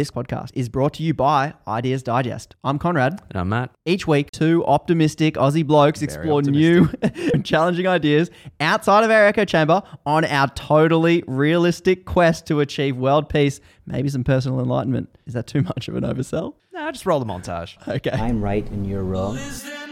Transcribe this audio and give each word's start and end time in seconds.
This 0.00 0.10
podcast 0.10 0.48
is 0.54 0.70
brought 0.70 0.94
to 0.94 1.02
you 1.02 1.12
by 1.12 1.52
Ideas 1.68 2.02
Digest. 2.02 2.56
I'm 2.64 2.78
Conrad. 2.78 3.20
And 3.28 3.38
I'm 3.38 3.50
Matt. 3.50 3.70
Each 3.84 4.06
week, 4.06 4.30
two 4.30 4.64
optimistic 4.64 5.34
Aussie 5.34 5.66
blokes 5.66 6.00
explore 6.00 6.40
new 6.40 6.88
and 7.02 7.44
challenging 7.44 7.86
ideas 7.86 8.30
outside 8.60 9.04
of 9.04 9.10
our 9.10 9.26
echo 9.26 9.44
chamber 9.44 9.82
on 10.06 10.24
our 10.24 10.48
totally 10.54 11.22
realistic 11.26 12.06
quest 12.06 12.46
to 12.46 12.60
achieve 12.60 12.96
world 12.96 13.28
peace, 13.28 13.60
maybe 13.84 14.08
some 14.08 14.24
personal 14.24 14.58
enlightenment. 14.58 15.18
Is 15.26 15.34
that 15.34 15.46
too 15.46 15.60
much 15.60 15.86
of 15.86 15.96
an 15.96 16.04
oversell? 16.04 16.54
Nah, 16.72 16.90
just 16.92 17.04
roll 17.04 17.20
the 17.20 17.26
montage. 17.26 17.76
Okay. 17.86 18.10
I'm 18.10 18.42
right 18.42 18.66
and 18.70 18.86
you're 18.86 19.04
wrong. 19.04 19.36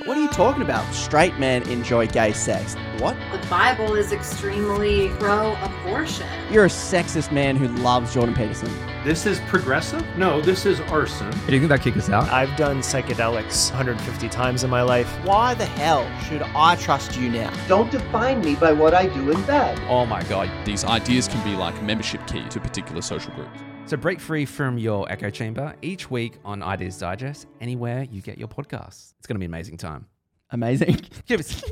What 0.09 0.17
are 0.17 0.23
you 0.23 0.31
talking 0.31 0.63
about? 0.63 0.91
Straight 0.95 1.39
men 1.39 1.69
enjoy 1.69 2.07
gay 2.07 2.33
sex. 2.33 2.77
What? 2.97 3.15
The 3.31 3.47
Bible 3.49 3.95
is 3.95 4.11
extremely 4.11 5.11
pro 5.21 5.55
abortion. 5.57 6.27
You're 6.51 6.65
a 6.65 6.69
sexist 6.69 7.31
man 7.31 7.57
who 7.57 7.69
loves 7.83 8.15
Jordan 8.15 8.35
Peterson. 8.35 8.75
This 9.05 9.27
is 9.27 9.39
progressive? 9.41 10.03
No, 10.17 10.41
this 10.41 10.65
is 10.65 10.81
arson. 10.81 11.31
Do 11.47 11.53
you 11.53 11.59
think 11.59 11.69
that 11.69 11.83
kick 11.83 11.95
us 11.99 12.09
out? 12.09 12.27
I've 12.31 12.57
done 12.57 12.79
psychedelics 12.79 13.69
150 13.69 14.31
times 14.31 14.65
in 14.65 14.71
my 14.71 14.81
life. 14.81 15.11
Why 15.27 15.53
the 15.53 15.67
hell 15.67 16.11
should 16.23 16.41
I 16.41 16.77
trust 16.77 17.19
you 17.19 17.29
now? 17.29 17.53
Don't 17.69 17.91
define 17.91 18.41
me 18.41 18.55
by 18.55 18.73
what 18.73 18.95
I 18.95 19.09
do 19.09 19.31
in 19.31 19.43
bed. 19.43 19.79
Oh 19.91 20.07
my 20.07 20.23
god, 20.23 20.51
these 20.65 20.85
ideas 20.85 21.29
can 21.29 21.45
be 21.45 21.55
like 21.55 21.79
a 21.79 21.83
membership 21.83 22.27
key 22.27 22.49
to 22.49 22.59
particular 22.59 23.03
social 23.03 23.35
groups. 23.35 23.61
So 23.89 23.97
break 23.97 24.21
free 24.21 24.45
from 24.45 24.77
your 24.77 25.11
echo 25.11 25.31
chamber 25.31 25.75
each 25.81 26.11
week 26.11 26.35
on 26.45 26.63
Ideas 26.63 26.99
Digest, 26.99 27.47
anywhere 27.59 28.03
you 28.03 28.21
get 28.21 28.37
your 28.37 28.47
podcasts. 28.47 29.15
It's 29.19 29.27
going 29.27 29.37
to 29.37 29.39
be 29.39 29.47
an 29.47 29.51
amazing 29.51 29.79
time. 29.79 30.05
Amazing. 30.51 31.01
Give 31.27 31.41
us. 31.41 31.65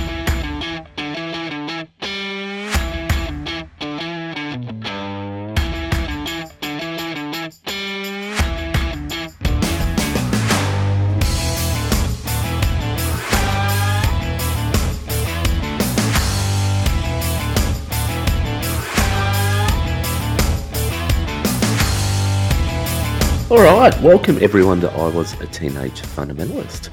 All 23.50 23.58
right, 23.58 24.00
welcome 24.00 24.38
everyone 24.40 24.80
to 24.82 24.92
I 24.92 25.08
Was 25.08 25.32
a 25.40 25.46
Teenage 25.48 26.02
Fundamentalist. 26.02 26.88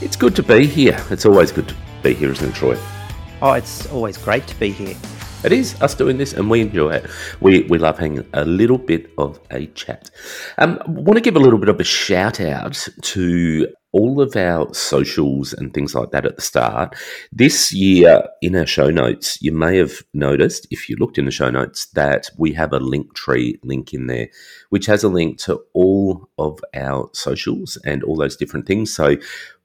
It's 0.00 0.16
good 0.16 0.34
to 0.34 0.42
be 0.42 0.66
here. 0.66 1.00
It's 1.08 1.24
always 1.24 1.52
good 1.52 1.68
to 1.68 1.76
be 2.02 2.14
here, 2.14 2.32
isn't 2.32 2.48
it, 2.48 2.54
Troy? 2.56 2.76
Oh, 3.40 3.52
it's 3.52 3.86
always 3.92 4.18
great 4.18 4.44
to 4.48 4.56
be 4.56 4.72
here. 4.72 4.96
It 5.44 5.50
is 5.50 5.80
us 5.82 5.96
doing 5.96 6.18
this, 6.18 6.32
and 6.32 6.48
we 6.48 6.60
enjoy 6.60 6.90
it. 6.90 7.10
We 7.40 7.62
we 7.62 7.78
love 7.78 7.98
having 7.98 8.24
a 8.32 8.44
little 8.44 8.78
bit 8.78 9.10
of 9.18 9.40
a 9.50 9.66
chat. 9.66 10.08
Um, 10.58 10.80
want 10.86 11.16
to 11.16 11.20
give 11.20 11.34
a 11.34 11.40
little 11.40 11.58
bit 11.58 11.68
of 11.68 11.80
a 11.80 11.84
shout 11.84 12.40
out 12.40 12.86
to 13.02 13.66
all 13.90 14.20
of 14.20 14.36
our 14.36 14.72
socials 14.72 15.52
and 15.52 15.74
things 15.74 15.94
like 15.94 16.12
that 16.12 16.24
at 16.24 16.36
the 16.36 16.42
start. 16.42 16.94
This 17.32 17.72
year, 17.72 18.22
in 18.40 18.54
our 18.56 18.66
show 18.66 18.90
notes, 18.90 19.42
you 19.42 19.52
may 19.52 19.76
have 19.76 20.02
noticed, 20.14 20.66
if 20.70 20.88
you 20.88 20.96
looked 20.96 21.18
in 21.18 21.26
the 21.26 21.30
show 21.30 21.50
notes, 21.50 21.86
that 21.94 22.30
we 22.38 22.52
have 22.52 22.72
a 22.72 22.80
Linktree 22.80 23.58
link 23.64 23.92
in 23.92 24.06
there, 24.06 24.28
which 24.70 24.86
has 24.86 25.04
a 25.04 25.08
link 25.08 25.38
to 25.40 25.60
all 25.74 26.28
of 26.38 26.60
our 26.74 27.10
socials 27.12 27.76
and 27.84 28.02
all 28.04 28.16
those 28.16 28.36
different 28.36 28.66
things. 28.66 28.94
So 28.94 29.16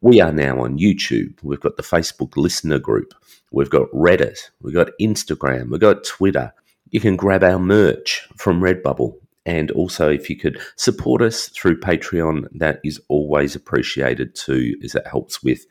we 0.01 0.19
are 0.21 0.33
now 0.33 0.61
on 0.63 0.77
YouTube. 0.77 1.37
We've 1.43 1.61
got 1.61 1.77
the 1.77 1.83
Facebook 1.83 2.35
listener 2.35 2.79
group. 2.79 3.13
We've 3.51 3.69
got 3.69 3.89
Reddit. 3.91 4.49
We've 4.61 4.73
got 4.73 4.89
Instagram. 5.01 5.69
We've 5.69 5.79
got 5.79 6.03
Twitter. 6.03 6.53
You 6.89 6.99
can 6.99 7.15
grab 7.15 7.43
our 7.43 7.59
merch 7.59 8.27
from 8.37 8.61
Redbubble. 8.61 9.15
And 9.45 9.71
also, 9.71 10.09
if 10.09 10.29
you 10.29 10.35
could 10.35 10.59
support 10.75 11.21
us 11.21 11.47
through 11.49 11.79
Patreon, 11.79 12.47
that 12.55 12.81
is 12.83 12.99
always 13.07 13.55
appreciated 13.55 14.35
too, 14.35 14.75
as 14.83 14.93
it 14.93 15.07
helps 15.07 15.41
with 15.41 15.65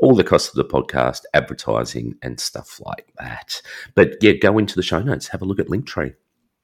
all 0.00 0.14
the 0.14 0.24
costs 0.24 0.48
of 0.48 0.54
the 0.54 0.64
podcast, 0.64 1.22
advertising, 1.34 2.14
and 2.22 2.40
stuff 2.40 2.80
like 2.84 3.12
that. 3.18 3.60
But 3.94 4.16
yeah, 4.22 4.32
go 4.32 4.56
into 4.56 4.76
the 4.76 4.82
show 4.82 5.00
notes, 5.00 5.28
have 5.28 5.42
a 5.42 5.44
look 5.44 5.60
at 5.60 5.66
Linktree. 5.66 6.14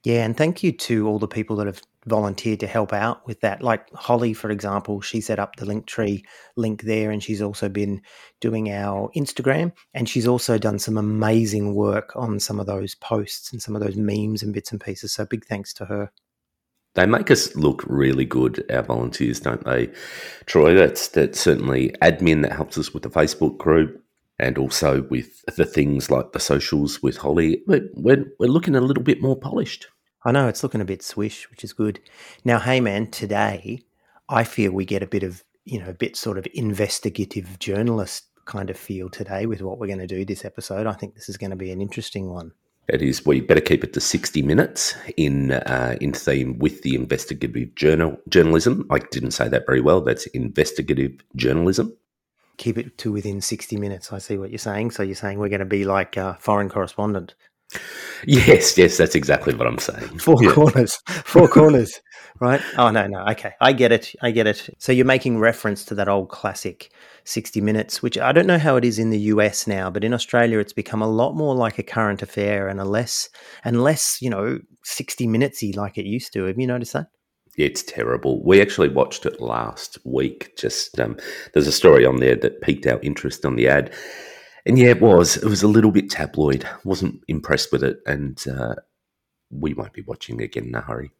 Yeah, 0.05 0.23
and 0.23 0.37
thank 0.37 0.61
you 0.61 0.71
to 0.71 1.07
all 1.07 1.17
the 1.17 1.27
people 1.27 1.55
that 1.55 1.65
have 1.65 1.81
volunteered 2.05 2.59
to 2.59 2.67
help 2.67 2.93
out 2.93 3.25
with 3.25 3.41
that. 3.41 3.63
Like 3.63 3.91
Holly, 3.95 4.33
for 4.33 4.51
example, 4.51 5.01
she 5.01 5.19
set 5.19 5.39
up 5.39 5.55
the 5.55 5.65
Linktree 5.65 6.23
link 6.55 6.83
there, 6.83 7.09
and 7.09 7.23
she's 7.23 7.41
also 7.41 7.69
been 7.69 8.03
doing 8.39 8.71
our 8.71 9.09
Instagram, 9.15 9.73
and 9.95 10.07
she's 10.07 10.27
also 10.27 10.59
done 10.59 10.77
some 10.77 10.99
amazing 10.99 11.73
work 11.73 12.15
on 12.15 12.39
some 12.39 12.59
of 12.59 12.67
those 12.67 12.93
posts 12.93 13.51
and 13.51 13.59
some 13.59 13.75
of 13.75 13.81
those 13.81 13.95
memes 13.95 14.43
and 14.43 14.53
bits 14.53 14.71
and 14.71 14.79
pieces. 14.79 15.11
So 15.11 15.25
big 15.25 15.43
thanks 15.43 15.73
to 15.73 15.85
her. 15.85 16.11
They 16.93 17.07
make 17.07 17.31
us 17.31 17.55
look 17.55 17.83
really 17.87 18.25
good, 18.25 18.63
our 18.71 18.83
volunteers, 18.83 19.39
don't 19.39 19.65
they, 19.65 19.89
Troy? 20.45 20.75
That's 20.75 21.07
that's 21.07 21.39
certainly 21.39 21.95
admin 22.03 22.43
that 22.43 22.51
helps 22.51 22.77
us 22.77 22.93
with 22.93 23.01
the 23.01 23.09
Facebook 23.09 23.57
group 23.57 24.03
and 24.37 24.59
also 24.59 25.01
with 25.09 25.43
the 25.55 25.65
things 25.65 26.11
like 26.11 26.31
the 26.31 26.39
socials 26.39 27.01
with 27.01 27.17
Holly. 27.17 27.63
We're, 27.65 27.89
we're, 27.93 28.25
we're 28.37 28.49
looking 28.49 28.75
a 28.75 28.81
little 28.81 29.03
bit 29.03 29.21
more 29.21 29.37
polished. 29.37 29.87
I 30.25 30.31
know 30.31 30.47
it's 30.47 30.63
looking 30.63 30.81
a 30.81 30.85
bit 30.85 31.03
swish, 31.03 31.49
which 31.51 31.63
is 31.63 31.71
good. 31.71 31.99
Now, 32.43 32.57
hey 32.59 32.81
man, 32.81 33.11
today 33.11 33.83
I 34.27 34.43
feel 34.43 34.71
we 34.71 34.83
get 34.83 35.03
a 35.03 35.07
bit 35.07 35.21
of, 35.21 35.43
you 35.65 35.79
know, 35.79 35.87
a 35.87 35.93
bit 35.93 36.17
sort 36.17 36.39
of 36.39 36.47
investigative 36.55 37.59
journalist 37.59 38.25
kind 38.45 38.71
of 38.71 38.77
feel 38.77 39.07
today 39.07 39.45
with 39.45 39.61
what 39.61 39.77
we're 39.77 39.85
going 39.85 39.99
to 39.99 40.07
do 40.07 40.25
this 40.25 40.43
episode. 40.43 40.87
I 40.87 40.93
think 40.93 41.13
this 41.13 41.29
is 41.29 41.37
going 41.37 41.51
to 41.51 41.55
be 41.55 41.71
an 41.71 41.79
interesting 41.79 42.31
one. 42.31 42.53
It 42.87 43.03
is. 43.03 43.23
We 43.23 43.41
better 43.41 43.61
keep 43.61 43.83
it 43.83 43.93
to 43.93 43.99
sixty 43.99 44.41
minutes 44.41 44.95
in 45.15 45.51
uh, 45.51 45.95
in 46.01 46.13
theme 46.13 46.57
with 46.59 46.81
the 46.81 46.95
investigative 46.95 47.75
journal 47.75 48.17
journalism. 48.29 48.87
I 48.91 48.99
didn't 48.99 49.31
say 49.31 49.47
that 49.47 49.65
very 49.65 49.81
well. 49.81 50.01
That's 50.01 50.27
investigative 50.27 51.23
journalism. 51.35 51.95
Keep 52.57 52.77
it 52.77 52.97
to 52.99 53.11
within 53.11 53.41
sixty 53.41 53.77
minutes. 53.77 54.13
I 54.13 54.19
see 54.19 54.37
what 54.37 54.51
you're 54.51 54.59
saying. 54.59 54.91
So 54.91 55.01
you're 55.01 55.15
saying 55.15 55.39
we're 55.39 55.49
going 55.49 55.59
to 55.59 55.65
be 55.65 55.83
like 55.83 56.15
a 56.15 56.37
foreign 56.39 56.69
correspondent. 56.69 57.33
Yes, 58.25 58.77
yes, 58.77 58.97
that's 58.97 59.15
exactly 59.15 59.53
what 59.53 59.67
I'm 59.67 59.77
saying. 59.77 60.19
Four 60.19 60.35
Yeah. 60.41 60.51
corners, 60.51 60.97
four 61.25 61.47
corners, 61.47 61.99
right? 62.39 62.61
Oh 62.77 62.89
no, 62.89 63.07
no, 63.07 63.25
okay, 63.31 63.53
I 63.61 63.73
get 63.73 63.91
it, 63.91 64.13
I 64.21 64.31
get 64.31 64.47
it. 64.47 64.69
So 64.79 64.91
you're 64.91 65.05
making 65.05 65.39
reference 65.39 65.85
to 65.85 65.95
that 65.95 66.07
old 66.07 66.29
classic, 66.29 66.91
sixty 67.23 67.61
minutes, 67.61 68.01
which 68.01 68.17
I 68.17 68.31
don't 68.31 68.47
know 68.47 68.57
how 68.57 68.75
it 68.77 68.85
is 68.85 68.99
in 68.99 69.09
the 69.09 69.19
US 69.33 69.67
now, 69.67 69.89
but 69.89 70.03
in 70.03 70.13
Australia 70.13 70.59
it's 70.59 70.73
become 70.73 71.01
a 71.01 71.07
lot 71.07 71.33
more 71.35 71.55
like 71.55 71.77
a 71.77 71.83
current 71.83 72.21
affair 72.21 72.67
and 72.67 72.79
a 72.79 72.85
less 72.85 73.29
and 73.63 73.83
less, 73.83 74.21
you 74.21 74.29
know, 74.29 74.59
sixty 74.83 75.27
minutesy 75.27 75.75
like 75.75 75.97
it 75.97 76.05
used 76.05 76.33
to. 76.33 76.45
Have 76.45 76.59
you 76.59 76.67
noticed 76.67 76.93
that? 76.93 77.07
It's 77.57 77.83
terrible. 77.83 78.43
We 78.43 78.61
actually 78.61 78.89
watched 78.89 79.25
it 79.25 79.39
last 79.39 79.97
week. 80.03 80.57
Just 80.57 80.99
um, 80.99 81.15
there's 81.53 81.67
a 81.67 81.71
story 81.71 82.05
on 82.05 82.17
there 82.17 82.35
that 82.35 82.61
piqued 82.61 82.85
our 82.85 82.99
interest 83.01 83.45
on 83.45 83.55
the 83.55 83.67
ad, 83.69 83.93
and 84.65 84.77
yeah, 84.77 84.89
it 84.89 85.01
was. 85.01 85.37
It 85.37 85.45
was 85.45 85.63
a 85.63 85.67
little 85.67 85.91
bit 85.91 86.09
tabloid. 86.09 86.67
wasn't 86.83 87.21
impressed 87.27 87.71
with 87.71 87.83
it, 87.83 87.99
and 88.05 88.43
uh, 88.47 88.75
we 89.49 89.73
won't 89.73 89.93
be 89.93 90.01
watching 90.01 90.39
it 90.39 90.45
again 90.45 90.65
in 90.65 90.75
a 90.75 90.81
hurry. 90.81 91.11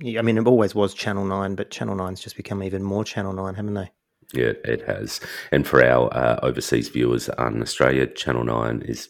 Yeah, 0.00 0.18
I 0.18 0.22
mean, 0.22 0.38
it 0.38 0.46
always 0.46 0.74
was 0.74 0.94
Channel 0.94 1.24
Nine, 1.24 1.54
but 1.54 1.70
Channel 1.70 1.94
Nine's 1.96 2.20
just 2.20 2.36
become 2.36 2.62
even 2.62 2.82
more 2.82 3.04
Channel 3.04 3.32
Nine, 3.32 3.54
haven't 3.54 3.74
they? 3.74 3.90
Yeah, 4.32 4.52
it 4.64 4.82
has. 4.86 5.20
And 5.50 5.66
for 5.66 5.84
our 5.84 6.12
uh, 6.14 6.40
overseas 6.42 6.88
viewers 6.88 7.28
in 7.28 7.60
Australia, 7.62 8.06
Channel 8.06 8.44
Nine 8.44 8.82
is 8.82 9.08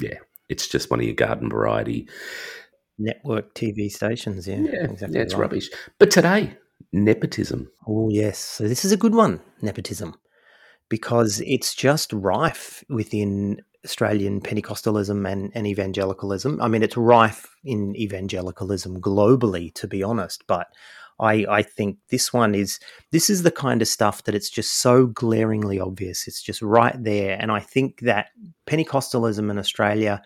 yeah, 0.00 0.18
it's 0.48 0.66
just 0.68 0.90
one 0.90 1.00
of 1.00 1.06
your 1.06 1.14
garden 1.14 1.50
variety. 1.50 2.08
Network 2.98 3.54
TV 3.54 3.90
stations, 3.90 4.46
yeah, 4.46 4.56
Yeah, 4.58 4.84
exactly. 4.84 5.16
yeah, 5.18 5.22
it's 5.24 5.34
right. 5.34 5.40
rubbish. 5.40 5.68
But 5.98 6.10
today, 6.10 6.56
nepotism. 6.92 7.70
Oh, 7.86 8.08
yes. 8.10 8.38
So 8.38 8.68
this 8.68 8.84
is 8.84 8.92
a 8.92 8.96
good 8.96 9.14
one, 9.14 9.40
nepotism, 9.60 10.14
because 10.92 11.40
it's 11.46 11.74
just 11.74 12.12
rife 12.12 12.84
within 12.90 13.62
Australian 13.82 14.42
Pentecostalism 14.42 15.26
and, 15.26 15.50
and 15.54 15.66
evangelicalism. 15.66 16.60
I 16.60 16.68
mean, 16.68 16.82
it's 16.82 16.98
rife 16.98 17.48
in 17.64 17.96
evangelicalism 17.96 19.00
globally, 19.00 19.72
to 19.76 19.88
be 19.88 20.02
honest, 20.02 20.44
but 20.46 20.66
I, 21.18 21.46
I 21.48 21.62
think 21.62 21.96
this 22.10 22.30
one 22.30 22.54
is 22.54 22.78
this 23.10 23.30
is 23.30 23.42
the 23.42 23.50
kind 23.50 23.80
of 23.80 23.88
stuff 23.88 24.24
that 24.24 24.34
it's 24.34 24.50
just 24.50 24.82
so 24.82 25.06
glaringly 25.06 25.80
obvious. 25.80 26.28
It's 26.28 26.42
just 26.42 26.60
right 26.60 27.02
there. 27.02 27.38
And 27.40 27.50
I 27.50 27.60
think 27.60 28.00
that 28.00 28.26
Pentecostalism 28.66 29.50
in 29.50 29.58
Australia 29.58 30.20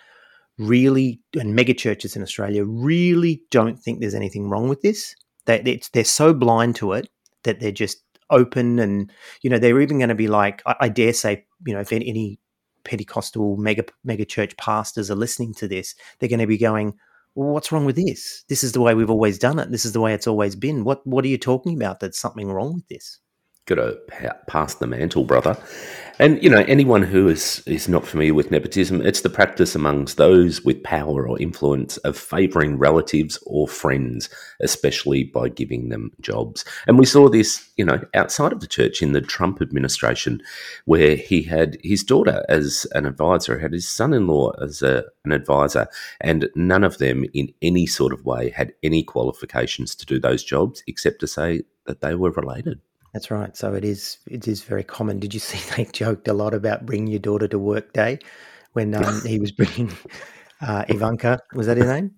really 0.59 1.21
and 1.39 1.57
megachurches 1.57 2.17
in 2.17 2.23
Australia 2.23 2.65
really 2.65 3.41
don't 3.53 3.79
think 3.79 4.01
there's 4.01 4.17
anything 4.17 4.51
wrong 4.51 4.69
with 4.69 4.83
this. 4.83 5.15
They 5.45 5.81
they're 5.93 6.03
so 6.03 6.35
blind 6.35 6.75
to 6.77 6.91
it 6.95 7.09
that 7.45 7.61
they're 7.61 7.71
just 7.71 7.99
open 8.31 8.78
and 8.78 9.11
you 9.43 9.50
know 9.50 9.58
they're 9.58 9.81
even 9.81 9.99
going 9.99 10.08
to 10.08 10.14
be 10.14 10.28
like 10.28 10.62
I, 10.67 10.76
I 10.81 10.88
dare 10.88 11.12
say 11.12 11.44
you 11.64 11.75
know 11.75 11.81
if 11.81 11.93
any, 11.93 12.38
Pentecostal 12.84 13.56
mega 13.56 13.84
mega 14.05 14.25
church 14.25 14.56
pastors 14.56 15.11
are 15.11 15.17
listening 15.17 15.55
to 15.55 15.69
this, 15.69 15.94
they're 16.19 16.28
going 16.28 16.40
to 16.40 16.46
be 16.46 16.58
going, 16.58 16.94
well, 17.34 17.50
"What's 17.50 17.73
wrong 17.73 17.84
with 17.84 17.96
this? 17.96 18.44
This 18.49 18.62
is 18.62 18.73
the 18.73 18.81
way 18.81 18.94
we've 18.94 19.11
always 19.11 19.38
done 19.38 19.58
it. 19.58 19.70
This 19.70 19.84
is 19.84 19.93
the 19.93 20.00
way 20.00 20.14
it's 20.14 20.26
always 20.26 20.55
been. 20.56 20.84
What 20.84 21.06
what 21.06 21.25
are 21.25 21.28
you 21.28 21.38
talking 21.38 21.75
about? 21.75 22.00
That's 22.00 22.19
something 22.19 22.50
wrong 22.50 22.75
with 22.75 22.88
this." 22.88 23.19
Got 23.67 23.76
to 23.76 23.99
pa- 24.06 24.37
pass 24.46 24.75
the 24.75 24.87
mantle, 24.87 25.25
brother. 25.25 25.56
And 26.19 26.43
you 26.43 26.49
know, 26.49 26.65
anyone 26.67 27.03
who 27.03 27.29
is 27.29 27.63
is 27.67 27.91
not 27.91 28.07
familiar 28.07 28.33
with 28.33 28.51
nepotism, 28.51 29.03
it's 29.03 29.21
the 29.21 29.29
practice 29.29 29.75
amongst 29.75 30.17
those 30.17 30.65
with 30.65 30.83
power 30.83 31.29
or 31.29 31.39
influence 31.39 31.99
of 31.99 32.17
favouring 32.17 32.79
relatives 32.79 33.39
or 33.45 33.69
friends, 33.69 34.31
especially 34.61 35.25
by 35.25 35.51
giving 35.51 35.91
them 35.91 36.13
jobs. 36.23 36.65
And 36.87 36.99
we 36.99 37.05
saw 37.05 37.29
this, 37.29 37.69
you 37.77 37.85
know, 37.85 38.01
outside 38.15 38.53
of 38.53 38.61
the 38.61 38.67
church 38.67 39.03
in 39.03 39.13
the 39.13 39.21
Trump 39.21 39.61
administration, 39.61 40.41
where 40.87 41.17
he 41.17 41.43
had 41.43 41.77
his 41.83 42.03
daughter 42.03 42.47
as 42.49 42.87
an 42.95 43.05
advisor, 43.05 43.59
had 43.59 43.75
his 43.75 43.87
son-in-law 43.87 44.53
as 44.62 44.81
a, 44.81 45.05
an 45.27 45.33
advisor, 45.33 45.87
and 46.23 46.49
none 46.55 46.83
of 46.83 46.97
them 46.97 47.27
in 47.35 47.53
any 47.61 47.87
sort 47.87 48.15
of 48.15 48.25
way 48.25 48.49
had 48.49 48.73
any 48.83 49.03
qualifications 49.03 49.95
to 49.95 50.07
do 50.07 50.19
those 50.19 50.43
jobs 50.43 50.83
except 50.87 51.21
to 51.21 51.27
say 51.27 51.65
that 51.85 52.01
they 52.01 52.15
were 52.15 52.31
related. 52.31 52.81
That's 53.17 53.31
right. 53.31 53.57
So 53.57 53.73
it 53.73 53.83
is. 53.83 54.19
It 54.27 54.47
is 54.47 54.61
very 54.63 54.85
common. 54.85 55.19
Did 55.21 55.33
you 55.33 55.41
see 55.41 55.59
they 55.75 55.91
joked 55.91 56.29
a 56.29 56.35
lot 56.35 56.53
about 56.53 56.85
bring 56.85 57.07
your 57.07 57.19
daughter 57.19 57.49
to 57.49 57.59
work 57.59 57.95
day 57.95 58.19
when 58.75 58.95
um, 58.95 59.23
he 59.25 59.39
was 59.41 59.53
bringing 59.53 59.91
uh, 60.61 60.85
Ivanka? 60.87 61.41
Was 61.55 61.67
that 61.67 61.79
her 61.79 61.87
name? 61.87 62.11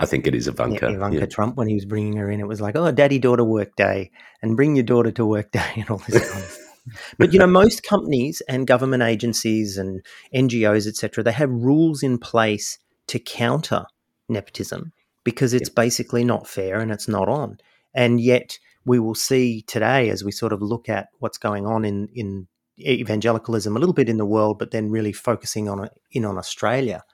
I 0.00 0.04
think 0.04 0.26
it 0.26 0.34
is 0.34 0.48
Ivanka. 0.48 0.88
Yeah, 0.88 0.96
Ivanka 0.96 1.18
yeah. 1.20 1.26
Trump 1.26 1.56
when 1.56 1.68
he 1.68 1.74
was 1.74 1.84
bringing 1.84 2.16
her 2.16 2.28
in. 2.28 2.40
It 2.40 2.48
was 2.48 2.60
like, 2.60 2.74
oh, 2.74 2.90
daddy 2.90 3.20
daughter 3.20 3.44
work 3.44 3.76
day, 3.76 4.10
and 4.42 4.56
bring 4.56 4.74
your 4.74 4.82
daughter 4.82 5.12
to 5.12 5.24
work 5.24 5.52
day, 5.52 5.74
and 5.76 5.88
all 5.88 5.98
this 6.08 6.28
kind 6.28 6.42
of 6.42 6.50
stuff. 6.50 7.14
But 7.18 7.32
you 7.32 7.38
know, 7.38 7.46
most 7.62 7.84
companies 7.84 8.42
and 8.48 8.66
government 8.66 9.04
agencies 9.04 9.78
and 9.78 10.04
NGOs, 10.34 10.88
etc., 10.88 11.22
they 11.22 11.30
have 11.30 11.50
rules 11.50 12.02
in 12.02 12.18
place 12.18 12.80
to 13.06 13.20
counter 13.20 13.84
nepotism 14.28 14.92
because 15.22 15.54
it's 15.54 15.68
basically 15.68 16.24
not 16.24 16.48
fair 16.48 16.80
and 16.80 16.90
it's 16.90 17.06
not 17.06 17.28
on. 17.28 17.58
And 17.94 18.20
yet, 18.20 18.58
we 18.84 18.98
will 18.98 19.14
see 19.14 19.62
today 19.62 20.10
as 20.10 20.24
we 20.24 20.32
sort 20.32 20.52
of 20.52 20.62
look 20.62 20.88
at 20.88 21.08
what's 21.18 21.38
going 21.38 21.66
on 21.66 21.84
in 21.84 22.08
in 22.14 22.48
evangelicalism 22.78 23.76
a 23.76 23.78
little 23.78 23.94
bit 23.94 24.08
in 24.08 24.16
the 24.16 24.26
world, 24.26 24.58
but 24.58 24.70
then 24.70 24.90
really 24.90 25.12
focusing 25.12 25.68
on 25.68 25.88
in 26.10 26.24
on 26.24 26.38
Australia, 26.38 27.04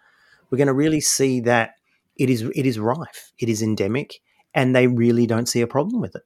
we're 0.50 0.58
going 0.58 0.68
to 0.68 0.74
really 0.74 1.00
see 1.00 1.40
that 1.40 1.74
it 2.16 2.30
is 2.30 2.42
it 2.42 2.66
is 2.66 2.78
rife, 2.78 3.32
it 3.38 3.48
is 3.48 3.62
endemic, 3.62 4.20
and 4.54 4.74
they 4.74 4.86
really 4.86 5.26
don't 5.26 5.48
see 5.48 5.60
a 5.60 5.66
problem 5.66 6.00
with 6.00 6.14
it. 6.14 6.22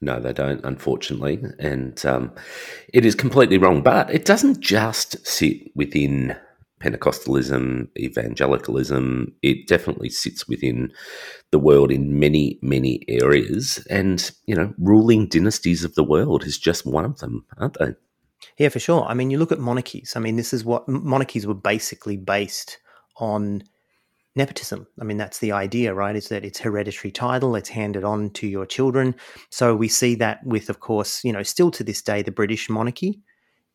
No, 0.00 0.20
they 0.20 0.32
don't, 0.32 0.62
unfortunately, 0.64 1.42
and 1.58 2.04
um, 2.04 2.32
it 2.92 3.06
is 3.06 3.14
completely 3.14 3.56
wrong. 3.58 3.82
But 3.82 4.10
it 4.10 4.24
doesn't 4.24 4.60
just 4.60 5.26
sit 5.26 5.74
within 5.74 6.36
Pentecostalism, 6.84 7.88
evangelicalism. 7.96 9.32
It 9.42 9.66
definitely 9.66 10.10
sits 10.10 10.46
within 10.46 10.92
the 11.50 11.58
world 11.58 11.90
in 11.90 12.18
many, 12.18 12.58
many 12.60 13.02
areas. 13.08 13.84
And, 13.88 14.30
you 14.44 14.54
know, 14.54 14.74
ruling 14.78 15.26
dynasties 15.28 15.82
of 15.82 15.94
the 15.94 16.04
world 16.04 16.44
is 16.44 16.58
just 16.58 16.84
one 16.84 17.06
of 17.06 17.18
them, 17.20 17.46
aren't 17.56 17.78
they? 17.78 17.94
Yeah, 18.58 18.68
for 18.68 18.80
sure. 18.80 19.04
I 19.04 19.14
mean, 19.14 19.30
you 19.30 19.38
look 19.38 19.52
at 19.52 19.58
monarchies. 19.58 20.12
I 20.14 20.20
mean, 20.20 20.36
this 20.36 20.52
is 20.52 20.64
what 20.64 20.86
monarchies 20.86 21.46
were 21.46 21.54
basically 21.54 22.18
based 22.18 22.78
on 23.16 23.62
nepotism. 24.36 24.86
I 25.00 25.04
mean, 25.04 25.16
that's 25.16 25.38
the 25.38 25.52
idea, 25.52 25.94
right? 25.94 26.16
Is 26.16 26.28
that 26.28 26.44
it's 26.44 26.58
hereditary 26.58 27.12
title, 27.12 27.56
it's 27.56 27.68
handed 27.68 28.04
on 28.04 28.30
to 28.30 28.46
your 28.46 28.66
children. 28.66 29.14
So 29.50 29.74
we 29.74 29.88
see 29.88 30.16
that 30.16 30.44
with, 30.44 30.68
of 30.68 30.80
course, 30.80 31.24
you 31.24 31.32
know, 31.32 31.42
still 31.42 31.70
to 31.70 31.84
this 31.84 32.02
day, 32.02 32.20
the 32.20 32.30
British 32.30 32.68
monarchy 32.68 33.22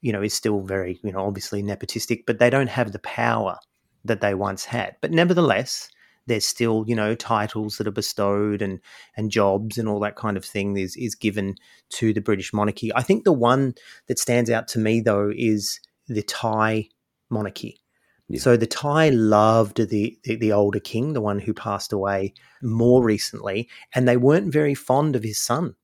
you 0.02 0.12
know, 0.12 0.22
is 0.22 0.34
still 0.34 0.62
very, 0.62 1.00
you 1.04 1.12
know, 1.12 1.26
obviously 1.26 1.62
nepotistic, 1.62 2.24
but 2.26 2.40
they 2.40 2.50
don't 2.50 2.70
have 2.70 2.92
the 2.92 3.00
power 3.00 3.58
that 4.06 4.22
they 4.22 4.34
once 4.34 4.66
had. 4.66 4.96
But 5.02 5.12
nevertheless, 5.12 5.90
there's 6.26 6.46
still, 6.46 6.86
you 6.88 6.96
know, 6.96 7.16
titles 7.16 7.78
that 7.78 7.88
are 7.88 7.92
bestowed 7.92 8.62
and 8.62 8.80
and 9.18 9.32
jobs 9.32 9.78
and 9.78 9.90
all 9.90 10.00
that 10.02 10.16
kind 10.16 10.38
of 10.38 10.46
thing 10.46 10.78
is 10.78 10.96
is 10.96 11.16
given 11.16 11.56
to 11.90 12.14
the 12.14 12.22
British 12.22 12.54
monarchy. 12.54 12.94
I 12.96 13.02
think 13.02 13.24
the 13.24 13.34
one 13.34 13.74
that 14.08 14.20
stands 14.20 14.50
out 14.50 14.68
to 14.70 14.80
me 14.80 15.02
though 15.02 15.32
is 15.36 15.80
the 16.08 16.24
Thai 16.24 16.90
monarchy. 17.30 17.82
Yeah. 18.30 18.40
So 18.40 18.58
the 18.58 18.68
Thai 18.68 19.10
loved 19.10 19.78
the, 19.90 20.18
the, 20.24 20.36
the 20.36 20.54
older 20.54 20.80
king, 20.80 21.14
the 21.14 21.22
one 21.22 21.40
who 21.40 21.54
passed 21.54 21.92
away 21.92 22.34
more 22.62 23.04
recently, 23.04 23.68
and 23.96 24.08
they 24.08 24.18
weren't 24.18 24.54
very 24.54 24.76
fond 24.76 25.16
of 25.16 25.24
his 25.24 25.40
son 25.40 25.76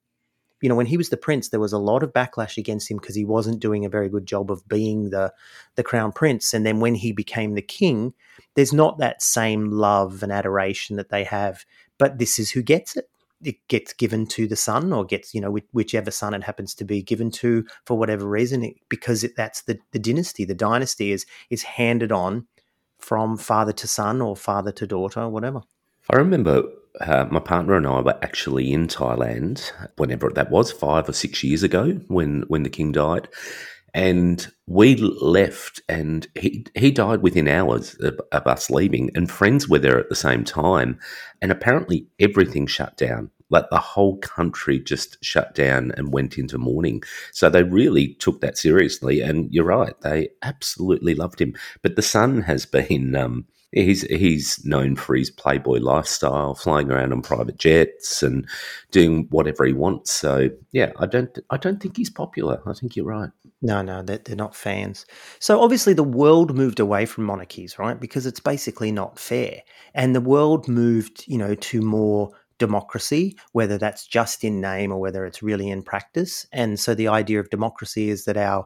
you 0.65 0.69
know, 0.69 0.73
when 0.73 0.87
he 0.87 0.97
was 0.97 1.09
the 1.09 1.15
prince, 1.15 1.49
there 1.49 1.59
was 1.59 1.73
a 1.73 1.77
lot 1.77 2.01
of 2.01 2.11
backlash 2.11 2.57
against 2.57 2.89
him 2.89 2.97
because 2.97 3.13
he 3.13 3.23
wasn't 3.23 3.59
doing 3.59 3.85
a 3.85 3.89
very 3.89 4.09
good 4.09 4.25
job 4.25 4.49
of 4.49 4.67
being 4.67 5.11
the 5.11 5.31
the 5.75 5.83
crown 5.83 6.11
prince. 6.11 6.55
And 6.55 6.65
then 6.65 6.79
when 6.79 6.95
he 6.95 7.11
became 7.11 7.53
the 7.53 7.61
king, 7.61 8.15
there's 8.55 8.73
not 8.73 8.97
that 8.97 9.21
same 9.21 9.69
love 9.69 10.23
and 10.23 10.31
adoration 10.31 10.95
that 10.95 11.09
they 11.09 11.23
have. 11.23 11.65
But 11.99 12.17
this 12.17 12.39
is 12.39 12.49
who 12.49 12.63
gets 12.63 12.95
it. 12.97 13.07
It 13.43 13.57
gets 13.67 13.93
given 13.93 14.25
to 14.29 14.47
the 14.47 14.55
son, 14.55 14.91
or 14.91 15.05
gets 15.05 15.35
you 15.35 15.41
know 15.41 15.55
whichever 15.71 16.09
son 16.09 16.33
it 16.33 16.43
happens 16.43 16.73
to 16.75 16.83
be 16.83 17.03
given 17.03 17.29
to 17.41 17.63
for 17.85 17.95
whatever 17.95 18.27
reason, 18.27 18.73
because 18.89 19.23
it, 19.23 19.35
that's 19.37 19.61
the 19.61 19.77
the 19.91 19.99
dynasty. 19.99 20.45
The 20.45 20.55
dynasty 20.55 21.11
is 21.11 21.27
is 21.51 21.61
handed 21.61 22.11
on 22.11 22.47
from 22.97 23.37
father 23.37 23.73
to 23.73 23.87
son 23.87 24.19
or 24.19 24.35
father 24.35 24.71
to 24.71 24.87
daughter, 24.87 25.29
whatever. 25.29 25.61
I 26.09 26.17
remember 26.17 26.63
uh, 27.01 27.25
my 27.29 27.39
partner 27.39 27.75
and 27.75 27.87
I 27.87 27.99
were 28.01 28.17
actually 28.21 28.71
in 28.71 28.87
Thailand 28.87 29.71
whenever 29.97 30.29
that 30.29 30.51
was, 30.51 30.71
five 30.71 31.09
or 31.09 31.13
six 31.13 31.43
years 31.43 31.63
ago, 31.63 31.93
when 32.07 32.43
when 32.47 32.63
the 32.63 32.69
king 32.69 32.91
died, 32.91 33.27
and 33.93 34.47
we 34.67 34.95
left, 34.95 35.81
and 35.89 36.27
he 36.35 36.65
he 36.75 36.91
died 36.91 37.21
within 37.21 37.47
hours 37.47 37.95
of, 38.01 38.19
of 38.31 38.47
us 38.47 38.69
leaving, 38.69 39.09
and 39.15 39.31
friends 39.31 39.67
were 39.67 39.79
there 39.79 39.99
at 39.99 40.09
the 40.09 40.15
same 40.15 40.43
time, 40.43 40.99
and 41.41 41.51
apparently 41.51 42.07
everything 42.19 42.67
shut 42.67 42.97
down. 42.97 43.31
Like 43.51 43.69
the 43.69 43.79
whole 43.79 44.17
country 44.17 44.79
just 44.79 45.23
shut 45.23 45.53
down 45.53 45.91
and 45.97 46.11
went 46.11 46.37
into 46.37 46.57
mourning. 46.57 47.03
So 47.31 47.47
they 47.47 47.61
really 47.61 48.15
took 48.15 48.41
that 48.41 48.57
seriously. 48.57 49.21
And 49.21 49.53
you're 49.53 49.65
right, 49.65 49.93
they 50.01 50.29
absolutely 50.41 51.13
loved 51.13 51.39
him. 51.39 51.53
But 51.83 51.95
the 51.95 52.01
son 52.01 52.41
has 52.41 52.65
been 52.65 53.15
um, 53.15 53.45
he's 53.75 54.01
he's 54.03 54.63
known 54.65 54.95
for 54.95 55.15
his 55.15 55.29
playboy 55.29 55.79
lifestyle, 55.79 56.55
flying 56.55 56.89
around 56.89 57.11
on 57.11 57.21
private 57.21 57.57
jets 57.57 58.23
and 58.23 58.47
doing 58.91 59.27
whatever 59.29 59.65
he 59.65 59.73
wants. 59.73 60.11
So 60.11 60.49
yeah, 60.71 60.91
I 60.97 61.05
don't 61.05 61.37
I 61.49 61.57
don't 61.57 61.81
think 61.81 61.97
he's 61.97 62.09
popular. 62.09 62.61
I 62.65 62.73
think 62.73 62.95
you're 62.95 63.05
right. 63.05 63.29
No, 63.61 63.81
no, 63.81 64.01
they're, 64.01 64.19
they're 64.19 64.35
not 64.35 64.55
fans. 64.55 65.05
So 65.39 65.61
obviously 65.61 65.93
the 65.93 66.03
world 66.03 66.55
moved 66.55 66.79
away 66.79 67.05
from 67.05 67.25
monarchies, 67.25 67.77
right? 67.77 67.99
Because 67.99 68.25
it's 68.25 68.39
basically 68.39 68.91
not 68.91 69.19
fair, 69.19 69.61
and 69.93 70.15
the 70.15 70.21
world 70.21 70.67
moved, 70.67 71.25
you 71.27 71.37
know, 71.37 71.55
to 71.55 71.81
more 71.81 72.31
democracy, 72.57 73.37
whether 73.51 73.77
that's 73.77 74.07
just 74.07 74.43
in 74.45 74.61
name 74.61 74.91
or 74.91 74.99
whether 74.99 75.25
it's 75.25 75.43
really 75.43 75.69
in 75.69 75.83
practice. 75.83 76.47
And 76.53 76.79
so 76.79 76.95
the 76.95 77.09
idea 77.09 77.41
of 77.41 77.49
democracy 77.49 78.09
is 78.09 78.23
that 78.25 78.37
our 78.37 78.65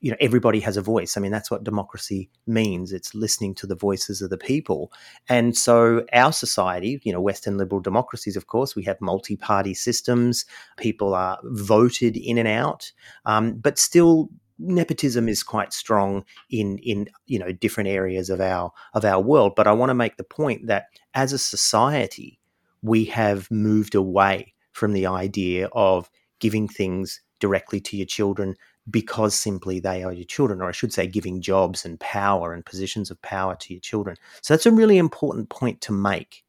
you 0.00 0.10
know 0.10 0.16
everybody 0.20 0.60
has 0.60 0.76
a 0.76 0.82
voice. 0.82 1.16
I 1.16 1.20
mean 1.20 1.30
that's 1.30 1.50
what 1.50 1.64
democracy 1.64 2.30
means. 2.46 2.92
It's 2.92 3.14
listening 3.14 3.54
to 3.56 3.66
the 3.66 3.74
voices 3.74 4.22
of 4.22 4.30
the 4.30 4.38
people. 4.38 4.92
And 5.28 5.56
so 5.56 6.04
our 6.12 6.32
society 6.32 7.00
you 7.04 7.12
know 7.12 7.20
western 7.20 7.58
liberal 7.58 7.80
democracies 7.80 8.36
of 8.36 8.46
course 8.46 8.74
we 8.74 8.84
have 8.84 9.00
multi-party 9.00 9.74
systems. 9.74 10.44
People 10.78 11.14
are 11.14 11.38
voted 11.44 12.16
in 12.16 12.38
and 12.38 12.48
out. 12.48 12.92
Um, 13.26 13.54
but 13.54 13.78
still 13.78 14.30
nepotism 14.58 15.28
is 15.28 15.42
quite 15.42 15.72
strong 15.72 16.24
in 16.50 16.78
in 16.78 17.08
you 17.26 17.38
know 17.38 17.52
different 17.52 17.88
areas 17.88 18.30
of 18.30 18.40
our 18.40 18.72
of 18.94 19.04
our 19.04 19.20
world. 19.20 19.54
But 19.56 19.66
i 19.66 19.72
want 19.72 19.90
to 19.90 19.94
make 19.94 20.16
the 20.16 20.24
point 20.24 20.66
that 20.66 20.86
as 21.14 21.32
a 21.32 21.38
society 21.38 22.38
we 22.82 23.04
have 23.06 23.50
moved 23.50 23.94
away 23.94 24.54
from 24.72 24.92
the 24.92 25.06
idea 25.06 25.68
of 25.72 26.10
giving 26.38 26.66
things 26.68 27.20
directly 27.40 27.80
to 27.80 27.96
your 27.96 28.06
children 28.06 28.54
because 28.90 29.34
simply 29.34 29.80
they 29.80 30.02
are 30.02 30.12
your 30.12 30.24
children, 30.24 30.60
or 30.60 30.68
I 30.68 30.72
should 30.72 30.92
say, 30.92 31.06
giving 31.06 31.40
jobs 31.40 31.84
and 31.84 32.00
power 32.00 32.52
and 32.52 32.64
positions 32.64 33.10
of 33.10 33.20
power 33.22 33.56
to 33.56 33.74
your 33.74 33.80
children. 33.80 34.16
So 34.42 34.54
that's 34.54 34.66
a 34.66 34.72
really 34.72 34.98
important 34.98 35.48
point 35.48 35.80
to 35.82 35.92
make 35.92 36.44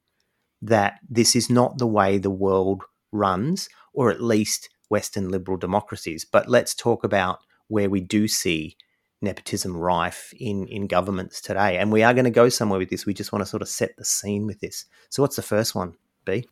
that 0.61 0.99
this 1.09 1.35
is 1.35 1.49
not 1.49 1.77
the 1.77 1.87
way 1.87 2.17
the 2.17 2.29
world 2.29 2.83
runs, 3.11 3.69
or 3.93 4.11
at 4.11 4.21
least 4.21 4.69
Western 4.89 5.29
liberal 5.29 5.57
democracies. 5.57 6.25
But 6.25 6.49
let's 6.49 6.73
talk 6.73 7.03
about 7.03 7.39
where 7.67 7.89
we 7.89 8.01
do 8.01 8.27
see 8.27 8.77
nepotism 9.21 9.75
rife 9.75 10.33
in, 10.39 10.67
in 10.67 10.87
governments 10.87 11.41
today. 11.41 11.77
And 11.77 11.91
we 11.91 12.03
are 12.03 12.13
going 12.13 12.25
to 12.25 12.31
go 12.31 12.49
somewhere 12.49 12.79
with 12.79 12.89
this. 12.89 13.05
We 13.05 13.13
just 13.13 13.31
want 13.31 13.41
to 13.41 13.49
sort 13.49 13.61
of 13.61 13.69
set 13.69 13.95
the 13.97 14.05
scene 14.05 14.45
with 14.45 14.59
this. 14.59 14.85
So, 15.09 15.21
what's 15.21 15.35
the 15.35 15.41
first 15.41 15.75
one, 15.75 15.95
B? 16.25 16.47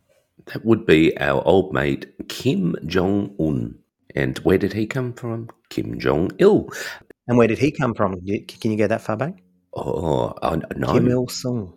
That 0.46 0.65
would 0.65 0.86
be 0.86 1.17
our 1.17 1.46
old 1.46 1.74
mate, 1.74 2.05
Kim 2.29 2.75
Jong 2.86 3.36
un. 3.39 3.77
And 4.16 4.38
where 4.39 4.58
did 4.58 4.74
he 4.74 4.88
come 4.88 5.13
from? 5.13 5.50
Kim 5.70 6.00
Jong 6.00 6.32
Il. 6.39 6.68
And 7.28 7.38
where 7.38 7.48
did 7.48 7.60
he 7.60 7.72
come 7.72 7.94
from? 7.94 8.16
Can 8.25 8.72
you 8.72 8.78
go 8.78 8.88
that 8.88 9.01
far 9.01 9.18
back? 9.18 9.36
Oh, 9.74 10.34
oh 10.42 10.62
no. 10.75 10.94
Kim 10.94 11.08
Il 11.10 11.28
Sung. 11.28 11.74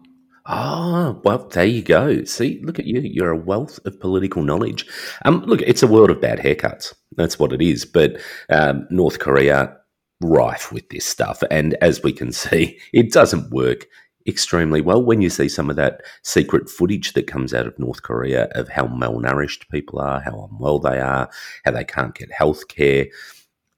Ah, 0.47 1.15
well, 1.23 1.47
there 1.49 1.65
you 1.65 1.83
go. 1.83 2.25
See, 2.25 2.61
look 2.65 2.79
at 2.79 2.87
you. 2.87 3.01
You're 3.01 3.31
a 3.31 3.37
wealth 3.37 3.79
of 3.85 4.01
political 4.01 4.43
knowledge. 4.43 4.87
Um, 5.25 5.45
look, 5.45 5.63
it's 5.63 5.83
a 5.83 5.87
world 5.87 6.11
of 6.11 6.21
bad 6.21 6.41
haircuts. 6.41 6.95
That's 7.17 7.39
what 7.39 7.53
it 7.53 7.63
is. 7.63 7.85
But 7.85 8.21
um, 8.51 8.87
North 8.91 9.21
Korea, 9.21 9.77
rife 10.21 10.73
with 10.73 10.89
this 10.89 11.07
stuff. 11.07 11.43
And 11.51 11.75
as 11.75 12.03
we 12.03 12.13
can 12.13 12.33
see, 12.33 12.79
it 12.93 13.13
doesn't 13.13 13.51
work 13.51 13.87
extremely 14.27 14.81
well 14.81 15.03
when 15.03 15.21
you 15.21 15.31
see 15.31 15.49
some 15.49 15.71
of 15.71 15.77
that 15.77 16.03
secret 16.23 16.69
footage 16.69 17.13
that 17.13 17.27
comes 17.27 17.53
out 17.53 17.67
of 17.67 17.79
North 17.79 18.03
Korea 18.03 18.49
of 18.53 18.69
how 18.69 18.87
malnourished 18.87 19.69
people 19.71 19.99
are, 20.01 20.21
how 20.21 20.49
unwell 20.51 20.79
they 20.79 21.01
are, 21.01 21.29
how 21.65 21.73
they 21.73 21.85
can't 21.85 22.15
get 22.15 22.31
health 22.33 22.69
care. 22.69 23.07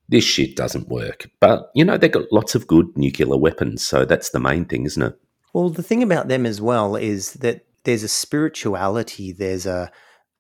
this 0.09 0.25
shit 0.25 0.57
doesn't 0.57 0.89
work. 0.89 1.31
But, 1.41 1.71
you 1.75 1.85
know, 1.85 1.97
they've 1.97 2.13
got 2.13 2.31
lots 2.33 2.55
of 2.55 2.67
good 2.67 2.97
nuclear 2.97 3.37
weapons. 3.37 3.85
So 3.85 4.05
that's 4.05 4.31
the 4.31 4.41
main 4.41 4.65
thing, 4.65 4.85
isn't 4.85 5.03
it? 5.03 5.19
Well, 5.53 5.71
the 5.71 5.83
thing 5.83 6.03
about 6.03 6.29
them 6.29 6.47
as 6.47 6.61
well 6.61 6.97
is 6.97 7.35
that 7.35 7.65
there's 7.85 8.03
a 8.03 8.09
spirituality, 8.09 9.33
there's 9.33 9.67
a 9.67 9.91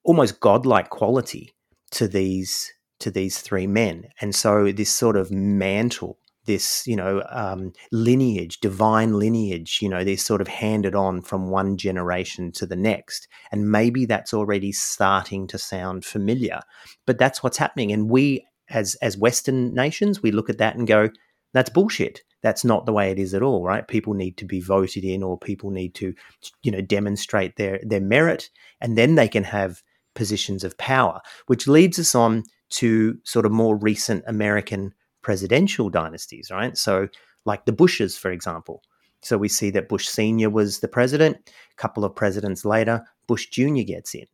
almost 0.02 0.40
godlike 0.40 0.90
quality 0.90 1.54
to 1.92 2.08
these 2.08 2.72
to 3.00 3.10
these 3.10 3.38
three 3.40 3.66
men, 3.66 4.06
and 4.20 4.34
so 4.34 4.70
this 4.72 4.90
sort 4.90 5.16
of 5.16 5.30
mantle, 5.30 6.18
this 6.46 6.86
you 6.86 6.96
know 6.96 7.22
um, 7.30 7.72
lineage, 7.92 8.60
divine 8.60 9.18
lineage, 9.18 9.78
you 9.80 9.88
know, 9.88 10.04
they're 10.04 10.16
sort 10.16 10.40
of 10.40 10.48
handed 10.48 10.94
on 10.94 11.22
from 11.22 11.48
one 11.48 11.76
generation 11.76 12.52
to 12.52 12.66
the 12.66 12.76
next, 12.76 13.28
and 13.52 13.70
maybe 13.70 14.06
that's 14.06 14.34
already 14.34 14.72
starting 14.72 15.46
to 15.48 15.58
sound 15.58 16.04
familiar, 16.04 16.60
but 17.06 17.18
that's 17.18 17.42
what's 17.42 17.58
happening, 17.58 17.92
and 17.92 18.10
we 18.10 18.46
as 18.70 18.94
as 18.96 19.16
Western 19.16 19.74
nations, 19.74 20.22
we 20.22 20.32
look 20.32 20.48
at 20.48 20.58
that 20.58 20.76
and 20.76 20.86
go, 20.86 21.10
that's 21.52 21.70
bullshit. 21.70 22.22
That's 22.42 22.64
not 22.64 22.84
the 22.84 22.92
way 22.92 23.10
it 23.10 23.18
is 23.18 23.32
at 23.32 23.42
all 23.42 23.64
right? 23.64 23.86
People 23.88 24.12
need 24.12 24.36
to 24.36 24.44
be 24.44 24.60
voted 24.60 25.04
in 25.04 25.22
or 25.22 25.38
people 25.38 25.70
need 25.70 25.94
to 25.94 26.14
you 26.62 26.70
know 26.70 26.80
demonstrate 26.80 27.56
their 27.56 27.80
their 27.82 28.00
merit 28.00 28.50
and 28.80 28.98
then 28.98 29.14
they 29.14 29.28
can 29.28 29.44
have 29.44 29.82
positions 30.14 30.62
of 30.62 30.78
power 30.78 31.20
which 31.46 31.66
leads 31.66 31.98
us 31.98 32.14
on 32.14 32.44
to 32.70 33.18
sort 33.24 33.44
of 33.44 33.50
more 33.50 33.76
recent 33.76 34.22
american 34.28 34.94
presidential 35.24 35.90
dynasties 35.90 36.50
right? 36.50 36.76
So 36.78 37.08
like 37.44 37.64
the 37.64 37.72
bushes 37.72 38.16
for 38.16 38.30
example. 38.30 38.82
So 39.22 39.38
we 39.38 39.48
see 39.48 39.70
that 39.70 39.88
bush 39.88 40.06
senior 40.06 40.50
was 40.50 40.80
the 40.80 40.88
president. 40.88 41.38
A 41.46 41.74
couple 41.76 42.04
of 42.04 42.14
presidents 42.14 42.64
later 42.64 43.02
bush 43.26 43.48
junior 43.48 43.84
gets 43.84 44.14
in. 44.14 44.26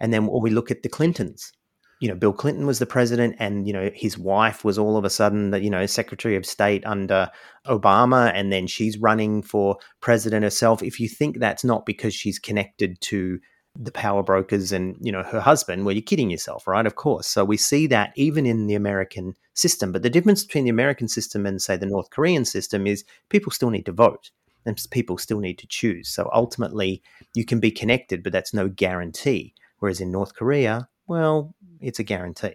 And 0.00 0.12
then 0.12 0.26
when 0.26 0.42
we 0.42 0.50
look 0.50 0.70
at 0.70 0.82
the 0.82 0.88
clintons. 0.88 1.52
You 2.00 2.08
know, 2.08 2.16
Bill 2.16 2.32
Clinton 2.32 2.66
was 2.66 2.80
the 2.80 2.86
president, 2.86 3.36
and 3.38 3.66
you 3.66 3.72
know 3.72 3.88
his 3.94 4.18
wife 4.18 4.62
was 4.64 4.78
all 4.78 4.98
of 4.98 5.04
a 5.04 5.10
sudden 5.10 5.52
the 5.52 5.60
you 5.62 5.70
know 5.70 5.86
Secretary 5.86 6.36
of 6.36 6.44
State 6.44 6.84
under 6.84 7.30
Obama, 7.66 8.30
and 8.34 8.52
then 8.52 8.66
she's 8.66 8.98
running 8.98 9.42
for 9.42 9.78
president 10.00 10.42
herself. 10.42 10.82
If 10.82 11.00
you 11.00 11.08
think 11.08 11.38
that's 11.38 11.64
not 11.64 11.86
because 11.86 12.12
she's 12.12 12.38
connected 12.38 13.00
to 13.02 13.38
the 13.76 13.92
power 13.92 14.22
brokers 14.22 14.72
and 14.72 14.96
you 15.00 15.10
know 15.10 15.22
her 15.22 15.40
husband, 15.40 15.84
well, 15.84 15.94
you're 15.94 16.02
kidding 16.02 16.30
yourself, 16.30 16.66
right? 16.66 16.86
Of 16.86 16.94
course. 16.94 17.26
So 17.26 17.44
we 17.44 17.56
see 17.56 17.86
that 17.88 18.12
even 18.16 18.46
in 18.46 18.66
the 18.66 18.74
American 18.74 19.34
system, 19.54 19.92
but 19.92 20.02
the 20.02 20.10
difference 20.10 20.44
between 20.44 20.64
the 20.64 20.70
American 20.70 21.08
system 21.08 21.46
and 21.46 21.60
say 21.60 21.76
the 21.76 21.86
North 21.86 22.10
Korean 22.10 22.44
system 22.44 22.86
is 22.86 23.04
people 23.28 23.50
still 23.50 23.70
need 23.70 23.86
to 23.86 23.92
vote 23.92 24.30
and 24.64 24.80
people 24.90 25.18
still 25.18 25.40
need 25.40 25.58
to 25.58 25.66
choose. 25.66 26.08
So 26.08 26.30
ultimately, 26.32 27.02
you 27.34 27.44
can 27.44 27.60
be 27.60 27.70
connected, 27.70 28.22
but 28.22 28.32
that's 28.32 28.54
no 28.54 28.68
guarantee. 28.68 29.54
Whereas 29.78 30.00
in 30.00 30.10
North 30.10 30.34
Korea, 30.34 30.88
well, 31.06 31.54
it's 31.80 31.98
a 31.98 32.04
guarantee. 32.04 32.54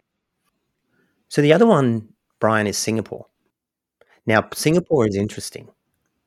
So 1.28 1.42
the 1.42 1.54
other 1.54 1.68
one, 1.68 2.10
Brian, 2.40 2.66
is 2.66 2.78
Singapore. 2.78 3.28
Now, 4.26 4.48
Singapore 4.54 5.08
is 5.08 5.16
interesting. 5.16 5.70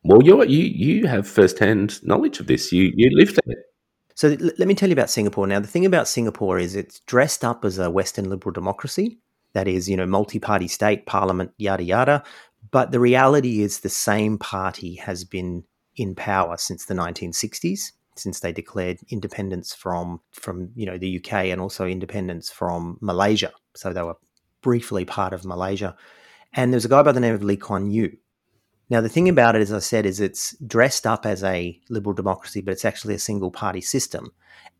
Well, 0.05 0.23
you 0.23 0.43
you 0.45 0.65
you 0.65 1.07
have 1.07 1.29
first-hand 1.29 2.03
knowledge 2.03 2.41
of 2.41 2.47
this. 2.47 2.73
You 2.73 2.93
you 2.95 3.11
lived 3.13 3.39
there. 3.45 3.65
So 4.15 4.37
let 4.41 4.69
me 4.69 4.75
tell 4.75 4.89
you 4.89 4.95
about 4.95 5.11
Singapore. 5.11 5.47
Now, 5.47 5.61
the 5.61 5.67
thing 5.67 5.87
about 5.87 6.09
Singapore 6.09 6.59
is 6.59 6.75
it's 6.75 7.01
dressed 7.01 7.45
up 7.45 7.65
as 7.65 7.79
a 7.79 7.91
Western 7.91 8.29
liberal 8.29 8.53
democracy. 8.53 9.19
That 9.55 9.69
is, 9.69 9.89
you 9.89 9.97
know, 9.97 10.07
multi-party 10.07 10.69
state, 10.69 11.07
parliament, 11.07 11.53
yada 11.59 11.83
yada. 11.83 12.23
But 12.71 12.91
the 12.91 13.01
reality 13.01 13.61
is, 13.63 13.81
the 13.81 13.89
same 13.89 14.39
party 14.39 14.95
has 14.97 15.25
been 15.25 15.65
in 15.97 16.15
power 16.15 16.57
since 16.57 16.87
the 16.87 16.95
1960s 16.95 17.93
since 18.17 18.41
they 18.41 18.53
declared 18.53 18.99
independence 19.09 19.75
from 19.75 20.21
from 20.33 20.71
you 20.75 20.87
know 20.87 20.99
the 20.99 21.19
UK 21.19 21.47
and 21.47 21.61
also 21.61 21.87
independence 21.87 22.51
from 22.51 22.99
Malaysia. 23.01 23.53
So 23.75 23.93
they 23.93 24.03
were 24.03 24.17
briefly 24.63 25.05
part 25.05 25.33
of 25.33 25.45
Malaysia. 25.45 25.97
And 26.55 26.73
there's 26.73 26.85
a 26.85 26.89
guy 26.89 27.03
by 27.03 27.13
the 27.13 27.21
name 27.21 27.35
of 27.35 27.43
Lee 27.43 27.57
Kuan 27.57 27.91
Yew. 27.91 28.17
Now 28.91 29.01
the 29.01 29.09
thing 29.09 29.29
about 29.29 29.57
it, 29.57 29.63
as 29.63 29.73
I 29.73 29.79
said, 29.79 30.07
is 30.07 30.21
it's 30.21 30.57
dressed 30.67 31.07
up 31.07 31.25
as 31.25 31.43
a 31.43 31.81
liberal 31.89 32.15
democracy, 32.15 32.61
but 32.61 32.73
it's 32.73 32.85
actually 32.85 33.15
a 33.15 33.19
single 33.19 33.51
party 33.51 33.81
system. 33.81 34.33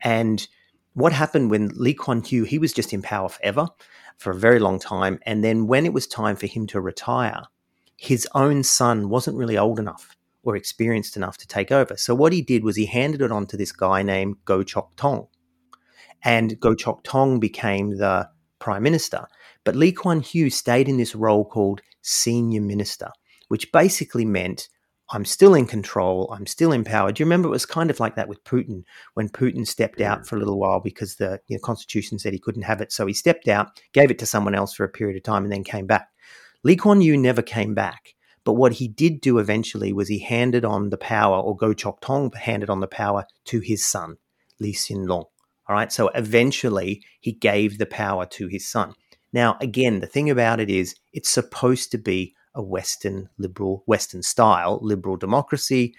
And 0.03 0.47
what 0.95 1.13
happened 1.13 1.51
when 1.51 1.69
Lee 1.75 1.95
Kuan 1.95 2.23
Yew, 2.27 2.45
he 2.45 2.59
was 2.59 2.73
just 2.73 2.93
in 2.93 3.01
power 3.01 3.29
forever, 3.29 3.69
for 4.19 4.31
a 4.31 4.39
very 4.39 4.59
long 4.59 4.79
time. 4.79 5.19
And 5.25 5.43
then 5.43 5.67
when 5.67 5.87
it 5.87 5.93
was 5.93 6.07
time 6.07 6.37
for 6.37 6.47
him 6.47 6.67
to 6.69 6.81
retire, 6.81 7.43
his 7.97 8.29
own 8.35 8.63
son 8.63 9.09
wasn't 9.09 9.37
really 9.37 9.57
old 9.57 9.79
enough 9.79 10.17
or 10.43 10.57
experienced 10.57 11.17
enough 11.17 11.39
to 11.39 11.47
take 11.47 11.71
over. 11.71 11.97
So 11.97 12.15
what 12.15 12.33
he 12.33 12.43
did 12.43 12.65
was 12.65 12.77
he 12.77 12.87
handed 12.87 13.23
it 13.23 13.33
on 13.33 13.47
to 13.47 13.57
this 13.57 13.73
guy 13.73 14.03
named 14.03 14.37
Goh 14.45 14.67
Chok 14.67 14.97
Tong. 14.97 15.29
And 16.25 16.61
Goh 16.61 16.79
Chok 16.79 17.05
Tong 17.05 17.41
became 17.41 17.97
the 17.97 18.29
prime 18.59 18.83
minister. 18.83 19.27
But 19.65 19.77
Lee 19.77 19.93
Kuan 19.93 20.25
Yew 20.33 20.51
stayed 20.51 20.89
in 20.89 20.97
this 20.97 21.15
role 21.15 21.45
called 21.45 21.81
senior 22.03 22.61
minister, 22.61 23.11
which 23.53 23.71
basically 23.71 24.25
meant 24.25 24.71
I'm 25.11 25.27
still 25.27 25.53
in 25.53 25.67
control, 25.67 26.35
I'm 26.35 26.47
still 26.47 26.73
in 26.73 26.85
power. 26.85 27.13
Do 27.13 27.23
you 27.23 27.27
remember 27.27 27.49
it 27.49 27.51
was 27.51 27.67
kind 27.67 27.91
of 27.91 28.01
like 28.01 28.17
that 28.17 28.27
with 28.27 28.43
Putin 28.45 28.85
when 29.13 29.29
Putin 29.29 29.67
stepped 29.67 30.01
out 30.01 30.21
mm. 30.21 30.27
for 30.27 30.37
a 30.37 30.39
little 30.39 30.59
while 30.59 30.81
because 30.81 31.17
the 31.17 31.39
you 31.49 31.57
know, 31.57 31.61
constitution 31.61 32.19
said 32.19 32.33
he 32.33 32.39
couldn't 32.39 32.63
have 32.63 32.81
it. 32.81 32.93
So 32.93 33.05
he 33.05 33.13
stepped 33.13 33.49
out, 33.49 33.79
gave 33.93 34.11
it 34.11 34.19
to 34.21 34.25
someone 34.25 34.55
else 34.55 34.73
for 34.73 34.85
a 34.85 34.89
period 34.89 35.19
of 35.19 35.23
time, 35.23 35.43
and 35.43 35.53
then 35.53 35.65
came 35.65 35.87
back. 35.87 36.09
Lee 36.65 36.77
Kuan 36.77 37.03
Yew 37.03 37.19
never 37.19 37.43
came 37.43 37.75
back. 37.75 38.15
But 38.43 38.55
what 38.55 38.73
he 38.73 38.89
did 38.89 39.21
do 39.21 39.37
eventually 39.37 39.93
was 39.93 40.09
he 40.09 40.21
handed 40.21 40.65
on 40.65 40.89
the 40.89 40.97
power, 40.97 41.39
or 41.39 41.55
Goh 41.55 41.77
Chok 41.77 42.01
Tong 42.01 42.33
handed 42.33 42.71
on 42.71 42.81
the 42.81 42.87
power 42.87 43.27
to 43.45 43.61
his 43.61 43.85
son, 43.85 44.17
Lee 44.61 44.73
Hsien 44.73 45.07
Loong. 45.07 45.27
All 45.69 45.77
right. 45.77 45.93
So 45.93 46.09
eventually 46.15 47.03
he 47.21 47.33
gave 47.33 47.77
the 47.77 47.85
power 47.85 48.25
to 48.25 48.47
his 48.47 48.67
son. 48.67 48.95
Now, 49.31 49.59
again, 49.61 50.01
the 50.01 50.07
thing 50.07 50.31
about 50.31 50.59
it 50.59 50.71
is 50.71 50.95
it's 51.13 51.29
supposed 51.29 51.91
to 51.91 51.99
be 51.99 52.35
a 52.55 52.63
Western 52.63 53.29
liberal, 53.39 53.83
Western 53.87 54.23
style 54.23 54.79
liberal 54.83 55.17
democracy, 55.17 55.95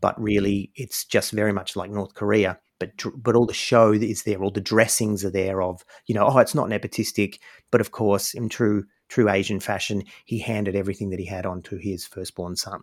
but 0.00 0.20
really 0.20 0.70
it's 0.74 1.04
just 1.04 1.32
very 1.32 1.52
much 1.52 1.76
like 1.76 1.90
North 1.90 2.14
Korea. 2.14 2.58
But 2.78 2.92
but 3.16 3.34
all 3.34 3.46
the 3.46 3.54
show 3.54 3.92
is 3.92 4.22
there, 4.22 4.42
all 4.42 4.52
the 4.52 4.60
dressings 4.60 5.24
are 5.24 5.30
there 5.30 5.60
of 5.62 5.84
you 6.06 6.14
know 6.14 6.26
oh 6.26 6.38
it's 6.38 6.54
not 6.54 6.68
nepotistic, 6.68 7.38
but 7.70 7.80
of 7.80 7.90
course 7.90 8.34
in 8.34 8.48
true 8.48 8.84
true 9.08 9.28
Asian 9.28 9.58
fashion, 9.58 10.04
he 10.24 10.38
handed 10.38 10.76
everything 10.76 11.10
that 11.10 11.18
he 11.18 11.24
had 11.24 11.46
on 11.46 11.62
to 11.62 11.76
his 11.76 12.06
firstborn 12.06 12.56
son. 12.56 12.82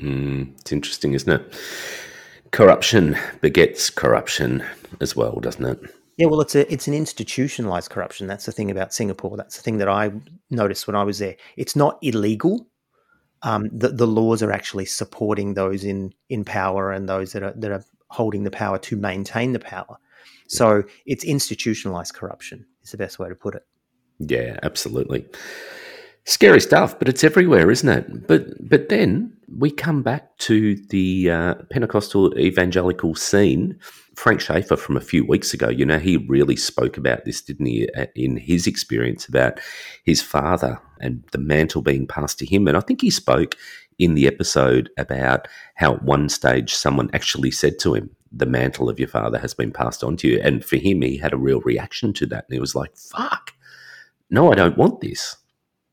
Mm, 0.00 0.58
it's 0.60 0.72
interesting, 0.72 1.12
isn't 1.12 1.30
it? 1.30 1.54
Corruption 2.50 3.16
begets 3.40 3.90
corruption 3.90 4.64
as 5.00 5.14
well, 5.14 5.38
doesn't 5.40 5.64
it? 5.64 5.94
Yeah, 6.18 6.26
well, 6.26 6.40
it's 6.40 6.54
a 6.54 6.70
it's 6.72 6.86
an 6.86 6.94
institutionalized 6.94 7.90
corruption. 7.90 8.26
That's 8.26 8.46
the 8.46 8.52
thing 8.52 8.70
about 8.70 8.92
Singapore. 8.92 9.36
That's 9.36 9.56
the 9.56 9.62
thing 9.62 9.78
that 9.78 9.88
I 9.88 10.12
noticed 10.50 10.86
when 10.86 10.96
I 10.96 11.04
was 11.04 11.18
there. 11.18 11.36
It's 11.56 11.74
not 11.74 11.98
illegal. 12.02 12.66
Um, 13.42 13.70
the 13.72 13.88
the 13.88 14.06
laws 14.06 14.42
are 14.42 14.52
actually 14.52 14.84
supporting 14.84 15.54
those 15.54 15.84
in 15.84 16.12
in 16.28 16.44
power 16.44 16.92
and 16.92 17.08
those 17.08 17.32
that 17.32 17.42
are 17.42 17.54
that 17.56 17.70
are 17.70 17.84
holding 18.08 18.44
the 18.44 18.50
power 18.50 18.78
to 18.78 18.96
maintain 18.96 19.52
the 19.52 19.58
power. 19.58 19.96
So 20.48 20.84
it's 21.06 21.24
institutionalized 21.24 22.14
corruption. 22.14 22.66
Is 22.82 22.90
the 22.90 22.98
best 22.98 23.18
way 23.18 23.28
to 23.28 23.34
put 23.34 23.54
it. 23.54 23.62
Yeah, 24.18 24.58
absolutely. 24.62 25.26
Scary 26.24 26.60
stuff, 26.60 26.96
but 26.98 27.08
it's 27.08 27.24
everywhere, 27.24 27.68
isn't 27.70 27.88
it? 27.88 28.28
But 28.28 28.68
but 28.68 28.88
then 28.88 29.32
we 29.58 29.72
come 29.72 30.02
back 30.02 30.36
to 30.38 30.76
the 30.86 31.30
uh, 31.30 31.54
Pentecostal 31.70 32.38
evangelical 32.38 33.16
scene. 33.16 33.78
Frank 34.14 34.40
Schaeffer 34.40 34.76
from 34.76 34.96
a 34.96 35.00
few 35.00 35.24
weeks 35.24 35.52
ago, 35.52 35.68
you 35.68 35.84
know, 35.84 35.98
he 35.98 36.18
really 36.18 36.54
spoke 36.54 36.96
about 36.96 37.24
this, 37.24 37.40
didn't 37.40 37.66
he? 37.66 37.88
Uh, 37.96 38.06
in 38.14 38.36
his 38.36 38.68
experience 38.68 39.26
about 39.26 39.58
his 40.04 40.22
father 40.22 40.80
and 41.00 41.24
the 41.32 41.38
mantle 41.38 41.82
being 41.82 42.06
passed 42.06 42.38
to 42.38 42.46
him, 42.46 42.68
and 42.68 42.76
I 42.76 42.80
think 42.80 43.00
he 43.00 43.10
spoke 43.10 43.56
in 43.98 44.14
the 44.14 44.28
episode 44.28 44.90
about 44.98 45.48
how 45.74 45.94
at 45.94 46.04
one 46.04 46.28
stage 46.28 46.72
someone 46.72 47.10
actually 47.12 47.50
said 47.50 47.80
to 47.80 47.94
him, 47.94 48.10
"The 48.30 48.46
mantle 48.46 48.88
of 48.88 49.00
your 49.00 49.08
father 49.08 49.38
has 49.38 49.54
been 49.54 49.72
passed 49.72 50.04
on 50.04 50.16
to 50.18 50.28
you," 50.28 50.40
and 50.40 50.64
for 50.64 50.76
him, 50.76 51.02
he 51.02 51.16
had 51.16 51.32
a 51.32 51.36
real 51.38 51.60
reaction 51.62 52.12
to 52.12 52.26
that, 52.26 52.44
and 52.48 52.54
he 52.54 52.60
was 52.60 52.76
like, 52.76 52.96
"Fuck." 52.96 53.54
no, 54.32 54.50
I 54.50 54.54
don't 54.54 54.78
want 54.78 55.02
this. 55.02 55.36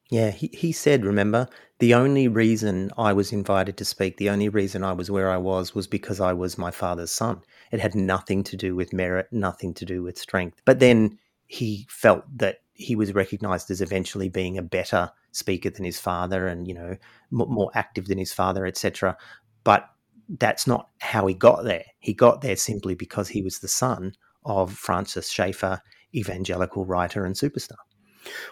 Yeah, 0.10 0.32
he, 0.32 0.50
he 0.54 0.72
said, 0.72 1.06
remember, 1.06 1.48
the 1.78 1.94
only 1.94 2.28
reason 2.28 2.90
I 2.98 3.14
was 3.14 3.32
invited 3.32 3.78
to 3.78 3.86
speak, 3.86 4.18
the 4.18 4.30
only 4.32 4.50
reason 4.50 4.84
I 4.84 4.94
was 4.94 5.12
where 5.12 5.30
I 5.30 5.38
was, 5.38 5.76
was 5.76 5.86
because 5.88 6.20
I 6.20 6.34
was 6.34 6.58
my 6.58 6.72
father's 6.72 7.12
son. 7.12 7.42
It 7.72 7.80
had 7.80 7.94
nothing 7.94 8.44
to 8.46 8.58
do 8.58 8.76
with 8.76 8.92
merit, 8.92 9.28
nothing 9.32 9.74
to 9.76 9.86
do 9.86 10.02
with 10.02 10.18
strength. 10.18 10.62
But 10.66 10.80
then 10.80 11.20
he 11.46 11.86
felt 11.90 12.24
that 12.38 12.62
he 12.74 12.96
was 12.96 13.14
recognized 13.14 13.70
as 13.70 13.82
eventually 13.82 14.30
being 14.30 14.58
a 14.58 14.64
better 14.64 15.12
speaker 15.32 15.70
than 15.70 15.86
his 15.86 16.00
father 16.00 16.48
and, 16.48 16.68
you 16.68 16.74
know, 16.74 16.98
more 17.30 17.70
active 17.76 18.08
than 18.08 18.18
his 18.18 18.34
father, 18.34 18.66
etc. 18.66 19.16
But 19.64 19.88
that's 20.28 20.66
not 20.66 20.90
how 21.00 21.28
he 21.28 21.36
got 21.36 21.66
there. 21.66 21.86
He 22.00 22.14
got 22.14 22.42
there 22.42 22.56
simply 22.56 22.96
because 22.96 23.30
he 23.30 23.44
was 23.44 23.60
the 23.60 23.68
son 23.68 24.14
of 24.44 24.74
Francis 24.74 25.30
Schaeffer, 25.30 25.82
evangelical 26.16 26.86
writer 26.86 27.26
and 27.26 27.36
superstar. 27.36 27.78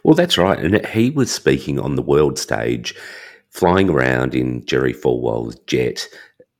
Well, 0.04 0.16
that's 0.16 0.38
right. 0.38 0.60
And 0.60 0.86
he 0.88 1.10
was 1.10 1.32
speaking 1.32 1.80
on 1.80 1.96
the 1.96 2.02
world 2.02 2.40
stage, 2.40 2.96
flying 3.50 3.90
around 3.90 4.36
in 4.36 4.66
Jerry 4.66 4.94
Falwell's 4.94 5.58
jet. 5.68 6.08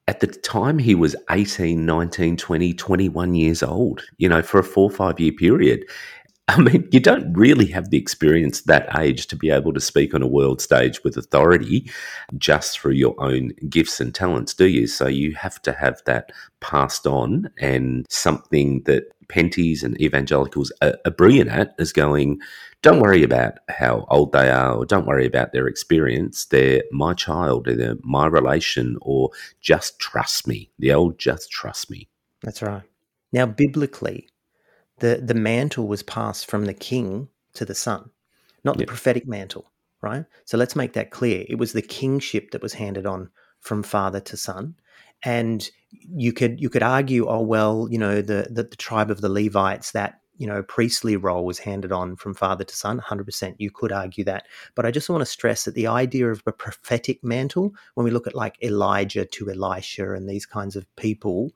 At 0.08 0.22
the 0.22 0.28
time, 0.28 0.80
he 0.80 0.96
was 0.96 1.16
18, 1.30 1.86
19, 1.86 2.38
20, 2.38 2.74
21 2.74 3.36
years 3.36 3.62
old, 3.62 4.02
you 4.18 4.30
know, 4.30 4.42
for 4.42 4.60
a 4.60 4.64
four 4.64 4.90
or 4.90 4.96
five 4.96 5.20
year 5.20 5.34
period. 5.34 5.84
I 6.50 6.62
mean, 6.62 6.88
you 6.92 7.02
don't 7.02 7.34
really 7.34 7.66
have 7.68 7.90
the 7.90 7.98
experience 7.98 8.62
that 8.62 8.98
age 8.98 9.28
to 9.28 9.36
be 9.36 9.50
able 9.50 9.74
to 9.74 9.82
speak 9.82 10.14
on 10.14 10.22
a 10.22 10.28
world 10.28 10.62
stage 10.62 11.04
with 11.04 11.18
authority 11.18 11.92
just 12.38 12.80
through 12.80 12.94
your 12.94 13.16
own 13.22 13.52
gifts 13.70 14.00
and 14.00 14.16
talents, 14.16 14.54
do 14.54 14.66
you? 14.66 14.88
So 14.88 15.08
you 15.08 15.36
have 15.36 15.62
to 15.64 15.74
have 15.74 16.02
that 16.06 16.32
passed 16.62 17.06
on 17.06 17.50
and 17.60 18.06
something 18.10 18.82
that 18.84 19.12
Penties 19.30 19.84
and 19.84 20.00
evangelicals 20.02 20.72
are, 20.82 20.98
are 21.06 21.12
brilliant 21.12 21.50
at 21.50 21.76
is 21.78 21.92
going, 21.92 22.40
don't 22.82 23.02
worry 23.02 23.24
about 23.24 23.56
how 23.70 24.06
old 24.10 24.32
they 24.32 24.50
are 24.50 24.76
or 24.76 24.86
don't 24.86 25.08
worry 25.08 25.26
about 25.26 25.52
their 25.52 25.68
experience. 25.68 26.46
They're 26.46 26.84
my 26.92 27.14
child, 27.14 27.66
they're 27.66 27.98
my 28.04 28.28
relation, 28.28 28.98
or 29.02 29.32
just 29.62 30.00
trust 30.00 30.48
me. 30.48 30.72
The 30.80 30.94
old 30.94 31.18
just 31.18 31.52
trust 31.52 31.90
me. 31.90 32.08
That's 32.44 32.62
right. 32.62 32.84
Now, 33.34 33.46
biblically, 33.46 34.30
the, 35.00 35.22
the 35.24 35.34
mantle 35.34 35.88
was 35.88 36.04
passed 36.04 36.50
from 36.50 36.66
the 36.66 36.74
king 36.74 37.30
to 37.54 37.66
the 37.66 37.76
son, 37.76 38.10
not 38.64 38.76
the 38.78 38.82
Yep. 38.82 38.88
prophetic 38.88 39.28
mantle, 39.28 39.72
right? 40.02 40.26
So 40.46 40.58
let's 40.58 40.76
make 40.76 40.94
that 40.94 41.12
clear. 41.12 41.46
It 41.50 41.58
was 41.58 41.74
the 41.74 41.82
kingship 41.82 42.52
that 42.52 42.62
was 42.62 42.74
handed 42.74 43.06
on 43.06 43.30
from 43.60 43.84
father 43.84 44.20
to 44.22 44.38
son. 44.38 44.76
And 45.24 45.70
you 45.92 46.34
could 46.34 46.60
you 46.60 46.70
could 46.70 46.84
argue, 46.84 47.28
oh 47.28 47.42
well, 47.42 47.88
you 47.90 47.98
know, 47.98 48.22
the 48.22 48.48
the, 48.50 48.64
the 48.64 48.76
tribe 48.76 49.12
of 49.12 49.22
the 49.22 49.30
Levites, 49.30 49.92
that 49.92 50.22
you 50.38 50.46
know, 50.46 50.62
priestly 50.64 51.18
role 51.18 51.46
was 51.46 51.58
handed 51.58 51.92
on 51.92 52.16
from 52.16 52.34
father 52.34 52.64
to 52.64 52.76
son, 52.76 53.00
100%. 53.00 53.56
You 53.58 53.72
could 53.72 53.92
argue 53.92 54.24
that. 54.26 54.46
But 54.76 54.86
I 54.86 54.92
just 54.92 55.10
want 55.10 55.22
to 55.22 55.26
stress 55.26 55.66
that 55.66 55.74
the 55.74 55.88
idea 55.88 56.32
of 56.32 56.44
a 56.46 56.52
prophetic 56.52 57.24
mantle, 57.24 57.74
when 57.96 58.06
we 58.06 58.12
look 58.12 58.28
at 58.28 58.36
like 58.36 58.56
Elijah 58.64 59.26
to 59.26 59.50
Elisha 59.50 60.14
and 60.14 60.30
these 60.30 60.46
kinds 60.46 60.76
of 60.76 60.86
people, 60.96 61.52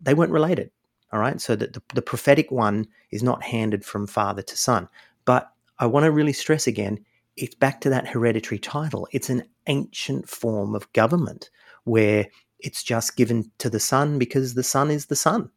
they 0.00 0.14
weren't 0.14 0.32
related. 0.32 0.72
All 1.12 1.20
right. 1.20 1.40
So 1.40 1.54
that 1.56 1.74
the, 1.74 1.82
the 1.94 2.02
prophetic 2.02 2.50
one 2.50 2.88
is 3.12 3.22
not 3.22 3.42
handed 3.42 3.84
from 3.84 4.08
father 4.08 4.42
to 4.42 4.56
son. 4.56 4.88
But 5.24 5.52
I 5.78 5.86
want 5.86 6.04
to 6.04 6.10
really 6.10 6.32
stress 6.32 6.66
again 6.66 6.98
it's 7.36 7.54
back 7.54 7.80
to 7.82 7.90
that 7.90 8.08
hereditary 8.08 8.58
title. 8.58 9.06
It's 9.12 9.30
an 9.30 9.44
ancient 9.68 10.28
form 10.28 10.74
of 10.74 10.92
government 10.92 11.50
where 11.84 12.26
it's 12.60 12.82
just 12.82 13.16
given 13.16 13.50
to 13.58 13.70
the 13.70 13.80
son 13.80 14.18
because 14.18 14.54
the 14.54 14.62
son 14.62 14.90
is 14.90 15.06
the 15.06 15.16
son. 15.16 15.50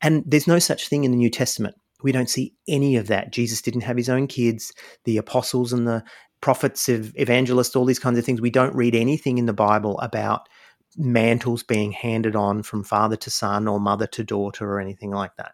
And 0.00 0.22
there's 0.26 0.46
no 0.46 0.58
such 0.58 0.88
thing 0.88 1.04
in 1.04 1.10
the 1.10 1.16
New 1.16 1.30
Testament. 1.30 1.76
We 2.02 2.12
don't 2.12 2.30
see 2.30 2.54
any 2.68 2.96
of 2.96 3.06
that. 3.08 3.32
Jesus 3.32 3.62
didn't 3.62 3.80
have 3.82 3.96
his 3.96 4.08
own 4.08 4.26
kids. 4.26 4.72
The 5.04 5.16
apostles 5.16 5.72
and 5.72 5.86
the 5.86 6.04
prophets, 6.40 6.88
evangelists, 6.88 7.74
all 7.74 7.86
these 7.86 7.98
kinds 7.98 8.18
of 8.18 8.24
things. 8.24 8.40
We 8.40 8.50
don't 8.50 8.74
read 8.74 8.94
anything 8.94 9.38
in 9.38 9.46
the 9.46 9.52
Bible 9.52 9.98
about 10.00 10.48
mantles 10.96 11.62
being 11.62 11.92
handed 11.92 12.36
on 12.36 12.62
from 12.62 12.84
father 12.84 13.16
to 13.16 13.30
son 13.30 13.66
or 13.66 13.80
mother 13.80 14.06
to 14.08 14.24
daughter 14.24 14.70
or 14.70 14.80
anything 14.80 15.10
like 15.10 15.36
that. 15.36 15.52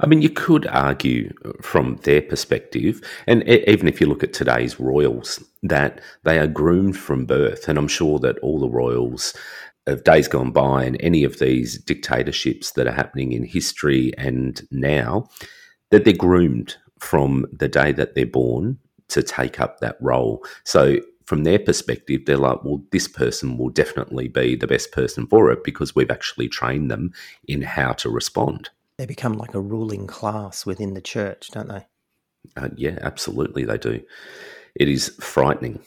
I 0.00 0.06
mean, 0.06 0.22
you 0.22 0.30
could 0.30 0.66
argue 0.66 1.32
uh, 1.44 1.52
from 1.60 1.96
their 2.04 2.22
perspective, 2.22 3.02
and 3.26 3.42
even 3.46 3.86
if 3.86 4.00
you 4.00 4.06
look 4.06 4.22
at 4.22 4.32
today's 4.32 4.80
royals, 4.80 5.42
that 5.62 6.00
they 6.22 6.38
are 6.38 6.46
groomed 6.46 6.96
from 6.96 7.26
birth. 7.26 7.68
And 7.68 7.78
I'm 7.78 7.88
sure 7.88 8.18
that 8.20 8.38
all 8.38 8.58
the 8.58 8.68
royals 8.68 9.34
of 9.88 10.04
days 10.04 10.28
gone 10.28 10.50
by 10.50 10.84
and 10.84 10.96
any 11.00 11.24
of 11.24 11.38
these 11.38 11.78
dictatorships 11.78 12.72
that 12.72 12.86
are 12.86 12.92
happening 12.92 13.32
in 13.32 13.44
history 13.44 14.12
and 14.18 14.66
now, 14.70 15.28
that 15.90 16.04
they're 16.04 16.14
groomed 16.14 16.76
from 16.98 17.46
the 17.52 17.68
day 17.68 17.92
that 17.92 18.14
they're 18.14 18.26
born 18.26 18.78
to 19.08 19.22
take 19.22 19.60
up 19.60 19.80
that 19.80 19.96
role. 20.00 20.44
So, 20.64 20.98
from 21.24 21.44
their 21.44 21.58
perspective, 21.58 22.24
they're 22.24 22.38
like, 22.38 22.64
well, 22.64 22.82
this 22.90 23.06
person 23.06 23.58
will 23.58 23.68
definitely 23.68 24.28
be 24.28 24.56
the 24.56 24.66
best 24.66 24.92
person 24.92 25.26
for 25.26 25.50
it 25.50 25.62
because 25.62 25.94
we've 25.94 26.10
actually 26.10 26.48
trained 26.48 26.90
them 26.90 27.12
in 27.46 27.60
how 27.60 27.92
to 27.94 28.08
respond. 28.08 28.70
They 28.96 29.04
become 29.04 29.34
like 29.34 29.52
a 29.52 29.60
ruling 29.60 30.06
class 30.06 30.64
within 30.64 30.94
the 30.94 31.02
church, 31.02 31.50
don't 31.50 31.68
they? 31.68 31.86
Uh, 32.56 32.70
yeah, 32.76 32.98
absolutely, 33.02 33.64
they 33.64 33.76
do. 33.76 34.02
It 34.74 34.88
is 34.88 35.10
frightening. 35.20 35.80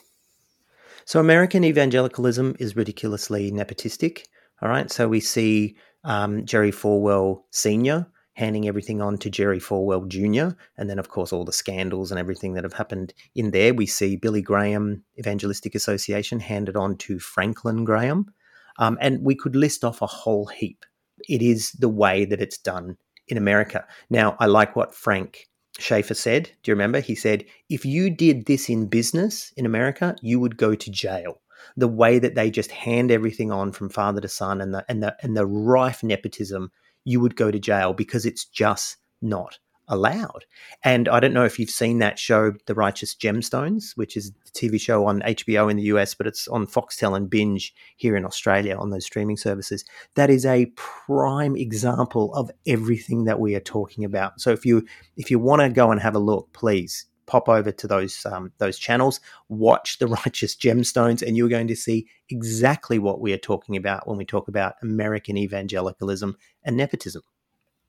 So 1.11 1.19
American 1.19 1.65
evangelicalism 1.65 2.55
is 2.57 2.77
ridiculously 2.77 3.51
nepotistic. 3.51 4.23
All 4.61 4.69
right. 4.69 4.89
So 4.89 5.09
we 5.09 5.19
see 5.19 5.75
um, 6.05 6.45
Jerry 6.45 6.71
Falwell 6.71 7.41
Sr. 7.49 8.07
handing 8.35 8.65
everything 8.65 9.01
on 9.01 9.17
to 9.17 9.29
Jerry 9.29 9.59
Falwell 9.59 10.07
Jr. 10.07 10.55
And 10.77 10.89
then, 10.89 10.99
of 10.99 11.09
course, 11.09 11.33
all 11.33 11.43
the 11.43 11.51
scandals 11.51 12.11
and 12.11 12.17
everything 12.17 12.53
that 12.53 12.63
have 12.63 12.71
happened 12.71 13.13
in 13.35 13.51
there. 13.51 13.73
We 13.73 13.87
see 13.87 14.15
Billy 14.15 14.41
Graham 14.41 15.03
Evangelistic 15.19 15.75
Association 15.75 16.39
handed 16.39 16.77
on 16.77 16.95
to 16.99 17.19
Franklin 17.19 17.83
Graham. 17.83 18.33
Um, 18.79 18.97
and 19.01 19.21
we 19.21 19.35
could 19.35 19.57
list 19.57 19.83
off 19.83 20.01
a 20.01 20.07
whole 20.07 20.45
heap. 20.45 20.85
It 21.27 21.41
is 21.41 21.73
the 21.73 21.89
way 21.89 22.23
that 22.23 22.39
it's 22.39 22.57
done 22.57 22.95
in 23.27 23.35
America. 23.35 23.85
Now, 24.09 24.37
I 24.39 24.45
like 24.45 24.77
what 24.77 24.95
Frank 24.95 25.49
Schaeffer 25.79 26.13
said. 26.13 26.51
Do 26.63 26.71
you 26.71 26.75
remember? 26.75 26.99
He 26.99 27.15
said, 27.15 27.45
if 27.69 27.85
you 27.85 28.09
did 28.09 28.45
this 28.45 28.69
in 28.69 28.87
business 28.87 29.53
in 29.55 29.65
America, 29.65 30.15
you 30.21 30.39
would 30.39 30.57
go 30.57 30.75
to 30.75 30.91
jail. 30.91 31.41
The 31.77 31.87
way 31.87 32.19
that 32.19 32.35
they 32.35 32.51
just 32.51 32.71
hand 32.71 33.11
everything 33.11 33.51
on 33.51 33.71
from 33.71 33.89
father 33.89 34.19
to 34.21 34.27
son 34.27 34.61
and 34.61 34.73
the 34.73 34.83
and 34.89 35.01
the 35.01 35.15
and 35.21 35.37
the 35.37 35.45
rife 35.45 36.03
nepotism, 36.03 36.71
you 37.05 37.19
would 37.19 37.35
go 37.35 37.51
to 37.51 37.59
jail 37.59 37.93
because 37.93 38.25
it's 38.25 38.45
just 38.45 38.97
not 39.21 39.59
allowed. 39.91 40.45
And 40.83 41.07
I 41.09 41.19
don't 41.19 41.33
know 41.33 41.45
if 41.45 41.59
you've 41.59 41.69
seen 41.69 41.99
that 41.99 42.17
show, 42.17 42.53
The 42.65 42.73
Righteous 42.73 43.13
Gemstones, 43.13 43.91
which 43.95 44.17
is 44.17 44.31
a 44.47 44.51
TV 44.51 44.79
show 44.79 45.05
on 45.05 45.21
HBO 45.21 45.69
in 45.69 45.77
the 45.77 45.83
US, 45.83 46.15
but 46.15 46.25
it's 46.25 46.47
on 46.47 46.65
Foxtel 46.65 47.15
and 47.15 47.29
Binge 47.29 47.75
here 47.97 48.15
in 48.15 48.25
Australia 48.25 48.77
on 48.77 48.89
those 48.89 49.05
streaming 49.05 49.37
services. 49.37 49.85
That 50.15 50.29
is 50.29 50.45
a 50.45 50.71
prime 50.77 51.55
example 51.55 52.33
of 52.33 52.49
everything 52.65 53.25
that 53.25 53.39
we 53.39 53.53
are 53.53 53.59
talking 53.59 54.05
about. 54.05 54.39
So 54.41 54.51
if 54.51 54.65
you 54.65 54.85
if 55.17 55.29
you 55.29 55.37
want 55.37 55.61
to 55.61 55.69
go 55.69 55.91
and 55.91 56.01
have 56.01 56.15
a 56.15 56.19
look, 56.19 56.51
please 56.53 57.05
pop 57.27 57.47
over 57.47 57.71
to 57.71 57.87
those 57.87 58.25
um, 58.25 58.51
those 58.57 58.79
channels, 58.79 59.19
watch 59.49 59.99
The 59.99 60.07
Righteous 60.07 60.55
Gemstones, 60.55 61.21
and 61.21 61.35
you're 61.35 61.49
going 61.49 61.67
to 61.67 61.75
see 61.75 62.07
exactly 62.29 62.97
what 62.97 63.21
we 63.21 63.33
are 63.33 63.37
talking 63.37 63.75
about 63.75 64.07
when 64.07 64.17
we 64.17 64.25
talk 64.25 64.47
about 64.47 64.75
American 64.81 65.37
evangelicalism 65.37 66.37
and 66.63 66.77
nepotism. 66.77 67.23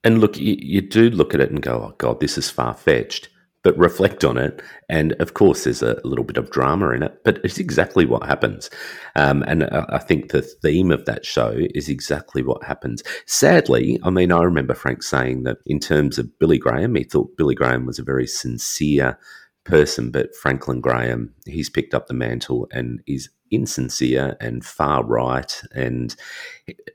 And 0.03 0.19
look, 0.19 0.37
you, 0.37 0.55
you 0.59 0.81
do 0.81 1.09
look 1.09 1.33
at 1.33 1.41
it 1.41 1.51
and 1.51 1.61
go, 1.61 1.75
oh, 1.75 1.95
God, 1.97 2.19
this 2.19 2.37
is 2.37 2.49
far 2.49 2.73
fetched. 2.73 3.29
But 3.63 3.77
reflect 3.77 4.25
on 4.25 4.37
it. 4.37 4.61
And 4.89 5.13
of 5.21 5.35
course, 5.35 5.63
there's 5.63 5.81
a 5.81 6.01
little 6.03 6.25
bit 6.25 6.35
of 6.35 6.51
drama 6.51 6.89
in 6.89 7.01
it, 7.01 7.21
but 7.23 7.39
it's 7.45 7.59
exactly 7.59 8.05
what 8.05 8.25
happens. 8.25 8.69
Um, 9.15 9.41
and 9.47 9.63
I 9.63 9.85
I 9.87 9.99
think 9.99 10.31
the 10.31 10.41
theme 10.41 10.91
of 10.91 11.05
that 11.05 11.25
show 11.25 11.55
is 11.73 11.87
exactly 11.87 12.43
what 12.43 12.61
happens. 12.65 13.03
Sadly, 13.25 14.01
I 14.03 14.09
mean, 14.09 14.33
I 14.33 14.41
remember 14.41 14.73
Frank 14.73 15.01
saying 15.01 15.43
that 15.43 15.59
in 15.65 15.79
terms 15.79 16.19
of 16.19 16.37
Billy 16.39 16.57
Graham, 16.57 16.95
he 16.95 17.05
thought 17.05 17.37
Billy 17.37 17.55
Graham 17.55 17.85
was 17.85 17.99
a 17.99 18.03
very 18.03 18.27
sincere 18.27 19.17
person, 19.63 20.11
but 20.11 20.35
Franklin 20.35 20.81
Graham, 20.81 21.33
he's 21.45 21.69
picked 21.69 21.93
up 21.93 22.07
the 22.07 22.13
mantle 22.13 22.67
and 22.71 23.01
is 23.07 23.29
insincere 23.53 24.35
and 24.39 24.65
far 24.65 25.03
right. 25.03 25.61
And 25.73 26.15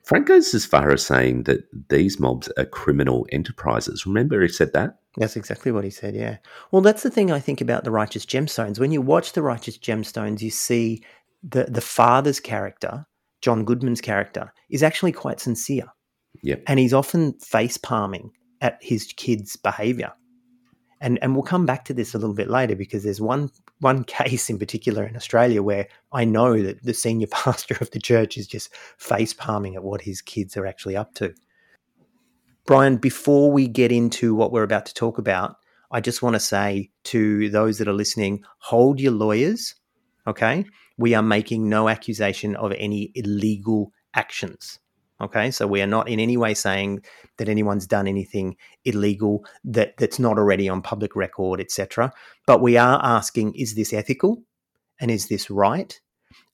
Frank 0.05 0.27
goes 0.27 0.55
as 0.55 0.65
far 0.65 0.91
as 0.91 1.05
saying 1.05 1.45
that 1.45 1.69
these 1.89 2.19
mobs 2.19 2.49
are 2.59 2.65
criminal 2.65 3.27
enterprises. 3.33 4.07
Remember, 4.07 4.41
he 4.43 4.49
said 4.49 4.73
that? 4.73 4.99
That's 5.17 5.37
exactly 5.37 5.73
what 5.73 5.85
he 5.85 5.91
said, 5.91 6.15
yeah. 6.15 6.39
Well, 6.71 6.83
that's 6.83 7.03
the 7.03 7.11
thing 7.11 7.31
I 7.31 7.41
think 7.41 7.61
about 7.61 7.85
the 7.85 7.91
Righteous 7.91 8.25
Gemstones. 8.25 8.79
When 8.79 8.93
you 8.93 9.01
watch 9.01 9.33
the 9.33 9.43
Righteous 9.43 9.79
Gemstones, 9.79 10.43
you 10.43 10.51
see 10.51 11.03
the, 11.43 11.65
the 11.65 11.81
father's 11.81 12.41
character, 12.41 13.07
John 13.41 13.65
Goodman's 13.65 14.01
character, 14.01 14.53
is 14.71 14.83
actually 14.83 15.13
quite 15.13 15.41
sincere. 15.41 15.87
Yep. 16.43 16.65
And 16.67 16.79
he's 16.79 16.95
often 16.95 17.33
face 17.41 17.77
palming 17.77 18.31
at 18.61 18.79
his 18.81 19.13
kids' 19.17 19.57
behavior. 19.57 20.13
And, 21.01 21.19
and 21.23 21.35
we'll 21.35 21.45
come 21.45 21.67
back 21.67 21.85
to 21.87 21.95
this 21.95 22.15
a 22.15 22.19
little 22.19 22.35
bit 22.35 22.51
later 22.51 22.75
because 22.75 23.05
there's 23.05 23.21
one 23.21 23.51
one 23.81 24.05
case 24.05 24.51
in 24.51 24.59
particular 24.59 25.05
in 25.05 25.17
Australia 25.17 25.63
where 25.63 25.89
I 26.13 26.25
know 26.25 26.63
that 26.63 26.83
the 26.83 26.95
senior 26.95 27.27
pastor 27.31 27.77
of 27.81 27.91
the 27.91 28.01
church 28.01 28.37
is 28.37 28.47
just 28.47 28.75
face 28.99 29.33
palming 29.33 29.77
at 29.77 29.85
what 29.85 30.03
his 30.03 30.21
kids 30.21 30.57
are 30.57 30.67
actually 30.67 30.97
up 30.97 31.15
to. 31.15 31.35
Brian, 32.67 32.97
before 32.97 33.51
we 33.51 33.67
get 33.67 33.91
into 33.91 34.35
what 34.35 34.53
we're 34.53 34.63
about 34.63 34.85
to 34.87 34.95
talk 34.95 35.17
about, 35.17 35.57
I 35.91 36.03
just 36.03 36.23
want 36.23 36.35
to 36.35 36.41
say 36.41 36.91
to 37.05 37.49
those 37.49 37.79
that 37.79 37.89
are 37.89 37.95
listening 37.95 38.43
hold 38.59 39.01
your 39.01 39.13
lawyers, 39.13 39.75
okay? 40.27 40.67
We 40.99 41.15
are 41.15 41.23
making 41.23 41.69
no 41.69 41.89
accusation 41.89 42.57
of 42.57 42.73
any 42.73 43.11
illegal 43.15 43.93
actions. 44.13 44.79
Okay, 45.21 45.51
so 45.51 45.67
we 45.67 45.83
are 45.83 45.87
not 45.87 46.09
in 46.09 46.21
any 46.21 46.37
way 46.37 46.55
saying 46.55 47.03
that 47.39 47.49
anyone's 47.49 47.89
done 47.89 48.07
anything 48.07 48.57
illegal 48.85 49.45
that, 49.65 49.97
that's 49.97 50.21
not 50.21 50.39
already 50.39 50.69
on 50.69 50.81
public 50.81 51.17
record, 51.17 51.61
etc. 51.61 52.13
But 52.47 52.61
we 52.61 52.77
are 52.77 53.01
asking, 53.03 53.55
is 53.55 53.75
this 53.75 53.93
ethical? 53.93 54.43
And 55.01 55.11
is 55.11 55.27
this 55.27 55.51
right? 55.51 55.99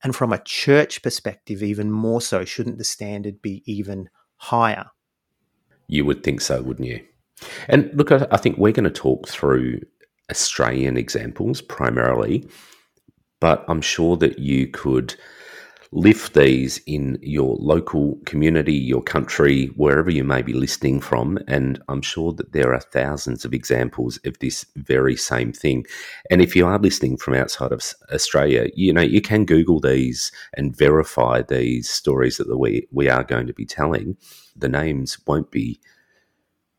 And 0.03 0.17
from 0.17 0.33
a 0.33 0.43
church 0.43 1.03
perspective, 1.03 1.63
even 1.63 1.91
more 1.91 2.21
so, 2.21 2.45
shouldn't 2.45 2.79
the 2.79 2.85
standard 2.85 3.43
be 3.43 3.63
even 3.67 4.09
higher? 4.37 4.87
You 5.87 6.05
would 6.07 6.23
think 6.23 6.41
so, 6.41 6.63
wouldn't 6.63 6.89
you? 6.89 7.05
And 7.69 7.91
look, 7.95 8.13
I, 8.13 8.37
think 8.37 8.57
we're 8.57 8.73
going 8.73 8.85
to 8.85 8.91
talk 8.91 9.29
through 9.29 9.81
Australian 10.31 10.97
examples 10.97 11.61
primarily, 11.61 12.49
but 13.41 13.65
I'm 13.69 13.83
sure 13.83 14.17
that 14.19 14.39
you 14.39 14.69
could 14.69 15.15
lift 15.95 16.35
these 16.35 16.79
in 16.87 17.17
your 17.23 17.57
local 17.61 18.19
community, 18.27 18.75
your 18.75 19.01
country, 19.01 19.67
wherever 19.77 20.11
you 20.11 20.25
may 20.25 20.43
be 20.43 20.53
listening 20.53 21.01
from. 21.01 21.39
And 21.47 21.81
I'm 21.89 22.03
sure 22.03 22.33
that 22.33 22.53
there 22.53 22.75
are 22.75 22.81
thousands 22.81 23.45
of 23.45 23.55
examples 23.55 24.19
of 24.25 24.37
this 24.41 24.67
very 24.75 25.15
same 25.15 25.53
thing. 25.53 25.87
And 26.31 26.43
if 26.43 26.57
you 26.57 26.67
are 26.67 26.81
listening 26.81 27.17
from 27.17 27.35
outside 27.35 27.71
of 27.71 27.81
Australia, 28.13 28.71
you 28.75 28.93
know, 28.93 29.03
you 29.03 29.21
can 29.21 29.45
Google 29.45 29.79
these 29.79 30.33
and 30.55 30.77
verify 30.77 31.43
these 31.43 31.89
stories 31.89 32.39
that 32.39 32.59
we, 32.59 32.89
we 32.91 33.09
are 33.09 33.23
going 33.23 33.47
to 33.47 33.55
be 33.55 33.65
telling. 33.65 34.17
The 34.57 34.69
names 34.69 35.17
won't 35.29 35.53
be 35.53 35.81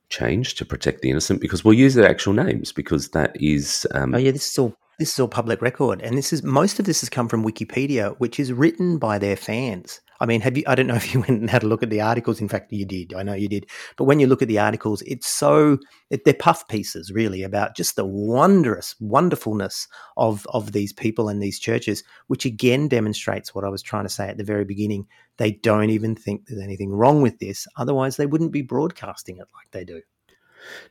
changed 0.10 0.58
to 0.58 0.65
protect 0.65 1.01
the 1.01 1.10
innocent 1.10 1.39
because 1.39 1.63
we'll 1.63 1.73
use 1.73 1.95
their 1.95 2.10
actual 2.10 2.34
names 2.34 2.73
because 2.73 3.10
that 3.10 3.41
is. 3.41 3.88
Um, 3.91 4.13
oh, 4.13 4.17
yeah, 4.17 4.32
this 4.32 4.51
is 4.51 4.58
all 4.60 4.75
this 5.00 5.14
is 5.14 5.20
all 5.20 5.28
public 5.28 5.62
record, 5.62 6.02
and 6.02 6.18
this 6.18 6.32
is 6.32 6.44
most 6.44 6.80
of 6.80 6.86
this 6.86 7.02
has 7.02 7.10
come 7.10 7.28
from 7.28 7.44
Wikipedia, 7.44 8.16
which 8.20 8.40
is 8.40 8.54
written 8.54 8.98
by 8.98 9.18
their 9.18 9.36
fans. 9.36 10.02
I 10.20 10.26
mean, 10.26 10.42
have 10.42 10.58
you? 10.58 10.64
I 10.68 10.76
don't 10.76 10.88
know 10.88 10.96
if 11.04 11.14
you 11.14 11.20
went 11.20 11.42
and 11.42 11.50
had 11.50 11.64
a 11.64 11.68
look 11.68 11.84
at 11.84 11.90
the 11.90 12.02
articles. 12.02 12.40
In 12.40 12.48
fact, 12.48 12.72
you 12.72 12.86
did. 12.86 13.14
I 13.14 13.24
know 13.24 13.34
you 13.34 13.50
did. 13.50 13.68
But 13.98 14.06
when 14.06 14.20
you 14.20 14.28
look 14.28 14.42
at 14.42 14.48
the 14.48 14.60
articles, 14.60 15.02
it's 15.04 15.28
so 15.28 15.78
it, 16.10 16.24
they're 16.26 16.34
puff 16.34 16.68
pieces, 16.68 17.12
really, 17.12 17.44
about 17.44 17.76
just 17.76 17.96
the 17.96 18.06
wondrous 18.06 18.96
wonderfulness 19.00 19.88
of 20.18 20.48
of 20.48 20.72
these 20.72 20.94
people 20.94 21.30
and 21.30 21.42
these 21.42 21.60
churches, 21.60 22.04
which 22.28 22.46
again 22.46 22.88
demonstrates 22.88 23.54
what 23.54 23.66
I 23.66 23.70
was 23.70 23.82
trying 23.82 24.06
to 24.06 24.10
say 24.10 24.30
at 24.30 24.38
the 24.38 24.44
very 24.44 24.66
beginning. 24.66 25.08
They 25.38 25.52
don't 25.52 25.90
even 25.90 26.16
think 26.16 26.46
there's 26.48 26.62
anything 26.62 26.92
wrong 26.92 27.22
with 27.22 27.40
this. 27.40 27.68
Otherwise, 27.78 28.18
they 28.18 28.26
wouldn't 28.26 28.54
be 28.54 28.62
broadcasting 28.62 29.38
it 29.38 29.48
like 29.54 29.72
they 29.72 29.84
do. 29.84 30.02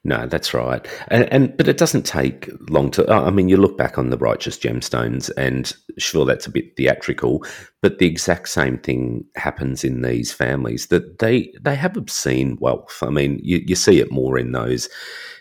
No, 0.04 0.26
that's 0.26 0.52
right, 0.52 0.86
and, 1.08 1.24
and, 1.32 1.56
but 1.56 1.68
it 1.68 1.78
doesn't 1.78 2.04
take 2.04 2.50
long 2.68 2.90
to. 2.92 3.10
I 3.10 3.30
mean, 3.30 3.48
you 3.48 3.56
look 3.56 3.78
back 3.78 3.98
on 3.98 4.10
the 4.10 4.18
righteous 4.18 4.58
gemstones, 4.58 5.30
and 5.36 5.72
sure, 5.98 6.24
that's 6.24 6.46
a 6.46 6.50
bit 6.50 6.76
theatrical, 6.76 7.44
but 7.80 7.98
the 7.98 8.06
exact 8.06 8.48
same 8.48 8.78
thing 8.78 9.24
happens 9.36 9.84
in 9.84 10.02
these 10.02 10.32
families 10.32 10.86
that 10.88 11.18
they 11.18 11.52
they 11.60 11.74
have 11.74 11.96
obscene 11.96 12.58
wealth. 12.60 13.02
I 13.02 13.10
mean, 13.10 13.40
you, 13.42 13.62
you 13.66 13.74
see 13.74 14.00
it 14.00 14.12
more 14.12 14.38
in 14.38 14.52
those 14.52 14.88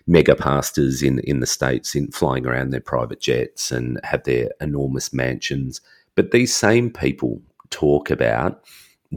mega 0.07 0.35
pastors 0.35 1.01
in 1.01 1.19
in 1.19 1.39
the 1.39 1.47
states 1.47 1.95
in 1.95 2.11
flying 2.11 2.45
around 2.45 2.69
their 2.69 2.81
private 2.81 3.21
jets 3.21 3.71
and 3.71 3.99
have 4.03 4.23
their 4.23 4.49
enormous 4.61 5.13
mansions, 5.13 5.81
but 6.15 6.31
these 6.31 6.55
same 6.55 6.89
people 6.89 7.41
talk 7.69 8.09
about 8.09 8.63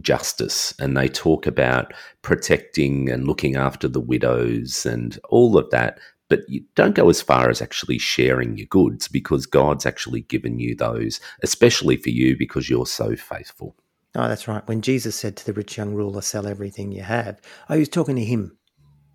justice 0.03 0.75
and 0.79 0.97
they 0.97 1.09
talk 1.09 1.47
about 1.47 1.93
protecting 2.23 3.11
and 3.11 3.27
looking 3.27 3.57
after 3.57 3.89
the 3.89 4.01
widows 4.01 4.87
and 4.87 5.19
all 5.29 5.57
of 5.57 5.71
that. 5.71 5.99
But 6.29 6.41
you 6.49 6.65
don't 6.75 6.95
go 6.95 7.09
as 7.09 7.23
far 7.23 7.51
as 7.51 7.63
actually 7.63 7.99
sharing 7.99 8.57
your 8.57 8.67
goods 8.67 9.07
because 9.07 9.47
God's 9.47 9.87
actually 9.87 10.23
given 10.23 10.59
you 10.59 10.75
those, 10.75 11.21
especially 11.43 11.97
for 11.97 12.11
you 12.11 12.37
because 12.37 12.69
you're 12.69 12.87
so 12.87 13.15
faithful. 13.15 13.77
Oh, 14.17 14.29
that's 14.29 14.49
right. 14.49 14.67
When 14.67 14.81
Jesus 14.81 15.15
said 15.15 15.37
to 15.37 15.47
the 15.47 15.53
rich 15.53 15.77
young 15.77 15.95
ruler, 15.95 16.23
sell 16.23 16.47
everything 16.47 16.91
you 16.91 17.03
have, 17.03 17.41
oh, 17.69 17.75
he 17.75 17.81
was 17.81 17.89
talking 17.89 18.17
to 18.17 18.25
him. 18.25 18.57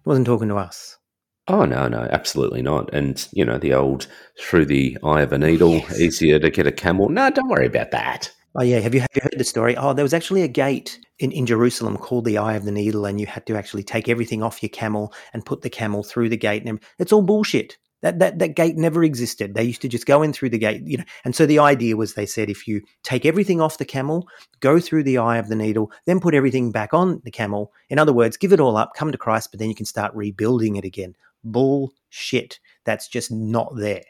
He 0.04 0.10
wasn't 0.10 0.28
talking 0.28 0.48
to 0.50 0.56
us. 0.56 0.98
Oh 1.48 1.66
no, 1.66 1.88
no, 1.88 2.08
absolutely 2.12 2.62
not. 2.62 2.94
And 2.94 3.28
you 3.32 3.44
know 3.44 3.58
the 3.58 3.74
old 3.74 4.08
through 4.40 4.68
the 4.68 4.98
eye 5.04 5.22
of 5.22 5.34
a 5.34 5.38
needle, 5.38 5.74
yes. 5.74 6.00
easier 6.00 6.40
to 6.40 6.50
get 6.50 6.68
a 6.68 6.72
camel. 6.72 7.10
No, 7.10 7.30
don't 7.30 7.50
worry 7.50 7.66
about 7.66 7.92
that. 7.92 8.32
Oh 8.54 8.64
yeah, 8.64 8.80
have 8.80 8.94
you 8.94 9.00
have 9.00 9.10
you 9.16 9.22
heard 9.22 9.38
the 9.38 9.46
story? 9.46 9.78
Oh, 9.78 9.94
there 9.94 10.04
was 10.04 10.14
actually 10.14 10.42
a 10.42 10.48
gate 10.48 11.00
in, 11.20 11.32
in 11.32 11.46
Jerusalem 11.46 11.98
called 11.98 12.26
the 12.26 12.38
Eye 12.38 12.56
of 12.56 12.66
the 12.66 12.72
Needle, 12.72 13.06
and 13.06 13.20
you 13.20 13.26
had 13.26 13.46
to 13.48 13.56
actually 13.56 13.84
take 13.84 14.10
everything 14.10 14.44
off 14.44 14.62
your 14.62 14.70
camel 14.70 15.14
and 15.34 15.46
put 15.46 15.62
the 15.62 15.70
camel 15.70 16.04
through 16.04 16.30
the 16.30 16.38
gate. 16.38 16.64
And 16.66 16.80
it's 17.00 17.14
all 17.14 17.22
bullshit. 17.22 17.78
That 18.02 18.20
that 18.20 18.40
that 18.40 18.56
gate 18.56 18.76
never 18.76 19.06
existed. 19.06 19.54
They 19.54 19.64
used 19.64 19.82
to 19.84 19.88
just 19.88 20.06
go 20.06 20.22
in 20.22 20.34
through 20.34 20.50
the 20.50 20.58
gate, 20.58 20.82
you 20.86 20.98
know. 20.98 21.06
And 21.24 21.34
so 21.34 21.46
the 21.46 21.60
idea 21.60 21.96
was, 21.96 22.14
they 22.14 22.26
said, 22.26 22.50
if 22.50 22.68
you 22.68 22.82
take 23.04 23.26
everything 23.26 23.62
off 23.62 23.78
the 23.78 23.86
camel, 23.86 24.28
go 24.60 24.82
through 24.82 25.04
the 25.04 25.18
eye 25.18 25.38
of 25.38 25.48
the 25.48 25.56
needle, 25.56 25.90
then 26.06 26.20
put 26.20 26.34
everything 26.34 26.72
back 26.72 26.94
on 26.94 27.22
the 27.24 27.32
camel. 27.32 27.72
In 27.90 28.00
other 28.00 28.14
words, 28.14 28.36
give 28.36 28.52
it 28.52 28.60
all 28.60 28.76
up, 28.76 28.96
come 28.96 29.14
to 29.14 29.18
Christ, 29.18 29.52
but 29.52 29.60
then 29.60 29.70
you 29.70 29.76
can 29.76 29.86
start 29.86 30.14
rebuilding 30.14 30.76
it 30.76 30.84
again. 30.84 31.16
Bullshit. 31.46 32.60
That's 32.84 33.08
just 33.08 33.32
not 33.32 33.72
there. 33.78 34.04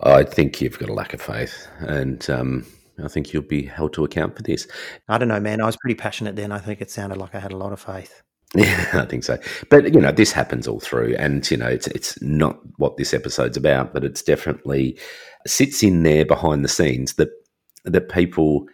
I 0.00 0.24
think 0.24 0.60
you've 0.60 0.78
got 0.78 0.90
a 0.90 0.94
lack 0.94 1.14
of 1.14 1.22
faith, 1.22 1.68
and 1.78 2.28
um, 2.28 2.66
I 3.02 3.08
think 3.08 3.32
you'll 3.32 3.42
be 3.42 3.64
held 3.64 3.92
to 3.94 4.04
account 4.04 4.36
for 4.36 4.42
this. 4.42 4.66
I 5.08 5.18
don't 5.18 5.28
know, 5.28 5.40
man. 5.40 5.60
I 5.60 5.66
was 5.66 5.76
pretty 5.76 5.94
passionate 5.94 6.36
then. 6.36 6.52
I 6.52 6.58
think 6.58 6.80
it 6.80 6.90
sounded 6.90 7.18
like 7.18 7.34
I 7.34 7.40
had 7.40 7.52
a 7.52 7.56
lot 7.56 7.72
of 7.72 7.80
faith. 7.80 8.22
Yeah, 8.54 8.90
I 8.92 9.06
think 9.06 9.24
so. 9.24 9.38
But 9.70 9.94
you 9.94 10.00
know, 10.00 10.12
this 10.12 10.30
happens 10.30 10.68
all 10.68 10.78
through, 10.78 11.16
and 11.18 11.50
you 11.50 11.56
know, 11.56 11.68
it's 11.68 11.86
it's 11.86 12.20
not 12.20 12.58
what 12.76 12.98
this 12.98 13.14
episode's 13.14 13.56
about, 13.56 13.94
but 13.94 14.04
it's 14.04 14.22
definitely 14.22 14.98
sits 15.46 15.82
in 15.82 16.02
there 16.02 16.26
behind 16.26 16.62
the 16.62 16.68
scenes 16.68 17.14
that 17.14 17.30
that 17.84 18.10
people 18.10 18.66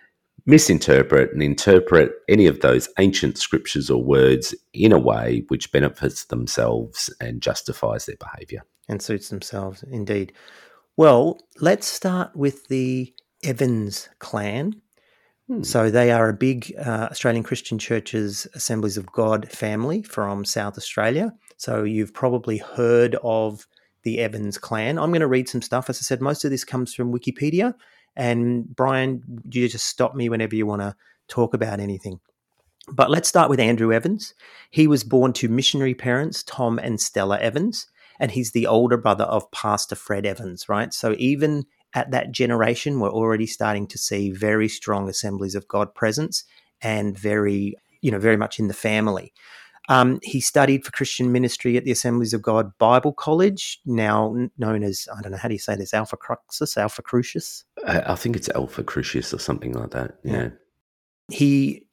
misinterpret 0.47 1.33
and 1.33 1.43
interpret 1.43 2.11
any 2.29 2.47
of 2.47 2.59
those 2.61 2.89
ancient 2.99 3.39
scriptures 3.39 3.89
or 3.89 4.03
words 4.03 4.55
in 4.73 4.93
a 4.93 4.99
way 4.99 5.45
which 5.49 5.71
benefits 5.71 6.25
themselves 6.25 7.15
and 7.21 7.43
justifies 7.43 8.07
their 8.07 8.17
behaviour 8.17 8.65
and 8.89 9.03
suits 9.03 9.29
themselves. 9.29 9.85
Indeed. 9.85 10.33
Well, 10.97 11.39
let's 11.61 11.87
start 11.87 12.35
with 12.35 12.67
the 12.69 13.15
Evans 13.43 14.09
clan. 14.19 14.81
Hmm. 15.47 15.63
So 15.63 15.91
they 15.91 16.11
are 16.11 16.29
a 16.29 16.35
big 16.35 16.75
uh, 16.79 17.09
Australian 17.11 17.45
Christian 17.45 17.79
Churches 17.79 18.47
Assemblies 18.55 18.97
of 18.97 19.11
God 19.13 19.51
family 19.51 20.03
from 20.03 20.45
South 20.45 20.77
Australia. 20.77 21.33
So 21.57 21.83
you've 21.85 22.15
probably 22.15 22.59
heard 22.59 23.17
of 23.23 23.67
the 24.03 24.21
Evans 24.21 24.59
clan. 24.59 24.99
I'm 24.99 25.11
going 25.11 25.21
to 25.21 25.27
read 25.27 25.49
some 25.49 25.63
stuff. 25.63 25.91
As 25.91 25.99
I 25.99 26.03
said, 26.03 26.21
most 26.21 26.45
of 26.45 26.51
this 26.51 26.65
comes 26.65 26.95
from 26.95 27.13
Wikipedia. 27.13 27.75
And 28.17 28.75
Brian, 28.75 29.23
you 29.51 29.69
just 29.69 29.87
stop 29.87 30.15
me 30.15 30.29
whenever 30.29 30.55
you 30.55 30.67
want 30.67 30.83
to 30.83 30.95
talk 31.29 31.55
about 31.55 31.81
anything. 31.81 32.21
But 32.91 33.11
let's 33.11 33.29
start 33.29 33.51
with 33.51 33.61
Andrew 33.61 33.93
Evans. 33.93 34.35
He 34.71 34.87
was 34.87 35.05
born 35.05 35.33
to 35.35 35.49
missionary 35.49 35.95
parents, 35.95 36.43
Tom 36.43 36.79
and 36.79 37.01
Stella 37.01 37.39
Evans, 37.39 37.87
and 38.19 38.31
he's 38.31 38.53
the 38.53 38.67
older 38.67 38.97
brother 38.97 39.25
of 39.25 39.51
Pastor 39.51 39.95
Fred 39.95 40.27
Evans, 40.27 40.69
right? 40.69 40.93
So 40.93 41.15
even 41.19 41.65
at 41.95 42.11
that 42.11 42.33
generation, 42.33 43.01
we're 43.01 43.11
already 43.11 43.47
starting 43.47 43.87
to 43.89 43.99
see 43.99 44.31
very 44.31 44.69
strong 44.69 45.09
assemblies 45.09 45.55
of 45.55 45.69
God 45.69 45.95
presence 45.95 46.45
and 46.83 47.19
very, 47.19 47.75
you 48.03 48.11
know, 48.11 48.19
very 48.19 48.37
much 48.37 48.59
in 48.59 48.69
the 48.69 48.75
family. 48.75 49.33
Um, 49.89 50.21
he 50.23 50.41
studied 50.41 50.85
for 50.85 50.91
Christian 50.91 51.33
ministry 51.33 51.79
at 51.79 51.85
the 51.85 51.91
Assemblies 51.91 52.35
of 52.35 52.43
God 52.43 52.77
Bible 52.79 53.15
College, 53.15 53.81
now 53.87 54.37
known 54.59 54.83
as, 54.83 55.09
I 55.17 55.23
don't 55.23 55.33
know, 55.33 55.39
how 55.39 55.49
do 55.49 55.55
you 55.55 55.59
say 55.59 55.77
this, 55.77 55.95
Alpha 55.95 56.17
Crucis, 56.19 56.77
Alpha 56.77 57.01
Crucius? 57.01 57.65
I 57.87 58.15
think 58.15 58.37
it's 58.37 58.51
Alpha 58.51 58.85
Crucius 58.85 59.33
or 59.33 59.39
something 59.39 59.73
like 59.73 59.93
that. 59.93 60.19
Yeah. 60.25 60.51
He 61.31 61.87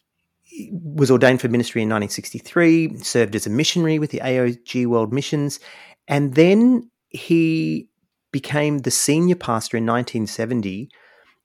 was 0.71 1.09
ordained 1.09 1.39
for 1.39 1.47
ministry 1.47 1.81
in 1.81 1.87
1963, 1.89 2.97
served 2.97 3.33
as 3.33 3.47
a 3.47 3.49
missionary 3.49 3.97
with 3.97 4.11
the 4.11 4.19
AOG 4.19 4.87
World 4.87 5.13
Missions, 5.13 5.61
and 6.07 6.35
then 6.35 6.89
he 7.09 7.89
became 8.35 8.79
the 8.79 8.91
senior 8.91 9.33
pastor 9.33 9.77
in 9.77 9.85
1970 9.85 10.89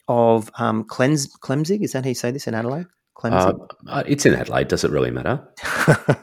of 0.09 0.51
um, 0.59 0.83
Clems- 0.83 1.31
Klemzig. 1.41 1.85
Is 1.85 1.93
that 1.93 2.03
how 2.03 2.09
you 2.09 2.17
say 2.17 2.33
this 2.33 2.49
in 2.49 2.55
Adelaide? 2.55 2.87
Uh, 3.23 3.53
uh, 3.87 4.03
it's 4.09 4.27
in 4.27 4.35
Adelaide. 4.35 4.67
Does 4.67 4.83
it 4.83 4.91
really 4.91 5.13
matter? 5.13 5.41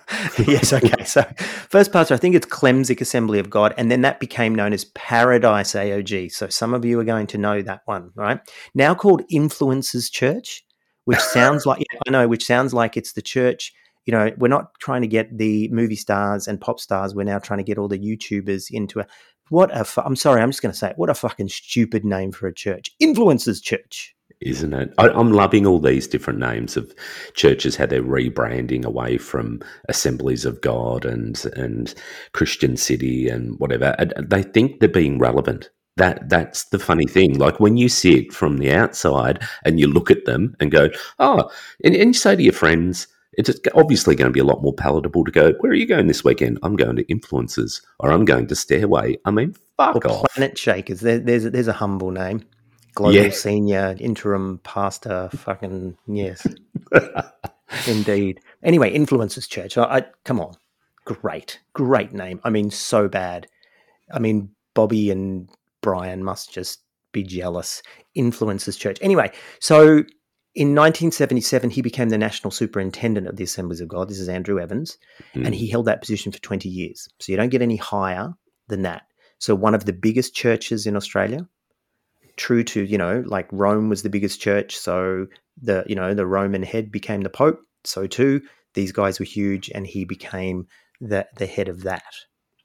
yes. 0.45 0.73
Okay. 0.73 1.05
So, 1.05 1.21
first 1.69 1.93
pastor, 1.93 2.15
I 2.15 2.17
think 2.17 2.35
it's 2.35 2.45
Klemzig 2.45 2.99
Assembly 2.99 3.39
of 3.39 3.49
God, 3.49 3.73
and 3.77 3.89
then 3.89 4.01
that 4.01 4.19
became 4.19 4.53
known 4.53 4.73
as 4.73 4.83
Paradise 4.83 5.71
AOG. 5.71 6.33
So, 6.33 6.49
some 6.49 6.73
of 6.73 6.83
you 6.83 6.99
are 6.99 7.05
going 7.05 7.27
to 7.27 7.37
know 7.37 7.61
that 7.61 7.83
one, 7.85 8.11
right? 8.15 8.41
Now 8.75 8.93
called 8.93 9.21
Influencers 9.31 10.11
Church, 10.11 10.65
which 11.05 11.19
sounds 11.37 11.65
like 11.65 11.81
I 12.05 12.09
know, 12.09 12.27
which 12.27 12.45
sounds 12.45 12.73
like 12.73 12.97
it's 12.97 13.13
the 13.13 13.21
church. 13.21 13.71
You 14.05 14.11
know, 14.11 14.31
we're 14.37 14.49
not 14.49 14.71
trying 14.81 15.01
to 15.01 15.07
get 15.07 15.37
the 15.37 15.69
movie 15.69 15.95
stars 15.95 16.47
and 16.47 16.59
pop 16.59 16.81
stars. 16.81 17.15
We're 17.15 17.23
now 17.23 17.39
trying 17.39 17.59
to 17.59 17.63
get 17.63 17.77
all 17.77 17.87
the 17.87 17.99
YouTubers 17.99 18.69
into 18.69 18.99
a 18.99 19.07
what 19.49 19.75
a, 19.75 19.83
fu- 19.83 20.01
I'm 20.01 20.15
sorry, 20.15 20.41
I'm 20.41 20.49
just 20.49 20.61
going 20.61 20.71
to 20.71 20.77
say 20.77 20.89
it. 20.91 20.97
What 20.97 21.09
a 21.09 21.13
fucking 21.13 21.49
stupid 21.49 22.03
name 22.05 22.31
for 22.31 22.47
a 22.47 22.53
church. 22.53 22.91
Influencers 23.01 23.61
Church. 23.61 24.15
Isn't 24.39 24.73
it? 24.73 24.93
I, 24.99 25.09
I'm 25.09 25.31
loving 25.31 25.65
all 25.65 25.79
these 25.79 26.07
different 26.07 26.39
names 26.39 26.77
of 26.77 26.93
churches, 27.33 27.75
how 27.75 27.87
they're 27.87 28.03
rebranding 28.03 28.85
away 28.85 29.17
from 29.17 29.61
Assemblies 29.89 30.45
of 30.45 30.61
God 30.61 31.05
and 31.05 31.43
and 31.55 31.93
Christian 32.33 32.77
City 32.77 33.27
and 33.29 33.57
whatever. 33.59 33.95
They 34.19 34.43
think 34.43 34.79
they're 34.79 34.89
being 34.89 35.17
relevant. 35.17 35.71
That 35.95 36.29
that's 36.29 36.65
the 36.65 36.77
funny 36.77 37.07
thing. 37.07 37.39
Like 37.39 37.59
when 37.59 37.77
you 37.77 37.89
see 37.89 38.19
it 38.19 38.31
from 38.31 38.59
the 38.59 38.71
outside 38.71 39.41
and 39.65 39.79
you 39.79 39.87
look 39.87 40.11
at 40.11 40.25
them 40.25 40.55
and 40.59 40.69
go, 40.69 40.89
oh, 41.17 41.49
and, 41.83 41.95
and 41.95 42.09
you 42.09 42.13
say 42.13 42.35
to 42.35 42.43
your 42.43 42.53
friends, 42.53 43.07
it's 43.37 43.51
obviously 43.75 44.15
going 44.15 44.29
to 44.29 44.33
be 44.33 44.39
a 44.39 44.43
lot 44.43 44.63
more 44.63 44.73
palatable 44.73 45.23
to 45.23 45.31
go, 45.31 45.53
where 45.59 45.71
are 45.71 45.75
you 45.75 45.85
going 45.85 46.07
this 46.07 46.23
weekend? 46.23 46.57
I'm 46.63 46.75
going 46.75 46.95
to 46.95 47.03
Influencers 47.05 47.81
or 47.99 48.11
I'm 48.11 48.25
going 48.25 48.47
to 48.47 48.55
Stairway. 48.55 49.17
I 49.25 49.31
mean, 49.31 49.55
fuck 49.77 50.03
or 50.05 50.11
off. 50.11 50.25
Planet 50.33 50.57
Shakers. 50.57 51.01
There, 51.01 51.19
there's, 51.19 51.43
there's 51.43 51.67
a 51.67 51.73
humble 51.73 52.09
name. 52.09 52.43
Global 52.95 53.13
yeah. 53.13 53.29
Senior 53.29 53.95
Interim 53.99 54.59
Pastor. 54.63 55.29
Fucking, 55.31 55.95
yes. 56.07 56.47
Indeed. 57.87 58.39
Anyway, 58.63 58.97
Influencers 58.97 59.47
Church. 59.47 59.77
I, 59.77 59.83
I, 59.83 60.05
come 60.25 60.39
on. 60.39 60.55
Great. 61.05 61.59
Great 61.73 62.13
name. 62.13 62.41
I 62.43 62.49
mean, 62.49 62.71
so 62.71 63.07
bad. 63.07 63.47
I 64.11 64.17
mean, 64.17 64.49
Bobbie 64.73 65.11
and 65.11 65.47
Brian 65.81 66.23
must 66.23 66.51
just 66.51 66.79
be 67.11 67.21
jealous. 67.21 67.83
Influencers 68.17 68.79
Church. 68.79 68.97
Anyway, 69.01 69.31
so 69.59 70.03
in 70.57 70.69
1977, 70.69 71.69
he 71.69 71.83
became 71.83 72.09
the 72.09 72.17
national 72.17 72.49
superintendent 72.49 73.27
of 73.27 73.35
the 73.35 73.43
Assemblies 73.43 73.79
of 73.79 73.87
God. 73.87 74.09
This 74.09 74.19
is 74.19 74.27
Andrew 74.27 74.59
Evans, 74.59 74.97
Mm. 75.35 75.45
and 75.45 75.55
he 75.55 75.69
held 75.69 75.85
that 75.85 76.01
position 76.01 76.31
for 76.31 76.39
20 76.41 76.67
years. 76.67 77.07
So 77.19 77.31
you 77.31 77.37
don't 77.37 77.49
get 77.51 77.61
any 77.61 77.75
higher 77.75 78.33
than 78.67 78.81
that. 78.81 79.03
So 79.37 79.53
one 79.53 79.75
of 79.75 79.85
the 79.85 79.93
biggest 79.93 80.33
churches 80.33 80.87
in 80.87 80.95
Australia, 80.95 81.47
true 82.37 82.63
to 82.63 82.83
you 82.83 82.97
know, 82.97 83.23
like 83.27 83.47
Rome 83.51 83.87
was 83.87 84.01
the 84.01 84.09
biggest 84.09 84.41
church. 84.41 84.75
So 84.75 85.27
the 85.61 85.83
you 85.87 85.95
know 85.95 86.15
the 86.15 86.25
Roman 86.25 86.63
head 86.63 86.91
became 86.91 87.21
the 87.21 87.29
Pope. 87.29 87.59
So 87.83 88.07
too, 88.07 88.41
these 88.73 88.91
guys 88.91 89.19
were 89.19 89.25
huge, 89.25 89.69
and 89.75 89.85
he 89.85 90.05
became 90.05 90.65
the 90.99 91.27
the 91.37 91.45
head 91.45 91.67
of 91.69 91.83
that. 91.83 92.13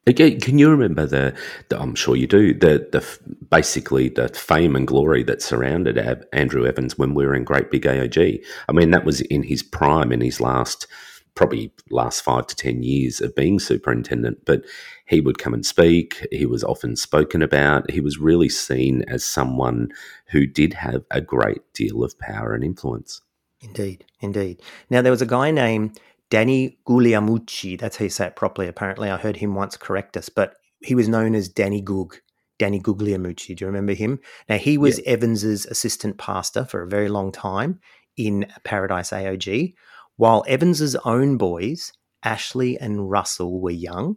Okay, 0.08 0.34
can 0.34 0.58
you 0.58 0.68
remember 0.68 1.06
the, 1.06 1.34
the? 1.68 1.80
I'm 1.80 1.94
sure 1.94 2.16
you 2.16 2.26
do. 2.26 2.52
The 2.52 2.88
the 2.90 3.36
basically 3.50 4.08
the 4.08 4.28
fame 4.28 4.74
and 4.74 4.86
glory 4.86 5.22
that 5.24 5.42
surrounded 5.42 5.96
Ab, 5.96 6.26
Andrew 6.32 6.66
Evans 6.66 6.98
when 6.98 7.14
we 7.14 7.24
were 7.24 7.36
in 7.36 7.44
Great 7.44 7.70
Big 7.70 7.82
AOG. 7.82 8.44
I 8.68 8.72
mean, 8.72 8.90
that 8.90 9.04
was 9.04 9.20
in 9.20 9.44
his 9.44 9.62
prime, 9.62 10.10
in 10.10 10.20
his 10.20 10.40
last 10.40 10.88
probably 11.36 11.72
last 11.88 12.22
five 12.22 12.48
to 12.48 12.56
ten 12.56 12.82
years 12.82 13.20
of 13.20 13.36
being 13.36 13.60
superintendent. 13.60 14.44
But 14.44 14.64
he 15.06 15.20
would 15.20 15.38
come 15.38 15.54
and 15.54 15.64
speak. 15.64 16.26
He 16.32 16.46
was 16.46 16.64
often 16.64 16.96
spoken 16.96 17.40
about. 17.40 17.88
He 17.88 18.00
was 18.00 18.18
really 18.18 18.48
seen 18.48 19.04
as 19.06 19.24
someone 19.24 19.92
who 20.26 20.46
did 20.46 20.74
have 20.74 21.04
a 21.12 21.20
great 21.20 21.60
deal 21.74 22.02
of 22.02 22.18
power 22.18 22.54
and 22.54 22.64
influence. 22.64 23.20
Indeed, 23.60 24.04
indeed. 24.18 24.60
Now 24.90 25.02
there 25.02 25.12
was 25.12 25.22
a 25.22 25.26
guy 25.26 25.52
named 25.52 26.00
Danny 26.32 26.78
Guglielmucci. 26.88 27.78
That's 27.78 27.98
how 27.98 28.04
you 28.04 28.08
say 28.08 28.28
it 28.28 28.36
properly. 28.36 28.66
Apparently, 28.66 29.10
I 29.10 29.18
heard 29.18 29.36
him 29.36 29.54
once 29.54 29.76
correct 29.76 30.16
us, 30.16 30.30
but 30.30 30.54
he 30.80 30.94
was 30.94 31.06
known 31.06 31.34
as 31.34 31.46
Danny 31.46 31.82
Gug. 31.82 32.16
Danny 32.58 32.80
Guglielmucci. 32.80 33.54
Do 33.54 33.62
you 33.62 33.66
remember 33.66 33.92
him? 33.92 34.18
Now 34.48 34.56
he 34.56 34.78
was 34.78 34.98
Evans's 35.00 35.66
assistant 35.66 36.16
pastor 36.16 36.64
for 36.64 36.80
a 36.80 36.88
very 36.88 37.10
long 37.10 37.32
time 37.32 37.80
in 38.16 38.46
Paradise 38.64 39.10
AOG, 39.10 39.74
while 40.16 40.42
Evans's 40.48 40.96
own 41.04 41.36
boys, 41.36 41.92
Ashley 42.22 42.78
and 42.78 43.10
Russell, 43.10 43.60
were 43.60 43.70
young. 43.70 44.16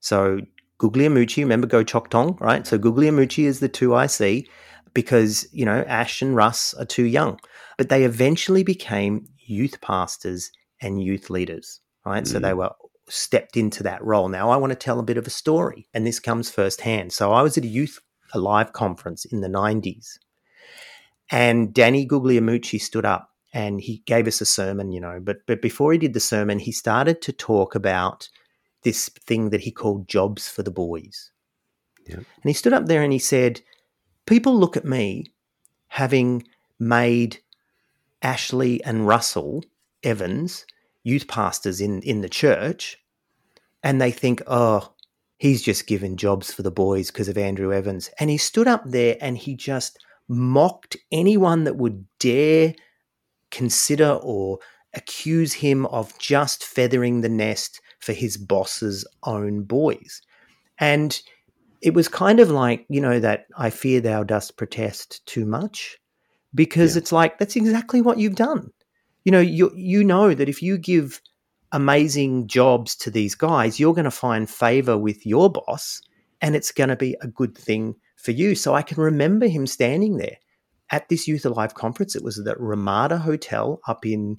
So 0.00 0.40
Guglielmucci, 0.80 1.38
remember 1.38 1.66
Goh 1.66 1.86
Chok 1.86 2.10
Tong, 2.10 2.36
right? 2.42 2.66
So 2.66 2.78
Guglielmucci 2.78 3.44
is 3.44 3.60
the 3.60 3.70
2IC 3.70 4.46
because, 4.92 5.48
you 5.50 5.64
know, 5.64 5.82
Ash 5.86 6.20
and 6.20 6.36
Russ 6.36 6.74
are 6.74 6.84
too 6.84 7.06
young. 7.06 7.40
But 7.78 7.88
they 7.88 8.04
eventually 8.04 8.64
became 8.64 9.28
youth 9.46 9.80
pastors 9.80 10.50
and 10.84 11.02
youth 11.02 11.30
leaders, 11.30 11.80
right? 12.04 12.26
So 12.26 12.38
they 12.38 12.50
mm. 12.50 12.58
were 12.58 12.72
stepped 13.08 13.56
into 13.56 13.82
that 13.82 14.04
role. 14.04 14.28
Now 14.28 14.50
I 14.50 14.56
want 14.56 14.70
to 14.70 14.76
tell 14.76 15.00
a 15.00 15.04
bit 15.04 15.16
of 15.16 15.26
a 15.26 15.30
story, 15.30 15.88
and 15.94 16.06
this 16.06 16.20
comes 16.20 16.50
firsthand. 16.50 17.12
So 17.12 17.32
I 17.32 17.42
was 17.42 17.56
at 17.58 17.64
a 17.64 17.68
youth 17.68 17.98
alive 18.34 18.72
conference 18.72 19.24
in 19.24 19.40
the 19.40 19.48
90s, 19.48 20.18
and 21.30 21.72
Danny 21.72 22.06
Guglielmucci 22.06 22.80
stood 22.80 23.04
up 23.04 23.30
and 23.52 23.80
he 23.80 24.02
gave 24.04 24.26
us 24.26 24.40
a 24.40 24.46
sermon, 24.46 24.92
you 24.92 25.00
know, 25.00 25.20
but 25.22 25.38
but 25.46 25.62
before 25.62 25.92
he 25.92 25.98
did 25.98 26.12
the 26.12 26.20
sermon, 26.20 26.58
he 26.58 26.72
started 26.72 27.22
to 27.22 27.32
talk 27.32 27.74
about 27.74 28.28
this 28.82 29.08
thing 29.08 29.50
that 29.50 29.62
he 29.62 29.70
called 29.70 30.08
jobs 30.08 30.48
for 30.48 30.62
the 30.62 30.70
boys. 30.70 31.30
Yeah. 32.06 32.16
And 32.16 32.26
he 32.44 32.52
stood 32.52 32.74
up 32.74 32.86
there 32.86 33.02
and 33.02 33.12
he 33.12 33.18
said, 33.18 33.62
People 34.26 34.58
look 34.58 34.76
at 34.76 34.84
me 34.84 35.32
having 35.88 36.44
made 36.78 37.38
Ashley 38.20 38.82
and 38.84 39.06
Russell 39.06 39.64
Evans 40.02 40.66
youth 41.04 41.28
pastors 41.28 41.80
in, 41.80 42.02
in 42.02 42.20
the 42.22 42.28
church, 42.28 42.98
and 43.82 44.00
they 44.00 44.10
think, 44.10 44.42
oh, 44.46 44.92
he's 45.38 45.62
just 45.62 45.86
given 45.86 46.16
jobs 46.16 46.52
for 46.52 46.62
the 46.62 46.70
boys 46.70 47.10
because 47.10 47.28
of 47.28 47.38
Andrew 47.38 47.72
Evans. 47.72 48.10
And 48.18 48.30
he 48.30 48.38
stood 48.38 48.66
up 48.66 48.82
there 48.86 49.16
and 49.20 49.36
he 49.38 49.54
just 49.54 49.98
mocked 50.28 50.96
anyone 51.12 51.64
that 51.64 51.76
would 51.76 52.06
dare 52.18 52.74
consider 53.50 54.18
or 54.22 54.58
accuse 54.94 55.52
him 55.52 55.86
of 55.86 56.16
just 56.18 56.64
feathering 56.64 57.20
the 57.20 57.28
nest 57.28 57.80
for 58.00 58.12
his 58.12 58.36
boss's 58.36 59.06
own 59.24 59.62
boys. 59.64 60.22
And 60.78 61.20
it 61.82 61.94
was 61.94 62.08
kind 62.08 62.40
of 62.40 62.50
like, 62.50 62.86
you 62.88 63.00
know, 63.00 63.20
that 63.20 63.46
I 63.58 63.70
fear 63.70 64.00
thou 64.00 64.24
dost 64.24 64.56
protest 64.56 65.24
too 65.26 65.44
much 65.44 65.98
because 66.54 66.94
Yeah. 66.96 67.00
it's 67.00 67.12
like 67.12 67.38
that's 67.38 67.56
exactly 67.56 68.00
what 68.00 68.18
you've 68.18 68.36
done. 68.36 68.70
You 69.24 69.32
know, 69.32 69.40
you 69.40 69.72
you 69.74 70.04
know 70.04 70.34
that 70.34 70.48
if 70.48 70.62
you 70.62 70.78
give 70.78 71.20
amazing 71.72 72.46
jobs 72.46 72.94
to 72.96 73.10
these 73.10 73.34
guys, 73.34 73.80
you're 73.80 73.94
going 73.94 74.04
to 74.04 74.10
find 74.10 74.48
favor 74.48 74.96
with 74.96 75.26
your 75.26 75.50
boss 75.50 76.00
and 76.40 76.54
it's 76.54 76.72
going 76.72 76.90
to 76.90 76.96
be 76.96 77.16
a 77.20 77.26
good 77.26 77.56
thing 77.56 77.96
for 78.16 78.30
you. 78.30 78.54
So 78.54 78.74
I 78.74 78.82
can 78.82 79.02
remember 79.02 79.46
him 79.46 79.66
standing 79.66 80.18
there 80.18 80.36
at 80.90 81.08
this 81.08 81.26
Youth 81.26 81.44
Alive 81.44 81.74
conference. 81.74 82.14
It 82.14 82.22
was 82.22 82.38
at 82.38 82.44
the 82.44 82.54
Ramada 82.56 83.18
Hotel 83.18 83.80
up 83.88 84.06
in 84.06 84.36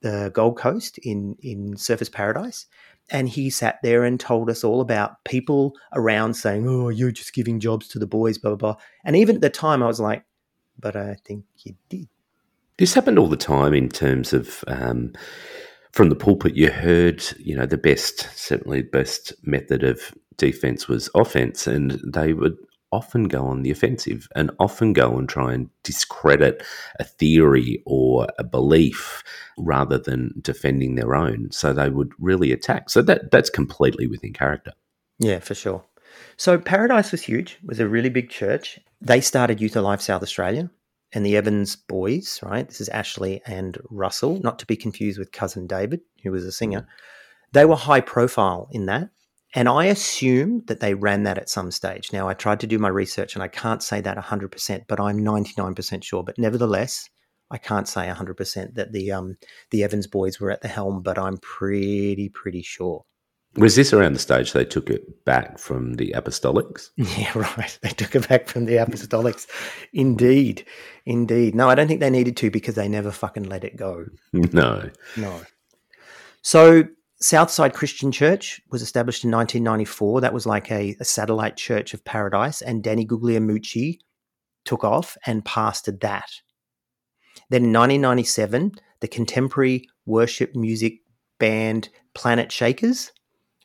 the 0.00 0.30
Gold 0.34 0.58
Coast 0.58 0.98
in 0.98 1.36
in 1.40 1.74
Surfers 1.74 2.10
Paradise, 2.10 2.66
and 3.10 3.28
he 3.28 3.50
sat 3.50 3.78
there 3.82 4.04
and 4.04 4.18
told 4.18 4.50
us 4.50 4.64
all 4.64 4.80
about 4.80 5.22
people 5.24 5.74
around 5.92 6.34
saying, 6.34 6.66
"Oh, 6.68 6.88
you're 6.88 7.12
just 7.12 7.34
giving 7.34 7.60
jobs 7.60 7.88
to 7.88 7.98
the 7.98 8.06
boys," 8.06 8.38
blah 8.38 8.54
blah 8.54 8.74
blah. 8.74 8.82
And 9.04 9.16
even 9.16 9.36
at 9.36 9.42
the 9.42 9.50
time, 9.50 9.82
I 9.82 9.86
was 9.86 10.00
like, 10.00 10.24
"But 10.78 10.96
I 10.96 11.16
think 11.24 11.44
you 11.58 11.74
did." 11.88 12.08
This 12.78 12.94
happened 12.94 13.18
all 13.18 13.28
the 13.28 13.36
time 13.36 13.74
in 13.74 13.88
terms 13.88 14.32
of 14.32 14.64
um, 14.66 15.12
from 15.92 16.08
the 16.08 16.16
pulpit. 16.16 16.56
You 16.56 16.70
heard, 16.70 17.22
you 17.38 17.56
know, 17.56 17.66
the 17.66 17.78
best, 17.78 18.28
certainly 18.36 18.82
the 18.82 18.88
best 18.88 19.32
method 19.44 19.84
of 19.84 20.12
defense 20.36 20.88
was 20.88 21.08
offense, 21.14 21.66
and 21.66 22.00
they 22.04 22.32
would 22.32 22.56
often 22.94 23.24
go 23.24 23.44
on 23.44 23.62
the 23.62 23.70
offensive 23.70 24.28
and 24.36 24.50
often 24.60 24.92
go 24.92 25.18
and 25.18 25.28
try 25.28 25.52
and 25.52 25.68
discredit 25.82 26.62
a 27.00 27.04
theory 27.04 27.82
or 27.86 28.28
a 28.38 28.44
belief 28.44 29.22
rather 29.58 29.98
than 29.98 30.32
defending 30.40 30.94
their 30.94 31.14
own. 31.14 31.50
So 31.50 31.72
they 31.72 31.90
would 31.90 32.12
really 32.18 32.52
attack. 32.52 32.90
So 32.90 33.02
that 33.02 33.30
that's 33.30 33.50
completely 33.50 34.06
within 34.06 34.32
character. 34.32 34.72
Yeah, 35.18 35.40
for 35.40 35.54
sure. 35.54 35.84
So 36.36 36.58
Paradise 36.58 37.12
was 37.12 37.22
huge. 37.22 37.58
Was 37.64 37.80
a 37.80 37.88
really 37.88 38.10
big 38.10 38.30
church. 38.30 38.78
They 39.00 39.20
started 39.20 39.60
Youth 39.60 39.76
Alive 39.76 40.00
South 40.00 40.22
Australia 40.22 40.70
and 41.14 41.24
the 41.24 41.36
Evans 41.36 41.76
boys, 41.76 42.40
right? 42.42 42.66
This 42.66 42.80
is 42.80 42.88
Ashley 42.88 43.40
and 43.46 43.78
Russell, 43.88 44.40
not 44.42 44.58
to 44.58 44.66
be 44.66 44.76
confused 44.76 45.18
with 45.18 45.32
cousin 45.32 45.66
David, 45.66 46.00
who 46.22 46.32
was 46.32 46.44
a 46.44 46.52
singer. 46.52 46.86
They 47.52 47.64
were 47.64 47.76
high 47.76 48.00
profile 48.00 48.68
in 48.72 48.86
that. 48.86 49.10
And 49.54 49.68
I 49.68 49.84
assume 49.84 50.64
that 50.66 50.80
they 50.80 50.94
ran 50.94 51.22
that 51.22 51.38
at 51.38 51.48
some 51.48 51.70
stage. 51.70 52.12
Now, 52.12 52.28
I 52.28 52.34
tried 52.34 52.58
to 52.60 52.66
do 52.66 52.80
my 52.80 52.88
research 52.88 53.34
and 53.34 53.42
I 53.42 53.48
can't 53.48 53.82
say 53.82 54.00
that 54.00 54.18
100%, 54.18 54.84
but 54.88 54.98
I'm 54.98 55.20
99% 55.20 56.02
sure. 56.02 56.24
But 56.24 56.38
nevertheless, 56.38 57.08
I 57.52 57.58
can't 57.58 57.86
say 57.86 58.08
100% 58.08 58.74
that 58.74 58.92
the 58.92 59.12
um, 59.12 59.36
the 59.70 59.84
Evans 59.84 60.08
boys 60.08 60.40
were 60.40 60.50
at 60.50 60.62
the 60.62 60.68
helm, 60.68 61.02
but 61.02 61.18
I'm 61.18 61.36
pretty, 61.36 62.28
pretty 62.30 62.62
sure. 62.62 63.04
Was 63.56 63.76
this 63.76 63.92
around 63.92 64.14
the 64.14 64.18
stage 64.18 64.52
they 64.52 64.64
took 64.64 64.90
it 64.90 65.24
back 65.24 65.58
from 65.58 65.94
the 65.94 66.12
apostolics? 66.16 66.88
Yeah, 66.96 67.30
right. 67.38 67.78
They 67.82 67.90
took 67.90 68.14
it 68.16 68.28
back 68.28 68.48
from 68.48 68.64
the 68.64 68.74
apostolics. 68.74 69.46
Indeed. 69.92 70.66
Indeed. 71.06 71.54
No, 71.54 71.70
I 71.70 71.74
don't 71.74 71.86
think 71.86 72.00
they 72.00 72.10
needed 72.10 72.36
to 72.38 72.50
because 72.50 72.74
they 72.74 72.88
never 72.88 73.10
fucking 73.10 73.44
let 73.44 73.64
it 73.64 73.76
go. 73.76 74.06
No. 74.32 74.90
No. 75.16 75.40
So, 76.42 76.84
Southside 77.20 77.74
Christian 77.74 78.10
Church 78.12 78.60
was 78.70 78.82
established 78.82 79.24
in 79.24 79.30
1994. 79.30 80.20
That 80.20 80.34
was 80.34 80.46
like 80.46 80.70
a, 80.70 80.96
a 81.00 81.04
satellite 81.04 81.56
church 81.56 81.94
of 81.94 82.04
paradise, 82.04 82.60
and 82.60 82.82
Danny 82.82 83.06
Guglielmucci 83.06 83.98
took 84.64 84.84
off 84.84 85.16
and 85.26 85.44
pastored 85.44 86.00
that. 86.00 86.30
Then 87.50 87.64
in 87.64 87.72
1997, 87.72 88.72
the 89.00 89.08
contemporary 89.08 89.88
worship 90.06 90.54
music 90.54 91.00
band 91.38 91.88
Planet 92.14 92.50
Shakers 92.50 93.12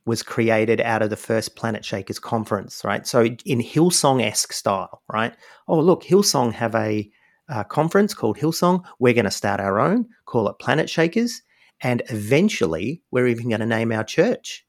was 0.09 0.23
created 0.23 0.81
out 0.81 1.03
of 1.03 1.11
the 1.11 1.15
first 1.15 1.55
Planet 1.55 1.85
Shakers 1.85 2.17
conference, 2.17 2.83
right? 2.83 3.05
So 3.05 3.25
in 3.45 3.59
Hillsong 3.59 4.25
esque 4.25 4.53
style, 4.53 5.03
right? 5.07 5.35
Oh, 5.67 5.79
look, 5.79 6.03
Hillsong 6.03 6.51
have 6.53 6.73
a 6.73 7.07
uh, 7.47 7.63
conference 7.65 8.15
called 8.15 8.35
Hillsong. 8.35 8.83
We're 8.97 9.13
going 9.13 9.25
to 9.25 9.31
start 9.31 9.59
our 9.59 9.79
own, 9.79 10.07
call 10.25 10.49
it 10.49 10.57
Planet 10.57 10.89
Shakers, 10.89 11.43
and 11.81 12.01
eventually 12.09 13.03
we're 13.11 13.27
even 13.27 13.49
going 13.49 13.59
to 13.59 13.67
name 13.67 13.91
our 13.91 14.03
church 14.03 14.65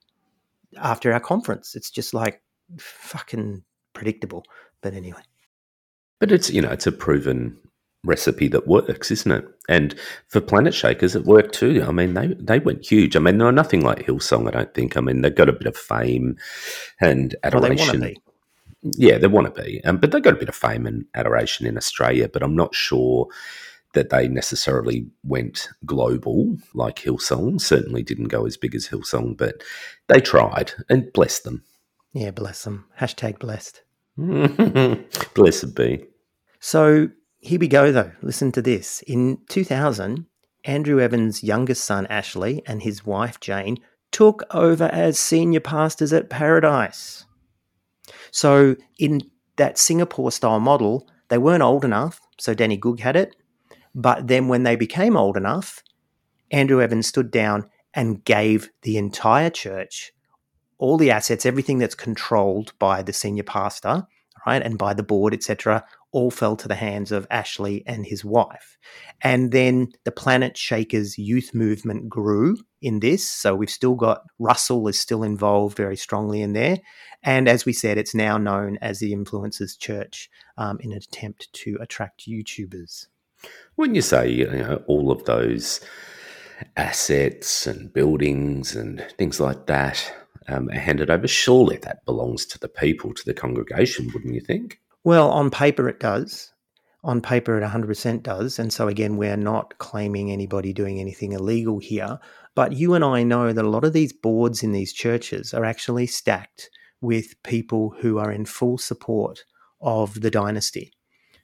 after 0.77 1.11
our 1.11 1.21
conference. 1.21 1.75
It's 1.75 1.91
just 1.91 2.13
like 2.13 2.43
fucking 2.79 3.65
predictable, 3.95 4.45
but 4.83 4.93
anyway. 4.93 5.23
But 6.19 6.33
it's 6.33 6.51
you 6.51 6.61
know 6.61 6.69
it's 6.69 6.87
a 6.87 6.93
proven 6.93 7.57
recipe 8.05 8.49
that 8.49 8.67
works, 8.67 9.11
isn't 9.11 9.31
it? 9.33 9.45
And 9.69 9.95
for 10.29 10.41
Planet 10.41 10.75
Shakers, 10.75 11.15
it 11.15 11.25
worked 11.25 11.55
too. 11.55 11.85
I 11.87 11.93
mean, 11.93 12.15
they 12.15 12.29
they 12.39 12.59
went 12.59 12.85
huge. 12.91 13.17
I 13.17 13.21
mean, 13.21 13.39
they're 13.39 13.53
nothing 13.53 13.83
like 13.83 14.07
Hillsong. 14.07 14.49
I 14.49 14.51
don't 14.51 14.75
think. 14.75 14.97
I 14.97 15.01
mean, 15.01 15.21
they've 15.23 15.35
got 15.35 15.49
a 15.49 15.53
bit 15.53 15.67
of 15.67 15.77
fame 15.77 16.37
and 17.01 17.35
Well, 17.43 17.61
they 17.61 17.69
adoration. 17.71 18.01
be. 18.01 18.21
yeah, 18.83 19.19
they 19.19 19.27
want 19.27 19.55
to 19.55 19.63
be, 19.63 19.83
um, 19.85 19.99
but 19.99 20.11
they've 20.11 20.23
got 20.23 20.35
a 20.35 20.39
bit 20.39 20.49
of 20.49 20.55
fame 20.55 20.87
and 20.87 21.05
adoration 21.15 21.67
in 21.67 21.77
Australia. 21.77 22.29
But 22.29 22.43
I'm 22.43 22.57
not 22.57 22.75
sure 22.75 23.27
that 23.93 24.11
they 24.11 24.29
necessarily 24.29 25.07
went 25.25 25.69
global 25.85 26.57
like 26.75 26.97
Hillsong. 26.97 27.61
Certainly 27.61 28.05
didn't 28.05 28.29
go 28.29 28.47
as 28.47 28.57
big 28.57 28.75
as 28.75 28.89
Hillsong, 28.89 29.37
but 29.37 29.63
they 30.09 30.21
tried, 30.21 30.73
and 30.89 31.13
bless 31.13 31.41
them. 31.41 31.63
Yeah, 32.13 32.31
bless 32.31 32.65
them. 32.65 32.87
Hashtag 32.99 33.39
blessed. 33.39 33.83
Blessed 35.35 35.75
be. 35.75 36.05
So 36.61 37.09
here 37.41 37.59
we 37.59 37.69
go, 37.69 37.91
though. 37.91 38.13
Listen 38.23 38.53
to 38.53 38.63
this. 38.63 39.03
In 39.03 39.39
2000, 39.49 40.27
Andrew 40.65 41.01
Evans' 41.01 41.43
youngest 41.43 41.85
son, 41.85 42.07
Ashley, 42.09 42.63
and 42.67 42.83
his 42.83 43.05
wife, 43.05 43.41
Jane, 43.41 43.79
took 44.13 44.43
over 44.51 44.85
as 44.85 45.19
senior 45.19 45.61
pastors 45.61 46.13
at 46.13 46.29
Paradise. 46.29 47.25
So, 48.31 48.77
in 48.99 49.23
that 49.57 49.79
Singapore 49.79 50.33
style 50.33 50.61
model, 50.61 51.09
they 51.29 51.39
weren't 51.39 51.63
old 51.63 51.85
enough, 51.85 52.21
so 52.39 52.55
Danny 52.55 52.77
Goog 52.77 53.01
had 53.01 53.17
it. 53.17 53.37
But 53.95 54.29
then, 54.29 54.49
when 54.49 54.65
they 54.65 54.77
became 54.77 55.17
old 55.17 55.37
enough, 55.37 55.83
Andrew 56.51 56.83
Evans 56.83 57.07
stood 57.07 57.31
down 57.31 57.71
and 57.95 58.25
gave 58.25 58.71
the 58.83 58.99
entire 58.99 59.51
church 59.51 60.13
all 60.79 60.97
the 60.97 61.11
assets, 61.11 61.47
everything 61.47 61.79
that's 61.79 61.95
controlled 61.95 62.73
by 62.79 63.03
the 63.03 63.13
senior 63.13 63.43
pastor, 63.43 64.07
right, 64.47 64.63
and 64.63 64.79
by 64.79 64.95
the 64.95 65.03
board, 65.03 65.35
etc., 65.35 65.85
all 66.13 66.31
fell 66.31 66.57
to 66.57 66.69
the 66.69 66.75
hands 66.75 67.13
of 67.13 67.27
Ashley 67.31 67.85
and 67.87 68.05
his 68.05 68.25
wife. 68.25 68.79
And 69.23 69.53
then 69.53 69.93
the 70.05 70.13
Planet 70.13 70.57
Shakers 70.57 71.19
youth 71.19 71.55
movement 71.55 72.09
grew 72.09 72.59
in 72.83 73.01
this. 73.01 73.31
So 73.31 73.55
we've 73.55 73.71
still 73.71 73.95
got 73.95 74.23
Russell 74.39 74.89
is 74.89 74.99
still 74.99 75.23
involved 75.23 75.77
very 75.77 75.97
strongly 75.97 76.43
in 76.43 76.53
there. 76.53 76.79
And 77.23 77.49
as 77.49 77.65
we 77.65 77.73
said, 77.73 77.99
it's 77.99 78.15
now 78.15 78.39
known 78.39 78.79
as 78.81 78.99
the 78.99 79.13
Influencers 79.13 79.79
Church 79.79 80.31
um, 80.57 80.79
in 80.81 80.93
an 80.93 80.99
attempt 80.99 81.53
to 81.53 81.77
attract 81.81 82.27
YouTubers. 82.27 83.07
When 83.77 83.95
you 83.95 84.03
say 84.03 84.31
you 84.31 84.47
know 84.47 84.83
all 84.87 85.11
of 85.11 85.25
those 85.25 85.81
assets 86.77 87.67
and 87.67 87.93
buildings 87.93 88.77
and 88.77 89.05
things 89.17 89.41
like 89.41 89.67
that 89.67 90.13
um, 90.49 90.69
are 90.71 90.79
handed 90.79 91.11
over, 91.11 91.27
surely 91.27 91.77
that 91.79 92.05
belongs 92.05 92.45
to 92.47 92.59
the 92.59 92.69
people, 92.69 93.15
to 93.15 93.25
the 93.25 93.35
congregation, 93.35 94.11
wouldn't 94.13 94.35
you 94.35 94.41
think? 94.41 94.81
Well, 95.05 95.31
on 95.31 95.51
paper 95.51 95.89
it 95.89 96.01
does. 96.01 96.53
On 97.03 97.23
paper 97.23 97.59
it 97.59 97.65
100% 97.65 98.23
does. 98.23 98.59
And 98.59 98.73
so, 98.73 98.89
again, 98.89 99.17
we're 99.17 99.37
not 99.37 99.79
claiming 99.79 100.31
anybody 100.31 100.73
doing 100.73 101.01
anything 101.01 101.33
illegal 101.33 101.79
here. 101.79 102.19
But 102.55 102.75
you 102.75 102.95
and 102.95 103.05
I 103.05 103.23
know 103.23 103.53
that 103.53 103.65
a 103.65 103.71
lot 103.71 103.85
of 103.85 103.95
these 103.95 104.13
boards 104.13 104.63
in 104.63 104.73
these 104.73 104.93
churches 104.93 105.55
are 105.55 105.65
actually 105.65 106.07
stacked 106.07 106.71
with 107.01 107.43
people 107.43 107.95
who 108.01 108.19
are 108.19 108.31
in 108.31 108.45
full 108.45 108.77
support 108.77 109.45
of 109.81 110.21
the 110.21 110.31
dynasty. 110.31 110.93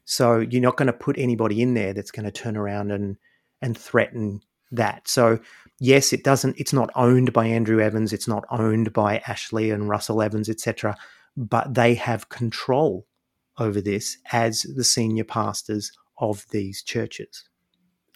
So 0.04 0.38
you're 0.38 0.62
not 0.62 0.76
going 0.76 0.86
to 0.86 0.92
put 0.92 1.18
anybody 1.18 1.62
in 1.62 1.74
there 1.74 1.92
that's 1.92 2.10
going 2.10 2.26
to 2.26 2.30
turn 2.30 2.56
around 2.56 2.92
and 2.92 3.16
and 3.62 3.76
threaten 3.76 4.40
that. 4.70 5.08
So 5.08 5.38
yes, 5.80 6.12
it 6.12 6.22
doesn't. 6.22 6.58
It's 6.58 6.72
not 6.72 6.90
owned 6.94 7.32
by 7.32 7.46
Andrew 7.46 7.80
Evans. 7.80 8.12
It's 8.12 8.28
not 8.28 8.44
owned 8.50 8.92
by 8.92 9.18
Ashley 9.26 9.70
and 9.70 9.88
Russell 9.88 10.20
Evans, 10.20 10.48
etc. 10.48 10.96
But 11.36 11.74
they 11.74 11.94
have 11.94 12.28
control 12.28 13.06
over 13.58 13.80
this 13.80 14.18
as 14.32 14.62
the 14.62 14.84
senior 14.84 15.24
pastors 15.24 15.92
of 16.18 16.46
these 16.50 16.82
churches. 16.82 17.44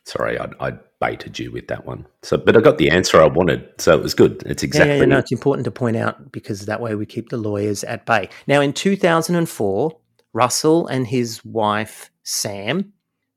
Sorry, 0.05 0.39
I, 0.39 0.49
I 0.61 0.73
baited 0.99 1.39
you 1.39 1.53
with 1.53 1.69
that 1.69 1.87
one. 1.87 2.07
So, 2.23 2.37
but 2.37 2.57
I 2.57 2.61
got 2.61 2.79
the 2.79 2.91
answer 2.91 3.21
I 3.21 3.27
wanted, 3.27 3.69
so 3.79 3.95
it 3.95 4.03
was 4.03 4.15
good. 4.15 4.43
It's 4.47 4.63
exactly. 4.63 4.95
Yeah, 4.95 5.01
yeah, 5.01 5.07
no, 5.07 5.19
it's 5.19 5.33
important 5.33 5.65
to 5.67 5.71
point 5.71 5.97
out 5.97 6.33
because 6.33 6.67
that 6.67 6.81
way 6.81 6.95
we 6.95 7.07
keep 7.07 7.29
the 7.29 7.37
lawyers 7.37 7.85
at 7.85 8.07
bay. 8.07 8.29
Now, 8.47 8.61
in 8.61 8.73
2004, 8.73 10.01
Russell 10.33 10.87
and 10.87 11.07
his 11.07 11.45
wife 11.45 12.11
Sam, 12.23 12.93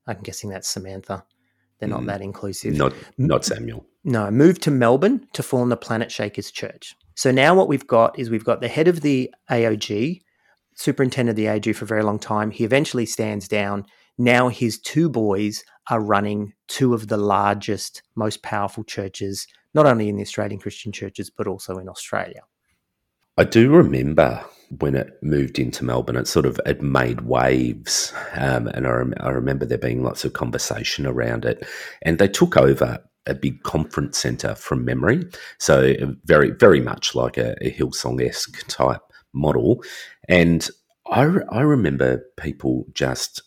I'm 0.08 0.22
guessing 0.22 0.50
that's 0.50 0.68
Samantha. 0.68 1.26
They're 1.80 1.90
not 1.90 2.02
mm, 2.02 2.08
that 2.08 2.22
inclusive. 2.22 2.76
Not, 2.76 2.94
not 3.18 3.44
Samuel. 3.44 3.86
No, 4.04 4.30
moved 4.32 4.62
to 4.64 4.72
Melbourne 4.72 5.28
to 5.34 5.44
form 5.44 5.70
the 5.70 5.78
Planet 5.78 6.12
Shakers 6.12 6.52
Church. 6.52 6.96
So 7.16 7.32
now 7.32 7.56
what 7.56 7.68
we've 7.68 7.88
got 7.88 8.18
is 8.18 8.30
we've 8.30 8.44
got 8.44 8.62
the 8.62 8.68
head 8.68 8.88
of 8.88 9.02
the 9.02 9.34
AOG, 9.50 10.22
superintendent 10.76 11.32
of 11.32 11.36
the 11.36 11.46
AOG 11.46 11.76
for 11.76 11.86
a 11.86 11.88
very 11.88 12.04
long 12.04 12.20
time. 12.20 12.52
He 12.52 12.64
eventually 12.64 13.06
stands 13.06 13.48
down. 13.48 13.86
Now 14.18 14.50
his 14.50 14.80
two 14.80 15.10
boys 15.10 15.64
are 15.90 16.00
running 16.00 16.54
two 16.68 16.94
of 16.94 17.08
the 17.08 17.18
largest, 17.18 18.04
most 18.16 18.44
powerful 18.44 18.84
churches, 18.84 19.48
not 19.74 19.86
only 19.86 20.10
in 20.10 20.16
the 20.16 20.22
Australian 20.22 20.60
Christian 20.60 20.92
churches, 20.92 21.30
but 21.30 21.48
also 21.48 21.78
in 21.78 21.90
Australia. 21.90 22.42
I 23.38 23.44
do 23.44 23.72
remember 23.72 24.44
when 24.80 24.96
it 24.96 25.22
moved 25.22 25.60
into 25.60 25.84
Melbourne, 25.84 26.16
it 26.16 26.28
sort 26.28 26.46
of 26.46 26.60
it 26.66 26.82
made 26.82 27.22
waves, 27.22 28.14
um, 28.36 28.68
and 28.68 28.86
I, 28.88 28.90
rem- 28.90 29.14
I, 29.20 29.30
remember 29.30 29.66
there 29.66 29.78
being 29.78 30.04
lots 30.04 30.26
of 30.26 30.34
conversation 30.34 31.06
around 31.06 31.46
it. 31.46 31.66
And 32.04 32.18
they 32.18 32.28
took 32.28 32.58
over 32.58 33.00
a 33.26 33.34
big 33.34 33.64
conference 33.64 34.18
centre 34.18 34.56
from 34.56 34.86
memory, 34.86 35.26
so 35.58 35.94
very 36.26 36.52
very 36.52 36.82
much 36.82 37.16
like 37.16 37.38
a, 37.38 37.56
a 37.62 37.72
Hillsong 37.72 38.24
esque 38.24 38.68
type 38.68 39.02
model. 39.34 39.84
And 40.30 40.70
I, 41.08 41.30
I 41.50 41.62
remember 41.62 42.24
people 42.38 42.86
just 42.94 43.42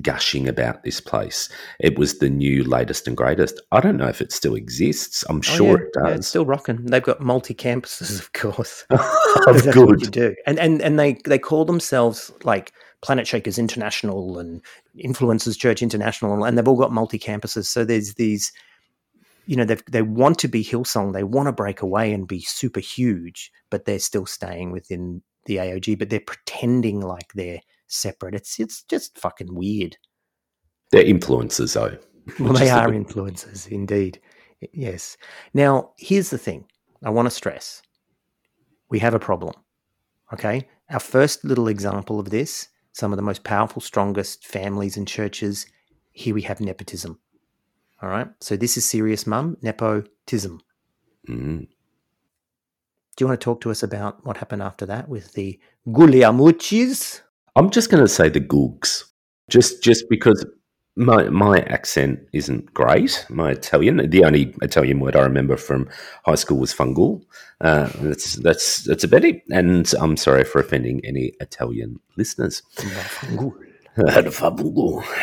gushing 0.00 0.48
about 0.48 0.82
this 0.82 1.00
place. 1.00 1.48
It 1.80 1.98
was 1.98 2.18
the 2.18 2.28
new 2.28 2.64
latest 2.64 3.06
and 3.06 3.16
greatest. 3.16 3.60
I 3.72 3.80
don't 3.80 3.96
know 3.96 4.08
if 4.08 4.20
it 4.20 4.32
still 4.32 4.54
exists. 4.54 5.24
I'm 5.28 5.38
oh, 5.38 5.42
sure 5.42 5.78
yeah. 5.78 5.84
it 5.84 5.92
does. 5.92 6.08
Yeah, 6.08 6.14
it's 6.16 6.28
still 6.28 6.46
rocking. 6.46 6.84
They've 6.84 7.02
got 7.02 7.20
multi 7.20 7.54
campuses, 7.54 8.12
mm. 8.12 8.20
of 8.20 8.32
course. 8.32 8.84
of 8.90 8.98
that's 9.46 9.66
good. 9.74 9.88
What 9.88 10.00
you 10.00 10.08
do. 10.08 10.34
And 10.46 10.58
and 10.58 10.82
and 10.82 10.98
they 10.98 11.18
they 11.24 11.38
call 11.38 11.64
themselves 11.64 12.32
like 12.44 12.72
Planet 13.02 13.26
Shakers 13.26 13.58
International 13.58 14.38
and 14.38 14.62
Influencers 15.04 15.58
Church 15.58 15.82
International, 15.82 16.44
and 16.44 16.56
they've 16.56 16.68
all 16.68 16.76
got 16.76 16.92
multi 16.92 17.18
campuses. 17.18 17.66
So 17.66 17.84
there's 17.84 18.14
these. 18.14 18.52
You 19.46 19.56
know, 19.56 19.64
they 19.64 19.78
they 19.90 20.02
want 20.02 20.38
to 20.40 20.48
be 20.48 20.64
Hillsong. 20.64 21.12
They 21.12 21.24
want 21.24 21.46
to 21.46 21.52
break 21.52 21.82
away 21.82 22.12
and 22.12 22.26
be 22.26 22.40
super 22.40 22.80
huge, 22.80 23.50
but 23.70 23.84
they're 23.84 23.98
still 23.98 24.26
staying 24.26 24.72
within 24.72 25.22
the 25.46 25.56
AOG. 25.56 25.98
But 25.98 26.10
they're 26.10 26.20
pretending 26.20 27.00
like 27.00 27.32
they're 27.34 27.60
separate. 27.86 28.34
It's 28.34 28.58
it's 28.58 28.82
just 28.84 29.18
fucking 29.18 29.54
weird. 29.54 29.96
They're 30.90 31.04
influencers, 31.04 31.74
though. 31.74 31.98
Well, 32.40 32.54
they 32.54 32.70
are 32.70 32.90
the... 32.90 32.98
influencers, 32.98 33.68
indeed. 33.68 34.20
Yes. 34.72 35.16
Now, 35.54 35.92
here's 35.96 36.30
the 36.30 36.38
thing 36.38 36.64
I 37.04 37.10
want 37.10 37.26
to 37.26 37.30
stress 37.30 37.82
we 38.88 38.98
have 38.98 39.14
a 39.14 39.20
problem. 39.20 39.54
Okay. 40.32 40.66
Our 40.90 40.98
first 40.98 41.44
little 41.44 41.68
example 41.68 42.18
of 42.18 42.30
this 42.30 42.68
some 42.96 43.12
of 43.12 43.18
the 43.18 43.22
most 43.22 43.44
powerful, 43.44 43.82
strongest 43.82 44.46
families 44.46 44.96
and 44.96 45.06
churches. 45.06 45.66
Here 46.12 46.32
we 46.32 46.40
have 46.42 46.62
nepotism. 46.62 47.20
All 48.02 48.08
right. 48.08 48.28
So 48.40 48.56
this 48.56 48.76
is 48.76 48.84
serious, 48.84 49.26
mum. 49.26 49.56
Nepotism. 49.62 50.60
Mm. 51.28 51.66
Do 53.16 53.24
you 53.24 53.28
want 53.28 53.40
to 53.40 53.44
talk 53.44 53.60
to 53.62 53.70
us 53.70 53.82
about 53.82 54.24
what 54.26 54.36
happened 54.36 54.62
after 54.62 54.84
that 54.86 55.08
with 55.08 55.32
the 55.32 55.58
Guglielmuccis? 55.88 57.22
I'm 57.56 57.70
just 57.70 57.90
going 57.90 58.02
to 58.02 58.08
say 58.08 58.28
the 58.28 58.40
Googs, 58.40 59.04
just 59.48 59.82
just 59.82 60.04
because 60.10 60.44
my 60.96 61.28
my 61.30 61.60
accent 61.60 62.20
isn't 62.34 62.72
great. 62.74 63.24
My 63.30 63.52
Italian, 63.52 64.10
the 64.10 64.24
only 64.24 64.54
Italian 64.60 65.00
word 65.00 65.16
I 65.16 65.22
remember 65.22 65.56
from 65.56 65.88
high 66.26 66.34
school 66.34 66.58
was 66.58 66.74
fungul. 66.74 67.22
Uh, 67.62 67.90
that's 68.00 68.34
that's 68.34 68.84
that's 68.84 69.04
about 69.04 69.24
it. 69.24 69.42
And 69.48 69.90
I'm 69.98 70.18
sorry 70.18 70.44
for 70.44 70.60
offending 70.60 71.00
any 71.04 71.32
Italian 71.40 72.00
listeners. 72.16 72.62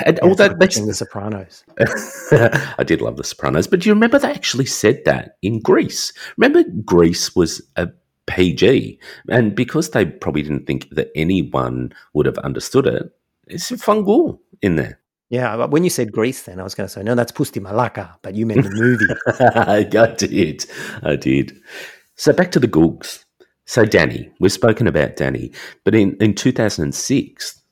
And 0.05 0.19
although 0.21 0.49
that's 0.49 0.79
The 0.79 0.93
Sopranos. 0.93 1.63
I 2.77 2.83
did 2.83 3.01
love 3.01 3.17
The 3.17 3.23
Sopranos, 3.23 3.67
but 3.67 3.81
do 3.81 3.89
you 3.89 3.93
remember 3.93 4.19
they 4.19 4.31
actually 4.31 4.65
said 4.65 5.03
that 5.05 5.37
in 5.41 5.59
Greece? 5.59 6.13
Remember, 6.37 6.63
Greece 6.83 7.35
was 7.35 7.61
a 7.75 7.89
PG. 8.27 8.99
And 9.29 9.55
because 9.55 9.91
they 9.91 10.05
probably 10.05 10.43
didn't 10.43 10.65
think 10.65 10.89
that 10.91 11.11
anyone 11.15 11.93
would 12.13 12.25
have 12.25 12.37
understood 12.39 12.87
it, 12.87 13.11
it's 13.47 13.71
fungul 13.71 14.39
in 14.61 14.75
there. 14.75 14.99
Yeah, 15.29 15.57
but 15.57 15.71
when 15.71 15.83
you 15.83 15.89
said 15.89 16.11
Greece, 16.11 16.43
then 16.43 16.59
I 16.59 16.63
was 16.63 16.75
going 16.75 16.87
to 16.87 16.93
say, 16.93 17.01
no, 17.01 17.15
that's 17.15 17.31
Pusti 17.31 17.59
Malaka, 17.59 18.15
but 18.21 18.35
you 18.35 18.45
meant 18.45 18.63
the 18.63 18.69
movie. 18.69 19.05
I 19.55 19.83
did. 19.83 20.65
I 21.01 21.15
did. 21.15 21.57
So 22.15 22.33
back 22.33 22.51
to 22.51 22.59
the 22.59 22.67
Googs. 22.67 23.25
So 23.65 23.85
Danny, 23.85 24.29
we've 24.39 24.51
spoken 24.51 24.87
about 24.87 25.15
Danny, 25.15 25.51
but 25.85 25.95
in, 25.95 26.15
in 26.19 26.35
2006, 26.35 27.62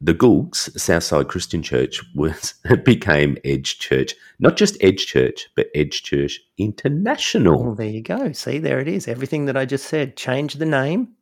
the 0.00 0.14
Googs, 0.14 0.78
Southside 0.78 1.28
Christian 1.28 1.62
Church, 1.62 2.02
was 2.14 2.54
became 2.84 3.36
Edge 3.44 3.78
Church. 3.78 4.14
Not 4.38 4.56
just 4.56 4.76
Edge 4.80 5.06
Church, 5.06 5.48
but 5.56 5.68
Edge 5.74 6.02
Church 6.02 6.40
International. 6.56 7.62
Well, 7.62 7.74
there 7.74 7.86
you 7.86 8.02
go. 8.02 8.32
See, 8.32 8.58
there 8.58 8.80
it 8.80 8.88
is. 8.88 9.08
Everything 9.08 9.46
that 9.46 9.56
I 9.56 9.64
just 9.64 9.86
said. 9.86 10.16
Change 10.16 10.54
the 10.54 10.66
name. 10.66 11.14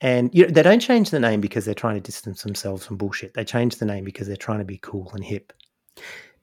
And 0.00 0.34
you 0.34 0.46
know, 0.46 0.50
they 0.50 0.62
don't 0.62 0.80
change 0.80 1.10
the 1.10 1.20
name 1.20 1.40
because 1.40 1.64
they're 1.64 1.74
trying 1.74 1.94
to 1.94 2.00
distance 2.00 2.42
themselves 2.42 2.84
from 2.84 2.96
bullshit. 2.96 3.34
They 3.34 3.44
change 3.44 3.76
the 3.76 3.86
name 3.86 4.04
because 4.04 4.26
they're 4.26 4.36
trying 4.36 4.58
to 4.58 4.64
be 4.64 4.78
cool 4.78 5.10
and 5.14 5.24
hip 5.24 5.52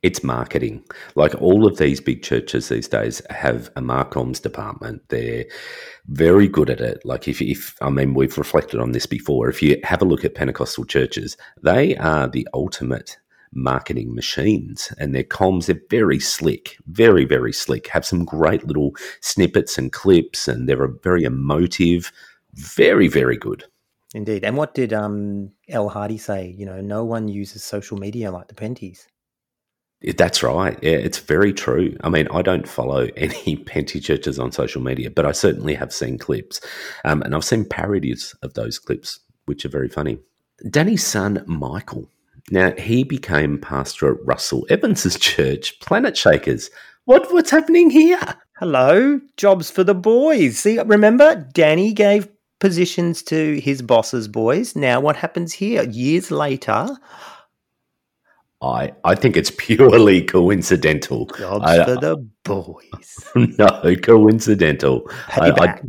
it's 0.04 0.24
marketing. 0.24 0.84
Like 1.16 1.39
all 1.39 1.68
of 1.68 1.78
these 1.78 2.02
big 2.02 2.24
churches 2.24 2.70
these 2.70 2.88
days 2.88 3.22
have 3.30 3.70
a 3.76 3.82
marcoms 3.82 4.41
department. 4.41 5.02
They're 5.10 5.45
very 6.08 6.47
good 6.47 6.70
at 6.70 6.82
it. 6.82 7.06
Like 7.06 7.28
if, 7.28 7.41
if 7.41 7.76
I 7.82 7.89
mean, 7.89 8.14
we've 8.14 8.38
reflected 8.38 8.80
on 8.80 8.93
this 8.93 9.06
before. 9.06 9.49
If 9.49 9.62
you 9.62 9.80
have 9.84 10.02
a 10.02 10.06
look 10.06 10.26
at 10.26 10.36
Pentecostal 10.36 10.86
churches, 10.86 11.38
they 11.62 11.95
are 11.97 12.28
the 12.28 12.47
ultimate 12.54 13.18
marketing 13.54 14.16
machines 14.16 14.93
and 14.97 15.14
their 15.14 15.24
comms 15.24 15.70
are 15.70 15.80
very 15.89 16.20
slick, 16.20 16.78
very, 16.88 17.26
very 17.26 17.54
slick, 17.54 17.88
have 17.88 18.06
some 18.06 18.26
great 18.26 18.66
little 18.66 18.95
snippets 19.20 19.78
and 19.78 19.91
clips 19.91 20.47
and 20.47 20.68
they're 20.68 20.88
very 21.04 21.24
emotive, 21.24 22.12
very, 22.54 23.08
very 23.08 23.38
good. 23.38 23.66
Indeed. 24.14 24.43
And 24.43 24.58
what 24.58 24.74
did 24.74 24.93
um, 24.93 25.52
El 25.70 25.89
Hardy 25.89 26.18
say? 26.18 26.54
You 26.58 26.66
know, 26.66 26.82
no 26.82 27.04
one 27.04 27.28
uses 27.28 27.64
social 27.64 27.97
media 27.97 28.32
like 28.32 28.47
the 28.47 28.56
Penties. 28.56 29.08
That's 30.04 30.41
right. 30.41 30.80
Yeah, 30.82 30.93
it's 30.93 31.20
very 31.20 31.54
true. 31.54 31.95
I 32.04 32.10
mean, 32.10 32.28
I 32.30 32.41
don't 32.41 32.68
follow 32.68 33.08
any 33.18 33.56
Penty 33.58 33.99
churches 33.99 34.39
on 34.39 34.52
social 34.52 34.82
media, 34.82 35.12
but 35.12 35.26
I 35.26 35.32
certainly 35.32 35.76
have 35.76 35.93
seen 35.93 36.18
clips. 36.18 36.60
Um, 37.06 37.22
and 37.22 37.36
I've 37.36 37.45
seen 37.45 37.66
parodies 37.66 38.36
of 38.41 38.54
those 38.56 38.80
clips, 38.80 39.20
which 39.45 39.66
are 39.66 39.70
very 39.70 39.89
funny. 39.89 40.18
Danny's 40.70 41.06
son, 41.06 41.43
Michael. 41.47 42.10
Now, 42.49 42.72
he 42.78 43.04
became 43.04 43.60
pastor 43.60 44.14
at 44.14 44.26
Russell 44.26 44.66
Evans's 44.70 45.18
church, 45.20 45.80
Planet 45.80 46.18
Shakers. 46.18 46.70
What, 47.06 47.32
what's 47.32 47.52
happening 47.52 47.89
here? 47.89 48.20
Hello, 48.58 49.20
jobs 49.38 49.72
for 49.72 49.84
the 49.84 49.95
boys. 49.95 50.60
See, 50.60 50.80
remember, 50.80 51.47
Danny 51.54 51.93
gave 51.93 52.28
positions 52.60 53.24
to 53.24 53.60
his 53.60 53.82
boss's 53.82 54.28
boys. 54.28 54.76
Now, 54.76 54.99
what 54.99 55.16
happens 55.16 55.52
here? 55.52 55.84
Years 55.84 56.30
later, 56.30 56.88
I, 58.62 58.93
I 59.03 59.16
think 59.16 59.36
it's 59.38 59.51
purely 59.51 60.22
coincidental. 60.24 61.26
jobs 61.38 61.66
I- 61.66 61.84
for 61.86 61.95
the 61.95 62.18
boys. 62.43 63.26
no, 63.57 63.95
coincidental. 64.03 65.09
I, 65.30 65.51
I. 65.51 65.82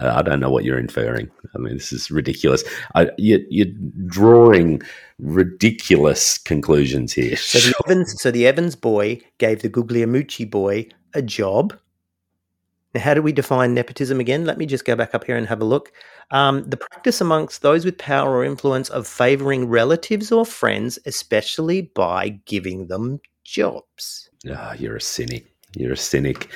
I 0.00 0.22
don't 0.22 0.38
know 0.38 0.50
what 0.50 0.64
you're 0.64 0.78
inferring. 0.78 1.28
I 1.56 1.58
mean, 1.58 1.74
this 1.74 1.92
is 1.92 2.08
ridiculous. 2.08 2.62
I, 2.94 3.10
you, 3.18 3.44
you're 3.50 3.74
drawing 4.06 4.80
ridiculous 5.18 6.38
conclusions 6.38 7.12
here. 7.12 7.36
So 7.36 7.58
the 7.58 7.74
Evans, 7.86 8.22
so 8.22 8.30
the 8.30 8.46
Evans 8.46 8.76
boy 8.76 9.20
gave 9.38 9.62
the 9.62 9.68
Guglielmucci 9.68 10.48
boy 10.48 10.86
a 11.14 11.22
job. 11.22 11.76
Now, 12.94 13.00
how 13.00 13.14
do 13.14 13.22
we 13.22 13.32
define 13.32 13.74
nepotism 13.74 14.20
again? 14.20 14.44
Let 14.44 14.58
me 14.58 14.66
just 14.66 14.84
go 14.84 14.94
back 14.94 15.14
up 15.14 15.24
here 15.24 15.36
and 15.36 15.46
have 15.46 15.62
a 15.62 15.64
look. 15.64 15.92
Um, 16.30 16.64
the 16.64 16.76
practice 16.76 17.20
amongst 17.20 17.62
those 17.62 17.84
with 17.84 17.96
power 17.98 18.36
or 18.36 18.44
influence 18.44 18.90
of 18.90 19.06
favouring 19.06 19.68
relatives 19.68 20.30
or 20.30 20.44
friends, 20.44 20.98
especially 21.06 21.82
by 21.82 22.40
giving 22.44 22.88
them 22.88 23.20
jobs. 23.44 24.28
Ah, 24.50 24.74
you're 24.74 24.96
a 24.96 25.00
cynic. 25.00 25.46
You're 25.74 25.92
a 25.92 25.96
cynic. 25.96 26.48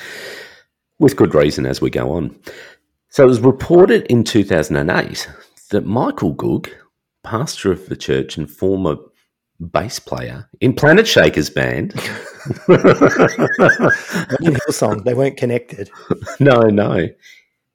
With 0.98 1.16
good 1.16 1.34
reason 1.34 1.66
as 1.66 1.80
we 1.80 1.90
go 1.90 2.12
on. 2.12 2.38
So 3.08 3.24
it 3.24 3.28
was 3.28 3.40
reported 3.40 4.04
in 4.04 4.24
2008 4.24 5.28
that 5.70 5.86
Michael 5.86 6.32
Goog, 6.32 6.70
pastor 7.22 7.72
of 7.72 7.88
the 7.88 7.96
church 7.96 8.36
and 8.36 8.50
former 8.50 8.96
bass 9.58 9.98
player 9.98 10.48
in 10.60 10.74
Planet 10.74 11.06
Shakers 11.06 11.48
band. 11.50 11.94
In 14.40 14.54
Hillsong, 14.54 15.04
they 15.04 15.14
weren't 15.14 15.36
connected. 15.36 15.90
no, 16.40 16.60
no. 16.62 17.08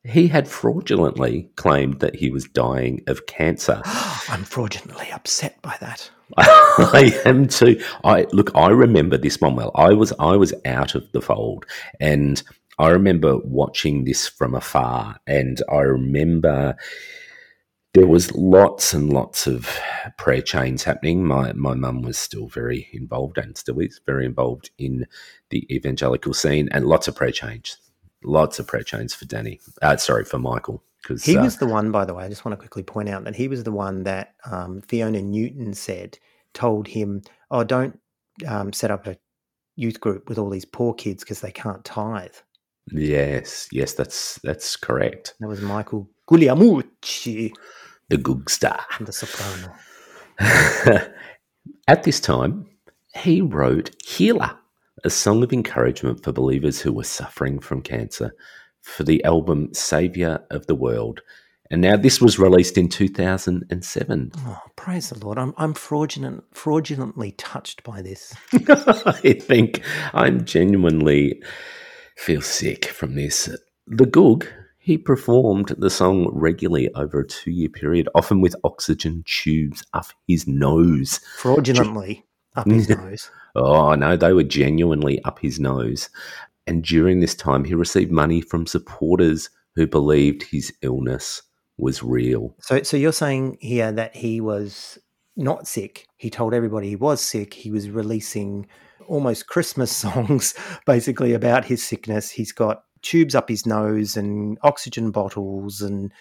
He 0.03 0.27
had 0.27 0.47
fraudulently 0.47 1.49
claimed 1.55 1.99
that 1.99 2.15
he 2.15 2.31
was 2.31 2.45
dying 2.45 3.03
of 3.07 3.27
cancer. 3.27 3.81
I'm 3.85 4.43
fraudulently 4.43 5.11
upset 5.11 5.61
by 5.61 5.75
that. 5.79 6.09
I 6.37 7.19
am 7.25 7.47
too. 7.47 7.81
I 8.03 8.25
look. 8.31 8.51
I 8.55 8.69
remember 8.69 9.17
this 9.17 9.39
one 9.41 9.55
well. 9.55 9.71
I 9.75 9.93
was 9.93 10.13
I 10.17 10.37
was 10.37 10.53
out 10.65 10.95
of 10.95 11.03
the 11.11 11.21
fold, 11.21 11.65
and 11.99 12.41
I 12.79 12.89
remember 12.89 13.37
watching 13.37 14.05
this 14.05 14.27
from 14.27 14.55
afar, 14.55 15.17
and 15.27 15.61
I 15.69 15.81
remember 15.81 16.77
there 17.93 18.07
was 18.07 18.31
lots 18.33 18.93
and 18.93 19.11
lots 19.11 19.47
of 19.47 19.69
prayer 20.17 20.41
chains 20.41 20.83
happening. 20.83 21.25
My 21.25 21.51
my 21.53 21.73
mum 21.73 22.01
was 22.01 22.17
still 22.17 22.47
very 22.47 22.87
involved, 22.93 23.37
and 23.37 23.57
still 23.57 23.79
is 23.79 23.99
very 24.05 24.25
involved 24.25 24.69
in 24.77 25.05
the 25.49 25.67
evangelical 25.73 26.33
scene, 26.33 26.69
and 26.71 26.85
lots 26.85 27.07
of 27.07 27.15
prayer 27.15 27.31
chains, 27.31 27.77
lots 28.23 28.59
of 28.59 28.67
prayer 28.67 28.83
chains 28.83 29.13
for 29.13 29.25
Danny. 29.25 29.59
Uh, 29.81 29.97
sorry 29.97 30.23
for 30.23 30.39
Michael. 30.39 30.83
Because 31.01 31.25
He 31.25 31.35
was 31.35 31.57
the 31.57 31.65
one, 31.65 31.91
by 31.91 32.05
the 32.05 32.13
way, 32.13 32.23
I 32.23 32.29
just 32.29 32.45
want 32.45 32.53
to 32.53 32.59
quickly 32.59 32.83
point 32.83 33.09
out 33.09 33.23
that 33.23 33.35
he 33.35 33.47
was 33.47 33.63
the 33.63 33.71
one 33.71 34.03
that 34.03 34.35
um, 34.45 34.81
Fiona 34.81 35.19
Newton 35.19 35.73
said, 35.73 36.19
told 36.53 36.87
him, 36.87 37.23
oh, 37.49 37.63
don't 37.63 37.99
um, 38.47 38.71
set 38.71 38.91
up 38.91 39.07
a 39.07 39.17
youth 39.75 39.99
group 39.99 40.29
with 40.29 40.37
all 40.37 40.51
these 40.51 40.63
poor 40.63 40.93
kids 40.93 41.23
because 41.23 41.41
they 41.41 41.51
can't 41.51 41.83
tithe. 41.83 42.35
yes, 42.91 43.67
yes, 43.71 43.93
that's 43.93 44.39
that's 44.43 44.75
correct. 44.75 45.33
That 45.39 45.47
was 45.47 45.61
Michael 45.61 46.07
Guglielmucci, 46.29 47.51
The 48.11 48.17
Googster. 48.17 48.77
the 48.99 49.13
soprano. 49.13 49.73
At 51.87 52.03
this 52.03 52.19
time, 52.19 52.65
he 53.15 53.39
wrote 53.39 53.91
Healer, 54.05 54.51
a 55.05 55.09
song 55.09 55.43
of 55.43 55.53
encouragement 55.53 56.21
for 56.21 56.33
believers 56.33 56.81
who 56.81 56.91
were 56.91 57.05
suffering 57.05 57.59
from 57.59 57.81
cancer, 57.81 58.35
for 58.81 59.05
the 59.05 59.23
album 59.23 59.73
Savior 59.73 60.43
of 60.51 60.67
the 60.67 60.75
World. 60.75 61.21
And 61.69 61.79
now 61.79 61.95
this 61.95 62.19
was 62.19 62.37
released 62.37 62.77
in 62.77 62.89
2007. 62.89 64.31
Oh, 64.39 64.61
praise 64.75 65.09
the 65.09 65.25
Lord. 65.25 65.37
I'm, 65.37 65.53
I'm 65.55 65.73
fraudulent, 65.73 66.43
fraudulently 66.51 67.31
touched 67.37 67.81
by 67.83 68.01
this. 68.01 68.35
I 68.51 69.39
think 69.39 69.81
I'm 70.13 70.43
genuinely 70.43 71.41
feel 72.17 72.41
sick 72.41 72.87
from 72.87 73.15
this. 73.15 73.49
The 73.87 74.05
Goog, 74.05 74.49
he 74.91 74.97
performed 74.97 75.73
the 75.77 75.89
song 75.89 76.29
regularly 76.33 76.93
over 76.95 77.21
a 77.21 77.27
two 77.27 77.49
year 77.49 77.69
period, 77.69 78.09
often 78.13 78.41
with 78.41 78.57
oxygen 78.65 79.23
tubes 79.25 79.85
up 79.93 80.07
his 80.27 80.45
nose. 80.45 81.21
Fraudulently 81.37 82.25
up 82.55 82.69
his 82.69 82.89
nose. 82.89 83.31
Oh, 83.53 83.95
no, 83.95 84.15
they 84.15 84.31
were 84.31 84.43
genuinely 84.43 85.21
up 85.25 85.39
his 85.39 85.59
nose. 85.59 86.09
And 86.67 86.85
during 86.85 87.19
this 87.19 87.35
time, 87.35 87.65
he 87.65 87.75
received 87.75 88.09
money 88.09 88.39
from 88.39 88.65
supporters 88.65 89.49
who 89.75 89.85
believed 89.85 90.43
his 90.43 90.73
illness 90.81 91.41
was 91.77 92.01
real. 92.01 92.55
So, 92.61 92.81
so 92.83 92.95
you're 92.95 93.11
saying 93.11 93.57
here 93.59 93.91
that 93.91 94.15
he 94.15 94.39
was 94.39 94.97
not 95.35 95.67
sick. 95.67 96.07
He 96.15 96.29
told 96.29 96.53
everybody 96.53 96.87
he 96.87 96.95
was 96.95 97.19
sick. 97.19 97.53
He 97.53 97.71
was 97.71 97.89
releasing 97.89 98.67
almost 99.05 99.47
Christmas 99.47 99.91
songs, 99.97 100.53
basically 100.85 101.33
about 101.33 101.65
his 101.65 101.85
sickness. 101.85 102.29
He's 102.29 102.53
got 102.53 102.85
tubes 103.01 103.35
up 103.35 103.49
his 103.49 103.65
nose 103.65 104.15
and 104.17 104.57
oxygen 104.63 105.11
bottles, 105.11 105.81
and 105.81 106.11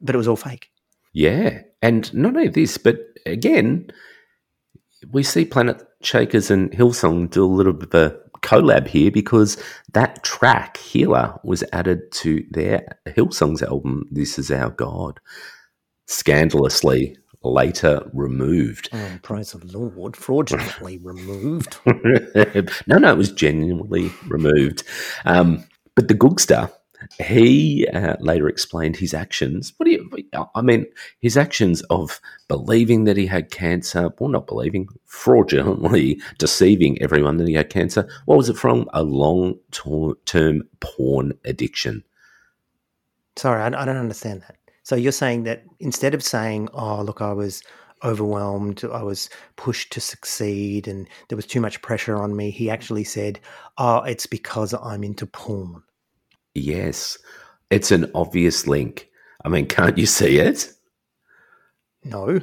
but 0.00 0.14
it 0.14 0.18
was 0.18 0.28
all 0.28 0.36
fake. 0.36 0.70
Yeah. 1.12 1.62
And 1.80 2.12
not 2.12 2.36
only 2.36 2.48
this, 2.48 2.76
but 2.76 2.98
again, 3.24 3.90
we 5.10 5.22
see 5.22 5.44
Planet 5.44 5.82
Shakers 6.02 6.50
and 6.50 6.70
Hillsong 6.72 7.30
do 7.30 7.44
a 7.44 7.46
little 7.46 7.72
bit 7.72 7.94
of 7.94 8.12
a 8.12 8.18
collab 8.40 8.86
here 8.86 9.10
because 9.10 9.62
that 9.92 10.22
track, 10.22 10.76
Healer, 10.76 11.38
was 11.44 11.64
added 11.72 12.12
to 12.12 12.44
their 12.50 12.98
Hillsong's 13.06 13.62
album, 13.62 14.06
This 14.10 14.38
Is 14.38 14.50
Our 14.50 14.70
God, 14.70 15.20
scandalously 16.06 17.16
later 17.42 18.10
removed. 18.12 18.88
Oh, 18.92 19.18
praise 19.22 19.52
the 19.52 19.78
Lord! 19.78 20.16
Fraudulently 20.16 20.98
removed. 20.98 21.78
no, 22.86 22.98
no, 22.98 23.12
it 23.12 23.18
was 23.18 23.32
genuinely 23.32 24.10
removed. 24.26 24.82
Um, 25.24 25.64
but 25.94 26.08
the 26.08 26.14
Googster, 26.14 26.72
he 27.22 27.86
uh, 27.88 28.16
later 28.20 28.48
explained 28.48 28.96
his 28.96 29.14
actions. 29.14 29.72
What 29.76 29.86
do 29.86 29.92
you? 29.92 30.10
I 30.54 30.62
mean, 30.62 30.86
his 31.20 31.36
actions 31.36 31.82
of 31.82 32.20
believing 32.48 33.04
that 33.04 33.16
he 33.16 33.26
had 33.26 33.50
cancer, 33.50 34.10
well, 34.18 34.30
not 34.30 34.46
believing, 34.46 34.88
fraudulently 35.04 36.20
deceiving 36.38 37.00
everyone 37.02 37.36
that 37.38 37.48
he 37.48 37.54
had 37.54 37.70
cancer. 37.70 38.08
What 38.26 38.38
was 38.38 38.48
it 38.48 38.56
from? 38.56 38.88
A 38.92 39.02
long-term 39.02 40.68
porn 40.80 41.32
addiction. 41.44 42.04
Sorry, 43.36 43.62
I, 43.62 43.66
I 43.66 43.84
don't 43.84 43.96
understand 43.96 44.42
that. 44.42 44.56
So 44.82 44.96
you're 44.96 45.12
saying 45.12 45.44
that 45.44 45.64
instead 45.80 46.14
of 46.14 46.22
saying, 46.22 46.68
"Oh, 46.72 47.02
look, 47.02 47.20
I 47.20 47.32
was 47.32 47.62
overwhelmed, 48.04 48.84
I 48.84 49.02
was 49.02 49.30
pushed 49.56 49.92
to 49.92 50.00
succeed, 50.00 50.86
and 50.86 51.08
there 51.28 51.36
was 51.36 51.46
too 51.46 51.60
much 51.60 51.82
pressure 51.82 52.16
on 52.16 52.36
me," 52.36 52.50
he 52.50 52.70
actually 52.70 53.04
said, 53.04 53.40
"Oh, 53.78 53.98
it's 54.02 54.26
because 54.26 54.74
I'm 54.74 55.02
into 55.02 55.26
porn." 55.26 55.82
Yes, 56.54 57.18
it's 57.70 57.90
an 57.90 58.10
obvious 58.14 58.66
link. 58.66 59.08
I 59.44 59.48
mean, 59.48 59.66
can't 59.66 59.98
you 59.98 60.06
see 60.06 60.38
it? 60.38 60.72
No, 62.04 62.40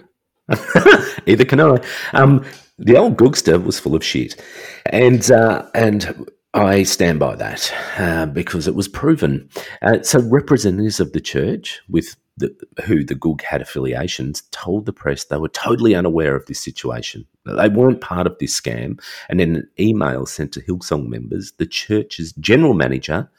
Either 1.26 1.46
can 1.46 1.62
I. 1.62 1.78
Um, 2.14 2.44
the 2.78 2.98
old 2.98 3.18
Googster 3.18 3.64
was 3.64 3.80
full 3.80 3.96
of 3.96 4.04
shit, 4.04 4.42
and 4.88 5.30
uh, 5.32 5.68
and 5.76 6.30
I 6.54 6.84
stand 6.84 7.20
by 7.20 7.36
that 7.36 7.74
uh, 7.98 8.26
because 8.26 8.68
it 8.68 8.76
was 8.76 8.88
proven. 8.88 9.50
Uh, 9.82 10.02
so 10.02 10.20
representatives 10.20 11.00
of 11.00 11.14
the 11.14 11.22
church 11.22 11.80
with 11.90 12.16
the, 12.38 12.56
who 12.86 13.04
the 13.04 13.16
Goog 13.16 13.42
had 13.42 13.62
affiliations 13.62 14.44
told 14.52 14.86
the 14.86 14.94
press 14.94 15.26
they 15.26 15.38
were 15.38 15.50
totally 15.50 15.96
unaware 15.96 16.36
of 16.36 16.46
this 16.46 16.64
situation. 16.64 17.26
They 17.46 17.70
weren't 17.70 18.02
part 18.02 18.28
of 18.28 18.38
this 18.40 18.60
scam. 18.60 19.02
And 19.30 19.42
in 19.42 19.58
an 19.58 19.70
email 19.80 20.26
sent 20.26 20.52
to 20.54 20.62
Hillsong 20.62 21.08
members, 21.08 21.54
the 21.58 21.66
church's 21.66 22.34
general 22.34 22.74
manager, 22.74 23.30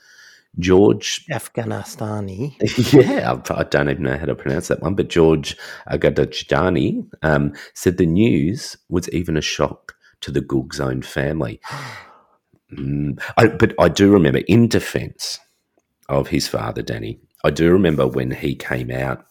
George 0.58 1.24
Afghanistani. 1.30 2.56
yeah, 2.92 3.40
I 3.50 3.62
don't 3.64 3.88
even 3.88 4.02
know 4.02 4.18
how 4.18 4.26
to 4.26 4.34
pronounce 4.34 4.68
that 4.68 4.82
one, 4.82 4.94
but 4.94 5.08
George 5.08 5.56
Aghajanian 5.90 7.08
um, 7.22 7.54
said 7.74 7.96
the 7.96 8.06
news 8.06 8.76
was 8.88 9.08
even 9.10 9.36
a 9.36 9.42
shock 9.42 9.96
to 10.20 10.30
the 10.30 10.40
Goog's 10.40 10.80
own 10.80 11.02
family. 11.02 11.60
Mm, 12.72 13.22
I, 13.36 13.48
but 13.48 13.74
I 13.78 13.90
do 13.90 14.10
remember, 14.10 14.40
in 14.48 14.66
defence 14.66 15.38
of 16.08 16.28
his 16.28 16.48
father, 16.48 16.80
Danny, 16.80 17.20
I 17.44 17.50
do 17.50 17.72
remember 17.72 18.06
when 18.06 18.30
he 18.30 18.54
came 18.54 18.90
out 18.90 19.26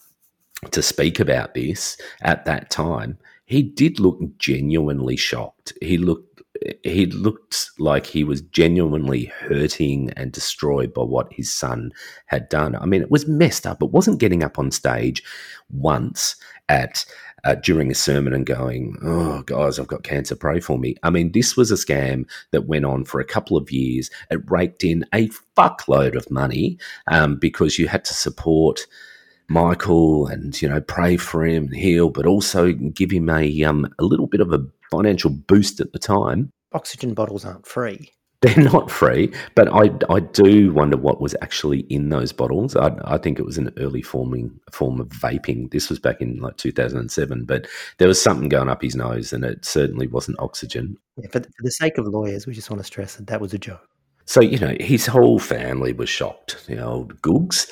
to 0.70 0.82
speak 0.82 1.18
about 1.18 1.54
this 1.54 1.96
at 2.22 2.44
that 2.44 2.70
time, 2.70 3.18
he 3.46 3.62
did 3.62 3.98
look 3.98 4.18
genuinely 4.38 5.16
shocked. 5.16 5.72
He 5.80 5.98
looked 5.98 6.42
he 6.84 7.06
looked 7.06 7.70
like 7.78 8.06
he 8.06 8.22
was 8.22 8.40
genuinely 8.40 9.24
hurting 9.24 10.10
and 10.10 10.30
destroyed 10.30 10.94
by 10.94 11.02
what 11.02 11.32
his 11.32 11.52
son 11.52 11.90
had 12.26 12.48
done. 12.48 12.76
I 12.76 12.86
mean, 12.86 13.02
it 13.02 13.10
was 13.10 13.26
messed 13.26 13.66
up. 13.66 13.82
It 13.82 13.90
wasn't 13.90 14.20
getting 14.20 14.44
up 14.44 14.58
on 14.58 14.70
stage 14.70 15.24
once 15.70 16.36
at 16.68 17.04
uh, 17.44 17.54
during 17.56 17.90
a 17.90 17.94
sermon 17.94 18.32
and 18.32 18.46
going, 18.46 18.96
"Oh, 19.02 19.42
guys, 19.42 19.78
I've 19.78 19.86
got 19.86 20.02
cancer. 20.02 20.34
Pray 20.34 20.60
for 20.60 20.78
me." 20.78 20.96
I 21.02 21.10
mean, 21.10 21.32
this 21.32 21.56
was 21.56 21.70
a 21.70 21.74
scam 21.74 22.28
that 22.50 22.66
went 22.66 22.84
on 22.84 23.04
for 23.04 23.20
a 23.20 23.24
couple 23.24 23.56
of 23.56 23.70
years. 23.70 24.10
It 24.30 24.50
raked 24.50 24.84
in 24.84 25.04
a 25.12 25.28
fuckload 25.56 26.16
of 26.16 26.30
money 26.30 26.78
um, 27.08 27.36
because 27.36 27.78
you 27.78 27.88
had 27.88 28.04
to 28.06 28.14
support. 28.14 28.86
Michael 29.48 30.28
and 30.28 30.62
you 30.62 30.68
know 30.68 30.80
pray 30.80 31.18
for 31.18 31.44
him 31.44 31.64
and 31.64 31.76
heal, 31.76 32.08
but 32.08 32.24
also 32.24 32.72
give 32.72 33.10
him 33.10 33.28
a 33.28 33.64
um, 33.64 33.92
a 33.98 34.04
little 34.04 34.26
bit 34.26 34.40
of 34.40 34.50
a 34.50 34.64
financial 34.90 35.28
boost 35.28 35.78
at 35.80 35.92
the 35.92 35.98
time. 35.98 36.50
Oxygen 36.72 37.12
bottles 37.12 37.44
aren't 37.44 37.66
free. 37.66 38.12
They're 38.42 38.56
not 38.56 38.90
free, 38.90 39.32
but 39.54 39.72
I, 39.72 39.92
I 40.12 40.18
do 40.18 40.72
wonder 40.72 40.96
what 40.96 41.20
was 41.20 41.36
actually 41.42 41.80
in 41.82 42.08
those 42.08 42.32
bottles. 42.32 42.74
I, 42.74 42.90
I 43.04 43.16
think 43.16 43.38
it 43.38 43.46
was 43.46 43.56
an 43.56 43.72
early 43.76 44.02
forming 44.02 44.58
form 44.72 45.00
of 45.00 45.08
vaping. 45.10 45.70
This 45.70 45.88
was 45.88 46.00
back 46.00 46.20
in 46.20 46.38
like 46.38 46.56
2007, 46.56 47.44
but 47.44 47.68
there 47.98 48.08
was 48.08 48.20
something 48.20 48.48
going 48.48 48.68
up 48.68 48.82
his 48.82 48.96
nose, 48.96 49.32
and 49.32 49.44
it 49.44 49.64
certainly 49.64 50.08
wasn't 50.08 50.40
oxygen. 50.40 50.98
Yeah, 51.16 51.28
for, 51.28 51.38
for 51.38 51.62
the 51.62 51.70
sake 51.70 51.98
of 51.98 52.06
lawyers, 52.08 52.44
we 52.44 52.52
just 52.52 52.68
want 52.68 52.80
to 52.80 52.84
stress 52.84 53.14
that 53.14 53.28
that 53.28 53.40
was 53.40 53.54
a 53.54 53.58
joke. 53.58 53.88
So, 54.24 54.40
you 54.40 54.58
know, 54.58 54.74
his 54.80 55.06
whole 55.06 55.38
family 55.38 55.92
was 55.92 56.08
shocked, 56.08 56.66
the 56.66 56.84
old 56.84 57.20
googs. 57.22 57.70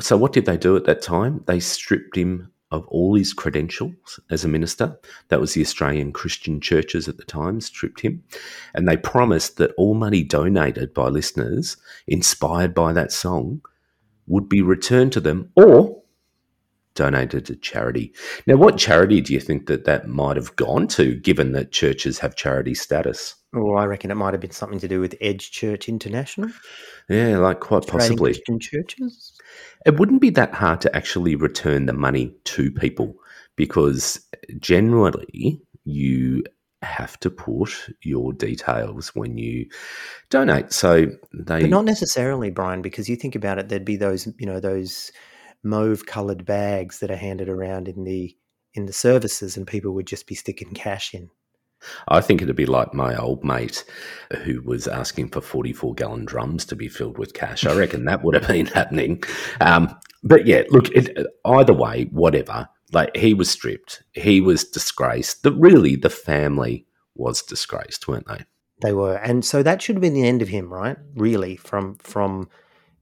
So, 0.00 0.16
what 0.16 0.32
did 0.32 0.46
they 0.46 0.56
do 0.56 0.76
at 0.76 0.84
that 0.84 1.00
time? 1.00 1.44
They 1.46 1.60
stripped 1.60 2.16
him 2.16 2.50
of 2.70 2.86
all 2.88 3.14
his 3.14 3.32
credentials 3.32 4.20
as 4.30 4.44
a 4.44 4.48
minister. 4.48 4.98
That 5.28 5.40
was 5.40 5.54
the 5.54 5.62
Australian 5.62 6.12
Christian 6.12 6.60
churches 6.60 7.08
at 7.08 7.16
the 7.16 7.24
time, 7.24 7.60
stripped 7.60 8.00
him. 8.00 8.22
And 8.74 8.86
they 8.86 8.96
promised 8.96 9.56
that 9.56 9.72
all 9.76 9.94
money 9.94 10.22
donated 10.22 10.92
by 10.92 11.08
listeners 11.08 11.76
inspired 12.06 12.74
by 12.74 12.92
that 12.92 13.12
song 13.12 13.62
would 14.26 14.48
be 14.48 14.60
returned 14.60 15.12
to 15.12 15.20
them 15.20 15.50
or 15.56 16.02
donated 16.94 17.46
to 17.46 17.56
charity. 17.56 18.12
Now, 18.46 18.56
what 18.56 18.76
charity 18.76 19.20
do 19.20 19.32
you 19.32 19.40
think 19.40 19.66
that 19.66 19.84
that 19.84 20.08
might 20.08 20.36
have 20.36 20.56
gone 20.56 20.88
to, 20.88 21.14
given 21.14 21.52
that 21.52 21.70
churches 21.70 22.18
have 22.18 22.34
charity 22.34 22.74
status? 22.74 23.36
Well, 23.52 23.78
I 23.78 23.86
reckon 23.86 24.10
it 24.10 24.16
might 24.16 24.34
have 24.34 24.40
been 24.40 24.50
something 24.50 24.80
to 24.80 24.88
do 24.88 25.00
with 25.00 25.14
Edge 25.20 25.52
Church 25.52 25.88
International. 25.88 26.50
Yeah, 27.08 27.38
like 27.38 27.60
quite 27.60 27.84
Australian 27.84 28.10
possibly. 28.10 28.32
Christian 28.32 28.58
churches. 28.58 29.37
It 29.86 29.98
wouldn't 29.98 30.20
be 30.20 30.30
that 30.30 30.54
hard 30.54 30.80
to 30.82 30.96
actually 30.96 31.34
return 31.34 31.86
the 31.86 31.92
money 31.92 32.34
to 32.44 32.70
people 32.70 33.14
because 33.56 34.20
generally 34.58 35.60
you 35.84 36.44
have 36.82 37.18
to 37.20 37.30
put 37.30 37.70
your 38.02 38.32
details 38.32 39.14
when 39.14 39.36
you 39.36 39.66
donate. 40.30 40.72
So 40.72 41.06
they 41.32 41.62
But 41.62 41.70
not 41.70 41.84
necessarily, 41.84 42.50
Brian, 42.50 42.82
because 42.82 43.08
you 43.08 43.16
think 43.16 43.34
about 43.34 43.58
it, 43.58 43.68
there'd 43.68 43.84
be 43.84 43.96
those, 43.96 44.28
you 44.38 44.46
know, 44.46 44.60
those 44.60 45.10
mauve 45.64 46.06
coloured 46.06 46.44
bags 46.44 47.00
that 47.00 47.10
are 47.10 47.16
handed 47.16 47.48
around 47.48 47.88
in 47.88 48.04
the 48.04 48.36
in 48.74 48.86
the 48.86 48.92
services 48.92 49.56
and 49.56 49.66
people 49.66 49.92
would 49.92 50.06
just 50.06 50.26
be 50.26 50.34
sticking 50.34 50.72
cash 50.72 51.14
in. 51.14 51.30
I 52.08 52.20
think 52.20 52.42
it'd 52.42 52.56
be 52.56 52.66
like 52.66 52.94
my 52.94 53.16
old 53.16 53.44
mate 53.44 53.84
who 54.44 54.62
was 54.62 54.88
asking 54.88 55.28
for 55.30 55.40
44 55.40 55.94
gallon 55.94 56.24
drums 56.24 56.64
to 56.66 56.76
be 56.76 56.88
filled 56.88 57.18
with 57.18 57.34
cash. 57.34 57.64
I 57.66 57.74
reckon 57.74 58.04
that 58.04 58.22
would 58.22 58.34
have 58.34 58.48
been 58.48 58.66
happening. 58.74 59.22
Um, 59.60 59.96
but 60.22 60.46
yeah, 60.46 60.62
look, 60.70 60.88
it, 60.90 61.26
either 61.44 61.72
way, 61.72 62.08
whatever. 62.10 62.68
Like 62.92 63.14
he 63.16 63.34
was 63.34 63.50
stripped, 63.50 64.02
he 64.12 64.40
was 64.40 64.64
disgraced. 64.64 65.42
The, 65.42 65.52
really, 65.52 65.94
the 65.96 66.10
family 66.10 66.86
was 67.14 67.42
disgraced, 67.42 68.08
weren't 68.08 68.26
they? 68.26 68.44
They 68.80 68.92
were. 68.92 69.16
And 69.16 69.44
so 69.44 69.62
that 69.62 69.82
should 69.82 69.96
have 69.96 70.00
been 70.00 70.14
the 70.14 70.26
end 70.26 70.40
of 70.40 70.48
him, 70.48 70.72
right? 70.72 70.96
Really, 71.14 71.56
from 71.56 71.96
from 71.96 72.48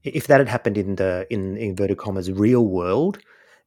if 0.03 0.27
that 0.27 0.39
had 0.39 0.49
happened 0.49 0.77
in 0.77 0.95
the 0.95 1.25
in 1.29 1.55
inverted 1.55 1.97
commas 1.97 2.31
real 2.31 2.65
world, 2.65 3.19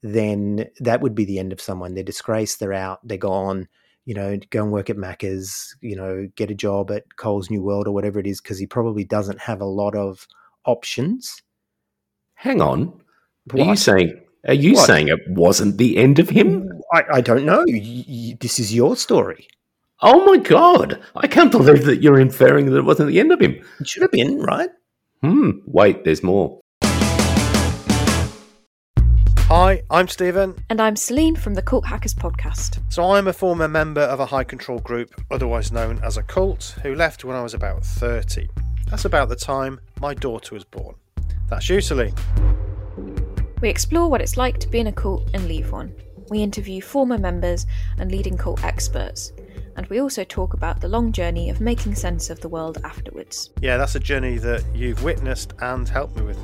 then 0.03 0.67
that 0.81 1.01
would 1.01 1.15
be 1.15 1.25
the 1.25 1.39
end 1.39 1.53
of 1.53 1.61
someone. 1.61 1.95
They're 1.95 2.05
disgraced, 2.05 2.61
they're 2.61 2.73
out, 2.73 3.01
they're 3.03 3.17
gone 3.17 3.69
you 4.11 4.15
know, 4.17 4.37
go 4.51 4.65
and 4.65 4.73
work 4.73 4.91
at 4.91 4.97
Macca's, 4.97 5.77
you 5.83 5.95
know, 5.95 6.29
get 6.35 6.51
a 6.51 6.55
job 6.55 6.91
at 6.91 7.15
Coles 7.15 7.49
New 7.49 7.63
World 7.63 7.87
or 7.87 7.93
whatever 7.93 8.19
it 8.19 8.27
is, 8.27 8.41
because 8.41 8.59
he 8.59 8.67
probably 8.67 9.05
doesn't 9.05 9.39
have 9.39 9.61
a 9.61 9.65
lot 9.65 9.95
of 9.95 10.27
options. 10.65 11.41
Hang 12.35 12.61
on. 12.61 12.93
Are 13.53 13.59
you 13.61 13.77
saying 13.77 14.21
are 14.49 14.55
you 14.55 14.73
What? 14.73 14.87
saying 14.89 15.07
it 15.07 15.21
wasn't 15.29 15.79
the 15.79 15.97
end 15.97 16.19
of 16.19 16.29
him? 16.29 16.69
I, 16.93 17.05
I 17.13 17.21
don't 17.21 17.45
know. 17.45 17.65
This 18.41 18.59
is 18.59 18.75
your 18.75 18.97
story. 18.97 19.47
Oh 20.03 20.25
my 20.25 20.39
god! 20.39 21.01
I 21.15 21.29
can't 21.29 21.53
believe 21.53 21.85
that 21.85 22.03
you're 22.03 22.19
inferring 22.19 22.67
that 22.67 22.79
it 22.79 22.85
wasn't 22.85 23.11
the 23.11 23.21
end 23.21 23.31
of 23.31 23.41
him. 23.41 23.63
It 23.79 23.89
should 23.89 24.03
have 24.03 24.11
been, 24.11 24.41
right? 24.41 24.71
Hmm. 25.23 25.51
Wait, 25.67 26.03
there's 26.03 26.25
more. 26.25 26.59
Hi, 29.53 29.83
I'm 29.91 30.07
Stephen. 30.07 30.55
And 30.71 30.81
I'm 30.81 30.95
Celine 30.95 31.35
from 31.35 31.55
the 31.55 31.61
Cult 31.61 31.85
Hackers 31.85 32.15
podcast. 32.15 32.81
So 32.89 33.03
I'm 33.03 33.27
a 33.27 33.33
former 33.33 33.67
member 33.67 34.03
of 34.03 34.21
a 34.21 34.27
high 34.27 34.45
control 34.45 34.79
group, 34.79 35.13
otherwise 35.29 35.73
known 35.73 35.99
as 36.05 36.17
a 36.17 36.23
cult, 36.23 36.77
who 36.85 36.95
left 36.95 37.25
when 37.25 37.35
I 37.35 37.43
was 37.43 37.53
about 37.53 37.85
30. 37.85 38.49
That's 38.87 39.07
about 39.07 39.29
the 39.29 39.35
time 39.35 39.81
my 40.01 40.15
daughter 40.15 40.55
was 40.55 40.63
born. 40.63 40.95
That's 41.49 41.69
you, 41.69 41.81
Celine. 41.81 42.15
We 43.61 43.69
explore 43.69 44.09
what 44.09 44.21
it's 44.21 44.37
like 44.37 44.61
to 44.61 44.69
be 44.69 44.79
in 44.79 44.87
a 44.87 44.93
cult 44.93 45.29
and 45.35 45.49
leave 45.49 45.73
one. 45.73 45.97
We 46.29 46.45
interview 46.45 46.81
former 46.81 47.19
members 47.19 47.67
and 47.99 48.13
leading 48.13 48.39
cult 48.39 48.63
experts. 48.63 49.33
And 49.75 49.85
we 49.89 50.01
also 50.01 50.23
talk 50.23 50.55
about 50.55 50.81
the 50.81 50.89
long 50.89 51.11
journey 51.11 51.51
of 51.51 51.61
making 51.61 51.97
sense 51.97 52.31
of 52.31 52.39
the 52.39 52.49
world 52.49 52.79
afterwards. 52.85 53.51
Yeah, 53.61 53.79
that's 53.79 53.97
a 53.97 54.01
journey 54.01 54.39
that 54.39 54.65
you've 54.73 55.03
witnessed 55.03 55.55
and 55.59 55.89
helped 55.89 56.15
me 56.15 56.23
with. 56.23 56.39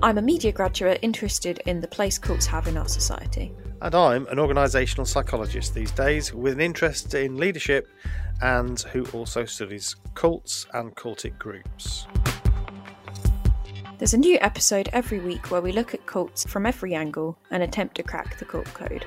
I'm 0.00 0.16
a 0.16 0.22
media 0.22 0.52
graduate 0.52 1.00
interested 1.02 1.60
in 1.66 1.80
the 1.80 1.88
place 1.88 2.18
cults 2.18 2.46
have 2.46 2.68
in 2.68 2.76
our 2.76 2.86
society. 2.86 3.52
And 3.82 3.92
I'm 3.96 4.28
an 4.28 4.38
organisational 4.38 5.08
psychologist 5.08 5.74
these 5.74 5.90
days 5.90 6.32
with 6.32 6.52
an 6.52 6.60
interest 6.60 7.14
in 7.14 7.36
leadership 7.36 7.88
and 8.40 8.78
who 8.80 9.04
also 9.06 9.44
studies 9.44 9.96
cults 10.14 10.68
and 10.72 10.94
cultic 10.94 11.36
groups. 11.36 12.06
There's 13.98 14.14
a 14.14 14.18
new 14.18 14.38
episode 14.40 14.88
every 14.92 15.18
week 15.18 15.50
where 15.50 15.60
we 15.60 15.72
look 15.72 15.94
at 15.94 16.06
cults 16.06 16.44
from 16.44 16.64
every 16.64 16.94
angle 16.94 17.36
and 17.50 17.64
attempt 17.64 17.96
to 17.96 18.04
crack 18.04 18.38
the 18.38 18.44
cult 18.44 18.72
code. 18.74 19.04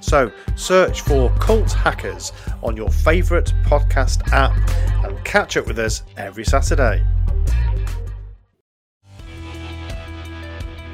So 0.00 0.32
search 0.56 1.02
for 1.02 1.28
Cult 1.38 1.70
Hackers 1.72 2.32
on 2.62 2.78
your 2.78 2.88
favourite 2.88 3.52
podcast 3.64 4.26
app 4.32 4.56
and 5.04 5.22
catch 5.26 5.58
up 5.58 5.66
with 5.66 5.78
us 5.78 6.02
every 6.16 6.46
Saturday. 6.46 7.04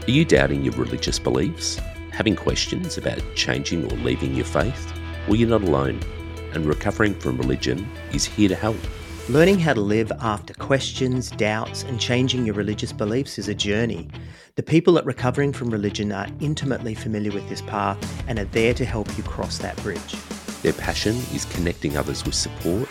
Are 0.07 0.13
you 0.13 0.25
doubting 0.25 0.63
your 0.63 0.75
religious 0.75 1.19
beliefs? 1.19 1.81
Having 2.13 2.37
questions 2.37 2.97
about 2.97 3.21
changing 3.35 3.87
or 3.87 3.97
leaving 3.97 4.37
your 4.37 4.45
faith? 4.45 4.93
Well, 5.27 5.35
you're 5.35 5.49
not 5.49 5.65
alone, 5.65 5.99
and 6.53 6.65
Recovering 6.65 7.13
from 7.13 7.37
Religion 7.39 7.91
is 8.13 8.25
here 8.25 8.49
to 8.49 8.55
help. 8.55 8.77
Learning 9.29 9.59
how 9.59 9.73
to 9.73 9.81
live 9.81 10.13
after 10.21 10.55
questions, 10.55 11.33
doubts, 11.33 11.83
and 11.83 11.99
changing 11.99 12.47
your 12.47 12.55
religious 12.55 12.93
beliefs 12.93 13.37
is 13.37 13.49
a 13.49 13.55
journey. 13.55 14.07
The 14.55 14.63
people 14.63 14.97
at 14.97 15.05
Recovering 15.05 15.53
from 15.53 15.71
Religion 15.71 16.13
are 16.13 16.29
intimately 16.39 16.95
familiar 16.95 17.33
with 17.33 17.49
this 17.49 17.63
path 17.63 17.99
and 18.29 18.39
are 18.39 18.45
there 18.45 18.75
to 18.75 18.85
help 18.85 19.09
you 19.17 19.25
cross 19.25 19.59
that 19.59 19.77
bridge. 19.79 20.15
Their 20.63 20.75
passion 20.75 21.17
is 21.35 21.47
connecting 21.47 21.97
others 21.97 22.25
with 22.25 22.37
support, 22.37 22.89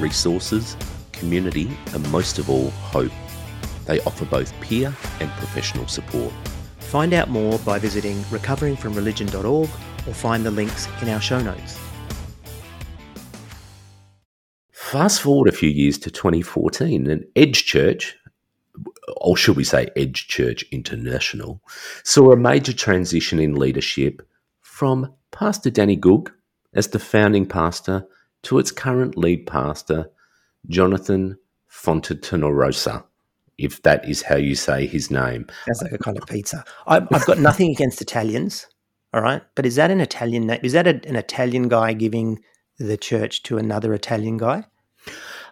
resources, 0.00 0.76
community, 1.12 1.70
and 1.94 2.10
most 2.10 2.40
of 2.40 2.50
all, 2.50 2.70
hope. 2.70 3.12
They 3.90 4.00
offer 4.02 4.24
both 4.24 4.52
peer 4.60 4.94
and 5.18 5.28
professional 5.32 5.88
support. 5.88 6.32
Find 6.78 7.12
out 7.12 7.28
more 7.28 7.58
by 7.58 7.80
visiting 7.80 8.18
recoveringfromreligion.org 8.30 9.68
or 10.06 10.14
find 10.14 10.46
the 10.46 10.52
links 10.52 10.86
in 11.02 11.08
our 11.08 11.20
show 11.20 11.40
notes. 11.40 11.76
Fast 14.70 15.20
forward 15.20 15.48
a 15.48 15.52
few 15.52 15.70
years 15.70 15.98
to 15.98 16.10
2014, 16.12 17.10
and 17.10 17.24
Edge 17.34 17.64
Church, 17.64 18.16
or 19.16 19.36
should 19.36 19.56
we 19.56 19.64
say 19.64 19.88
Edge 19.96 20.28
Church 20.28 20.64
International, 20.70 21.60
saw 22.04 22.30
a 22.30 22.36
major 22.36 22.72
transition 22.72 23.40
in 23.40 23.56
leadership 23.56 24.22
from 24.60 25.12
Pastor 25.32 25.68
Danny 25.68 25.96
Goog 25.96 26.30
as 26.74 26.86
the 26.86 27.00
founding 27.00 27.44
pastor 27.44 28.06
to 28.44 28.60
its 28.60 28.70
current 28.70 29.16
lead 29.16 29.48
pastor, 29.48 30.08
Jonathan 30.68 31.36
Fontanarosa, 31.68 33.02
if 33.60 33.82
that 33.82 34.08
is 34.08 34.22
how 34.22 34.36
you 34.36 34.54
say 34.54 34.86
his 34.86 35.10
name. 35.10 35.46
Sounds 35.66 35.82
like 35.82 35.92
a 35.92 35.98
kind 35.98 36.16
of 36.16 36.26
pizza. 36.26 36.64
I've, 36.86 37.06
I've 37.12 37.26
got 37.26 37.38
nothing 37.38 37.70
against 37.76 38.00
Italians, 38.00 38.66
all 39.12 39.20
right, 39.20 39.42
but 39.54 39.66
is 39.66 39.76
that 39.76 39.90
an 39.90 40.00
Italian 40.00 40.46
name? 40.46 40.60
Is 40.62 40.72
that 40.72 40.86
a, 40.86 41.00
an 41.06 41.16
Italian 41.16 41.68
guy 41.68 41.92
giving 41.92 42.40
the 42.78 42.96
church 42.96 43.42
to 43.44 43.58
another 43.58 43.92
Italian 43.92 44.38
guy? 44.38 44.64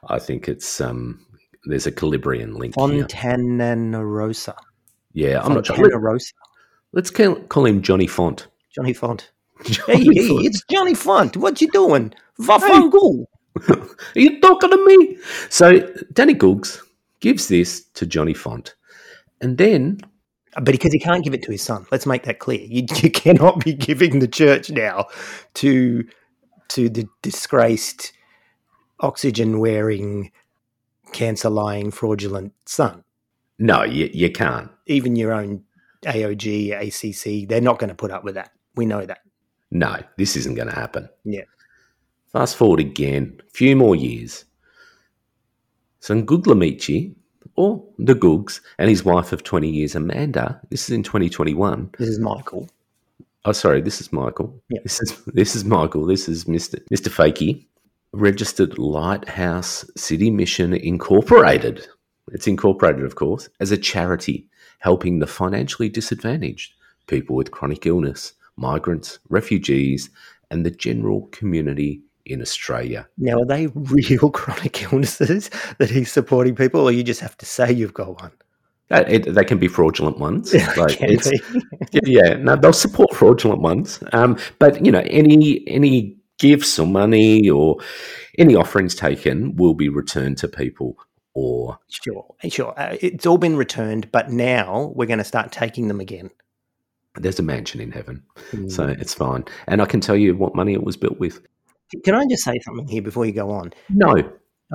I 0.09 0.18
think 0.18 0.48
it's 0.48 0.80
um, 0.80 1.24
there's 1.66 1.86
a 1.86 1.92
Calabrian 1.92 2.54
link 2.54 2.74
here. 2.74 3.04
Fontanarosa. 3.04 4.54
Yeah, 5.12 5.40
I'm 5.42 5.54
not 5.54 5.66
sure. 5.66 6.18
Let's 6.92 7.11
call, 7.11 7.34
call 7.46 7.66
him 7.66 7.82
Johnny 7.82 8.06
Font. 8.06 8.46
Johnny 8.74 8.94
Font. 8.94 9.30
Johnny 9.64 10.04
Hey, 10.04 10.22
hey, 10.22 10.28
Font. 10.28 10.46
it's 10.46 10.62
Johnny 10.70 10.94
Font. 10.94 11.36
What 11.36 11.61
you 11.61 11.68
doing? 11.72 12.14
Vafangu. 12.40 13.24
Are 13.68 13.88
you 14.14 14.40
talking 14.40 14.70
to 14.70 14.86
me? 14.86 15.18
So 15.50 15.80
Danny 16.12 16.34
Googs 16.34 16.80
gives 17.21 17.49
this 17.49 17.85
to 17.95 18.07
Johnny 18.07 18.35
Font. 18.35 18.75
And 19.41 19.59
then 19.59 20.01
But 20.55 20.66
because 20.66 20.93
he 20.93 20.99
can't 20.99 21.25
give 21.25 21.35
it 21.35 21.43
to 21.43 21.53
his 21.53 21.62
son. 21.62 21.87
Let's 21.91 22.07
make 22.07 22.25
that 22.25 22.39
clear. 22.39 22.61
You, 22.61 22.87
you 22.97 23.11
cannot 23.11 23.64
be 23.64 23.73
giving 23.73 24.19
the 24.19 24.29
church 24.29 24.71
now 24.71 25.07
to 25.55 26.05
to 26.69 26.89
the 26.91 27.09
disgraced 27.23 28.12
oxygen 29.01 29.59
wearing, 29.59 30.31
cancer 31.12 31.49
lying, 31.49 31.91
fraudulent 31.91 32.53
son. 32.66 33.05
no, 33.59 33.85
you, 33.85 34.11
you 34.12 34.31
can't. 34.31 34.71
Even 34.87 35.16
your 35.16 35.33
own 35.33 35.64
AOG, 36.05 36.73
ACC, 36.73 37.49
they're 37.49 37.61
not 37.61 37.79
going 37.79 37.89
to 37.89 37.95
put 37.95 38.11
up 38.11 38.23
with 38.25 38.35
that. 38.35 38.51
We 38.77 38.85
know 38.87 39.07
that. 39.07 39.21
No, 39.71 39.97
this 40.16 40.37
isn't 40.37 40.55
going 40.55 40.69
to 40.69 40.75
happen. 40.75 41.09
Yeah. 41.25 41.45
Fast 42.33 42.57
forward 42.57 42.81
again, 42.81 43.41
a 43.47 43.51
few 43.51 43.75
more 43.77 43.97
years. 43.97 44.45
So 46.01 46.20
Guglielmucci, 46.22 47.14
or 47.57 47.84
the 47.99 48.14
Googs, 48.14 48.61
and 48.78 48.88
his 48.88 49.05
wife 49.05 49.32
of 49.32 49.42
20 49.42 49.68
years, 49.68 49.94
Amanda, 49.94 50.61
this 50.70 50.84
is 50.84 50.90
in 50.90 51.03
2021. 51.03 51.90
This 51.99 52.09
is 52.09 52.18
Michael. 52.18 52.68
Oh, 53.44 53.53
sorry, 53.53 53.80
this 53.80 54.01
is 54.01 54.12
Michael. 54.12 54.61
This 54.82 55.01
is 55.01 55.24
this 55.26 55.57
is 55.57 55.64
Michael. 55.64 56.07
This 56.07 56.28
is 56.28 56.44
Mr. 56.44 56.80
Mr. 56.92 57.09
Fakey, 57.09 57.66
registered 58.12 58.78
Lighthouse 58.78 59.84
City 59.96 60.30
Mission 60.30 60.74
Incorporated. 60.74 61.86
It's 62.32 62.46
incorporated, 62.46 63.05
of 63.05 63.14
course, 63.14 63.49
as 63.61 63.72
a 63.72 63.78
charity 63.78 64.46
helping 64.80 65.18
the 65.18 65.26
financially 65.26 65.88
disadvantaged, 65.88 66.74
people 67.07 67.34
with 67.36 67.51
chronic 67.51 67.86
illness, 67.86 68.34
migrants, 68.57 69.18
refugees, 69.28 70.11
and 70.51 70.64
the 70.64 70.70
general 70.70 71.28
community 71.32 72.03
in 72.31 72.41
Australia. 72.43 73.09
Now, 73.18 73.41
are 73.41 73.47
they 73.47 73.66
real 73.74 74.31
chronic 74.31 74.83
illnesses 74.93 75.51
that 75.79 75.91
he's 75.91 76.11
supporting 76.12 76.55
people, 76.55 76.81
or 76.83 76.93
you 76.93 77.03
just 77.03 77.20
have 77.20 77.37
to 77.39 77.47
say 77.47 77.72
you've 77.72 77.95
got 77.95 78.20
one? 78.20 78.33
It, 78.91 79.35
they 79.35 79.45
can 79.45 79.59
be 79.59 79.68
fraudulent 79.68 80.18
ones. 80.18 80.55
Yeah, 80.55 80.72
Like, 80.76 80.99
can 80.99 81.11
it's- 81.11 81.29
be. 81.31 82.01
yeah, 82.05 82.35
no, 82.35 82.57
they'll 82.57 82.72
support 82.72 83.14
fraudulent 83.14 83.61
ones. 83.61 84.03
Um, 84.12 84.39
but 84.59 84.85
you 84.85 84.91
know, 84.93 85.03
any 85.07 85.66
any 85.68 86.16
gifts 86.39 86.79
or 86.79 86.87
money 86.87 87.51
or 87.51 87.76
any 88.39 88.55
offerings 88.55 88.95
taken 88.95 89.57
will 89.57 89.74
be 89.74 89.89
returned 89.89 90.39
to 90.39 90.49
people. 90.49 90.97
Or 91.35 91.79
Sure, 91.89 92.35
sure. 92.49 92.72
Uh, 92.76 92.97
it's 93.01 93.26
all 93.26 93.39
been 93.39 93.57
returned, 93.57 94.11
but 94.11 94.31
now 94.31 94.93
we're 94.97 95.07
going 95.07 95.18
to 95.18 95.24
start 95.24 95.53
taking 95.53 95.87
them 95.89 96.01
again. 96.01 96.31
there's 97.16 97.39
a 97.39 97.43
mansion 97.43 97.81
in 97.81 97.91
heaven, 97.93 98.22
Hmm. 98.51 98.68
so 98.68 98.87
it's 98.87 99.12
fine. 99.14 99.45
And 99.66 99.83
I 99.83 99.87
can 99.87 100.01
tell 100.01 100.16
you 100.16 100.35
what 100.37 100.55
money 100.55 100.72
it 100.72 100.83
was 100.85 100.97
built 100.97 101.18
with. 101.20 101.41
Can 102.05 102.14
I 102.14 102.24
just 102.28 102.45
say 102.45 102.59
something 102.64 102.86
here 102.86 103.03
before 103.03 103.26
you 103.26 103.32
go 103.32 103.51
on? 103.51 103.72
No, 103.89 104.14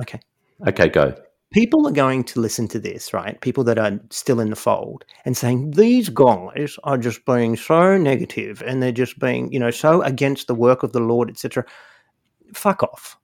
Okay. 0.00 0.20
okay, 0.66 0.88
go. 0.88 1.14
People 1.52 1.86
are 1.86 1.92
going 1.92 2.24
to 2.24 2.40
listen 2.40 2.66
to 2.68 2.80
this, 2.80 3.12
right? 3.12 3.40
People 3.40 3.62
that 3.64 3.78
are 3.78 4.00
still 4.10 4.40
in 4.40 4.50
the 4.50 4.56
fold 4.56 5.04
and 5.24 5.36
saying, 5.36 5.70
these 5.70 6.08
guys 6.08 6.76
are 6.82 6.98
just 6.98 7.24
being 7.24 7.56
so 7.56 7.96
negative 7.96 8.60
and 8.66 8.82
they're 8.82 8.90
just 8.90 9.20
being, 9.20 9.52
you 9.52 9.60
know, 9.60 9.70
so 9.70 10.02
against 10.02 10.48
the 10.48 10.54
work 10.54 10.82
of 10.82 10.92
the 10.92 10.98
Lord, 10.98 11.30
etc. 11.30 11.64
Fuck 12.52 12.82
off. 12.82 13.16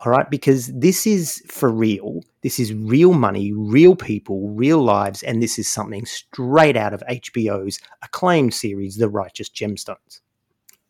All 0.00 0.12
right. 0.12 0.30
Because 0.30 0.68
this 0.78 1.08
is 1.08 1.42
for 1.48 1.72
real. 1.72 2.20
This 2.42 2.60
is 2.60 2.72
real 2.72 3.14
money, 3.14 3.52
real 3.52 3.96
people, 3.96 4.50
real 4.50 4.80
lives. 4.84 5.24
And 5.24 5.42
this 5.42 5.58
is 5.58 5.66
something 5.68 6.06
straight 6.06 6.76
out 6.76 6.94
of 6.94 7.02
HBO's 7.10 7.80
acclaimed 8.02 8.54
series, 8.54 8.96
The 8.96 9.08
Righteous 9.08 9.48
Gemstones. 9.48 10.20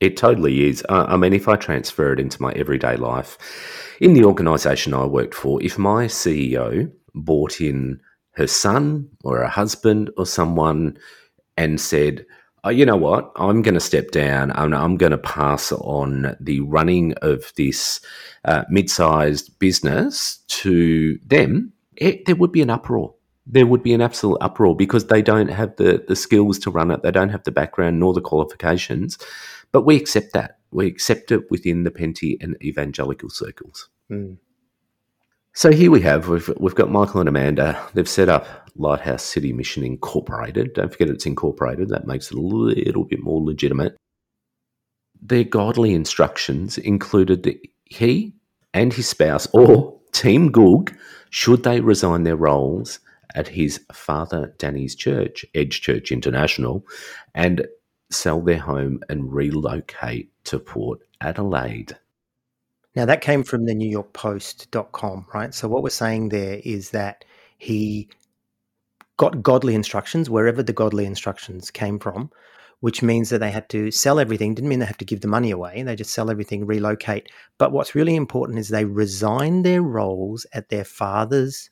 It 0.01 0.17
totally 0.17 0.69
is. 0.69 0.85
Uh, 0.89 1.07
I 1.09 1.17
mean, 1.17 1.33
if 1.33 1.49
I 1.49 1.57
transfer 1.57 2.13
it 2.13 2.21
into 2.21 2.43
my 2.43 2.53
everyday 2.53 2.97
life, 2.97 3.39
in 4.01 4.13
the 4.13 4.25
organisation 4.25 4.93
I 4.93 5.07
worked 5.07 5.35
for, 5.35 5.63
if 5.63 5.79
my 5.79 6.07
CEO 6.07 6.93
bought 7.15 7.61
in 7.61 8.01
her 8.33 8.47
son 8.47 9.09
or 9.25 9.39
her 9.39 9.47
husband 9.47 10.11
or 10.19 10.27
someone 10.27 10.99
and 11.57 11.81
said, 11.81 12.27
oh, 12.65 12.69
you 12.71 12.85
know 12.85 12.97
what, 12.97 13.33
I'm 13.37 13.63
going 13.63 13.75
to 13.75 13.81
step 13.81 14.11
down 14.11 14.51
and 14.51 14.75
I'm 14.75 14.99
going 14.99 15.13
to 15.13 15.19
pass 15.19 15.73
on 15.73 16.37
the 16.41 16.61
running 16.61 17.15
of 17.23 17.53
this 17.57 18.01
uh, 18.45 18.65
mid 18.69 18.91
sized 18.91 19.59
business 19.59 20.39
to 20.49 21.19
them, 21.25 21.73
it, 21.97 22.27
there 22.27 22.37
would 22.37 22.53
be 22.53 22.63
an 22.63 22.71
uproar. 22.71 23.15
There 23.47 23.67
would 23.67 23.83
be 23.83 23.95
an 23.95 24.01
absolute 24.01 24.39
uproar 24.41 24.75
because 24.75 25.07
they 25.07 25.23
don't 25.23 25.49
have 25.49 25.77
the, 25.77 26.05
the 26.07 26.17
skills 26.17 26.59
to 26.61 26.71
run 26.71 26.91
it, 26.91 27.03
they 27.03 27.13
don't 27.13 27.29
have 27.29 27.45
the 27.45 27.53
background 27.53 28.01
nor 28.01 28.13
the 28.13 28.21
qualifications. 28.21 29.19
But 29.77 29.85
we 29.85 29.97
accept 29.97 30.33
that. 30.33 30.57
We 30.71 30.87
accept 30.87 31.31
it 31.31 31.51
within 31.51 31.85
the 31.85 31.91
Penty 31.91 32.39
and 32.41 32.57
evangelical 32.63 33.29
circles. 33.29 33.91
Mm. 34.11 34.39
So 35.53 35.71
here 35.71 35.91
we 35.91 36.01
have, 36.01 36.31
we've, 36.31 36.51
we've 36.57 36.75
got 36.75 36.91
Michael 36.91 37.21
and 37.21 37.29
Amanda. 37.29 37.79
They've 37.93 38.09
set 38.09 38.31
up 38.31 38.71
Lighthouse 38.75 39.23
City 39.23 39.53
Mission 39.53 39.85
Incorporated. 39.85 40.73
Don't 40.73 40.91
forget 40.91 41.11
it's 41.11 41.27
incorporated. 41.27 41.91
That 41.91 42.07
makes 42.07 42.31
it 42.31 42.39
a 42.39 42.41
little 42.41 43.05
bit 43.05 43.23
more 43.23 43.45
legitimate. 43.45 43.99
Their 45.21 45.45
godly 45.45 45.93
instructions 45.93 46.79
included 46.79 47.43
that 47.43 47.61
he 47.85 48.33
and 48.73 48.95
his 48.95 49.11
spouse, 49.11 49.47
or 49.53 50.01
Team 50.13 50.51
Goog, 50.53 50.97
should 51.29 51.65
they 51.65 51.81
resign 51.81 52.23
their 52.23 52.35
roles 52.35 52.99
at 53.35 53.49
his 53.49 53.79
father 53.93 54.55
Danny's 54.57 54.95
church, 54.95 55.45
Edge 55.55 55.83
Church 55.83 56.11
International, 56.11 56.87
and 57.35 57.67
sell 58.11 58.41
their 58.41 58.59
home 58.59 59.01
and 59.09 59.33
relocate 59.33 60.31
to 60.45 60.59
Port 60.59 61.01
Adelaide. 61.21 61.97
Now, 62.95 63.05
that 63.05 63.21
came 63.21 63.43
from 63.43 63.67
the 63.67 63.75
New 63.75 63.89
York 63.89 64.13
Post.com, 64.15 65.27
right? 65.35 65.53
So, 65.53 65.69
what 65.69 65.83
we're 65.83 65.91
saying 65.91 66.31
there 66.31 66.61
is 66.65 66.91
that 66.91 67.25
he 67.59 68.09
got 69.19 69.43
godly 69.43 69.75
instructions 69.75 70.31
wherever 70.31 70.63
the 70.63 70.73
godly 70.73 71.05
instructions 71.05 71.71
came 71.71 71.99
from, 71.99 72.31
which 72.81 73.03
means 73.03 73.31
that 73.31 73.39
they 73.39 73.51
had 73.51 73.69
to 73.71 73.91
sell 73.91 74.19
everything. 74.19 74.55
Didn't 74.55 74.69
mean 74.69 74.79
they 74.79 74.87
have 74.87 74.99
to 74.99 75.05
give 75.05 75.21
the 75.21 75.29
money 75.29 75.51
away. 75.51 75.83
They 75.83 75.97
just 75.97 76.13
sell 76.13 76.31
everything, 76.31 76.67
relocate. 76.67 77.31
But 77.59 77.73
what's 77.73 77.95
really 77.95 78.17
important 78.17 78.59
is 78.59 78.69
they 78.69 78.85
resign 78.85 79.63
their 79.63 79.83
roles 79.83 80.47
at 80.53 80.71
their 80.71 80.85
father's 80.85 81.69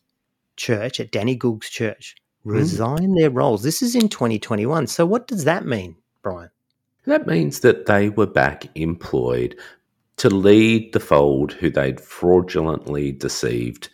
church, 0.56 1.00
at 1.00 1.10
Danny 1.10 1.36
Goog's 1.36 1.70
church. 1.70 2.16
Hmm. 2.44 2.50
Resign 2.50 3.14
their 3.14 3.30
roles. 3.30 3.62
This 3.62 3.80
is 3.80 3.94
in 3.94 4.08
2021. 4.08 4.86
So, 4.88 5.06
what 5.06 5.26
does 5.26 5.44
that 5.44 5.64
mean, 5.64 5.96
Brian? 6.24 6.50
That 7.06 7.28
means 7.28 7.60
that 7.60 7.86
they 7.86 8.08
were 8.08 8.26
back 8.26 8.66
employed 8.74 9.56
to 10.16 10.30
lead 10.30 10.92
the 10.92 11.00
fold 11.00 11.52
who 11.52 11.70
they'd 11.70 12.00
fraudulently 12.00 13.12
deceived. 13.12 13.90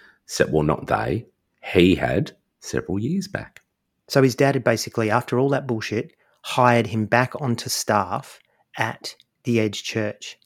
Well, 0.48 0.62
not 0.62 0.86
they, 0.86 1.26
he 1.62 1.96
had 1.96 2.32
several 2.60 2.98
years 2.98 3.28
back. 3.28 3.60
So 4.08 4.22
his 4.22 4.34
dad 4.34 4.54
had 4.54 4.64
basically, 4.64 5.10
after 5.10 5.38
all 5.38 5.48
that 5.50 5.66
bullshit, 5.66 6.14
hired 6.42 6.86
him 6.86 7.06
back 7.06 7.40
onto 7.40 7.68
staff 7.68 8.38
at 8.78 9.14
the 9.44 9.60
Edge 9.60 9.82
Church. 9.82 10.38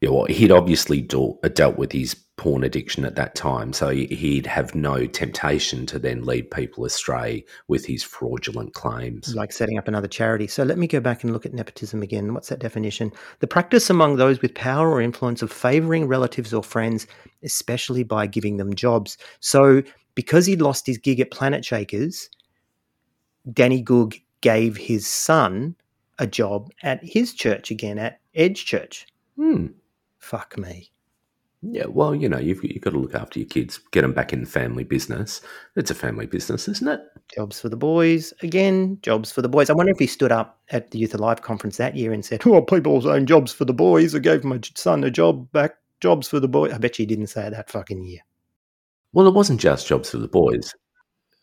Yeah, 0.00 0.10
well, 0.10 0.26
he'd 0.26 0.52
obviously 0.52 1.00
dealt, 1.00 1.38
uh, 1.42 1.48
dealt 1.48 1.78
with 1.78 1.92
his 1.92 2.14
porn 2.36 2.62
addiction 2.64 3.04
at 3.06 3.14
that 3.16 3.34
time, 3.34 3.72
so 3.72 3.88
he- 3.88 4.06
he'd 4.06 4.46
have 4.46 4.74
no 4.74 5.06
temptation 5.06 5.86
to 5.86 5.98
then 5.98 6.22
lead 6.24 6.50
people 6.50 6.84
astray 6.84 7.42
with 7.66 7.86
his 7.86 8.02
fraudulent 8.02 8.74
claims. 8.74 9.34
like 9.34 9.52
setting 9.52 9.78
up 9.78 9.88
another 9.88 10.06
charity. 10.08 10.46
So 10.46 10.62
let 10.62 10.76
me 10.76 10.86
go 10.86 11.00
back 11.00 11.24
and 11.24 11.32
look 11.32 11.46
at 11.46 11.54
nepotism 11.54 12.02
again. 12.02 12.34
What's 12.34 12.48
that 12.50 12.58
definition? 12.58 13.10
The 13.40 13.46
practice 13.46 13.88
among 13.88 14.16
those 14.16 14.42
with 14.42 14.54
power 14.54 14.90
or 14.90 15.00
influence 15.00 15.40
of 15.40 15.50
favoring 15.50 16.06
relatives 16.08 16.52
or 16.52 16.62
friends, 16.62 17.06
especially 17.42 18.02
by 18.02 18.26
giving 18.26 18.58
them 18.58 18.74
jobs. 18.74 19.16
So 19.40 19.82
because 20.14 20.44
he'd 20.44 20.60
lost 20.62 20.86
his 20.86 20.98
gig 20.98 21.20
at 21.20 21.30
Planet 21.30 21.64
Shakers, 21.64 22.28
Danny 23.52 23.80
Goog 23.80 24.14
gave 24.42 24.76
his 24.76 25.06
son 25.06 25.74
a 26.18 26.26
job 26.26 26.70
at 26.82 27.02
his 27.02 27.32
church 27.32 27.70
again, 27.70 27.98
at 27.98 28.20
Edge 28.34 28.64
Church. 28.66 29.06
Hmm. 29.36 29.68
Fuck 30.18 30.58
me. 30.58 30.90
Yeah, 31.68 31.86
well, 31.88 32.14
you 32.14 32.28
know, 32.28 32.38
you've, 32.38 32.62
you've 32.62 32.82
got 32.82 32.90
to 32.90 32.98
look 32.98 33.14
after 33.14 33.40
your 33.40 33.48
kids, 33.48 33.78
get 33.90 34.02
them 34.02 34.12
back 34.12 34.32
in 34.32 34.40
the 34.40 34.46
family 34.46 34.84
business. 34.84 35.40
It's 35.74 35.90
a 35.90 35.94
family 35.94 36.26
business, 36.26 36.68
isn't 36.68 36.86
it? 36.86 37.00
Jobs 37.34 37.60
for 37.60 37.68
the 37.68 37.76
boys. 37.76 38.32
Again, 38.42 38.98
jobs 39.02 39.32
for 39.32 39.42
the 39.42 39.48
boys. 39.48 39.68
I 39.68 39.72
wonder 39.72 39.90
if 39.90 39.98
he 39.98 40.06
stood 40.06 40.30
up 40.30 40.60
at 40.70 40.92
the 40.92 40.98
Youth 40.98 41.14
Alive 41.14 41.42
conference 41.42 41.76
that 41.78 41.96
year 41.96 42.12
and 42.12 42.24
said, 42.24 42.42
Oh, 42.46 42.62
people 42.62 42.96
are 42.96 43.02
saying 43.02 43.26
jobs 43.26 43.52
for 43.52 43.64
the 43.64 43.74
boys. 43.74 44.14
I 44.14 44.20
gave 44.20 44.44
my 44.44 44.60
son 44.74 45.02
a 45.02 45.10
job 45.10 45.50
back. 45.52 45.76
Jobs 46.00 46.28
for 46.28 46.38
the 46.38 46.48
boys. 46.48 46.72
I 46.72 46.78
bet 46.78 46.98
you 46.98 47.02
he 47.02 47.06
didn't 47.06 47.28
say 47.28 47.46
it 47.46 47.50
that 47.50 47.70
fucking 47.70 48.04
year. 48.04 48.20
Well, 49.12 49.26
it 49.26 49.34
wasn't 49.34 49.60
just 49.60 49.88
jobs 49.88 50.10
for 50.10 50.18
the 50.18 50.28
boys. 50.28 50.74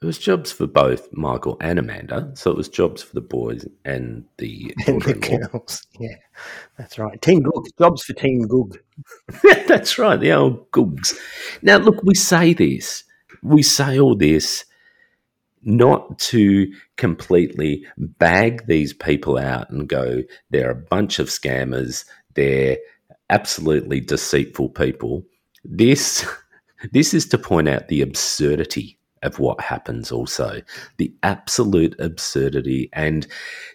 It 0.04 0.08
was 0.08 0.20
jobs 0.20 0.52
for 0.52 0.68
both 0.68 1.08
Michael 1.14 1.56
and 1.62 1.80
Amanda. 1.80 2.30
So 2.36 2.52
it 2.52 2.58
was 2.58 2.68
jobs 2.68 3.02
for 3.02 3.16
the 3.16 3.22
boys 3.22 3.66
and 3.86 4.26
the 4.38 4.76
And 4.88 5.02
the 5.02 5.14
girls. 5.14 5.88
Yeah, 5.98 6.18
that's 6.78 7.00
right. 7.00 7.22
Team 7.22 7.42
Goog. 7.44 7.68
Jobs 7.80 8.04
for 8.04 8.12
Team 8.12 8.42
Goog. 8.46 8.78
That's 9.68 9.98
right, 9.98 10.20
the 10.20 10.34
old 10.34 10.70
googs. 10.72 11.18
Now, 11.62 11.78
look, 11.78 12.04
we 12.04 12.16
say 12.16 12.54
this, 12.54 13.06
we 13.42 13.64
say 13.64 13.98
all 14.00 14.16
this. 14.16 14.66
not 15.64 16.20
to 16.20 16.72
completely 16.98 17.86
bag 17.98 18.68
these 18.68 18.94
people 18.94 19.38
out 19.38 19.70
and 19.70 19.88
go, 19.88 20.24
they're 20.50 20.72
a 20.72 20.76
bunch 20.76 21.20
of 21.20 21.30
scammers, 21.30 22.06
they're 22.36 22.78
absolutely 23.30 24.02
deceitful 24.02 24.70
people. 24.70 25.24
This 25.64 26.26
this 26.92 27.14
is 27.14 27.26
to 27.28 27.38
point 27.38 27.70
out 27.70 27.88
the 27.88 28.02
absurdity 28.02 29.00
of 29.24 29.40
what 29.40 29.62
happens 29.62 30.12
also. 30.12 30.62
The 30.98 31.14
absolute 31.24 31.96
absurdity 32.00 32.90
and 32.94 33.28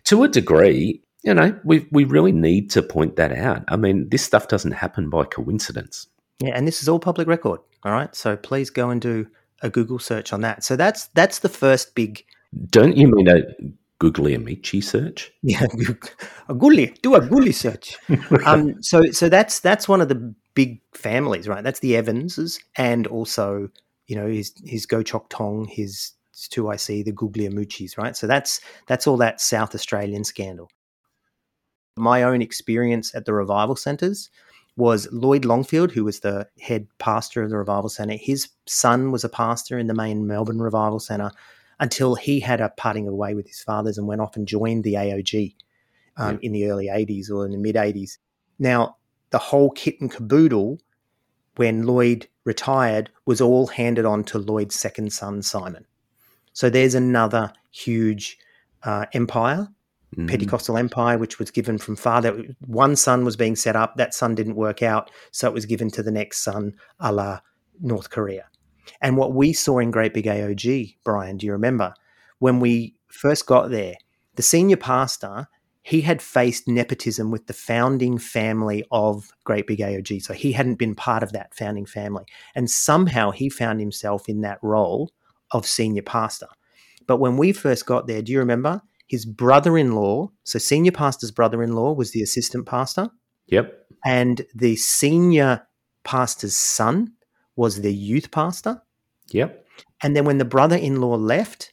to 0.04 0.24
a 0.24 0.28
degree 0.28 1.02
you 1.24 1.34
know 1.34 1.58
we 1.64 1.86
we 1.90 2.04
really 2.04 2.32
need 2.32 2.70
to 2.70 2.82
point 2.82 3.16
that 3.16 3.32
out. 3.32 3.64
I 3.68 3.76
mean 3.76 4.08
this 4.10 4.22
stuff 4.22 4.48
doesn't 4.48 4.72
happen 4.72 5.10
by 5.10 5.24
coincidence. 5.24 6.06
Yeah 6.40 6.52
and 6.54 6.66
this 6.66 6.82
is 6.82 6.88
all 6.88 7.00
public 7.00 7.28
record 7.28 7.60
all 7.84 7.92
right? 7.92 8.14
So 8.14 8.36
please 8.36 8.70
go 8.70 8.90
and 8.90 9.00
do 9.00 9.26
a 9.62 9.70
google 9.70 9.98
search 9.98 10.32
on 10.32 10.40
that. 10.42 10.64
So 10.64 10.76
that's 10.76 11.08
that's 11.08 11.40
the 11.40 11.48
first 11.48 11.94
big 11.94 12.24
don't 12.70 12.96
you 12.96 13.08
mean 13.08 13.28
a 13.28 13.42
googly 13.98 14.34
amici 14.34 14.80
search? 14.80 15.32
Yeah 15.42 15.66
a 16.48 16.54
googly 16.54 16.94
do 17.02 17.14
a 17.14 17.20
googly 17.20 17.52
search. 17.52 17.96
Um 18.46 18.82
so 18.82 19.10
so 19.10 19.28
that's 19.28 19.60
that's 19.60 19.88
one 19.88 20.00
of 20.00 20.08
the 20.08 20.34
big 20.58 20.80
families, 20.92 21.46
right? 21.46 21.62
That's 21.62 21.78
the 21.78 21.94
Evanses, 21.94 22.58
and 22.74 23.06
also 23.06 23.70
you 24.08 24.16
know 24.16 24.26
his 24.26 24.52
his 24.64 24.86
Goh 24.86 25.04
Chok 25.04 25.30
Tong, 25.30 25.66
his 25.66 26.12
2IC, 26.34 27.04
the 27.04 27.12
Guglielmucci's, 27.12 27.96
right? 27.96 28.16
So 28.16 28.26
that's 28.26 28.60
that's 28.86 29.06
all 29.06 29.16
that 29.18 29.40
South 29.40 29.74
Australian 29.74 30.24
scandal. 30.24 30.70
My 31.96 32.22
own 32.22 32.42
experience 32.42 33.14
at 33.14 33.24
the 33.24 33.32
revival 33.32 33.76
centres 33.76 34.30
was 34.76 35.08
Lloyd 35.10 35.44
Longfield, 35.44 35.90
who 35.90 36.04
was 36.04 36.20
the 36.20 36.48
head 36.60 36.86
pastor 36.98 37.42
of 37.42 37.50
the 37.50 37.56
revival 37.56 37.88
centre. 37.88 38.16
His 38.16 38.48
son 38.66 39.10
was 39.10 39.24
a 39.24 39.28
pastor 39.28 39.76
in 39.76 39.88
the 39.88 39.94
main 39.94 40.26
Melbourne 40.26 40.60
revival 40.60 41.00
centre 41.00 41.32
until 41.80 42.14
he 42.14 42.38
had 42.38 42.60
a 42.60 42.68
parting 42.70 43.08
away 43.08 43.34
with 43.34 43.48
his 43.48 43.60
fathers 43.60 43.98
and 43.98 44.06
went 44.06 44.20
off 44.20 44.36
and 44.36 44.46
joined 44.46 44.84
the 44.84 44.94
AOG 44.94 45.54
um, 46.16 46.34
yeah. 46.34 46.46
in 46.46 46.52
the 46.52 46.66
early 46.70 46.86
80s 46.86 47.30
or 47.30 47.44
in 47.44 47.50
the 47.50 47.58
mid 47.58 47.74
80s. 47.74 48.18
Now, 48.60 48.96
the 49.30 49.38
whole 49.38 49.70
kit 49.70 50.00
and 50.00 50.10
caboodle 50.10 50.80
when 51.56 51.84
Lloyd 51.84 52.28
retired 52.48 53.10
was 53.26 53.40
all 53.42 53.66
handed 53.66 54.06
on 54.06 54.24
to 54.24 54.38
Lloyd's 54.38 54.74
second 54.74 55.12
son, 55.12 55.42
Simon. 55.42 55.86
So 56.54 56.70
there's 56.70 56.94
another 56.94 57.52
huge 57.70 58.38
uh, 58.82 59.04
empire, 59.12 59.68
mm-hmm. 60.16 60.26
Pentecostal 60.26 60.78
empire, 60.78 61.18
which 61.18 61.38
was 61.38 61.50
given 61.50 61.76
from 61.76 61.94
father. 61.94 62.42
One 62.66 62.96
son 62.96 63.24
was 63.26 63.36
being 63.36 63.54
set 63.54 63.76
up, 63.76 63.96
that 63.96 64.14
son 64.14 64.34
didn't 64.34 64.56
work 64.56 64.82
out, 64.82 65.10
so 65.30 65.46
it 65.46 65.54
was 65.54 65.66
given 65.66 65.90
to 65.90 66.02
the 66.02 66.10
next 66.10 66.38
son, 66.42 66.74
a 66.98 67.12
la 67.12 67.40
North 67.80 68.08
Korea. 68.08 68.46
And 69.02 69.18
what 69.18 69.34
we 69.34 69.52
saw 69.52 69.78
in 69.78 69.90
Great 69.90 70.14
Big 70.14 70.24
AOG, 70.24 70.96
Brian, 71.04 71.36
do 71.36 71.44
you 71.46 71.52
remember? 71.52 71.92
When 72.38 72.60
we 72.60 72.94
first 73.08 73.46
got 73.46 73.70
there, 73.70 73.94
the 74.36 74.42
senior 74.42 74.78
pastor 74.78 75.48
he 75.88 76.02
had 76.02 76.20
faced 76.20 76.68
nepotism 76.68 77.30
with 77.30 77.46
the 77.46 77.54
founding 77.54 78.18
family 78.18 78.84
of 78.90 79.32
Great 79.44 79.66
Big 79.66 79.78
AOG. 79.78 80.22
So 80.22 80.34
he 80.34 80.52
hadn't 80.52 80.74
been 80.74 80.94
part 80.94 81.22
of 81.22 81.32
that 81.32 81.54
founding 81.54 81.86
family. 81.86 82.26
And 82.54 82.68
somehow 82.68 83.30
he 83.30 83.48
found 83.48 83.80
himself 83.80 84.28
in 84.28 84.42
that 84.42 84.58
role 84.60 85.10
of 85.50 85.64
senior 85.64 86.02
pastor. 86.02 86.48
But 87.06 87.20
when 87.20 87.38
we 87.38 87.52
first 87.52 87.86
got 87.86 88.06
there, 88.06 88.20
do 88.20 88.32
you 88.32 88.38
remember? 88.38 88.82
His 89.06 89.24
brother 89.24 89.78
in 89.78 89.92
law, 89.92 90.30
so 90.44 90.58
senior 90.58 90.92
pastor's 90.92 91.30
brother 91.30 91.62
in 91.62 91.72
law 91.72 91.94
was 91.94 92.10
the 92.10 92.20
assistant 92.20 92.66
pastor. 92.66 93.08
Yep. 93.46 93.86
And 94.04 94.44
the 94.54 94.76
senior 94.76 95.66
pastor's 96.04 96.54
son 96.54 97.14
was 97.56 97.80
the 97.80 97.94
youth 97.94 98.30
pastor. 98.30 98.82
Yep. 99.30 99.64
And 100.02 100.14
then 100.14 100.26
when 100.26 100.36
the 100.36 100.44
brother 100.44 100.76
in 100.76 101.00
law 101.00 101.14
left, 101.14 101.72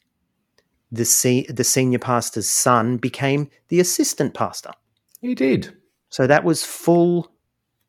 the 0.92 1.06
se- 1.06 1.48
the 1.50 1.64
senior 1.64 2.00
pastor's 2.00 2.50
son 2.50 2.98
became 2.98 3.50
the 3.70 3.80
assistant 3.80 4.34
pastor. 4.34 4.72
He 5.22 5.36
did. 5.36 5.76
So 6.10 6.28
that 6.28 6.44
was 6.44 6.64
full. 6.64 7.32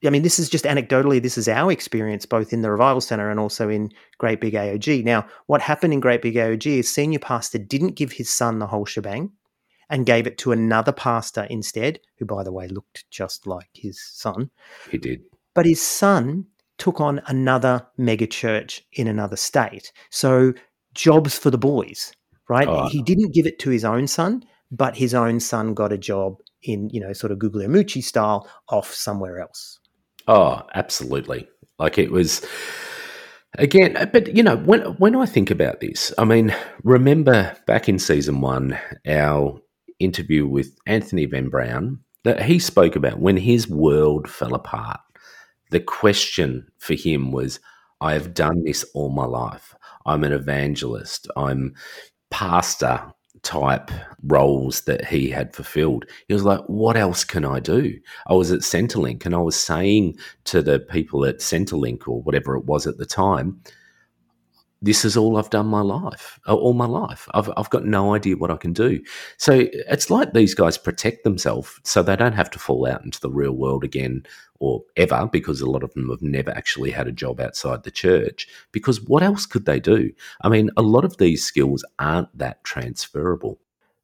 I 0.04 0.10
mean, 0.10 0.22
this 0.22 0.38
is 0.38 0.48
just 0.48 0.64
anecdotally, 0.64 1.22
this 1.22 1.38
is 1.38 1.48
our 1.48 1.72
experience 1.72 2.26
both 2.26 2.52
in 2.52 2.62
the 2.62 2.70
Revival 2.70 3.00
Centre 3.00 3.30
and 3.30 3.40
also 3.40 3.68
in 3.68 3.90
Great 4.18 4.40
Big 4.40 4.54
AOG. 4.54 5.04
Now, 5.04 5.26
what 5.46 5.62
happened 5.62 5.92
in 5.92 6.00
Great 6.00 6.22
Big 6.22 6.34
AOG 6.34 6.78
is 6.78 6.92
senior 6.92 7.18
pastor 7.18 7.58
didn't 7.58 7.96
give 7.96 8.12
his 8.12 8.30
son 8.30 8.58
the 8.58 8.66
whole 8.66 8.84
shebang 8.84 9.32
and 9.88 10.06
gave 10.06 10.26
it 10.26 10.38
to 10.38 10.52
another 10.52 10.92
pastor 10.92 11.44
instead, 11.44 11.98
who, 12.18 12.24
by 12.24 12.42
the 12.42 12.52
way, 12.52 12.68
looked 12.68 13.08
just 13.10 13.46
like 13.46 13.68
his 13.72 14.00
son. 14.00 14.50
He 14.90 14.98
did. 14.98 15.22
But 15.54 15.66
his 15.66 15.80
son 15.80 16.46
took 16.78 17.00
on 17.00 17.22
another 17.26 17.86
mega 17.96 18.26
church 18.26 18.84
in 18.92 19.08
another 19.08 19.36
state. 19.36 19.92
So 20.10 20.52
jobs 20.94 21.38
for 21.38 21.50
the 21.50 21.58
boys 21.58 22.12
right? 22.48 22.68
Oh. 22.68 22.88
He 22.88 23.02
didn't 23.02 23.34
give 23.34 23.46
it 23.46 23.58
to 23.60 23.70
his 23.70 23.84
own 23.84 24.06
son, 24.06 24.44
but 24.70 24.96
his 24.96 25.14
own 25.14 25.40
son 25.40 25.74
got 25.74 25.92
a 25.92 25.98
job 25.98 26.38
in, 26.62 26.90
you 26.90 27.00
know, 27.00 27.12
sort 27.12 27.32
of 27.32 27.38
Guglielmucci 27.38 28.02
style 28.02 28.48
off 28.68 28.92
somewhere 28.92 29.40
else. 29.40 29.78
Oh, 30.28 30.62
absolutely. 30.74 31.48
Like 31.78 31.98
it 31.98 32.10
was 32.10 32.44
again, 33.58 33.96
uh, 33.96 34.06
but 34.06 34.34
you 34.34 34.42
know, 34.42 34.56
when 34.56 34.80
when 34.98 35.14
I 35.14 35.26
think 35.26 35.50
about 35.50 35.80
this, 35.80 36.12
I 36.18 36.24
mean, 36.24 36.54
remember 36.82 37.56
back 37.66 37.88
in 37.88 37.98
season 37.98 38.40
one, 38.40 38.78
our 39.06 39.60
interview 39.98 40.46
with 40.46 40.76
Anthony 40.86 41.26
Van 41.26 41.48
Brown 41.48 42.00
that 42.24 42.42
he 42.42 42.58
spoke 42.58 42.96
about 42.96 43.20
when 43.20 43.36
his 43.36 43.68
world 43.68 44.28
fell 44.28 44.54
apart. 44.54 45.00
The 45.70 45.80
question 45.80 46.66
for 46.78 46.94
him 46.94 47.32
was, 47.32 47.60
I 48.00 48.14
have 48.14 48.34
done 48.34 48.64
this 48.64 48.84
all 48.94 49.10
my 49.10 49.24
life. 49.24 49.74
I'm 50.04 50.24
an 50.24 50.32
evangelist. 50.32 51.28
I'm, 51.36 51.74
pastor 52.36 53.00
type 53.40 53.90
roles 54.24 54.82
that 54.82 55.06
he 55.06 55.30
had 55.30 55.54
fulfilled. 55.54 56.04
He 56.28 56.34
was 56.34 56.44
like, 56.44 56.60
What 56.66 56.94
else 56.94 57.24
can 57.24 57.46
I 57.46 57.60
do? 57.60 57.98
I 58.26 58.34
was 58.34 58.52
at 58.52 58.60
Centrelink 58.60 59.24
and 59.24 59.34
I 59.34 59.38
was 59.38 59.58
saying 59.58 60.18
to 60.44 60.60
the 60.60 60.80
people 60.80 61.24
at 61.24 61.38
Centrelink 61.38 62.06
or 62.06 62.20
whatever 62.20 62.54
it 62.54 62.66
was 62.66 62.86
at 62.86 62.98
the 62.98 63.06
time, 63.06 63.58
this 64.86 65.04
is 65.04 65.16
all 65.16 65.36
I've 65.36 65.50
done 65.50 65.66
my 65.66 65.82
life, 65.82 66.38
uh, 66.46 66.54
all 66.54 66.72
my 66.72 66.86
life. 66.86 67.28
I've, 67.34 67.50
I've 67.56 67.70
got 67.70 67.84
no 67.84 68.14
idea 68.14 68.36
what 68.36 68.50
I 68.50 68.56
can 68.56 68.72
do. 68.72 69.02
So 69.36 69.66
it's 69.72 70.10
like 70.10 70.32
these 70.32 70.54
guys 70.54 70.78
protect 70.78 71.24
themselves 71.24 71.78
so 71.84 72.02
they 72.02 72.16
don't 72.16 72.32
have 72.32 72.50
to 72.52 72.58
fall 72.58 72.86
out 72.86 73.04
into 73.04 73.20
the 73.20 73.30
real 73.30 73.52
world 73.52 73.84
again 73.84 74.24
or 74.58 74.82
ever, 74.96 75.28
because 75.30 75.60
a 75.60 75.68
lot 75.68 75.82
of 75.82 75.92
them 75.94 76.08
have 76.08 76.22
never 76.22 76.50
actually 76.50 76.90
had 76.90 77.06
a 77.06 77.12
job 77.12 77.40
outside 77.40 77.82
the 77.82 77.90
church. 77.90 78.48
Because 78.72 79.02
what 79.02 79.22
else 79.22 79.44
could 79.44 79.66
they 79.66 79.80
do? 79.80 80.12
I 80.40 80.48
mean, 80.48 80.70
a 80.76 80.82
lot 80.82 81.04
of 81.04 81.18
these 81.18 81.44
skills 81.44 81.84
aren't 81.98 82.36
that 82.38 82.64
transferable. 82.64 83.60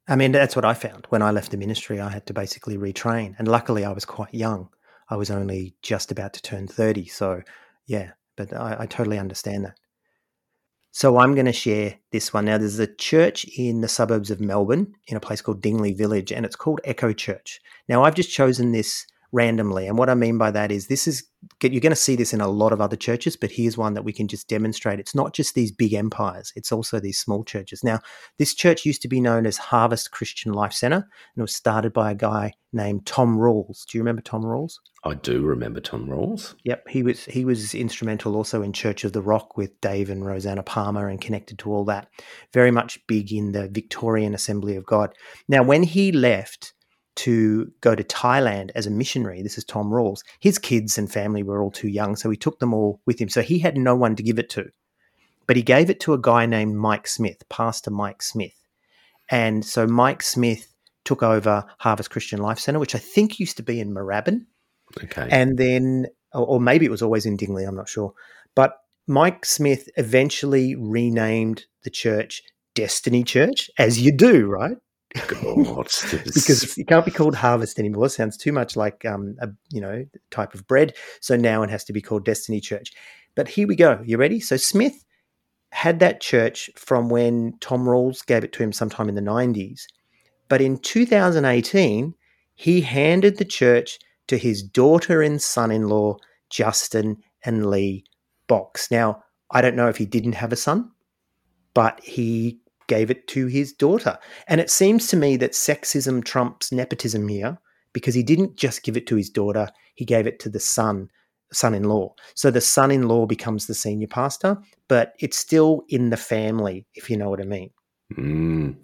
I 0.08 0.16
mean, 0.16 0.32
that's 0.32 0.56
what 0.56 0.64
I 0.64 0.74
found 0.74 1.06
when 1.08 1.22
I 1.22 1.30
left 1.30 1.52
the 1.52 1.56
ministry. 1.56 2.00
I 2.00 2.10
had 2.10 2.26
to 2.26 2.34
basically 2.34 2.76
retrain. 2.76 3.34
And 3.38 3.48
luckily, 3.48 3.84
I 3.84 3.92
was 3.92 4.04
quite 4.04 4.34
young. 4.34 4.68
I 5.08 5.16
was 5.16 5.30
only 5.30 5.74
just 5.80 6.10
about 6.10 6.34
to 6.34 6.42
turn 6.42 6.66
30. 6.66 7.06
So, 7.06 7.42
yeah, 7.86 8.10
but 8.36 8.52
I, 8.52 8.78
I 8.80 8.86
totally 8.86 9.18
understand 9.18 9.64
that. 9.64 9.78
So 10.94 11.18
I'm 11.18 11.34
going 11.34 11.46
to 11.46 11.52
share 11.52 11.96
this 12.10 12.34
one. 12.34 12.44
Now, 12.44 12.58
there's 12.58 12.78
a 12.78 12.86
church 12.86 13.44
in 13.56 13.80
the 13.80 13.88
suburbs 13.88 14.30
of 14.30 14.42
Melbourne 14.42 14.94
in 15.06 15.16
a 15.16 15.20
place 15.20 15.40
called 15.40 15.62
Dingley 15.62 15.94
Village, 15.94 16.30
and 16.30 16.44
it's 16.44 16.54
called 16.54 16.82
Echo 16.84 17.14
Church. 17.14 17.62
Now, 17.88 18.04
I've 18.04 18.14
just 18.14 18.30
chosen 18.30 18.72
this 18.72 19.06
randomly. 19.32 19.86
And 19.88 19.98
what 19.98 20.10
I 20.10 20.14
mean 20.14 20.38
by 20.38 20.50
that 20.50 20.70
is 20.70 20.86
this 20.86 21.08
is 21.08 21.24
you're 21.62 21.80
going 21.80 21.90
to 21.90 21.96
see 21.96 22.16
this 22.16 22.32
in 22.32 22.40
a 22.40 22.48
lot 22.48 22.72
of 22.72 22.80
other 22.80 22.96
churches, 22.96 23.36
but 23.36 23.50
here's 23.50 23.76
one 23.76 23.94
that 23.94 24.04
we 24.04 24.12
can 24.12 24.28
just 24.28 24.48
demonstrate. 24.48 25.00
It's 25.00 25.14
not 25.14 25.32
just 25.32 25.54
these 25.54 25.72
big 25.72 25.94
empires, 25.94 26.52
it's 26.54 26.70
also 26.70 27.00
these 27.00 27.18
small 27.18 27.42
churches. 27.42 27.82
Now, 27.82 28.00
this 28.38 28.54
church 28.54 28.84
used 28.84 29.02
to 29.02 29.08
be 29.08 29.20
known 29.20 29.46
as 29.46 29.56
Harvest 29.56 30.12
Christian 30.12 30.52
Life 30.52 30.72
Center, 30.72 30.96
and 30.96 31.38
it 31.38 31.40
was 31.40 31.54
started 31.54 31.92
by 31.92 32.10
a 32.10 32.14
guy 32.14 32.52
named 32.72 33.06
Tom 33.06 33.38
Rawls. 33.38 33.84
Do 33.86 33.98
you 33.98 34.02
remember 34.02 34.22
Tom 34.22 34.42
Rawls? 34.42 34.74
I 35.04 35.14
do 35.14 35.42
remember 35.42 35.80
Tom 35.80 36.06
Rawls. 36.06 36.54
Yep, 36.64 36.88
he 36.88 37.02
was 37.02 37.24
he 37.24 37.44
was 37.44 37.74
instrumental 37.74 38.36
also 38.36 38.62
in 38.62 38.72
Church 38.72 39.02
of 39.02 39.12
the 39.12 39.22
Rock 39.22 39.56
with 39.56 39.80
Dave 39.80 40.10
and 40.10 40.24
Rosanna 40.24 40.62
Palmer 40.62 41.08
and 41.08 41.20
connected 41.20 41.58
to 41.60 41.72
all 41.72 41.84
that. 41.86 42.08
Very 42.52 42.70
much 42.70 43.04
big 43.08 43.32
in 43.32 43.52
the 43.52 43.68
Victorian 43.68 44.34
Assembly 44.34 44.76
of 44.76 44.86
God. 44.86 45.14
Now, 45.48 45.62
when 45.64 45.82
he 45.82 46.12
left, 46.12 46.72
to 47.14 47.70
go 47.80 47.94
to 47.94 48.04
Thailand 48.04 48.70
as 48.74 48.86
a 48.86 48.90
missionary. 48.90 49.42
This 49.42 49.58
is 49.58 49.64
Tom 49.64 49.90
Rawls. 49.90 50.22
His 50.40 50.58
kids 50.58 50.98
and 50.98 51.10
family 51.10 51.42
were 51.42 51.62
all 51.62 51.70
too 51.70 51.88
young, 51.88 52.16
so 52.16 52.30
he 52.30 52.36
took 52.36 52.58
them 52.58 52.72
all 52.72 53.00
with 53.06 53.20
him. 53.20 53.28
So 53.28 53.42
he 53.42 53.58
had 53.58 53.76
no 53.76 53.94
one 53.94 54.16
to 54.16 54.22
give 54.22 54.38
it 54.38 54.50
to. 54.50 54.70
But 55.46 55.56
he 55.56 55.62
gave 55.62 55.90
it 55.90 56.00
to 56.00 56.14
a 56.14 56.20
guy 56.20 56.46
named 56.46 56.76
Mike 56.76 57.06
Smith, 57.06 57.42
Pastor 57.48 57.90
Mike 57.90 58.22
Smith. 58.22 58.54
And 59.28 59.64
so 59.64 59.86
Mike 59.86 60.22
Smith 60.22 60.72
took 61.04 61.22
over 61.22 61.64
Harvest 61.78 62.10
Christian 62.10 62.40
Life 62.40 62.58
Center, 62.58 62.78
which 62.78 62.94
I 62.94 62.98
think 62.98 63.40
used 63.40 63.56
to 63.56 63.62
be 63.62 63.80
in 63.80 63.92
Moorabbin. 63.92 64.46
Okay. 65.02 65.28
And 65.30 65.58
then, 65.58 66.06
or, 66.32 66.60
maybe 66.60 66.86
it 66.86 66.90
was 66.90 67.02
always 67.02 67.26
in 67.26 67.36
Dingley, 67.36 67.64
I'm 67.64 67.76
not 67.76 67.88
sure. 67.88 68.14
But 68.54 68.78
Mike 69.06 69.44
Smith 69.44 69.88
eventually 69.96 70.74
renamed 70.76 71.64
the 71.82 71.90
church 71.90 72.42
Destiny 72.74 73.24
Church, 73.24 73.70
as 73.78 74.00
you 74.00 74.16
do, 74.16 74.46
right? 74.46 74.76
Because 76.24 76.78
it 76.78 76.86
can't 76.86 77.04
be 77.04 77.10
called 77.10 77.34
harvest 77.34 77.78
anymore. 77.78 78.08
Sounds 78.08 78.36
too 78.36 78.52
much 78.52 78.76
like 78.76 79.04
um, 79.04 79.36
a 79.40 79.48
you 79.70 79.80
know 79.80 80.04
type 80.30 80.54
of 80.54 80.66
bread. 80.66 80.94
So 81.20 81.36
now 81.36 81.62
it 81.62 81.70
has 81.70 81.84
to 81.84 81.92
be 81.92 82.00
called 82.00 82.24
Destiny 82.24 82.60
Church. 82.60 82.92
But 83.34 83.48
here 83.48 83.66
we 83.66 83.76
go. 83.76 84.00
You 84.04 84.16
ready? 84.16 84.40
So 84.40 84.56
Smith 84.56 85.04
had 85.70 86.00
that 86.00 86.20
church 86.20 86.70
from 86.76 87.08
when 87.08 87.54
Tom 87.60 87.84
Rawls 87.84 88.24
gave 88.24 88.44
it 88.44 88.52
to 88.52 88.62
him 88.62 88.72
sometime 88.72 89.08
in 89.08 89.14
the 89.14 89.22
90s. 89.22 89.82
But 90.48 90.60
in 90.60 90.76
2018, 90.78 92.14
he 92.54 92.80
handed 92.82 93.38
the 93.38 93.44
church 93.44 93.98
to 94.26 94.36
his 94.36 94.62
daughter 94.62 95.22
and 95.22 95.40
son 95.40 95.70
in 95.70 95.88
law, 95.88 96.18
Justin 96.50 97.16
and 97.44 97.70
Lee 97.70 98.04
Box. 98.48 98.90
Now, 98.90 99.22
I 99.50 99.62
don't 99.62 99.76
know 99.76 99.88
if 99.88 99.96
he 99.96 100.06
didn't 100.06 100.32
have 100.32 100.52
a 100.52 100.56
son, 100.56 100.90
but 101.74 102.00
he 102.04 102.60
gave 102.92 103.10
it 103.10 103.26
to 103.26 103.46
his 103.46 103.72
daughter. 103.72 104.18
And 104.48 104.60
it 104.60 104.70
seems 104.70 105.08
to 105.08 105.16
me 105.16 105.38
that 105.38 105.52
sexism 105.52 106.22
trumps 106.22 106.70
nepotism 106.72 107.26
here 107.26 107.58
because 107.94 108.14
he 108.14 108.22
didn't 108.22 108.56
just 108.56 108.82
give 108.82 108.98
it 108.98 109.06
to 109.06 109.16
his 109.16 109.30
daughter, 109.30 109.66
he 109.94 110.04
gave 110.04 110.26
it 110.26 110.38
to 110.40 110.50
the 110.50 110.60
son, 110.60 111.08
son-in-law. 111.54 112.14
So 112.34 112.50
the 112.50 112.60
son-in-law 112.60 113.26
becomes 113.26 113.66
the 113.66 113.74
senior 113.74 114.08
pastor, 114.08 114.58
but 114.88 115.14
it's 115.20 115.38
still 115.38 115.84
in 115.88 116.10
the 116.10 116.18
family, 116.18 116.86
if 116.94 117.08
you 117.08 117.16
know 117.16 117.30
what 117.30 117.40
I 117.40 117.44
mean. 117.44 117.70
Mm. 118.14 118.76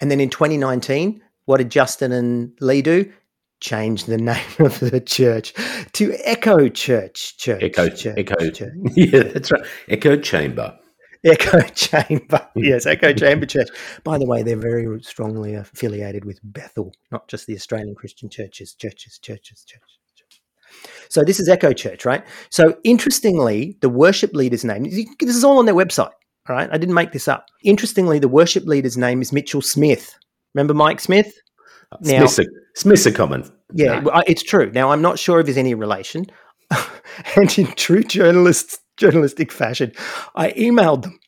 And 0.00 0.10
then 0.10 0.20
in 0.20 0.30
2019, 0.30 1.22
what 1.44 1.58
did 1.58 1.70
Justin 1.70 2.10
and 2.10 2.52
Lee 2.60 2.82
do? 2.82 3.12
Change 3.60 4.04
the 4.04 4.18
name 4.32 4.54
of 4.58 4.80
the 4.80 5.00
church 5.00 5.54
to 5.92 6.12
Echo 6.24 6.68
Church. 6.68 7.38
Church. 7.38 7.62
Echo. 7.62 7.88
Church, 7.88 8.18
Echo. 8.18 8.50
Church. 8.50 8.72
Yeah, 8.96 9.22
that's 9.22 9.52
right. 9.52 9.64
Echo 9.88 10.16
Chamber. 10.16 10.76
Echo 11.24 11.60
Chamber. 11.74 12.48
Hmm. 12.54 12.64
Yes, 12.64 12.86
Echo 12.86 13.12
Chamber 13.14 13.46
Church. 13.46 13.68
By 14.04 14.18
the 14.18 14.26
way, 14.26 14.42
they're 14.42 14.56
very 14.56 15.02
strongly 15.02 15.54
affiliated 15.54 16.24
with 16.24 16.40
Bethel, 16.42 16.92
not 17.10 17.28
just 17.28 17.46
the 17.46 17.54
Australian 17.54 17.94
Christian 17.94 18.28
churches, 18.28 18.74
churches, 18.74 19.18
churches, 19.18 19.64
churches. 19.64 19.98
churches. 20.14 20.40
So 21.08 21.24
this 21.24 21.40
is 21.40 21.48
Echo 21.48 21.72
Church, 21.72 22.04
right? 22.04 22.24
So 22.50 22.76
interestingly, 22.84 23.76
the 23.80 23.88
worship 23.88 24.34
leader's 24.34 24.64
name, 24.64 24.84
this 24.84 25.36
is 25.36 25.44
all 25.44 25.58
on 25.58 25.66
their 25.66 25.74
website, 25.74 26.12
all 26.48 26.56
right? 26.56 26.68
I 26.72 26.78
didn't 26.78 26.94
make 26.94 27.12
this 27.12 27.28
up. 27.28 27.46
Interestingly, 27.64 28.18
the 28.18 28.28
worship 28.28 28.64
leader's 28.64 28.96
name 28.96 29.20
is 29.20 29.32
Mitchell 29.32 29.62
Smith. 29.62 30.16
Remember 30.54 30.74
Mike 30.74 31.00
Smith? 31.00 31.32
Now, 32.00 32.26
Smith's, 32.26 32.38
a, 32.38 32.44
Smith's 32.74 33.06
a 33.06 33.12
common. 33.12 33.50
Yeah, 33.72 34.00
no. 34.00 34.22
it's 34.26 34.42
true. 34.42 34.70
Now, 34.72 34.90
I'm 34.90 35.02
not 35.02 35.18
sure 35.18 35.40
if 35.40 35.46
there's 35.46 35.58
any 35.58 35.74
relation. 35.74 36.26
and 37.36 37.58
in 37.58 37.66
true 37.72 38.02
journalist, 38.02 38.78
journalistic 38.98 39.52
fashion, 39.52 39.92
I 40.34 40.52
emailed 40.52 41.02
them 41.02 41.18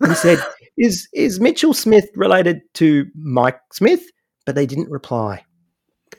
and 0.00 0.16
said, 0.16 0.38
is, 0.76 1.08
is 1.12 1.40
Mitchell 1.40 1.74
Smith 1.74 2.08
related 2.16 2.62
to 2.74 3.06
Mike 3.14 3.60
Smith? 3.72 4.02
But 4.46 4.56
they 4.56 4.66
didn't 4.66 4.90
reply. 4.90 5.42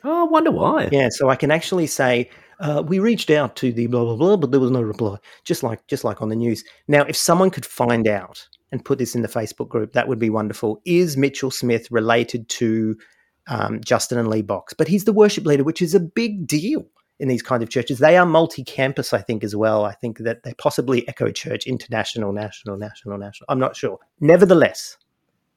Oh, 0.02 0.26
I 0.26 0.30
wonder 0.30 0.50
why. 0.50 0.88
Yeah, 0.90 1.08
so 1.10 1.28
I 1.28 1.36
can 1.36 1.50
actually 1.50 1.86
say, 1.86 2.28
uh, 2.58 2.82
we 2.86 2.98
reached 2.98 3.30
out 3.30 3.56
to 3.56 3.72
the 3.72 3.86
blah 3.86 4.04
blah 4.04 4.16
blah, 4.16 4.36
but 4.36 4.50
there 4.50 4.60
was 4.60 4.70
no 4.70 4.82
reply. 4.82 5.18
Just 5.44 5.62
like 5.62 5.86
just 5.86 6.04
like 6.04 6.22
on 6.22 6.28
the 6.28 6.36
news. 6.36 6.64
Now, 6.88 7.02
if 7.02 7.16
someone 7.16 7.50
could 7.50 7.66
find 7.66 8.08
out 8.08 8.46
and 8.72 8.84
put 8.84 8.98
this 8.98 9.14
in 9.14 9.22
the 9.22 9.28
Facebook 9.28 9.68
group, 9.68 9.92
that 9.92 10.08
would 10.08 10.18
be 10.18 10.30
wonderful. 10.30 10.80
Is 10.84 11.16
Mitchell 11.16 11.50
Smith 11.50 11.90
related 11.90 12.48
to 12.48 12.96
um, 13.48 13.80
Justin 13.84 14.18
and 14.18 14.28
Lee 14.28 14.42
Box? 14.42 14.74
But 14.74 14.88
he's 14.88 15.04
the 15.04 15.12
worship 15.12 15.44
leader, 15.44 15.64
which 15.64 15.82
is 15.82 15.94
a 15.94 16.00
big 16.00 16.46
deal 16.46 16.86
in 17.18 17.28
these 17.28 17.42
kind 17.42 17.62
of 17.62 17.70
churches. 17.70 17.98
They 17.98 18.16
are 18.16 18.26
multi-campus, 18.26 19.12
I 19.12 19.20
think, 19.22 19.42
as 19.42 19.56
well. 19.56 19.84
I 19.84 19.92
think 19.92 20.18
that 20.18 20.42
they 20.42 20.54
possibly 20.54 21.06
Echo 21.08 21.30
Church, 21.30 21.66
international, 21.66 22.32
national, 22.32 22.76
national, 22.76 23.18
national. 23.18 23.46
I'm 23.48 23.58
not 23.58 23.76
sure. 23.76 23.98
Nevertheless, 24.20 24.96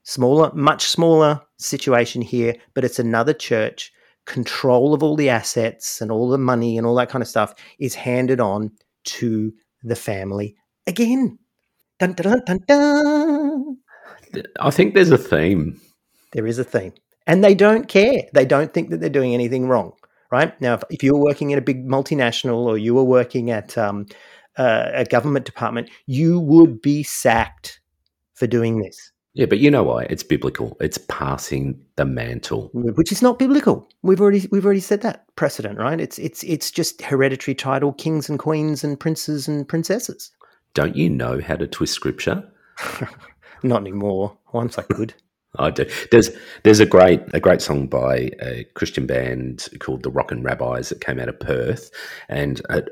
smaller, 0.04 0.52
much 0.54 0.88
smaller 0.88 1.42
situation 1.58 2.22
here, 2.22 2.56
but 2.74 2.84
it's 2.86 3.00
another 3.00 3.34
church 3.34 3.92
control 4.26 4.94
of 4.94 5.02
all 5.02 5.16
the 5.16 5.30
assets 5.30 6.02
and 6.02 6.12
all 6.12 6.30
the 6.30 6.38
money 6.38 6.78
and 6.78 6.86
all 6.86 6.96
that 6.96 7.10
kind 7.10 7.22
of 7.22 7.28
stuff 7.28 7.56
is 7.80 7.96
handed 7.96 8.40
on 8.40 8.72
to 9.04 9.52
the 9.84 9.96
family 9.96 10.56
again. 10.88 11.38
Dun, 12.00 12.14
dun, 12.14 12.42
dun, 12.46 12.60
dun, 12.68 13.78
I 14.60 14.70
think 14.70 14.94
there's 14.94 15.12
a 15.12 15.18
theme. 15.18 15.82
There 16.32 16.48
is 16.48 16.60
a 16.60 16.64
theme. 16.64 16.94
And 17.28 17.44
they 17.44 17.56
don't 17.56 17.88
care. 17.88 18.24
They 18.34 18.46
don't 18.46 18.74
think 18.74 18.90
that 18.90 19.02
they're 19.02 19.10
doing 19.10 19.34
anything 19.34 19.68
wrong, 19.68 19.94
right? 20.32 20.60
Now, 20.62 20.76
if, 20.76 20.84
if 20.90 21.04
you 21.04 21.14
were 21.14 21.24
working 21.24 21.54
at 21.54 21.60
a 21.60 21.62
big 21.62 21.88
multinational 21.88 22.66
or 22.66 22.78
you 22.78 22.94
were 22.94 23.04
working 23.04 23.52
at 23.52 23.78
um, 23.78 24.06
uh, 24.58 24.90
a 24.94 25.06
government 25.06 25.46
department, 25.46 25.90
you 26.06 26.40
would 26.40 26.82
be 26.82 27.04
sacked 27.04 27.80
for 28.34 28.48
doing 28.48 28.80
this. 28.80 29.12
Yeah, 29.34 29.46
but 29.46 29.60
you 29.60 29.70
know 29.70 29.84
why? 29.84 30.04
It's 30.10 30.24
biblical. 30.24 30.76
It's 30.82 30.98
passing 30.98 31.80
the 31.98 32.06
mantle, 32.06 32.72
which 32.74 33.12
is 33.12 33.22
not 33.22 33.38
biblical. 33.38 33.88
We've 34.02 34.20
already 34.20 34.48
we've 34.52 34.66
already 34.66 34.80
said 34.80 35.02
that 35.02 35.34
precedent, 35.36 35.78
right? 35.78 36.02
It's 36.02 36.18
it's 36.18 36.44
it's 36.44 36.72
just 36.72 37.02
hereditary 37.02 37.54
title, 37.54 37.94
kings 37.94 38.28
and 38.28 38.40
queens 38.40 38.84
and 38.84 39.00
princes 39.00 39.48
and 39.48 39.68
princesses. 39.68 40.32
Don't 40.74 40.96
you 40.96 41.10
know 41.10 41.40
how 41.42 41.56
to 41.56 41.68
twist 41.68 41.94
scripture? 41.94 42.44
not 43.64 43.82
anymore. 43.82 44.38
Once 44.52 44.78
I 44.78 44.82
could. 44.82 45.14
I 45.58 45.72
do. 45.72 45.86
There's 46.12 46.30
there's 46.64 46.80
a 46.80 46.86
great 46.86 47.22
a 47.34 47.40
great 47.40 47.62
song 47.62 47.88
by 47.88 48.30
a 48.40 48.66
Christian 48.76 49.08
band 49.08 49.68
called 49.80 50.04
the 50.04 50.12
Rockin' 50.12 50.44
Rabbis 50.44 50.90
that 50.90 51.02
came 51.02 51.20
out 51.20 51.28
of 51.28 51.40
Perth, 51.40 51.90
and 52.28 52.62
I, 52.70 52.84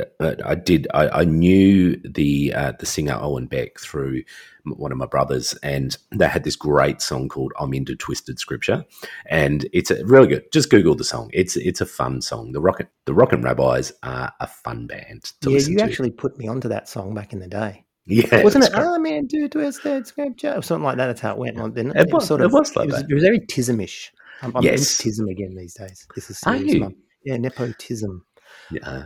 I 0.43 0.55
did 0.55 0.87
I, 0.91 1.07
I, 1.09 1.23
knew 1.23 1.97
the 1.97 2.53
uh, 2.55 2.73
the 2.79 2.87
singer 2.87 3.15
Owen 3.21 3.45
Beck 3.45 3.79
through 3.79 4.23
one 4.63 4.91
of 4.91 4.97
my 4.97 5.05
brothers, 5.05 5.53
and 5.61 5.95
they 6.11 6.27
had 6.27 6.43
this 6.43 6.55
great 6.55 6.99
song 6.99 7.29
called 7.29 7.53
"I'm 7.59 7.75
Into 7.75 7.95
Twisted 7.95 8.39
Scripture," 8.39 8.85
and 9.27 9.69
it's 9.71 9.91
a, 9.91 10.03
really 10.03 10.27
good. 10.27 10.51
Just 10.51 10.71
Google 10.71 10.95
the 10.95 11.03
song. 11.03 11.29
It's 11.33 11.57
it's 11.57 11.81
a 11.81 11.85
fun 11.85 12.21
song. 12.23 12.53
The 12.53 12.61
Rockin' 12.61 12.87
the 13.05 13.13
Rockin' 13.13 13.43
Rabbis 13.43 13.91
are 14.01 14.33
a 14.39 14.47
fun 14.47 14.87
band 14.87 15.31
to 15.41 15.51
yeah, 15.51 15.59
you 15.59 15.77
to. 15.77 15.83
actually 15.83 16.11
put 16.11 16.39
me 16.39 16.47
onto 16.47 16.69
that 16.69 16.89
song 16.89 17.13
back 17.13 17.33
in 17.33 17.39
the 17.39 17.47
day. 17.47 17.83
Yeah, 18.07 18.43
wasn't 18.43 18.63
it? 18.65 18.71
Oh 18.73 18.97
man, 18.97 19.25
do 19.25 19.47
twisted 19.49 20.07
scripture, 20.07 20.53
or 20.55 20.61
something 20.61 20.85
like 20.85 20.97
that. 20.97 21.07
That's 21.07 21.21
how 21.21 21.33
it 21.33 21.37
went, 21.37 21.57
didn't 21.75 21.95
it? 21.95 22.07
It 22.07 22.13
was, 22.13 22.25
sort 22.27 22.41
of, 22.41 22.51
it 22.51 22.53
was 22.53 22.75
like 22.75 22.85
it 22.85 22.91
was, 22.91 23.01
that. 23.01 23.11
It 23.11 23.13
was 23.13 23.23
very 23.23 23.39
tismish. 23.41 24.11
I'm, 24.41 24.55
I'm 24.55 24.63
Yes. 24.63 25.01
tism 25.01 25.29
again 25.29 25.55
these 25.55 25.73
days. 25.73 26.07
This 26.15 26.29
is 26.29 26.41
Are 26.45 26.57
serious, 26.57 26.73
you? 26.75 26.95
Yeah, 27.25 27.37
nepotism. 27.37 28.25
Yeah. 28.71 29.05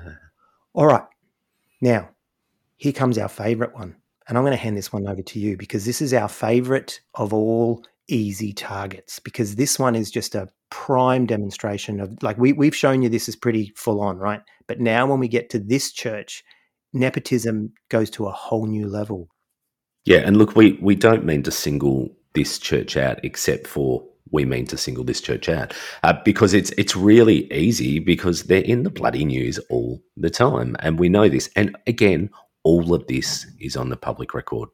All 0.74 0.86
right. 0.86 1.04
Now, 1.82 2.10
here 2.78 2.94
comes 2.94 3.18
our 3.18 3.30
favorite 3.30 3.74
one. 3.74 3.96
And 4.28 4.38
I'm 4.38 4.44
going 4.44 4.56
to 4.56 4.64
hand 4.64 4.78
this 4.78 4.94
one 4.94 5.08
over 5.08 5.22
to 5.22 5.40
you 5.40 5.58
because 5.58 5.84
this 5.84 6.02
is 6.02 6.14
our 6.14 6.30
favorite 6.30 7.02
of 7.16 7.34
all 7.34 7.84
easy 8.08 8.54
targets 8.54 9.20
because 9.20 9.56
this 9.56 9.80
one 9.80 9.96
is 9.96 10.12
just 10.12 10.36
a 10.36 10.48
prime 10.70 11.26
demonstration 11.26 12.00
of 12.00 12.22
like 12.24 12.38
we, 12.38 12.54
we've 12.54 12.76
shown 12.76 13.02
you 13.02 13.10
this 13.10 13.28
is 13.28 13.36
pretty 13.36 13.74
full 13.76 14.00
on, 14.00 14.18
right? 14.18 14.42
But 14.68 14.80
now 14.80 15.06
when 15.06 15.20
we 15.20 15.28
get 15.28 15.50
to 15.50 15.60
this 15.60 15.92
church, 15.92 16.46
nepotism 16.94 17.74
goes 17.90 18.10
to 18.12 18.28
a 18.28 18.32
whole 18.32 18.66
new 18.66 18.88
level. 18.88 19.30
Yeah, 20.06 20.20
and 20.20 20.38
look, 20.38 20.56
we 20.56 20.74
we 20.82 20.96
don't 20.96 21.26
mean 21.26 21.44
to 21.44 21.52
single 21.52 22.10
this 22.34 22.58
church 22.58 22.98
out, 22.98 23.24
except 23.24 23.68
for 23.68 24.04
we 24.32 24.46
mean 24.46 24.66
to 24.66 24.78
single 24.78 25.04
this 25.04 25.22
church 25.22 25.50
out 25.50 25.74
uh, 26.04 26.14
because 26.24 26.54
it's 26.54 26.72
it's 26.72 26.96
really 26.96 27.52
easy 27.54 28.00
because 28.00 28.44
they're 28.44 28.62
in 28.62 28.84
the 28.84 28.90
bloody 28.90 29.26
news 29.26 29.60
all 29.70 30.02
the 30.18 30.30
time, 30.30 30.76
and 30.80 31.00
we 31.00 31.10
know 31.10 31.30
this. 31.30 31.50
And 31.56 31.78
again, 31.88 32.30
all 32.64 32.94
of 32.94 33.06
this 33.08 33.46
is 33.60 33.76
on 33.76 33.90
the 33.90 33.98
public 33.98 34.34
record. 34.34 34.70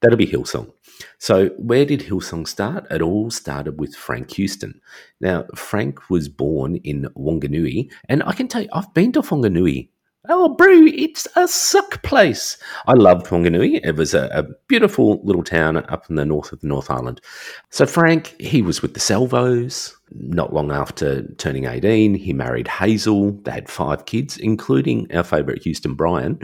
That'll 0.00 0.18
be 0.18 0.26
Hillsong. 0.26 0.72
So, 1.18 1.48
where 1.50 1.84
did 1.84 2.00
Hillsong 2.00 2.46
start? 2.48 2.86
It 2.90 3.02
all 3.02 3.30
started 3.30 3.78
with 3.78 3.94
Frank 3.94 4.32
Houston. 4.32 4.80
Now, 5.20 5.46
Frank 5.54 6.10
was 6.10 6.28
born 6.28 6.76
in 6.76 7.08
Wanganui, 7.16 7.90
and 8.08 8.22
I 8.24 8.32
can 8.32 8.48
tell 8.48 8.62
you, 8.62 8.68
I've 8.72 8.92
been 8.94 9.12
to 9.12 9.22
Wanganui 9.22 9.90
Oh, 10.28 10.54
brew, 10.54 10.86
it's 10.86 11.26
a 11.34 11.48
suck 11.48 12.00
place. 12.04 12.56
I 12.86 12.92
loved 12.92 13.26
Wanganui. 13.26 13.80
It 13.82 13.96
was 13.96 14.14
a, 14.14 14.28
a, 14.32 14.44
beautiful 14.68 15.20
little 15.24 15.42
town 15.42 15.76
up 15.76 16.08
in 16.08 16.14
the 16.14 16.24
north 16.24 16.52
of 16.52 16.60
the 16.60 16.68
North 16.68 16.90
Island. 16.90 17.20
So 17.70 17.86
Frank, 17.86 18.40
he 18.40 18.62
was 18.62 18.82
with 18.82 18.94
the 18.94 19.00
Salvos. 19.00 19.96
Not 20.14 20.52
long 20.52 20.70
after 20.70 21.22
turning 21.34 21.66
18, 21.66 22.14
he 22.14 22.32
married 22.32 22.68
Hazel. 22.68 23.32
They 23.32 23.50
had 23.50 23.68
five 23.68 24.06
kids, 24.06 24.36
including 24.36 25.12
our 25.14 25.24
favourite 25.24 25.62
Houston 25.62 25.94
Brian. 25.94 26.38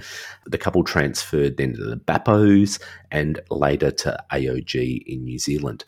The 0.47 0.59
couple 0.59 0.85
transferred 0.85 1.57
then 1.57 1.75
to 1.75 1.85
the 1.85 1.97
Bappos 1.97 2.81
and 3.11 3.41
later 3.51 3.91
to 3.91 4.25
AOG 4.33 5.05
in 5.07 5.25
New 5.25 5.39
Zealand. 5.39 5.85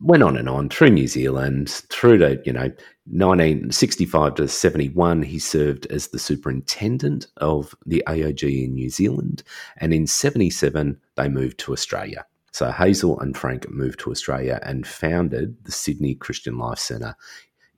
Went 0.00 0.22
on 0.22 0.36
and 0.36 0.48
on 0.48 0.68
through 0.68 0.90
New 0.90 1.08
Zealand, 1.08 1.68
through 1.90 2.18
to, 2.18 2.40
you 2.44 2.52
know, 2.52 2.70
1965 3.12 4.36
to 4.36 4.46
71, 4.46 5.22
he 5.22 5.38
served 5.38 5.86
as 5.86 6.08
the 6.08 6.18
superintendent 6.18 7.26
of 7.38 7.74
the 7.84 8.02
AOG 8.06 8.64
in 8.64 8.74
New 8.74 8.88
Zealand. 8.88 9.42
And 9.78 9.92
in 9.92 10.06
77, 10.06 11.00
they 11.16 11.28
moved 11.28 11.58
to 11.58 11.72
Australia. 11.72 12.24
So 12.52 12.70
Hazel 12.70 13.18
and 13.20 13.36
Frank 13.36 13.70
moved 13.70 14.00
to 14.00 14.10
Australia 14.10 14.60
and 14.62 14.86
founded 14.86 15.64
the 15.64 15.72
Sydney 15.72 16.14
Christian 16.14 16.58
Life 16.58 16.78
Centre 16.78 17.14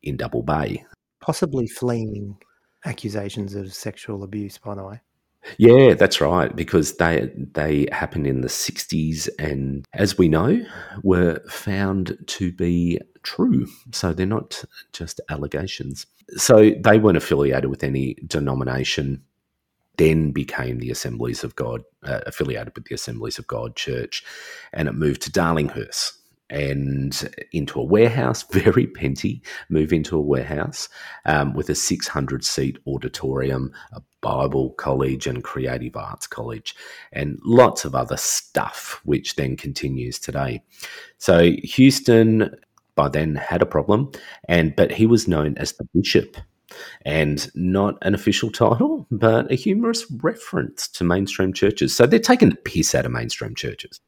in 0.02 0.16
Double 0.16 0.42
Bay. 0.42 0.84
Possibly 1.20 1.66
fleeing 1.66 2.36
accusations 2.84 3.54
of 3.54 3.72
sexual 3.72 4.22
abuse, 4.22 4.58
by 4.58 4.74
the 4.74 4.84
way. 4.84 5.00
Yeah, 5.58 5.94
that's 5.94 6.20
right, 6.20 6.54
because 6.54 6.96
they 6.96 7.30
they 7.36 7.88
happened 7.90 8.26
in 8.26 8.42
the 8.42 8.48
60s 8.48 9.28
and 9.38 9.84
as 9.92 10.16
we 10.16 10.28
know, 10.28 10.64
were 11.02 11.40
found 11.48 12.16
to 12.28 12.52
be 12.52 13.00
true. 13.22 13.66
So 13.92 14.12
they're 14.12 14.26
not 14.26 14.64
just 14.92 15.20
allegations. 15.28 16.06
So 16.36 16.70
they 16.78 16.98
weren't 16.98 17.16
affiliated 17.16 17.70
with 17.70 17.82
any 17.82 18.16
denomination. 18.26 19.22
Then 19.96 20.32
became 20.32 20.78
the 20.78 20.90
Assemblies 20.90 21.44
of 21.44 21.54
God, 21.56 21.82
uh, 22.04 22.20
affiliated 22.26 22.74
with 22.74 22.86
the 22.86 22.94
Assemblies 22.94 23.38
of 23.38 23.46
God 23.46 23.76
Church, 23.76 24.24
and 24.72 24.88
it 24.88 24.92
moved 24.92 25.22
to 25.22 25.32
Darlinghurst 25.32 26.12
and 26.50 27.34
into 27.52 27.80
a 27.80 27.84
warehouse, 27.84 28.42
very 28.52 28.86
penty, 28.86 29.42
move 29.68 29.92
into 29.92 30.16
a 30.16 30.22
warehouse 30.22 30.88
um, 31.24 31.54
with 31.54 31.68
a 31.70 31.74
600 31.74 32.44
seat 32.44 32.78
auditorium, 32.86 33.72
a 33.92 34.02
Bible 34.20 34.70
college, 34.70 35.26
and 35.26 35.42
creative 35.42 35.96
arts 35.96 36.26
college, 36.26 36.76
and 37.12 37.38
lots 37.44 37.84
of 37.84 37.94
other 37.94 38.18
stuff, 38.18 39.00
which 39.04 39.36
then 39.36 39.56
continues 39.56 40.18
today. 40.18 40.62
So 41.18 41.52
Houston 41.64 42.54
by 42.94 43.08
then 43.08 43.34
had 43.34 43.62
a 43.62 43.66
problem, 43.66 44.12
and 44.48 44.76
but 44.76 44.92
he 44.92 45.06
was 45.06 45.26
known 45.26 45.56
as 45.56 45.72
the 45.72 45.88
bishop 45.94 46.36
and 47.04 47.50
not 47.54 47.96
an 48.02 48.14
official 48.14 48.50
title, 48.50 49.06
but 49.10 49.50
a 49.50 49.54
humorous 49.54 50.10
reference 50.22 50.88
to 50.88 51.04
mainstream 51.04 51.52
churches. 51.52 51.94
So 51.94 52.06
they're 52.06 52.18
taking 52.18 52.50
the 52.50 52.56
piss 52.56 52.94
out 52.94 53.06
of 53.06 53.12
mainstream 53.12 53.54
churches. 53.54 54.00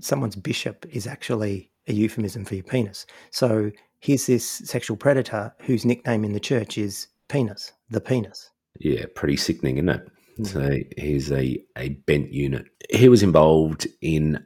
Someone's 0.00 0.36
bishop 0.36 0.86
is 0.90 1.06
actually 1.06 1.70
a 1.88 1.92
euphemism 1.92 2.44
for 2.44 2.54
your 2.54 2.64
penis. 2.64 3.06
So 3.30 3.70
here's 4.00 4.26
this 4.26 4.44
sexual 4.44 4.96
predator 4.96 5.54
whose 5.60 5.84
nickname 5.84 6.24
in 6.24 6.32
the 6.32 6.40
church 6.40 6.78
is 6.78 7.08
penis, 7.28 7.72
the 7.88 8.00
penis. 8.00 8.50
Yeah, 8.78 9.06
pretty 9.14 9.36
sickening, 9.36 9.78
isn't 9.78 9.88
it? 9.88 10.08
Hmm. 10.36 10.44
So 10.44 10.76
he's 10.96 11.32
a, 11.32 11.62
a 11.76 11.90
bent 12.06 12.32
unit. 12.32 12.66
He 12.90 13.08
was 13.08 13.22
involved 13.22 13.86
in 14.00 14.44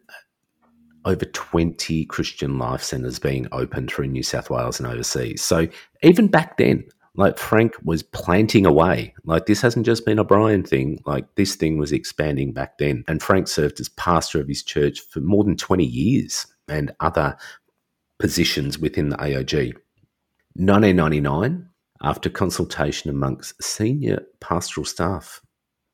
over 1.05 1.25
20 1.25 2.07
Christian 2.07 2.59
life 2.59 2.83
centres 2.83 3.18
being 3.18 3.47
opened 3.53 3.91
through 3.91 4.07
New 4.07 4.22
South 4.22 4.51
Wales 4.51 4.81
and 4.81 4.87
overseas. 4.87 5.43
So 5.43 5.68
even 6.03 6.29
back 6.29 6.57
then, 6.57 6.85
like 7.17 7.39
Frank 7.39 7.75
was 7.83 8.03
planting 8.03 8.67
away. 8.67 9.15
Like 9.25 9.47
this 9.47 9.61
hasn't 9.61 9.87
just 9.87 10.05
been 10.05 10.19
a 10.19 10.25
Brian 10.25 10.65
thing. 10.65 11.01
Like 11.07 11.33
this 11.37 11.55
thing 11.55 11.79
was 11.79 11.93
expanding 11.93 12.53
back 12.53 12.79
then. 12.79 13.05
And 13.07 13.23
Frank 13.23 13.49
served 13.49 13.79
as 13.81 13.89
pastor 13.91 14.41
of 14.41 14.49
his 14.49 14.62
church 14.62 15.01
for 15.01 15.21
more 15.21 15.45
than 15.45 15.57
20 15.57 15.85
years 15.85 16.47
and 16.69 16.93
other 17.01 17.37
positions 18.19 18.79
within 18.79 19.11
the 19.11 19.17
AOG. 19.17 19.75
1999, 20.57 21.69
after 22.03 22.31
consultation 22.31 23.11
amongst 23.11 23.62
senior 23.62 24.23
pastoral 24.41 24.85
staff 24.85 25.41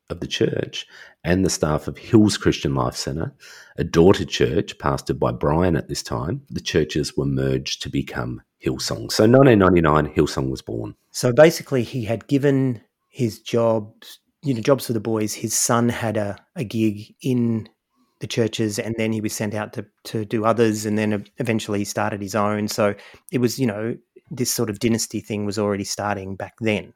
of 0.09 0.19
the 0.19 0.27
church 0.27 0.85
and 1.23 1.45
the 1.45 1.49
staff 1.49 1.87
of 1.87 1.97
Hills 1.97 2.37
Christian 2.37 2.73
Life 2.75 2.95
Centre, 2.95 3.33
a 3.77 3.83
daughter 3.83 4.25
church 4.25 4.77
pastored 4.77 5.19
by 5.19 5.31
Brian 5.31 5.75
at 5.75 5.87
this 5.87 6.03
time, 6.03 6.41
the 6.49 6.61
churches 6.61 7.15
were 7.15 7.25
merged 7.25 7.81
to 7.83 7.89
become 7.89 8.41
Hillsong. 8.63 9.11
So 9.11 9.25
1999, 9.27 10.13
Hillsong 10.13 10.49
was 10.49 10.61
born. 10.61 10.95
So 11.11 11.31
basically, 11.31 11.83
he 11.83 12.05
had 12.05 12.27
given 12.27 12.81
his 13.09 13.39
jobs, 13.39 14.19
you 14.43 14.53
know, 14.53 14.61
jobs 14.61 14.87
for 14.87 14.93
the 14.93 14.99
boys. 14.99 15.33
His 15.33 15.53
son 15.53 15.89
had 15.89 16.17
a, 16.17 16.37
a 16.55 16.63
gig 16.63 17.13
in 17.21 17.69
the 18.19 18.27
churches, 18.27 18.79
and 18.79 18.95
then 18.97 19.11
he 19.11 19.21
was 19.21 19.33
sent 19.33 19.53
out 19.53 19.73
to 19.73 19.85
to 20.05 20.25
do 20.25 20.45
others, 20.45 20.85
and 20.85 20.97
then 20.97 21.25
eventually 21.37 21.79
he 21.79 21.85
started 21.85 22.21
his 22.21 22.35
own. 22.35 22.67
So 22.67 22.95
it 23.31 23.39
was, 23.39 23.59
you 23.59 23.67
know, 23.67 23.97
this 24.29 24.51
sort 24.51 24.69
of 24.69 24.79
dynasty 24.79 25.19
thing 25.19 25.45
was 25.45 25.59
already 25.59 25.83
starting 25.83 26.35
back 26.35 26.53
then. 26.61 26.93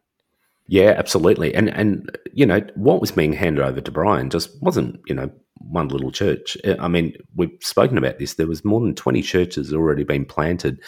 Yeah, 0.68 0.94
absolutely. 0.98 1.54
And 1.54 1.70
and 1.70 2.18
you 2.34 2.46
know 2.46 2.62
what 2.76 3.02
was 3.02 3.12
being 3.12 3.34
handed 3.34 3.64
over 3.64 3.82
to 3.82 3.92
Brian 3.92 4.30
just 4.30 4.62
wasn't 4.62 5.00
you 5.06 5.14
know 5.14 5.32
one 5.58 5.88
little 5.88 6.12
church. 6.12 6.58
I 6.80 6.88
mean, 6.88 7.16
we've 7.36 7.56
spoken 7.62 7.98
about 7.98 8.20
this. 8.20 8.34
There 8.34 8.48
was 8.48 8.66
more 8.66 8.82
than 8.82 8.96
twenty 8.96 9.22
churches 9.22 9.74
already 9.74 10.04
been 10.04 10.26
planted 10.26 10.82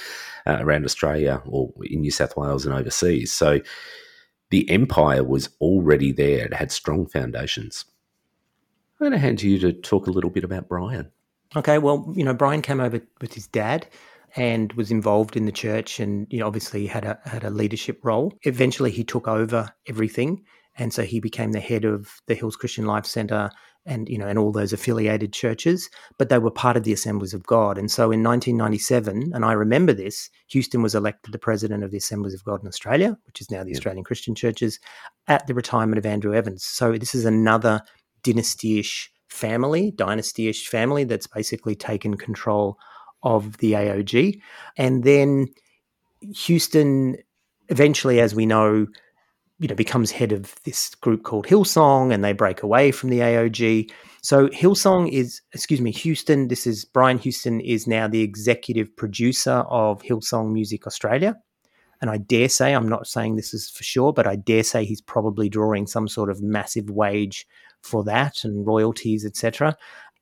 uh, 0.45 0.57
around 0.59 0.85
Australia 0.85 1.41
or 1.45 1.71
in 1.83 2.01
New 2.01 2.11
South 2.11 2.35
Wales 2.35 2.65
and 2.65 2.73
overseas. 2.73 3.31
So 3.31 3.59
the 4.49 4.69
empire 4.69 5.23
was 5.23 5.49
already 5.61 6.11
there. 6.11 6.45
It 6.45 6.53
had 6.53 6.71
strong 6.71 7.05
foundations. 7.05 7.85
I'm 8.99 9.09
going 9.09 9.11
to 9.11 9.19
hand 9.19 9.39
to 9.39 9.49
you 9.49 9.59
to 9.59 9.73
talk 9.73 10.07
a 10.07 10.11
little 10.11 10.29
bit 10.29 10.43
about 10.43 10.67
Brian. 10.67 11.11
Okay, 11.55 11.77
well, 11.77 12.11
you 12.15 12.23
know, 12.23 12.33
Brian 12.33 12.61
came 12.61 12.79
over 12.79 13.01
with 13.21 13.33
his 13.33 13.47
dad 13.47 13.87
and 14.37 14.71
was 14.73 14.91
involved 14.91 15.35
in 15.35 15.45
the 15.45 15.51
church 15.51 15.99
and 15.99 16.27
you 16.29 16.39
know 16.39 16.47
obviously 16.47 16.85
had 16.85 17.03
a 17.03 17.19
had 17.25 17.43
a 17.43 17.49
leadership 17.49 17.99
role. 18.03 18.37
Eventually 18.43 18.91
he 18.91 19.03
took 19.03 19.27
over 19.27 19.69
everything 19.87 20.43
and 20.77 20.93
so 20.93 21.01
he 21.01 21.19
became 21.19 21.51
the 21.51 21.59
head 21.59 21.83
of 21.83 22.21
the 22.27 22.35
Hills 22.35 22.55
Christian 22.55 22.85
Life 22.85 23.05
Center 23.05 23.49
and 23.85 24.07
you 24.07 24.17
know 24.17 24.27
and 24.27 24.37
all 24.37 24.51
those 24.51 24.73
affiliated 24.73 25.33
churches 25.33 25.89
but 26.19 26.29
they 26.29 26.37
were 26.37 26.51
part 26.51 26.77
of 26.77 26.83
the 26.83 26.93
assemblies 26.93 27.33
of 27.33 27.45
god. 27.47 27.77
And 27.77 27.89
so 27.89 28.03
in 28.11 28.23
1997 28.23 29.31
and 29.33 29.43
i 29.43 29.53
remember 29.53 29.93
this 29.93 30.29
houston 30.47 30.83
was 30.83 30.93
elected 30.93 31.31
the 31.31 31.39
president 31.39 31.83
of 31.83 31.91
the 31.91 31.97
assemblies 31.97 32.35
of 32.35 32.43
god 32.43 32.61
in 32.61 32.67
australia 32.67 33.17
which 33.25 33.41
is 33.41 33.49
now 33.49 33.63
the 33.63 33.71
australian 33.71 34.03
christian 34.03 34.35
churches 34.35 34.79
at 35.27 35.47
the 35.47 35.53
retirement 35.55 35.97
of 35.97 36.05
andrew 36.05 36.35
evans. 36.35 36.63
So 36.63 36.97
this 36.97 37.15
is 37.15 37.25
another 37.25 37.81
dynasty-ish 38.23 39.11
family 39.29 39.91
dynasty-ish 39.91 40.67
family 40.67 41.03
that's 41.05 41.27
basically 41.27 41.75
taken 41.75 42.17
control 42.17 42.77
of 43.23 43.57
the 43.57 43.73
aog 43.73 44.39
and 44.77 45.03
then 45.03 45.47
houston 46.33 47.17
eventually 47.69 48.19
as 48.19 48.33
we 48.33 48.45
know 48.45 48.87
you 49.59 49.67
know 49.67 49.75
becomes 49.75 50.11
head 50.11 50.31
of 50.31 50.55
this 50.63 50.93
group 50.95 51.23
called 51.23 51.47
Hillsong, 51.47 52.13
and 52.13 52.23
they 52.23 52.33
break 52.33 52.63
away 52.63 52.91
from 52.91 53.09
the 53.09 53.19
AOG. 53.19 53.91
So 54.21 54.47
Hillsong 54.49 55.11
is, 55.11 55.41
excuse 55.53 55.81
me, 55.81 55.91
Houston. 55.91 56.47
This 56.47 56.67
is 56.67 56.85
Brian 56.85 57.17
Houston 57.17 57.59
is 57.61 57.87
now 57.87 58.07
the 58.07 58.21
executive 58.21 58.95
producer 58.95 59.63
of 59.69 60.01
Hillsong 60.01 60.51
Music 60.51 60.85
Australia, 60.85 61.35
and 62.01 62.09
I 62.09 62.17
dare 62.17 62.49
say 62.49 62.73
I'm 62.73 62.89
not 62.89 63.07
saying 63.07 63.35
this 63.35 63.53
is 63.53 63.69
for 63.69 63.83
sure, 63.83 64.13
but 64.13 64.27
I 64.27 64.35
dare 64.35 64.63
say 64.63 64.85
he's 64.85 65.01
probably 65.01 65.49
drawing 65.49 65.87
some 65.87 66.07
sort 66.07 66.29
of 66.29 66.41
massive 66.41 66.89
wage 66.89 67.47
for 67.81 68.03
that 68.03 68.43
and 68.43 68.65
royalties, 68.65 69.25
etc. 69.25 69.75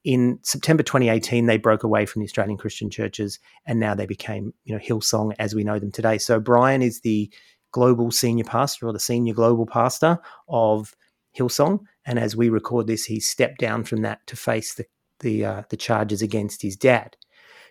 In 0.05 0.37
September 0.43 0.83
2018, 0.83 1.47
they 1.47 1.57
broke 1.57 1.83
away 1.83 2.05
from 2.05 2.19
the 2.21 2.27
Australian 2.27 2.59
Christian 2.59 2.91
churches, 2.91 3.39
and 3.65 3.79
now 3.79 3.95
they 3.95 4.05
became, 4.05 4.53
you 4.63 4.73
know, 4.75 4.79
Hillsong 4.79 5.33
as 5.39 5.55
we 5.55 5.63
know 5.63 5.79
them 5.79 5.91
today. 5.91 6.19
So 6.19 6.39
Brian 6.39 6.83
is 6.83 7.01
the 7.01 7.33
global 7.71 8.11
senior 8.11 8.43
pastor 8.43 8.87
or 8.87 8.93
the 8.93 8.99
senior 8.99 9.33
global 9.33 9.65
pastor 9.65 10.19
of 10.47 10.93
Hillsong. 11.35 11.79
And 12.05 12.19
as 12.19 12.35
we 12.35 12.49
record 12.49 12.85
this, 12.85 13.05
he 13.05 13.19
stepped 13.19 13.59
down 13.59 13.83
from 13.83 14.03
that 14.03 14.25
to 14.27 14.35
face 14.35 14.75
the 14.75 14.85
the, 15.21 15.45
uh, 15.45 15.63
the 15.69 15.77
charges 15.77 16.21
against 16.21 16.61
his 16.61 16.75
dad. 16.75 17.15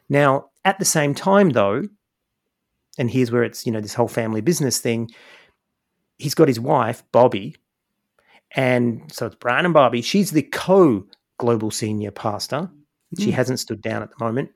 Now, 0.09 0.47
at 0.65 0.79
the 0.79 0.85
same 0.87 1.15
time, 1.15 1.51
though, 1.51 1.83
and 2.99 3.11
here's 3.11 3.31
where 3.31 3.45
it's 3.45 3.65
you 3.65 3.71
know 3.71 3.81
this 3.81 3.95
whole 3.95 4.09
family 4.09 4.41
business 4.41 4.79
thing. 4.79 5.11
He's 6.19 6.35
got 6.35 6.49
his 6.49 6.59
wife 6.59 7.05
Bobbie, 7.13 7.57
and 8.51 9.13
so 9.13 9.27
it's 9.27 9.37
Brian 9.37 9.67
and 9.67 9.75
Bobbie. 9.75 10.03
She's 10.03 10.33
the 10.33 10.43
co 10.43 11.07
global 11.39 11.71
senior 11.71 12.11
pastor. 12.11 12.71
She 13.19 13.31
mm. 13.31 13.35
hasn't 13.35 13.61
stood 13.61 13.83
down 13.83 14.03
at 14.03 14.11
the 14.11 14.25
moment 14.25 14.51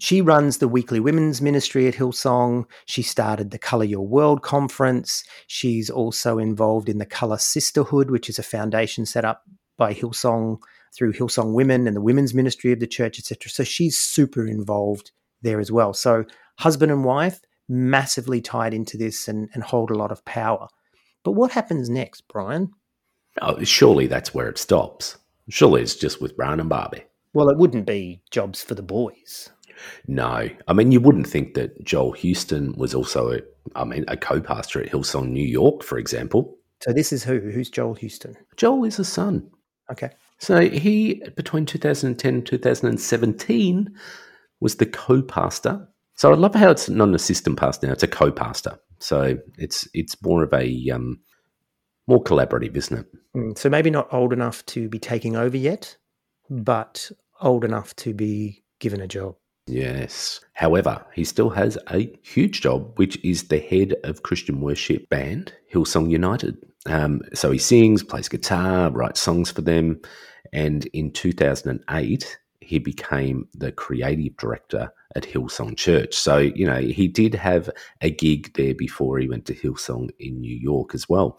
she 0.00 0.22
runs 0.22 0.58
the 0.58 0.68
weekly 0.68 0.98
women's 0.98 1.42
ministry 1.42 1.86
at 1.86 1.94
Hillsong. 1.94 2.64
She 2.86 3.02
started 3.02 3.50
the 3.50 3.58
Color 3.58 3.84
Your 3.84 4.06
World 4.06 4.40
conference. 4.40 5.22
She's 5.46 5.90
also 5.90 6.38
involved 6.38 6.88
in 6.88 6.96
the 6.96 7.06
Color 7.06 7.36
Sisterhood, 7.36 8.10
which 8.10 8.30
is 8.30 8.38
a 8.38 8.42
foundation 8.42 9.04
set 9.04 9.26
up 9.26 9.44
by 9.76 9.92
Hillsong 9.92 10.58
through 10.96 11.12
Hillsong 11.12 11.52
Women 11.52 11.86
and 11.86 11.94
the 11.94 12.00
women's 12.00 12.32
ministry 12.32 12.72
of 12.72 12.80
the 12.80 12.86
church, 12.86 13.18
etc. 13.18 13.50
So 13.50 13.62
she's 13.62 13.98
super 13.98 14.46
involved 14.46 15.12
there 15.42 15.60
as 15.60 15.70
well. 15.70 15.92
So 15.92 16.24
husband 16.58 16.90
and 16.90 17.04
wife 17.04 17.40
massively 17.68 18.40
tied 18.40 18.72
into 18.72 18.96
this 18.96 19.28
and, 19.28 19.50
and 19.52 19.62
hold 19.62 19.90
a 19.90 19.98
lot 19.98 20.10
of 20.10 20.24
power. 20.24 20.68
But 21.24 21.32
what 21.32 21.52
happens 21.52 21.90
next, 21.90 22.22
Brian? 22.26 22.70
Oh, 23.42 23.62
surely 23.64 24.06
that's 24.06 24.32
where 24.32 24.48
it 24.48 24.56
stops. 24.56 25.18
Surely 25.50 25.82
it's 25.82 25.96
just 25.96 26.20
with 26.20 26.36
Brian 26.36 26.60
and 26.60 26.68
Barbie. 26.68 27.04
Well, 27.32 27.48
it 27.48 27.58
wouldn't 27.58 27.86
be 27.86 28.22
jobs 28.30 28.62
for 28.62 28.74
the 28.74 28.82
boys. 28.82 29.50
No, 30.06 30.48
I 30.68 30.72
mean 30.72 30.92
you 30.92 31.00
wouldn't 31.00 31.26
think 31.26 31.54
that 31.54 31.84
Joel 31.84 32.12
Houston 32.12 32.74
was 32.76 32.94
also, 32.94 33.32
a, 33.32 33.40
I 33.74 33.84
mean, 33.84 34.04
a 34.08 34.16
co-pastor 34.16 34.82
at 34.82 34.90
Hillsong 34.90 35.30
New 35.30 35.46
York, 35.46 35.82
for 35.82 35.98
example. 35.98 36.56
So 36.82 36.92
this 36.92 37.12
is 37.12 37.24
who? 37.24 37.38
Who's 37.38 37.70
Joel 37.70 37.94
Houston? 37.94 38.36
Joel 38.56 38.84
is 38.84 38.98
a 38.98 39.04
son. 39.04 39.50
Okay. 39.90 40.10
So 40.38 40.68
he 40.68 41.22
between 41.36 41.66
2010 41.66 42.34
and 42.34 42.46
2017 42.46 43.94
was 44.60 44.76
the 44.76 44.86
co-pastor. 44.86 45.86
So 46.14 46.32
I 46.32 46.36
love 46.36 46.54
how 46.54 46.70
it's 46.70 46.88
not 46.88 47.08
an 47.08 47.14
assistant 47.14 47.58
pastor 47.58 47.86
now; 47.86 47.92
it's 47.92 48.02
a 48.02 48.08
co-pastor. 48.08 48.78
So 48.98 49.38
it's 49.58 49.86
it's 49.92 50.20
more 50.22 50.42
of 50.42 50.52
a 50.54 50.90
um, 50.90 51.20
more 52.10 52.22
collaborative, 52.22 52.76
isn't 52.76 52.98
it? 52.98 53.06
Mm, 53.36 53.56
so 53.56 53.70
maybe 53.70 53.88
not 53.88 54.12
old 54.12 54.32
enough 54.32 54.66
to 54.66 54.88
be 54.88 54.98
taking 54.98 55.36
over 55.36 55.56
yet, 55.56 55.96
but 56.50 57.10
old 57.40 57.64
enough 57.64 57.96
to 57.96 58.12
be 58.12 58.62
given 58.80 59.00
a 59.00 59.06
job. 59.06 59.36
Yes. 59.66 60.40
However, 60.54 61.04
he 61.14 61.24
still 61.24 61.50
has 61.50 61.78
a 61.90 62.12
huge 62.22 62.60
job, 62.60 62.98
which 62.98 63.22
is 63.24 63.44
the 63.44 63.60
head 63.60 63.94
of 64.04 64.24
Christian 64.24 64.60
worship 64.60 65.08
band, 65.08 65.52
Hillsong 65.72 66.10
United. 66.10 66.56
Um, 66.86 67.22
so 67.32 67.52
he 67.52 67.58
sings, 67.58 68.02
plays 68.02 68.28
guitar, 68.28 68.90
writes 68.90 69.20
songs 69.20 69.50
for 69.50 69.60
them. 69.62 70.00
And 70.52 70.86
in 70.86 71.12
2008, 71.12 72.38
he 72.60 72.78
became 72.78 73.48
the 73.54 73.70
creative 73.70 74.36
director 74.36 74.92
at 75.14 75.24
Hillsong 75.24 75.76
Church. 75.76 76.14
So, 76.14 76.38
you 76.38 76.66
know, 76.66 76.80
he 76.80 77.06
did 77.06 77.34
have 77.34 77.70
a 78.00 78.10
gig 78.10 78.52
there 78.54 78.74
before 78.74 79.18
he 79.18 79.28
went 79.28 79.46
to 79.46 79.54
Hillsong 79.54 80.10
in 80.18 80.40
New 80.40 80.56
York 80.56 80.94
as 80.94 81.08
well. 81.08 81.38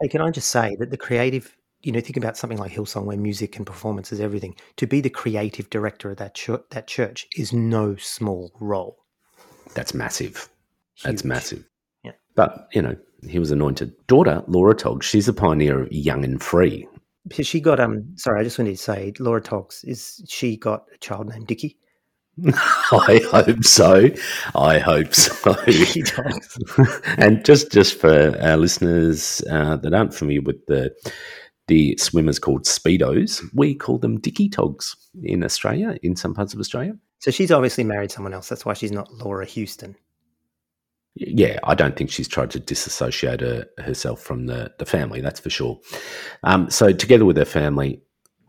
Hey, 0.00 0.08
can 0.08 0.20
I 0.20 0.30
just 0.30 0.48
say 0.48 0.76
that 0.78 0.90
the 0.90 0.96
creative 0.96 1.56
you 1.82 1.92
know, 1.92 2.00
think 2.00 2.16
about 2.16 2.36
something 2.36 2.58
like 2.58 2.72
Hillsong 2.72 3.04
where 3.04 3.16
music 3.16 3.56
and 3.56 3.66
performance 3.66 4.12
is 4.12 4.20
everything. 4.20 4.54
To 4.76 4.86
be 4.86 5.00
the 5.00 5.10
creative 5.10 5.70
director 5.70 6.10
of 6.10 6.18
that 6.18 6.34
church, 6.34 6.62
that 6.70 6.86
church 6.86 7.26
is 7.36 7.52
no 7.52 7.96
small 7.96 8.52
role. 8.60 8.98
That's 9.74 9.94
massive. 9.94 10.48
That's 11.02 11.24
massive. 11.24 11.64
Yeah. 12.04 12.12
But, 12.34 12.68
you 12.72 12.82
know, 12.82 12.96
he 13.26 13.38
was 13.38 13.50
anointed. 13.50 13.94
Daughter, 14.06 14.42
Laura 14.46 14.74
Toggs, 14.74 15.06
she's 15.06 15.28
a 15.28 15.32
pioneer 15.32 15.82
of 15.82 15.92
young 15.92 16.24
and 16.24 16.42
free. 16.42 16.86
She 17.30 17.60
got 17.60 17.78
um 17.78 18.04
sorry, 18.16 18.40
I 18.40 18.44
just 18.44 18.58
wanted 18.58 18.72
to 18.72 18.76
say 18.78 19.12
Laura 19.18 19.42
Toggs, 19.42 19.84
is 19.84 20.22
she 20.26 20.56
got 20.56 20.86
a 20.94 20.98
child 20.98 21.28
named 21.28 21.46
Dickie? 21.46 21.76
I 22.92 23.20
hope 23.30 23.64
so. 23.64 24.08
I 24.54 24.78
hope 24.78 25.14
so. 25.14 25.54
And 27.18 27.44
just 27.44 27.70
just 27.72 27.98
for 27.98 28.38
our 28.40 28.56
listeners 28.56 29.42
uh, 29.50 29.76
that 29.76 29.94
aren't 29.94 30.14
familiar 30.14 30.42
with 30.42 30.64
the 30.66 30.94
the 31.68 31.96
swimmers 31.98 32.38
called 32.38 32.64
speedos, 32.64 33.42
we 33.54 33.74
call 33.74 33.98
them 33.98 34.18
dicky 34.18 34.48
togs 34.48 34.96
in 35.22 35.44
Australia, 35.44 35.96
in 36.02 36.16
some 36.16 36.34
parts 36.34 36.52
of 36.52 36.60
Australia. 36.60 36.94
So 37.20 37.30
she's 37.30 37.52
obviously 37.52 37.84
married 37.84 38.10
someone 38.10 38.34
else. 38.34 38.48
That's 38.48 38.64
why 38.64 38.74
she's 38.74 38.90
not 38.90 39.12
Laura 39.12 39.44
Houston. 39.44 39.94
Yeah, 41.14 41.58
I 41.64 41.74
don't 41.74 41.96
think 41.96 42.10
she's 42.10 42.28
tried 42.28 42.50
to 42.52 42.60
disassociate 42.60 43.40
her, 43.40 43.66
herself 43.78 44.20
from 44.20 44.46
the, 44.46 44.72
the 44.78 44.86
family, 44.86 45.20
that's 45.20 45.40
for 45.40 45.50
sure. 45.50 45.78
Um, 46.44 46.70
so, 46.70 46.92
together 46.92 47.24
with 47.24 47.36
her 47.36 47.44
family, 47.44 48.00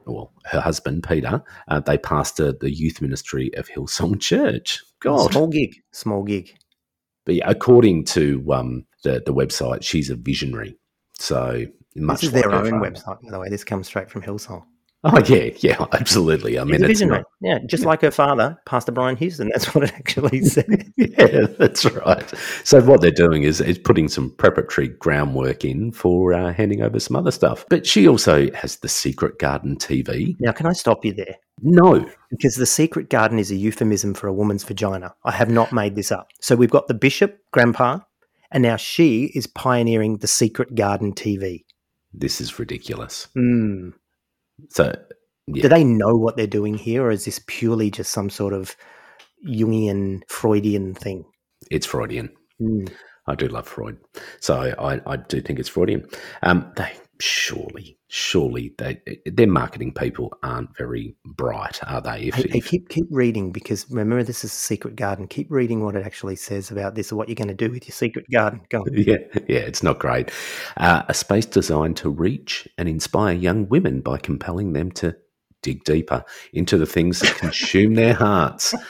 well, 0.06 0.32
her 0.46 0.62
husband, 0.62 1.04
Peter, 1.08 1.44
uh, 1.68 1.80
they 1.80 1.98
pastor 1.98 2.52
the 2.54 2.72
youth 2.74 3.02
ministry 3.02 3.54
of 3.56 3.68
Hillsong 3.70 4.20
Church. 4.20 4.82
God. 5.00 5.32
Small 5.32 5.48
gig. 5.48 5.76
Small 5.92 6.24
gig. 6.24 6.56
But 7.26 7.36
yeah, 7.36 7.50
according 7.50 8.06
to 8.06 8.44
um, 8.54 8.86
the, 9.04 9.22
the 9.26 9.34
website, 9.34 9.84
she's 9.84 10.10
a 10.10 10.16
visionary. 10.16 10.76
So, 11.20 11.66
much 11.96 12.22
This 12.22 12.30
is 12.30 12.34
like 12.34 12.44
their 12.44 12.54
own 12.54 12.72
father. 12.72 12.92
website, 12.92 13.22
by 13.24 13.32
the 13.32 13.40
way. 13.40 13.50
This 13.50 13.64
comes 13.64 13.88
straight 13.88 14.10
from 14.10 14.24
Hillsong. 14.24 14.64
Oh, 15.04 15.20
yeah, 15.26 15.50
yeah, 15.58 15.86
absolutely. 15.94 16.60
I 16.60 16.64
mean, 16.64 16.80
visionary. 16.86 17.20
not. 17.20 17.28
Yeah, 17.42 17.60
just 17.68 17.86
like 17.86 18.02
her 18.02 18.12
father, 18.12 18.58
Pastor 18.66 18.92
Brian 18.92 19.18
Houston. 19.18 19.50
That's 19.50 19.74
what 19.74 19.84
it 19.84 19.94
actually 19.94 20.42
said. 20.46 20.81
Yeah, 21.18 21.48
that's 21.58 21.86
right. 21.86 22.34
So 22.64 22.82
what 22.82 23.02
they're 23.02 23.12
doing 23.12 23.44
is 23.44 23.60
is 23.62 23.78
putting 23.78 24.08
some 24.08 24.32
preparatory 24.32 24.88
groundwork 24.90 25.66
in 25.66 25.92
for 25.92 26.34
uh, 26.34 26.54
handing 26.54 26.82
over 26.82 27.00
some 27.00 27.16
other 27.16 27.32
stuff. 27.32 27.66
But 27.70 27.86
she 27.88 28.08
also 28.08 28.52
has 28.52 28.78
the 28.78 28.88
Secret 28.90 29.40
Garden 29.40 29.78
TV. 29.78 30.36
now, 30.40 30.52
can 30.52 30.66
I 30.68 30.74
stop 30.74 31.04
you 31.04 31.14
there? 31.14 31.36
No, 31.64 32.10
Because 32.30 32.56
the 32.56 32.66
secret 32.66 33.10
garden 33.10 33.38
is 33.38 33.52
a 33.52 33.56
euphemism 33.56 34.14
for 34.16 34.28
a 34.28 34.34
woman's 34.34 34.64
vagina. 34.64 35.14
I 35.26 35.32
have 35.32 35.50
not 35.50 35.72
made 35.72 35.96
this 35.96 36.12
up. 36.12 36.30
So 36.40 36.56
we've 36.56 36.72
got 36.72 36.88
the 36.88 36.94
bishop, 36.96 37.38
grandpa, 37.52 38.00
and 38.52 38.64
now 38.64 38.78
she 38.78 39.26
is 39.36 39.46
pioneering 39.48 40.18
the 40.18 40.28
secret 40.28 40.74
garden 40.76 41.14
TV. 41.14 41.64
this 42.14 42.42
is 42.42 42.58
ridiculous. 42.60 43.28
Hmm. 43.36 43.90
So 44.70 44.96
yeah, 45.48 45.64
Do 45.64 45.70
they 45.70 45.84
know 45.84 46.16
what 46.16 46.36
they're 46.38 46.48
doing 46.48 46.76
here, 46.76 47.04
or 47.04 47.12
is 47.12 47.26
this 47.26 47.40
purely 47.48 47.92
just 47.92 48.12
some 48.12 48.30
sort 48.30 48.54
of 48.54 48.76
Jungian, 49.48 50.22
Freudian 50.28 50.94
thing? 50.94 51.26
it's 51.70 51.86
Freudian. 51.86 52.30
Hmm. 52.60 52.86
I 53.28 53.36
do 53.36 53.48
love 53.48 53.68
Freud, 53.68 53.98
so 54.40 54.56
I, 54.78 55.00
I 55.06 55.16
do 55.16 55.42
think 55.42 55.60
it's 55.60 55.70
Freudian. 55.70 56.08
Um, 56.42 56.72
they 56.76 56.92
surely, 57.20 58.00
surely 58.08 58.74
they 58.80 59.00
their 59.28 59.46
marketing 59.48 59.94
people 59.94 60.34
aren't 60.42 60.76
very 60.76 61.16
bright, 61.24 61.80
are 61.88 62.02
they? 62.02 62.24
If, 62.24 62.36
Hey, 62.36 62.48
hey, 62.50 62.58
if- 62.58 62.66
keep 62.68 62.90
keep 62.90 63.06
reading 63.12 63.52
because 63.52 63.90
remember 63.92 64.24
this 64.24 64.44
is 64.44 64.52
a 64.52 64.56
secret 64.56 64.96
garden. 64.96 65.28
Keep 65.28 65.52
reading 65.52 65.84
what 65.84 65.96
it 65.96 66.04
actually 66.06 66.36
says 66.36 66.72
about 66.72 66.96
this 66.96 67.12
or 67.12 67.16
what 67.16 67.30
you're 67.30 67.36
going 67.36 67.48
to 67.48 67.54
do 67.54 67.70
with 67.72 67.88
your 67.88 67.94
secret 67.94 68.26
garden. 68.32 68.62
Go 68.70 68.80
on. 68.80 68.88
Yeah, 68.94 69.18
yeah, 69.48 69.60
it's 69.60 69.84
not 69.84 70.00
great. 70.00 70.32
Uh, 70.78 71.04
a 71.08 71.14
space 71.14 71.46
designed 71.46 71.98
to 71.98 72.10
reach 72.10 72.68
and 72.80 72.90
inspire 72.90 73.34
young 73.34 73.70
women 73.70 74.02
by 74.02 74.18
compelling 74.18 74.74
them 74.74 74.92
to 74.94 75.16
dig 75.62 75.84
deeper 75.84 76.24
into 76.54 76.78
the 76.78 76.86
things 76.86 77.20
that 77.20 77.36
consume 77.36 77.96
their 77.96 78.14
hearts. 78.14 78.74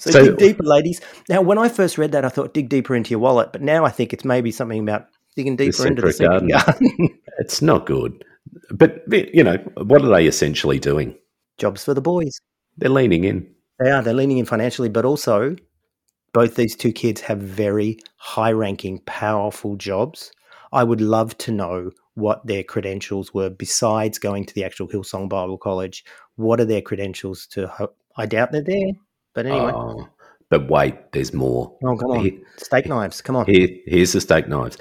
So, 0.00 0.10
So- 0.10 0.24
dig 0.24 0.38
deeper, 0.38 0.64
ladies. 0.64 1.00
Now, 1.28 1.40
when 1.40 1.56
I 1.56 1.68
first 1.68 1.98
read 1.98 2.10
that, 2.10 2.24
I 2.24 2.30
thought 2.30 2.52
dig 2.52 2.68
deeper 2.68 2.96
into 2.96 3.10
your 3.10 3.20
wallet, 3.20 3.52
but 3.52 3.62
now 3.62 3.84
I 3.84 3.90
think 3.90 4.12
it's 4.12 4.24
maybe 4.24 4.50
something 4.50 4.80
about 4.80 5.06
digging 5.36 5.54
deeper 5.54 5.86
into 5.86 6.02
the 6.02 6.12
secret 6.12 6.48
secret 6.48 6.48
garden. 6.50 6.88
garden. 6.98 7.18
It's 7.38 7.62
not 7.62 7.86
good. 7.86 8.24
But, 8.72 9.04
you 9.08 9.44
know, 9.44 9.58
what 9.76 10.02
are 10.02 10.08
they 10.08 10.26
essentially 10.26 10.80
doing? 10.80 11.16
Jobs 11.58 11.84
for 11.84 11.94
the 11.94 12.00
boys. 12.00 12.40
They're 12.76 12.90
leaning 12.90 13.22
in. 13.22 13.48
They 13.78 13.92
are. 13.92 14.02
They're 14.02 14.14
leaning 14.14 14.38
in 14.38 14.46
financially, 14.46 14.88
but 14.88 15.04
also 15.04 15.54
both 16.32 16.56
these 16.56 16.74
two 16.74 16.90
kids 16.92 17.20
have 17.20 17.38
very 17.38 17.98
high 18.16 18.50
ranking, 18.50 18.98
powerful 19.06 19.76
jobs. 19.76 20.32
I 20.72 20.82
would 20.82 21.00
love 21.00 21.38
to 21.38 21.52
know 21.52 21.92
what 22.18 22.44
their 22.46 22.64
credentials 22.64 23.32
were 23.32 23.48
besides 23.48 24.18
going 24.18 24.44
to 24.44 24.54
the 24.54 24.64
actual 24.64 24.88
Hillsong 24.88 25.28
Bible 25.28 25.56
College. 25.58 26.04
What 26.36 26.60
are 26.60 26.64
their 26.64 26.82
credentials 26.82 27.46
to 27.48 27.68
ho- 27.68 27.92
I 28.16 28.26
doubt 28.26 28.52
they're 28.52 28.62
there. 28.62 28.90
But 29.34 29.46
anyway. 29.46 29.72
Oh, 29.72 30.08
but 30.50 30.68
wait, 30.68 31.12
there's 31.12 31.32
more. 31.32 31.76
Oh, 31.84 31.96
come 31.96 32.10
on. 32.10 32.20
Here- 32.24 32.40
Steak 32.56 32.86
knives. 32.86 33.22
Come 33.22 33.36
on. 33.36 33.46
Here, 33.46 33.68
here's 33.86 34.12
the 34.12 34.20
steak 34.20 34.48
knives. 34.48 34.76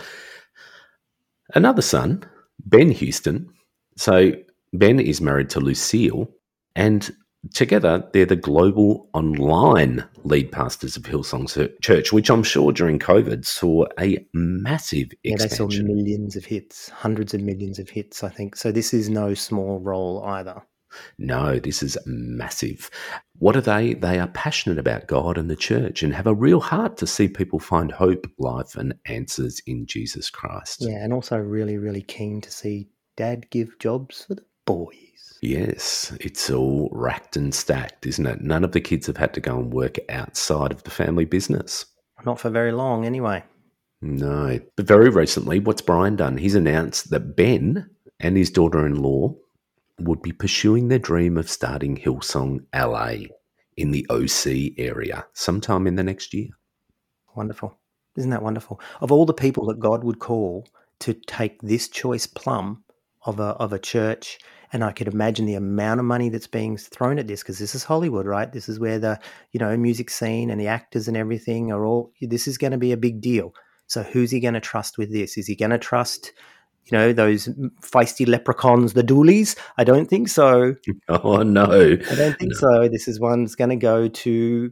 Another 1.54 1.82
son, 1.82 2.24
Ben 2.66 2.92
Houston. 2.92 3.50
So 3.96 4.32
Ben 4.74 5.00
is 5.00 5.22
married 5.22 5.50
to 5.52 5.60
Lucille, 5.60 6.30
and 6.76 7.10
together 7.54 8.08
they're 8.14 8.26
the 8.26 8.36
global 8.36 9.10
online 9.14 10.04
lead 10.24 10.52
pastors 10.52 10.98
of 10.98 11.04
Hillsong 11.04 11.48
Church, 11.82 12.12
which 12.12 12.30
I'm 12.30 12.44
sure 12.44 12.72
during 12.72 13.00
COVID 13.00 13.46
saw 13.46 13.86
a 14.00 14.26
massive 14.34 15.10
Yeah, 15.24 15.38
they 15.38 15.48
saw 15.48 15.68
millions 15.68 16.36
of 16.36 16.46
hits, 16.46 16.90
hundreds 16.90 17.34
of 17.34 17.42
millions 17.42 17.80
of 17.80 17.90
hits, 17.90 18.24
I 18.24 18.30
think. 18.30 18.56
So 18.56 18.72
this 18.72 18.94
is 18.94 19.10
no 19.10 19.34
small 19.34 19.80
role 19.80 20.24
either. 20.24 20.62
No, 21.18 21.60
this 21.60 21.84
is 21.84 21.98
massive. 22.06 22.90
What 23.40 23.56
are 23.56 23.62
they? 23.62 23.94
They 23.94 24.20
are 24.20 24.28
passionate 24.28 24.80
about 24.80 25.08
God 25.08 25.38
and 25.38 25.50
the 25.50 25.56
church 25.56 26.02
and 26.02 26.14
have 26.14 26.28
a 26.28 26.34
real 26.34 26.60
heart 26.60 26.98
to 26.98 27.08
see 27.08 27.28
people 27.28 27.60
find 27.60 27.92
hope, 27.92 28.26
life, 28.40 28.76
and 28.76 28.96
answers 29.06 29.62
in 29.68 29.86
Jesus 29.86 30.30
Christ. 30.30 30.82
Yeah, 30.82 31.04
and 31.04 31.14
also 31.14 31.38
really, 31.38 31.78
really 31.78 32.02
keen 32.02 32.42
to 32.42 32.52
see 32.52 32.90
dad 33.16 33.50
give 33.50 33.78
jobs 33.80 34.24
for 34.24 34.36
the 34.36 34.46
boys. 34.66 35.07
Yes, 35.42 36.16
it's 36.20 36.50
all 36.50 36.90
racked 36.92 37.38
and 37.38 37.54
stacked, 37.54 38.06
isn't 38.06 38.26
it? 38.26 38.42
None 38.42 38.64
of 38.64 38.72
the 38.72 38.82
kids 38.82 39.08
have 39.08 39.18
had 39.18 39.34
to 39.36 39.42
go 39.42 39.60
and 39.60 39.72
work 39.72 39.98
outside 40.10 40.72
of 40.72 40.84
the 40.84 40.90
family 40.90 41.26
business. 41.26 41.86
Not 42.26 42.40
for 42.40 42.50
very 42.50 42.72
long, 42.72 43.06
anyway. 43.06 43.44
No. 44.02 44.60
But 44.76 44.88
very 44.88 45.10
recently, 45.10 45.60
what's 45.60 45.82
Brian 45.82 46.16
done? 46.16 46.38
He's 46.38 46.56
announced 46.56 47.10
that 47.12 47.36
Ben 47.36 47.90
and 48.20 48.36
his 48.36 48.50
daughter 48.50 48.86
in 48.86 49.02
law 49.02 49.36
would 50.00 50.22
be 50.22 50.32
pursuing 50.32 50.88
their 50.88 51.00
dream 51.00 51.38
of 51.38 51.50
starting 51.50 51.98
Hillsong 51.98 52.66
LA 52.76 53.28
in 53.76 53.92
the 53.92 54.06
OC 54.10 54.80
area 54.80 55.26
sometime 55.34 55.88
in 55.88 55.96
the 55.96 56.04
next 56.04 56.34
year. 56.34 56.50
Wonderful. 57.36 57.78
Isn't 58.16 58.32
that 58.32 58.44
wonderful? 58.44 58.80
Of 59.02 59.12
all 59.12 59.26
the 59.26 59.34
people 59.34 59.66
that 59.68 59.80
God 59.80 60.04
would 60.04 60.20
call 60.20 60.68
to 61.00 61.14
take 61.14 61.62
this 61.62 61.88
choice 61.88 62.26
plum 62.26 62.84
of 63.28 63.40
a 63.40 63.50
of 63.60 63.74
a 63.74 63.80
church, 63.80 64.40
and 64.74 64.84
I 64.84 64.92
could 64.92 65.08
imagine 65.08 65.46
the 65.46 65.56
amount 65.56 66.00
of 66.00 66.06
money 66.06 66.30
that's 66.30 66.48
being 66.48 66.78
thrown 66.78 67.20
at 67.20 67.28
this 67.28 67.44
because 67.44 67.60
this 67.60 67.76
is 67.76 67.84
Hollywood, 67.84 68.26
right? 68.26 68.52
This 68.52 68.68
is 68.68 68.80
where 68.80 68.98
the 68.98 69.20
you 69.52 69.60
know 69.60 69.76
music 69.78 70.10
scene 70.10 70.50
and 70.50 70.60
the 70.60 70.68
actors 70.68 71.08
and 71.08 71.16
everything 71.16 71.72
are 71.72 71.86
all. 71.86 72.12
This 72.22 72.48
is 72.48 72.58
going 72.58 72.72
to 72.72 72.78
be 72.78 72.94
a 72.94 72.98
big 72.98 73.22
deal. 73.22 73.54
So 73.86 74.02
who's 74.04 74.32
he 74.32 74.40
going 74.40 74.56
to 74.56 74.60
trust 74.60 74.98
with 74.98 75.12
this? 75.12 75.38
Is 75.38 75.48
he 75.48 75.56
going 75.56 75.72
to 75.72 75.78
trust? 75.78 76.34
You 76.86 76.98
know 76.98 77.12
those 77.12 77.50
feisty 77.82 78.26
leprechauns, 78.26 78.94
the 78.94 79.04
Dooleys. 79.04 79.58
I 79.78 79.84
don't 79.84 80.10
think 80.10 80.30
so. 80.30 80.76
Oh, 81.10 81.44
no. 81.44 81.66
I 81.66 82.16
don't 82.16 82.40
think 82.40 82.54
so. 82.56 82.88
This 82.88 83.08
is 83.10 83.20
one's 83.20 83.56
going 83.56 83.70
to 83.72 83.76
go 83.76 84.08
to 84.08 84.72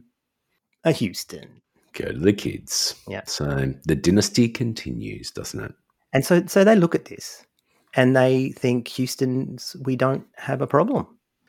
a 0.84 0.92
Houston. 0.92 1.60
Go 1.92 2.12
to 2.12 2.18
the 2.18 2.32
kids. 2.32 2.94
Yeah. 3.06 3.22
So 3.26 3.74
the 3.84 3.96
dynasty 3.96 4.48
continues, 4.48 5.30
doesn't 5.30 5.62
it? 5.62 5.74
And 6.12 6.24
so, 6.24 6.44
so 6.46 6.64
they 6.64 6.76
look 6.76 6.94
at 6.94 7.06
this 7.06 7.46
and 7.96 8.14
they 8.14 8.50
think 8.50 8.88
Houston's, 8.88 9.74
we 9.84 9.96
don't 9.96 10.26
have 10.36 10.60
a 10.60 10.66
problem. 10.66 11.06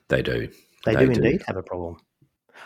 They 0.07 0.22
do. 0.22 0.49
They, 0.86 0.95
do 0.95 1.11
indeed 1.11 1.44
have 1.48 1.57
a 1.57 1.64
problem. 1.64 1.98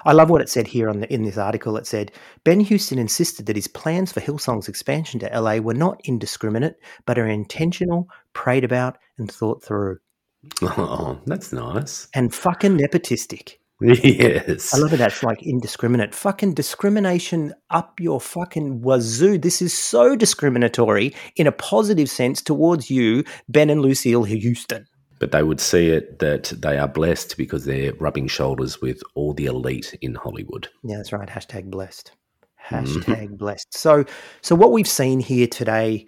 I 0.05 0.13
love 0.13 0.29
what 0.29 0.41
it 0.41 0.49
said 0.49 0.67
here 0.67 0.89
on 0.89 0.99
the, 1.01 1.13
in 1.13 1.23
this 1.23 1.37
article. 1.37 1.75
It 1.77 1.87
said 1.87 2.11
Ben 2.43 2.59
Houston 2.59 2.99
insisted 2.99 3.45
that 3.47 3.55
his 3.55 3.67
plans 3.67 4.11
for 4.11 4.19
Hillsong's 4.19 4.67
expansion 4.69 5.19
to 5.19 5.39
LA 5.39 5.57
were 5.57 5.73
not 5.73 5.99
indiscriminate, 6.05 6.75
but 7.05 7.17
are 7.19 7.27
intentional, 7.27 8.07
prayed 8.33 8.63
about, 8.63 8.97
and 9.17 9.31
thought 9.31 9.63
through, 9.63 9.97
Oh, 10.61 11.19
that's 11.25 11.51
nice. 11.51 12.07
and 12.15 12.33
fucking 12.33 12.77
nepotistic. 12.77 13.55
yes. 14.03 14.75
I 14.75 14.77
love 14.77 14.93
it. 14.93 14.97
That's 14.97 15.23
like 15.23 15.41
indiscriminate. 15.41 16.13
Fucking 16.13 16.53
discrimination 16.53 17.53
up 17.71 17.99
your 17.99 18.21
fucking 18.21 18.81
wazoo. 18.81 19.39
This 19.39 19.59
is 19.59 19.75
so 19.75 20.15
discriminatory 20.15 21.15
in 21.35 21.47
a 21.47 21.51
positive 21.51 22.07
sense 22.07 22.43
towards 22.43 22.91
you, 22.91 23.23
Ben 23.49 23.71
and 23.71 23.81
Lucille 23.81 24.23
Houston. 24.23 24.85
But 25.19 25.31
they 25.31 25.41
would 25.41 25.59
see 25.59 25.89
it 25.89 26.19
that 26.19 26.53
they 26.61 26.77
are 26.77 26.87
blessed 26.87 27.37
because 27.37 27.65
they're 27.65 27.93
rubbing 27.95 28.27
shoulders 28.27 28.81
with 28.81 29.01
all 29.15 29.33
the 29.33 29.45
elite 29.45 29.97
in 30.01 30.13
Hollywood. 30.13 30.67
Yeah, 30.83 30.97
that's 30.97 31.11
right. 31.11 31.27
Hashtag 31.27 31.71
blessed. 31.71 32.11
Mm-hmm. 32.69 32.99
Hashtag 32.99 33.37
blessed. 33.37 33.73
So, 33.73 34.05
so 34.41 34.53
what 34.53 34.71
we've 34.71 34.87
seen 34.87 35.19
here 35.19 35.47
today, 35.47 36.05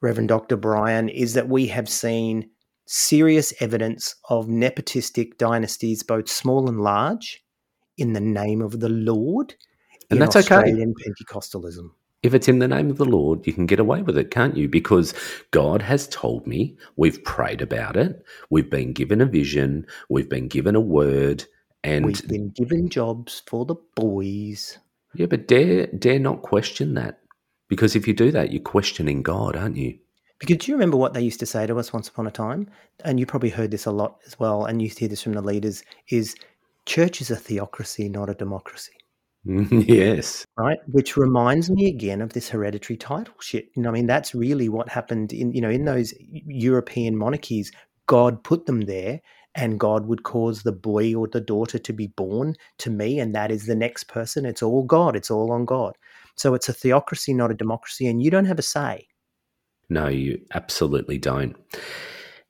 Reverend 0.00 0.28
Dr. 0.28 0.56
Brian, 0.56 1.10
is 1.10 1.34
that 1.34 1.48
we 1.48 1.66
have 1.66 1.88
seen 1.90 2.48
serious 2.92 3.54
evidence 3.60 4.16
of 4.28 4.48
nepotistic 4.48 5.38
dynasties, 5.38 6.02
both 6.02 6.28
small 6.28 6.68
and 6.68 6.80
large, 6.80 7.44
in 7.96 8.14
the 8.14 8.20
name 8.20 8.60
of 8.60 8.80
the 8.80 8.88
Lord. 8.88 9.54
And 10.10 10.20
that's 10.20 10.34
okay. 10.34 10.72
Pentecostalism. 10.72 11.92
If 12.24 12.34
it's 12.34 12.48
in 12.48 12.58
the 12.58 12.66
name 12.66 12.90
of 12.90 12.98
the 12.98 13.04
Lord, 13.04 13.46
you 13.46 13.52
can 13.52 13.66
get 13.66 13.78
away 13.78 14.02
with 14.02 14.18
it, 14.18 14.32
can't 14.32 14.56
you? 14.56 14.68
Because 14.68 15.14
God 15.52 15.82
has 15.82 16.08
told 16.08 16.48
me, 16.48 16.76
we've 16.96 17.22
prayed 17.24 17.62
about 17.62 17.96
it, 17.96 18.22
we've 18.50 18.68
been 18.68 18.92
given 18.92 19.20
a 19.20 19.26
vision, 19.26 19.86
we've 20.08 20.28
been 20.28 20.48
given 20.48 20.74
a 20.74 20.80
word, 20.80 21.44
and 21.84 22.04
We've 22.04 22.28
been 22.28 22.50
given 22.50 22.90
jobs 22.90 23.42
for 23.46 23.64
the 23.64 23.76
boys. 23.94 24.78
yeah, 25.14 25.26
but 25.26 25.46
dare 25.46 25.86
dare 25.86 26.18
not 26.18 26.42
question 26.42 26.94
that. 26.94 27.20
Because 27.68 27.94
if 27.94 28.08
you 28.08 28.14
do 28.14 28.32
that, 28.32 28.52
you're 28.52 28.60
questioning 28.60 29.22
God, 29.22 29.54
aren't 29.54 29.76
you? 29.76 29.96
Because 30.40 30.56
do 30.56 30.72
you 30.72 30.74
remember 30.74 30.96
what 30.96 31.12
they 31.12 31.20
used 31.20 31.38
to 31.40 31.46
say 31.46 31.66
to 31.66 31.78
us 31.78 31.92
once 31.92 32.08
upon 32.08 32.26
a 32.26 32.30
time? 32.30 32.68
And 33.04 33.20
you 33.20 33.26
probably 33.26 33.50
heard 33.50 33.70
this 33.70 33.86
a 33.86 33.90
lot 33.92 34.18
as 34.26 34.38
well, 34.40 34.64
and 34.64 34.82
you 34.82 34.88
hear 34.88 35.08
this 35.08 35.22
from 35.22 35.34
the 35.34 35.42
leaders: 35.42 35.84
is 36.08 36.34
church 36.86 37.20
is 37.20 37.30
a 37.30 37.36
theocracy, 37.36 38.08
not 38.08 38.30
a 38.30 38.34
democracy. 38.34 38.94
yes. 39.44 40.44
right? 40.58 40.78
Which 40.86 41.16
reminds 41.16 41.70
me 41.70 41.86
again 41.88 42.20
of 42.20 42.32
this 42.32 42.48
hereditary 42.48 42.96
title 42.96 43.34
shit. 43.40 43.68
You 43.74 43.82
know, 43.82 43.90
I 43.90 43.92
mean, 43.92 44.06
that's 44.06 44.34
really 44.34 44.68
what 44.68 44.88
happened 44.88 45.32
in 45.32 45.52
you 45.52 45.60
know 45.60 45.70
in 45.70 45.84
those 45.84 46.14
European 46.18 47.16
monarchies. 47.16 47.70
God 48.06 48.42
put 48.42 48.66
them 48.66 48.82
there, 48.82 49.20
and 49.54 49.78
God 49.78 50.06
would 50.06 50.22
cause 50.22 50.62
the 50.62 50.72
boy 50.72 51.14
or 51.14 51.28
the 51.28 51.40
daughter 51.40 51.78
to 51.78 51.92
be 51.92 52.08
born 52.08 52.54
to 52.78 52.90
me, 52.90 53.20
and 53.20 53.34
that 53.34 53.50
is 53.50 53.66
the 53.66 53.76
next 53.76 54.04
person. 54.04 54.46
It's 54.46 54.62
all 54.62 54.84
God. 54.84 55.16
It's 55.16 55.30
all 55.30 55.52
on 55.52 55.64
God. 55.64 55.94
So 56.36 56.54
it's 56.54 56.68
a 56.68 56.72
theocracy, 56.72 57.34
not 57.34 57.50
a 57.50 57.54
democracy, 57.54 58.06
and 58.06 58.22
you 58.22 58.30
don't 58.30 58.46
have 58.46 58.58
a 58.58 58.62
say. 58.62 59.06
No, 59.90 60.06
you 60.06 60.40
absolutely 60.54 61.18
don't. 61.18 61.56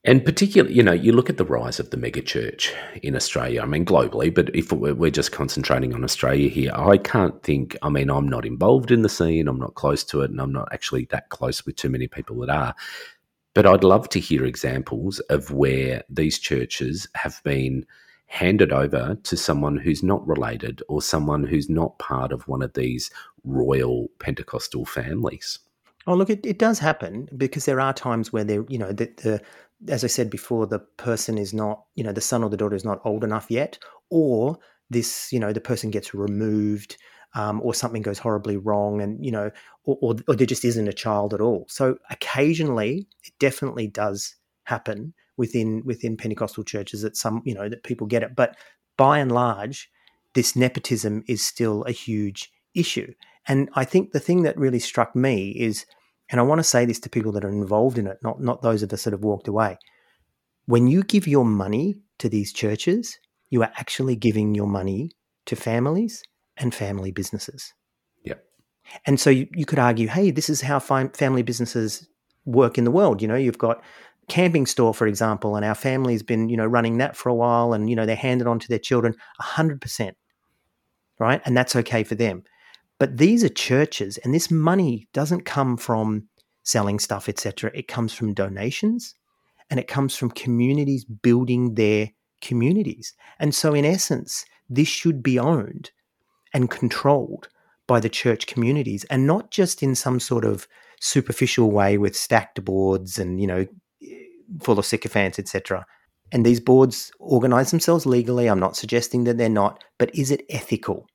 And 0.05 0.25
particularly, 0.25 0.75
you 0.75 0.83
know, 0.83 0.93
you 0.93 1.13
look 1.13 1.29
at 1.29 1.37
the 1.37 1.45
rise 1.45 1.79
of 1.79 1.91
the 1.91 1.97
megachurch 1.99 2.73
in 3.03 3.15
Australia, 3.17 3.63
I 3.63 3.67
mean, 3.67 3.85
globally, 3.85 4.35
but 4.35 4.55
if 4.55 4.73
we're 4.73 4.95
we're 4.95 5.11
just 5.11 5.33
concentrating 5.33 5.93
on 5.95 6.05
Australia 6.05 6.49
here, 6.49 6.73
I 6.75 6.97
can't 6.97 7.43
think, 7.43 7.77
I 7.83 7.91
mean, 7.91 8.09
I'm 8.11 8.29
not 8.29 8.47
involved 8.47 8.91
in 8.91 9.03
the 9.03 9.11
scene, 9.11 9.47
I'm 9.49 9.59
not 9.59 9.75
close 9.75 10.03
to 10.05 10.23
it, 10.23 10.31
and 10.31 10.41
I'm 10.41 10.53
not 10.53 10.69
actually 10.73 11.07
that 11.11 11.29
close 11.29 11.67
with 11.67 11.77
too 11.77 11.91
many 11.91 12.09
people 12.09 12.39
that 12.41 12.51
are. 12.51 12.75
But 13.55 13.67
I'd 13.67 13.85
love 13.85 14.09
to 14.11 14.21
hear 14.21 14.45
examples 14.47 15.19
of 15.29 15.51
where 15.51 16.03
these 16.09 16.39
churches 16.39 17.07
have 17.15 17.43
been 17.45 17.85
handed 18.27 18.73
over 18.73 19.19
to 19.25 19.37
someone 19.37 19.77
who's 19.77 20.03
not 20.03 20.27
related 20.27 20.83
or 20.89 21.03
someone 21.03 21.45
who's 21.45 21.69
not 21.69 21.99
part 21.99 22.33
of 22.33 22.47
one 22.49 22.63
of 22.63 22.73
these 22.75 23.11
royal 23.45 24.09
Pentecostal 24.19 24.87
families. 24.87 25.59
Oh, 26.11 26.15
look, 26.15 26.29
it, 26.29 26.45
it 26.45 26.59
does 26.59 26.81
happen 26.81 27.29
because 27.37 27.67
there 27.67 27.81
are 27.81 27.93
times 27.93 28.33
where 28.33 28.43
there, 28.43 28.65
you 28.69 28.79
know, 28.79 28.91
the, 28.91 29.09
the 29.23 29.41
as 29.93 30.03
I 30.03 30.09
said 30.09 30.29
before, 30.29 30.67
the 30.67 30.81
person 30.81 31.39
is 31.39 31.55
not, 31.55 31.85
you 31.95 32.03
know, 32.03 32.11
the 32.11 32.21
son 32.21 32.43
or 32.43 32.51
the 32.51 32.57
daughter 32.57 32.75
is 32.75 32.85
not 32.85 33.01
old 33.05 33.23
enough 33.23 33.47
yet, 33.49 33.79
or 34.11 34.59
this, 34.91 35.33
you 35.33 35.39
know, 35.39 35.53
the 35.53 35.61
person 35.61 35.89
gets 35.89 36.13
removed, 36.13 36.97
um, 37.37 37.61
or 37.63 37.75
something 37.75 38.03
goes 38.03 38.19
horribly 38.19 38.57
wrong, 38.57 39.01
and 39.01 39.25
you 39.25 39.31
know, 39.31 39.53
or, 39.85 39.99
or, 40.03 40.17
or 40.27 40.35
there 40.35 40.49
just 40.49 40.65
isn't 40.65 40.89
a 40.89 40.93
child 40.93 41.33
at 41.33 41.41
all. 41.41 41.65
So 41.69 41.97
occasionally, 42.11 43.07
it 43.23 43.33
definitely 43.39 43.87
does 43.87 44.35
happen 44.65 45.15
within 45.37 45.81
within 45.85 46.17
Pentecostal 46.17 46.65
churches 46.65 47.03
that 47.03 47.17
some, 47.17 47.41
you 47.45 47.55
know, 47.55 47.69
that 47.69 47.85
people 47.85 48.09
get 48.09 48.25
it, 48.25 48.35
but 48.35 48.57
by 48.97 49.21
and 49.21 49.31
large, 49.31 49.89
this 50.35 50.57
nepotism 50.57 51.23
is 51.29 51.41
still 51.45 51.85
a 51.85 51.93
huge 51.93 52.51
issue. 52.75 53.15
And 53.47 53.71
I 53.75 53.85
think 53.85 54.11
the 54.11 54.19
thing 54.19 54.43
that 54.43 54.59
really 54.59 54.81
struck 54.81 55.15
me 55.15 55.51
is, 55.51 55.87
and 56.31 56.41
I 56.41 56.45
want 56.45 56.59
to 56.61 56.65
say 56.65 56.85
this 56.85 57.01
to 57.01 57.11
people 57.11 57.33
that 57.33 57.45
are 57.45 57.51
involved 57.51 57.99
in 57.99 58.07
it, 58.07 58.19
not 58.23 58.41
not 58.41 58.63
those 58.63 58.83
of 58.83 58.93
us 58.93 59.05
that 59.05 59.13
have 59.13 59.25
walked 59.25 59.49
away. 59.49 59.79
When 60.67 60.87
you 60.87 61.03
give 61.03 61.27
your 61.27 61.45
money 61.45 61.97
to 62.19 62.29
these 62.29 62.53
churches, 62.53 63.19
you 63.51 63.63
are 63.63 63.73
actually 63.77 64.17
giving 64.17 64.55
your 64.55 64.69
money 64.69 65.11
to 65.47 65.57
families 65.57 66.23
and 66.57 66.75
family 66.75 67.11
businesses. 67.11 67.73
Yep. 68.25 68.45
And 69.07 69.19
so 69.19 69.31
you, 69.31 69.49
you 69.53 69.67
could 69.67 69.79
argue, 69.79 70.09
hey, 70.09 70.31
this 70.31 70.49
is 70.49 70.61
how 70.61 70.79
fi- 70.79 71.09
family 71.09 71.43
businesses 71.43 72.07
work 72.45 72.79
in 72.79 72.85
the 72.85 72.91
world. 72.91 73.21
You 73.21 73.29
know, 73.29 73.35
you've 73.35 73.59
got 73.59 73.83
camping 74.29 74.67
store, 74.67 74.95
for 74.95 75.07
example, 75.07 75.57
and 75.57 75.65
our 75.65 75.75
family's 75.75 76.23
been, 76.23 76.49
you 76.49 76.57
know, 76.57 76.67
running 76.67 76.99
that 76.99 77.17
for 77.17 77.29
a 77.29 77.35
while 77.35 77.73
and, 77.73 77.91
you 77.91 77.97
know, 77.97 78.07
they 78.07 78.15
hand 78.15 78.41
it 78.41 78.47
on 78.47 78.59
to 78.61 78.69
their 78.69 78.79
children 78.79 79.15
100%, 79.43 80.13
right? 81.19 81.43
And 81.45 81.57
that's 81.57 81.75
okay 81.77 82.05
for 82.05 82.15
them. 82.15 82.45
But 83.01 83.17
these 83.17 83.43
are 83.43 83.49
churches, 83.49 84.19
and 84.19 84.35
this 84.35 84.51
money 84.51 85.09
doesn't 85.15 85.47
come 85.47 85.79
from 85.79 86.29
selling 86.65 86.99
stuff, 86.99 87.31
etc. 87.31 87.71
It 87.75 87.89
comes 87.89 88.13
from 88.13 88.35
donations, 88.35 89.15
and 89.71 89.81
it 89.81 89.89
comes 89.89 90.15
from 90.15 90.31
communities 90.31 91.07
building 91.07 91.75
their 91.75 92.11
communities. 92.43 93.15
And 93.39 93.55
so, 93.55 93.73
in 93.73 93.87
essence, 93.87 94.45
this 94.69 94.87
should 94.87 95.23
be 95.23 95.39
owned 95.39 95.93
and 96.53 96.71
controlled 96.71 97.49
by 97.87 98.01
the 98.01 98.11
church 98.11 98.47
communities, 98.47 99.05
and 99.05 99.27
not 99.27 99.51
just 99.51 99.83
in 99.83 99.95
some 99.95 100.21
sort 100.21 100.45
of 100.45 100.69
superficial 101.01 101.71
way 101.71 101.97
with 101.97 102.15
stacked 102.15 102.63
boards 102.63 103.19
and 103.19 103.41
you 103.41 103.47
know 103.47 103.67
full 104.61 104.79
of 104.79 104.85
sycophants, 104.85 105.39
etc. 105.39 105.87
And 106.33 106.45
these 106.45 106.61
boards 106.61 107.11
organize 107.19 107.71
themselves 107.71 108.05
legally. 108.05 108.47
I'm 108.47 108.61
not 108.61 108.77
suggesting 108.77 109.25
that 109.25 109.39
they're 109.39 109.49
not, 109.49 109.83
but 109.99 110.15
is 110.15 110.31
it 110.31 110.45
ethical? 110.51 111.07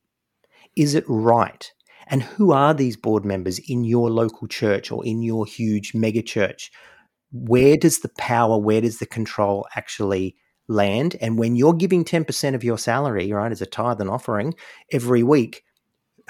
Is 0.74 0.96
it 0.96 1.04
right? 1.06 1.72
And 2.06 2.22
who 2.22 2.52
are 2.52 2.72
these 2.72 2.96
board 2.96 3.24
members 3.24 3.58
in 3.58 3.84
your 3.84 4.10
local 4.10 4.46
church 4.46 4.90
or 4.92 5.04
in 5.04 5.22
your 5.22 5.44
huge 5.44 5.94
mega 5.94 6.22
church? 6.22 6.70
Where 7.32 7.76
does 7.76 7.98
the 8.00 8.10
power, 8.16 8.58
where 8.58 8.80
does 8.80 8.98
the 8.98 9.06
control 9.06 9.66
actually 9.74 10.36
land? 10.68 11.16
And 11.20 11.38
when 11.38 11.56
you're 11.56 11.74
giving 11.74 12.04
10% 12.04 12.54
of 12.54 12.64
your 12.64 12.78
salary, 12.78 13.32
right, 13.32 13.52
as 13.52 13.62
a 13.62 13.66
tithe 13.66 14.00
and 14.00 14.10
offering 14.10 14.54
every 14.92 15.22
week, 15.22 15.64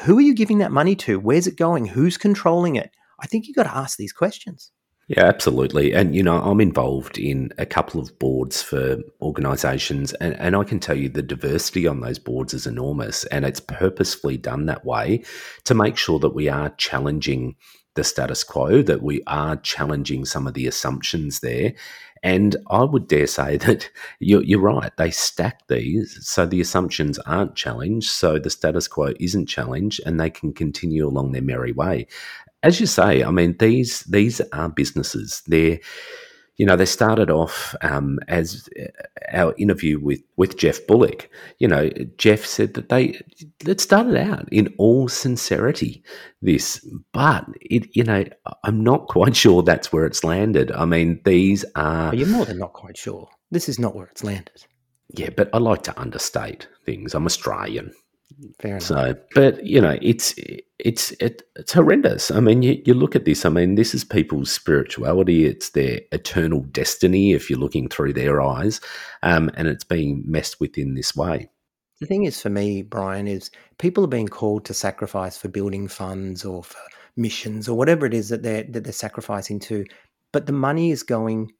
who 0.01 0.19
are 0.19 0.23
you 0.23 0.35
giving 0.35 0.59
that 0.59 0.73
money 0.73 0.95
to? 0.97 1.19
Where's 1.21 1.47
it 1.47 1.57
going? 1.57 1.87
Who's 1.87 2.17
controlling 2.17 2.77
it? 2.77 2.91
I 3.21 3.27
think 3.27 3.47
you've 3.47 3.57
got 3.57 3.65
to 3.65 3.77
ask 3.77 3.97
these 3.97 4.13
questions. 4.13 4.73
Yeah, 5.09 5.25
absolutely. 5.25 5.93
And, 5.95 6.17
you 6.17 6.23
know, 6.23 6.41
I'm 6.43 6.61
involved 6.61 7.17
in 7.17 7.53
a 7.59 7.67
couple 7.67 8.01
of 8.01 8.19
boards 8.19 8.61
for 8.61 8.99
organisations, 9.23 10.13
and, 10.15 10.35
and 10.41 10.57
I 10.57 10.65
can 10.65 10.81
tell 10.81 10.97
you 10.97 11.09
the 11.09 11.23
diversity 11.23 11.87
on 11.87 12.01
those 12.01 12.19
boards 12.19 12.53
is 12.53 12.67
enormous. 12.67 13.25
And 13.27 13.45
it's 13.45 13.61
purposefully 13.61 14.37
done 14.37 14.67
that 14.67 14.85
way 14.85 15.23
to 15.65 15.75
make 15.75 15.97
sure 15.97 16.19
that 16.19 16.35
we 16.35 16.49
are 16.49 16.71
challenging 16.71 17.55
the 17.95 18.03
status 18.03 18.43
quo, 18.43 18.83
that 18.83 19.03
we 19.03 19.23
are 19.29 19.57
challenging 19.57 20.25
some 20.25 20.47
of 20.49 20.55
the 20.55 20.67
assumptions 20.67 21.39
there. 21.39 21.73
And 22.25 22.57
I 22.69 22.83
would 22.83 23.07
dare 23.07 23.29
say 23.29 23.57
that 23.59 23.89
you're, 24.19 24.43
you're 24.43 24.59
right. 24.61 24.91
They 24.97 25.13
stack 25.13 25.69
these 25.69 26.19
so 26.29 26.47
the 26.47 26.61
assumptions 26.61 27.21
aren't 27.21 27.55
challenged, 27.55 28.11
so 28.11 28.41
the 28.41 28.51
status 28.51 28.89
quo 28.89 29.13
isn't 29.21 29.47
challenged, 29.47 30.01
and 30.05 30.19
they 30.19 30.31
can 30.31 30.53
continue 30.53 31.07
along 31.07 31.31
their 31.31 31.43
merry 31.43 31.71
way 31.71 32.09
as 32.63 32.81
you 32.81 32.87
say, 32.87 33.23
I 33.23 33.31
mean 33.31 33.57
these 33.59 34.01
these 34.01 34.41
are 34.53 34.69
businesses. 34.69 35.43
They're 35.47 35.79
you 36.57 36.65
know 36.65 36.77
they 36.77 36.87
started 36.87 37.31
off 37.31 37.75
um, 37.83 38.19
as 38.29 38.69
our 39.33 39.55
interview 39.59 40.01
with 40.01 40.21
with 40.37 40.57
Geoff 40.57 40.87
Bullock. 40.87 41.31
You 41.59 41.69
know, 41.69 41.91
Geoff 42.17 42.47
said 42.47 42.75
that 42.75 42.89
they 42.89 43.21
it 43.67 43.81
started 43.81 44.17
out 44.17 44.49
in 44.51 44.75
all 44.79 45.09
sincerity. 45.09 46.03
This, 46.41 46.85
but 47.13 47.47
it 47.61 47.95
you 47.95 48.05
know 48.05 48.25
I'm 48.65 48.83
not 48.83 49.09
quite 49.09 49.37
sure 49.37 49.63
that's 49.63 49.93
where 49.93 50.07
it's 50.07 50.25
landed. 50.25 50.73
I 50.73 50.85
mean, 50.87 51.21
these 51.25 51.65
are. 51.75 52.11
Oh, 52.11 52.17
you're 52.17 52.29
more 52.29 52.47
than 52.47 52.59
not 52.59 52.73
quite 52.73 52.97
sure. 52.97 53.29
This 53.51 53.69
is 53.69 53.79
not 53.79 53.95
where 53.95 54.07
it's 54.07 54.25
landed. 54.25 54.65
Yeah, 55.11 55.31
but 55.37 55.51
I 55.53 55.59
like 55.59 55.83
to 55.85 56.01
understate 56.01 56.67
things. 56.85 57.15
I'm 57.15 57.27
Australian. 57.27 57.93
Fair 58.61 58.73
enough. 58.73 58.83
So, 58.83 59.15
but 59.35 59.65
you 59.65 59.81
know, 59.81 59.99
it's 60.03 60.35
it's 60.79 61.13
it, 61.13 61.43
it's 61.57 61.73
horrendous. 61.73 62.31
I 62.31 62.41
mean, 62.41 62.63
you, 62.63 62.83
you 62.85 62.95
look 62.95 63.17
at 63.17 63.25
this. 63.25 63.45
I 63.47 63.49
mean, 63.49 63.77
this 63.77 63.95
is 63.95 64.05
people's 64.05 64.51
spirituality. 64.51 65.47
It's 65.47 65.71
their 65.71 66.01
eternal 66.13 66.61
destiny. 66.61 67.33
If 67.33 67.49
you're 67.49 67.59
looking 67.59 67.89
through 67.89 68.13
their 68.13 68.41
eyes, 68.43 68.81
um, 69.23 69.51
and 69.55 69.69
it's 69.69 69.85
being 69.85 70.23
messed 70.27 70.61
with 70.61 70.77
in 70.77 70.95
this 70.95 71.17
way. 71.17 71.49
The 72.01 72.07
thing 72.07 72.25
is, 72.25 72.43
for 72.43 72.51
me, 72.51 72.83
Brian, 72.83 73.27
is 73.27 73.51
people 73.79 74.05
are 74.05 74.09
being 74.09 74.29
called 74.29 74.67
to 74.67 74.75
sacrifice 74.75 75.39
for 75.39 75.49
building 75.49 75.89
funds 75.89 76.45
or 76.45 76.63
for 76.63 76.79
missions 77.17 77.69
or 77.69 77.79
whatever 77.79 78.05
it 78.05 78.13
is 78.13 78.29
that 78.29 78.43
they're 78.43 78.65
that 78.65 78.85
they're 78.85 78.93
sacrificing 78.93 79.59
to, 79.61 79.85
but 80.33 80.45
the 80.45 80.53
money 80.53 80.91
is 80.91 81.03
going 81.03 81.53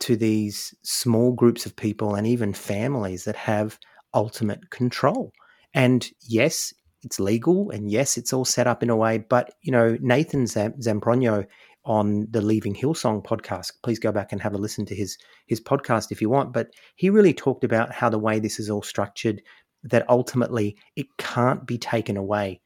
to 0.00 0.16
these 0.16 0.74
small 0.82 1.32
groups 1.32 1.66
of 1.66 1.74
people 1.74 2.14
and 2.14 2.26
even 2.26 2.52
families 2.52 3.24
that 3.24 3.36
have 3.36 3.78
ultimate 4.14 4.70
control. 4.70 5.32
And 5.74 6.08
yes, 6.22 6.72
it's 7.02 7.20
legal, 7.20 7.70
and 7.70 7.90
yes, 7.90 8.16
it's 8.16 8.32
all 8.32 8.44
set 8.44 8.66
up 8.66 8.82
in 8.82 8.90
a 8.90 8.96
way. 8.96 9.18
But 9.18 9.54
you 9.62 9.72
know, 9.72 9.96
Nathan 10.00 10.44
Zamprogno 10.44 11.46
on 11.84 12.26
the 12.30 12.42
Leaving 12.42 12.74
Hillsong 12.74 13.24
podcast. 13.24 13.72
Please 13.82 13.98
go 13.98 14.12
back 14.12 14.30
and 14.30 14.40
have 14.40 14.54
a 14.54 14.58
listen 14.58 14.84
to 14.86 14.94
his 14.94 15.16
his 15.46 15.60
podcast 15.60 16.10
if 16.10 16.20
you 16.20 16.28
want. 16.28 16.52
But 16.52 16.68
he 16.96 17.10
really 17.10 17.32
talked 17.32 17.64
about 17.64 17.92
how 17.92 18.10
the 18.10 18.18
way 18.18 18.38
this 18.38 18.60
is 18.60 18.68
all 18.68 18.82
structured, 18.82 19.42
that 19.84 20.08
ultimately 20.08 20.76
it 20.96 21.06
can't 21.16 21.66
be 21.66 21.78
taken 21.78 22.16
away 22.16 22.60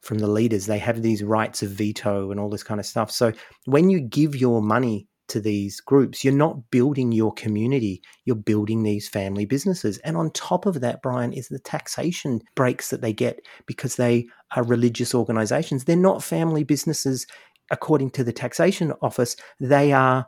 from 0.00 0.18
the 0.18 0.28
leaders. 0.28 0.66
They 0.66 0.78
have 0.78 1.02
these 1.02 1.24
rights 1.24 1.62
of 1.62 1.70
veto 1.70 2.30
and 2.30 2.38
all 2.38 2.50
this 2.50 2.62
kind 2.62 2.78
of 2.78 2.86
stuff. 2.86 3.10
So 3.10 3.32
when 3.64 3.90
you 3.90 4.00
give 4.00 4.36
your 4.36 4.62
money 4.62 5.08
to 5.28 5.40
these 5.40 5.80
groups, 5.80 6.24
you're 6.24 6.34
not 6.34 6.70
building 6.70 7.12
your 7.12 7.32
community, 7.34 8.02
you're 8.24 8.36
building 8.36 8.82
these 8.82 9.08
family 9.08 9.44
businesses. 9.44 9.98
And 9.98 10.16
on 10.16 10.30
top 10.32 10.66
of 10.66 10.80
that, 10.80 11.02
Brian, 11.02 11.32
is 11.32 11.48
the 11.48 11.58
taxation 11.58 12.40
breaks 12.54 12.90
that 12.90 13.00
they 13.00 13.12
get 13.12 13.40
because 13.66 13.96
they 13.96 14.26
are 14.56 14.64
religious 14.64 15.14
organizations. 15.14 15.84
They're 15.84 15.96
not 15.96 16.24
family 16.24 16.64
businesses 16.64 17.26
according 17.70 18.10
to 18.10 18.24
the 18.24 18.32
taxation 18.32 18.92
office, 19.02 19.36
they 19.60 19.92
are 19.92 20.26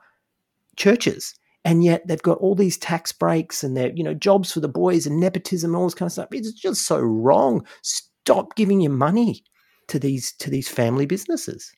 churches. 0.77 1.35
And 1.64 1.85
yet 1.85 2.06
they've 2.06 2.22
got 2.22 2.39
all 2.39 2.55
these 2.55 2.78
tax 2.78 3.12
breaks 3.12 3.62
and 3.62 3.77
they're, 3.77 3.93
you 3.94 4.02
know, 4.02 4.14
jobs 4.14 4.52
for 4.52 4.60
the 4.60 4.68
boys 4.68 5.06
and 5.06 5.20
nepotism, 5.20 5.70
and 5.70 5.77
all 5.77 5.86
this 5.86 5.94
kind 5.94 6.06
of 6.06 6.12
stuff. 6.12 6.28
It's 6.32 6.52
just 6.52 6.86
so 6.86 6.98
wrong. 6.98 7.66
Stop 7.82 8.56
giving 8.56 8.81
your 8.81 8.93
money 8.93 9.44
to 9.89 9.98
these 9.98 10.32
to 10.32 10.48
these 10.48 10.68
family 10.68 11.05
businesses. 11.05 11.70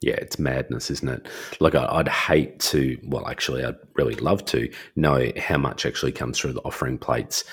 Yeah, 0.00 0.14
it's 0.14 0.38
madness, 0.38 0.90
isn't 0.90 1.08
it? 1.08 1.28
Like, 1.60 1.74
I'd 1.74 2.08
hate 2.08 2.58
to, 2.60 2.98
well, 3.04 3.28
actually, 3.28 3.64
I'd 3.64 3.76
really 3.96 4.14
love 4.14 4.44
to 4.46 4.70
know 4.96 5.30
how 5.36 5.58
much 5.58 5.84
actually 5.84 6.12
comes 6.12 6.38
through 6.38 6.54
the 6.54 6.62
offering 6.62 6.96
plates 6.96 7.44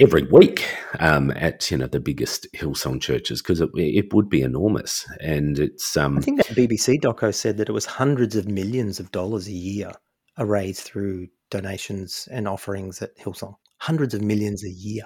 every 0.00 0.22
week 0.24 0.68
um, 1.00 1.30
at 1.32 1.70
you 1.70 1.76
know 1.76 1.86
the 1.86 2.00
biggest 2.00 2.46
Hillsong 2.54 3.00
churches 3.00 3.42
because 3.42 3.60
it, 3.60 3.70
it, 3.74 4.12
would 4.12 4.28
be 4.28 4.42
enormous. 4.42 5.06
And 5.20 5.58
it's 5.58 5.96
um, 5.96 6.18
I 6.18 6.20
think 6.20 6.38
that 6.38 6.56
BBC 6.56 7.00
doco 7.00 7.34
said 7.34 7.56
that 7.56 7.68
it 7.68 7.72
was 7.72 7.86
hundreds 7.86 8.36
of 8.36 8.48
millions 8.48 9.00
of 9.00 9.10
dollars 9.10 9.48
a 9.48 9.52
year 9.52 9.92
are 10.36 10.46
raised 10.46 10.80
through 10.80 11.28
donations 11.50 12.28
and 12.30 12.48
offerings 12.48 13.02
at 13.02 13.16
Hillsong. 13.18 13.54
Hundreds 13.78 14.14
of 14.14 14.22
millions 14.22 14.64
a 14.64 14.70
year. 14.70 15.04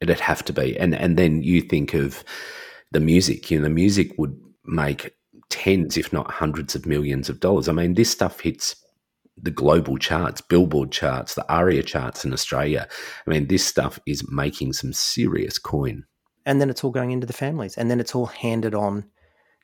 It'd 0.00 0.20
have 0.20 0.44
to 0.46 0.52
be, 0.52 0.78
and 0.78 0.94
and 0.94 1.16
then 1.16 1.42
you 1.42 1.60
think 1.62 1.94
of 1.94 2.24
the 2.92 3.00
music. 3.00 3.50
You 3.50 3.58
know, 3.58 3.64
the 3.64 3.70
music 3.70 4.12
would 4.18 4.38
make 4.64 5.12
tens, 5.50 5.96
if 5.96 6.12
not 6.12 6.30
hundreds 6.30 6.74
of 6.74 6.86
millions 6.86 7.28
of 7.28 7.40
dollars. 7.40 7.68
I 7.68 7.72
mean, 7.72 7.94
this 7.94 8.10
stuff 8.10 8.40
hits 8.40 8.76
the 9.40 9.50
global 9.50 9.98
charts, 9.98 10.40
Billboard 10.40 10.92
charts, 10.92 11.34
the 11.34 11.50
ARIA 11.52 11.82
charts 11.82 12.24
in 12.24 12.32
Australia. 12.32 12.88
I 13.26 13.30
mean, 13.30 13.48
this 13.48 13.66
stuff 13.66 13.98
is 14.06 14.30
making 14.30 14.72
some 14.72 14.92
serious 14.92 15.58
coin. 15.58 16.04
And 16.46 16.60
then 16.60 16.70
it's 16.70 16.82
all 16.84 16.90
going 16.90 17.10
into 17.10 17.26
the 17.26 17.32
families, 17.32 17.76
and 17.76 17.90
then 17.90 18.00
it's 18.00 18.14
all 18.14 18.26
handed 18.26 18.74
on 18.74 19.04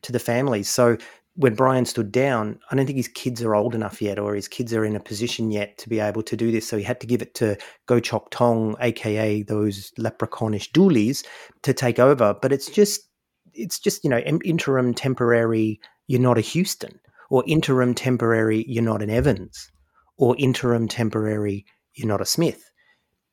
to 0.02 0.12
the 0.12 0.18
families. 0.18 0.68
So 0.68 0.98
when 1.36 1.54
Brian 1.54 1.86
stood 1.86 2.12
down, 2.12 2.58
I 2.70 2.76
don't 2.76 2.84
think 2.84 2.96
his 2.96 3.08
kids 3.08 3.40
are 3.40 3.54
old 3.54 3.74
enough 3.74 4.02
yet, 4.02 4.18
or 4.18 4.34
his 4.34 4.48
kids 4.48 4.74
are 4.74 4.84
in 4.84 4.96
a 4.96 5.00
position 5.00 5.50
yet 5.50 5.78
to 5.78 5.88
be 5.88 6.00
able 6.00 6.22
to 6.24 6.36
do 6.36 6.50
this. 6.50 6.68
So 6.68 6.76
he 6.76 6.82
had 6.82 7.00
to 7.00 7.06
give 7.06 7.22
it 7.22 7.34
to 7.36 7.56
Goh 7.88 8.02
Chok 8.02 8.30
Tong, 8.30 8.76
aka 8.80 9.42
those 9.42 9.92
leprechaunish 9.98 10.70
Dooleys, 10.72 11.24
to 11.62 11.72
take 11.72 11.98
over. 11.98 12.34
But 12.34 12.52
it's 12.52 12.68
just, 12.68 13.08
it's 13.54 13.78
just 13.78 14.04
you 14.04 14.10
know 14.10 14.18
interim, 14.18 14.94
temporary. 14.94 15.80
You're 16.06 16.20
not 16.20 16.38
a 16.38 16.42
Houston 16.42 16.98
or 17.32 17.42
interim 17.46 17.94
temporary, 17.94 18.62
you're 18.68 18.84
not 18.84 19.00
an 19.00 19.08
Evans, 19.08 19.72
or 20.18 20.36
interim 20.38 20.86
temporary, 20.86 21.64
you're 21.94 22.06
not 22.06 22.20
a 22.20 22.26
Smith. 22.26 22.70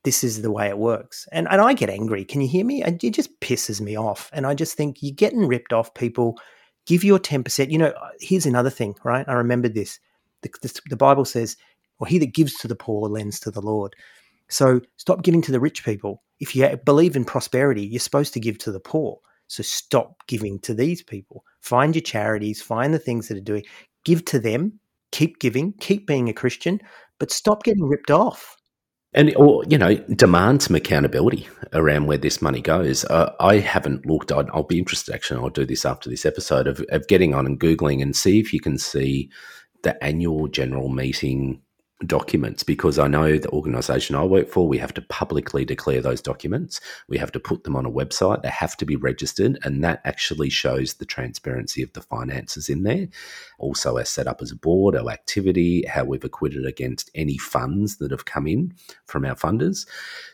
This 0.05 0.23
is 0.23 0.41
the 0.41 0.51
way 0.51 0.69
it 0.69 0.77
works. 0.77 1.27
And, 1.33 1.49
and 1.51 1.59
I 1.59 1.73
get 1.73 1.89
angry. 1.89 2.23
Can 2.23 2.39
you 2.39 2.47
hear 2.47 2.63
me? 2.63 2.81
It 2.81 2.97
just 3.11 3.37
pisses 3.41 3.81
me 3.81 3.97
off. 3.97 4.29
And 4.31 4.47
I 4.47 4.53
just 4.53 4.77
think 4.77 5.03
you're 5.03 5.13
getting 5.13 5.45
ripped 5.45 5.73
off, 5.73 5.93
people. 5.95 6.39
Give 6.85 7.03
your 7.03 7.19
10%. 7.19 7.69
You 7.69 7.77
know, 7.77 7.87
uh, 7.87 8.11
here's 8.21 8.45
another 8.45 8.69
thing, 8.69 8.95
right? 9.03 9.27
I 9.27 9.33
remembered 9.33 9.73
this. 9.73 9.99
The, 10.43 10.49
the, 10.61 10.79
the 10.91 10.95
Bible 10.95 11.25
says, 11.25 11.57
or 11.99 12.07
he 12.07 12.19
that 12.19 12.33
gives 12.33 12.53
to 12.59 12.69
the 12.69 12.77
poor 12.77 13.09
lends 13.09 13.37
to 13.41 13.51
the 13.51 13.61
Lord. 13.61 13.97
So 14.47 14.79
stop 14.95 15.23
giving 15.23 15.41
to 15.41 15.51
the 15.51 15.59
rich 15.59 15.83
people. 15.83 16.23
If 16.39 16.55
you 16.55 16.79
believe 16.85 17.17
in 17.17 17.25
prosperity, 17.25 17.85
you're 17.85 17.99
supposed 17.99 18.33
to 18.35 18.39
give 18.39 18.59
to 18.59 18.71
the 18.71 18.79
poor. 18.79 19.19
So 19.49 19.63
stop 19.63 20.27
giving 20.27 20.59
to 20.59 20.73
these 20.73 21.03
people. 21.03 21.43
Find 21.61 21.95
your 21.95 22.03
charities, 22.03 22.61
find 22.61 22.93
the 22.93 22.99
things 22.99 23.27
that 23.27 23.37
are 23.37 23.41
doing, 23.41 23.65
give 24.05 24.23
to 24.25 24.39
them, 24.39 24.79
keep 25.11 25.39
giving, 25.39 25.73
keep 25.79 26.07
being 26.07 26.29
a 26.29 26.33
Christian, 26.33 26.79
but 27.19 27.31
stop 27.31 27.63
getting 27.63 27.83
ripped 27.83 28.11
off. 28.11 28.55
And, 29.13 29.35
or, 29.35 29.63
you 29.67 29.77
know, 29.79 29.95
demand 29.95 30.61
some 30.61 30.75
accountability 30.75 31.49
around 31.73 32.05
where 32.05 32.19
this 32.19 32.43
money 32.43 32.61
goes. 32.61 33.03
Uh, 33.05 33.33
I 33.39 33.57
haven't 33.57 34.05
looked, 34.05 34.31
i 34.31 34.43
will 34.53 34.63
be 34.63 34.77
interested 34.77 35.15
actually, 35.15 35.41
I'll 35.41 35.49
do 35.49 35.65
this 35.65 35.83
after 35.83 36.11
this 36.11 36.27
episode, 36.27 36.67
of, 36.67 36.85
of 36.89 37.07
getting 37.07 37.33
on 37.33 37.47
and 37.47 37.59
Googling 37.59 38.03
and 38.03 38.15
see 38.15 38.39
if 38.39 38.53
you 38.53 38.59
can 38.59 38.77
see 38.77 39.31
the 39.81 40.01
annual 40.03 40.47
general 40.47 40.89
meeting 40.89 41.63
documents 42.05 42.63
because 42.63 42.97
I 42.97 43.07
know 43.07 43.37
the 43.37 43.49
organization 43.49 44.15
I 44.15 44.23
work 44.23 44.49
for, 44.49 44.67
we 44.67 44.77
have 44.77 44.93
to 44.93 45.01
publicly 45.01 45.65
declare 45.65 46.01
those 46.01 46.21
documents. 46.21 46.79
We 47.07 47.17
have 47.17 47.31
to 47.33 47.39
put 47.39 47.63
them 47.63 47.75
on 47.75 47.85
a 47.85 47.91
website. 47.91 48.41
They 48.41 48.49
have 48.49 48.77
to 48.77 48.85
be 48.85 48.95
registered, 48.95 49.59
and 49.63 49.83
that 49.83 50.01
actually 50.05 50.49
shows 50.49 50.93
the 50.93 51.05
transparency 51.05 51.81
of 51.81 51.91
the 51.93 52.01
finances 52.01 52.69
in 52.69 52.83
there. 52.83 53.07
Also, 53.57 53.97
our 53.97 54.05
setup 54.05 54.41
as 54.41 54.51
a 54.51 54.55
board, 54.55 54.95
our 54.95 55.09
activity, 55.09 55.85
how 55.87 56.05
we've 56.05 56.23
acquitted 56.23 56.65
against 56.65 57.11
any 57.15 57.37
funds 57.37 57.97
that 57.97 58.11
have 58.11 58.25
come 58.25 58.47
in 58.47 58.73
from 59.05 59.25
our 59.25 59.35
funders. 59.35 59.85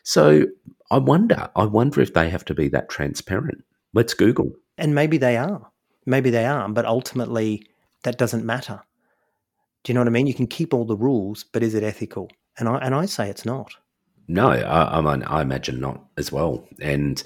So 0.04 0.46
I 0.92 1.00
wonder, 1.00 1.50
I 1.56 1.66
wonder 1.66 2.02
if 2.02 2.14
they 2.14 2.30
have 2.30 2.46
to 2.46 2.54
be 2.54 2.68
that 2.70 2.90
transparent. 2.90 3.64
Let's 3.94 4.14
Google. 4.14 4.52
And 4.78 4.94
maybe 4.94 5.18
they 5.18 5.38
are. 5.38 5.72
Maybe 6.06 6.30
they 6.30 6.46
are, 6.46 6.70
but 6.70 6.86
ultimately 6.86 7.66
that 8.04 8.20
doesn't 8.20 8.46
matter 8.46 8.82
do 9.86 9.92
you 9.92 9.94
know 9.94 10.02
what 10.02 10.08
I 10.08 10.12
mean? 10.12 10.26
You 10.26 10.34
can 10.34 10.48
keep 10.48 10.74
all 10.74 10.84
the 10.84 10.98
rules, 10.98 11.44
but 11.44 11.62
is 11.62 11.76
it 11.76 11.84
ethical? 11.84 12.32
And 12.58 12.68
I 12.68 12.80
and 12.80 12.96
I 12.96 13.06
say 13.06 13.30
it's 13.30 13.46
not. 13.46 13.72
No, 14.28 14.50
I, 14.50 15.00
I 15.00 15.00
I 15.00 15.42
imagine 15.44 15.80
not 15.80 16.04
as 16.18 16.32
well. 16.32 16.68
And 16.82 17.22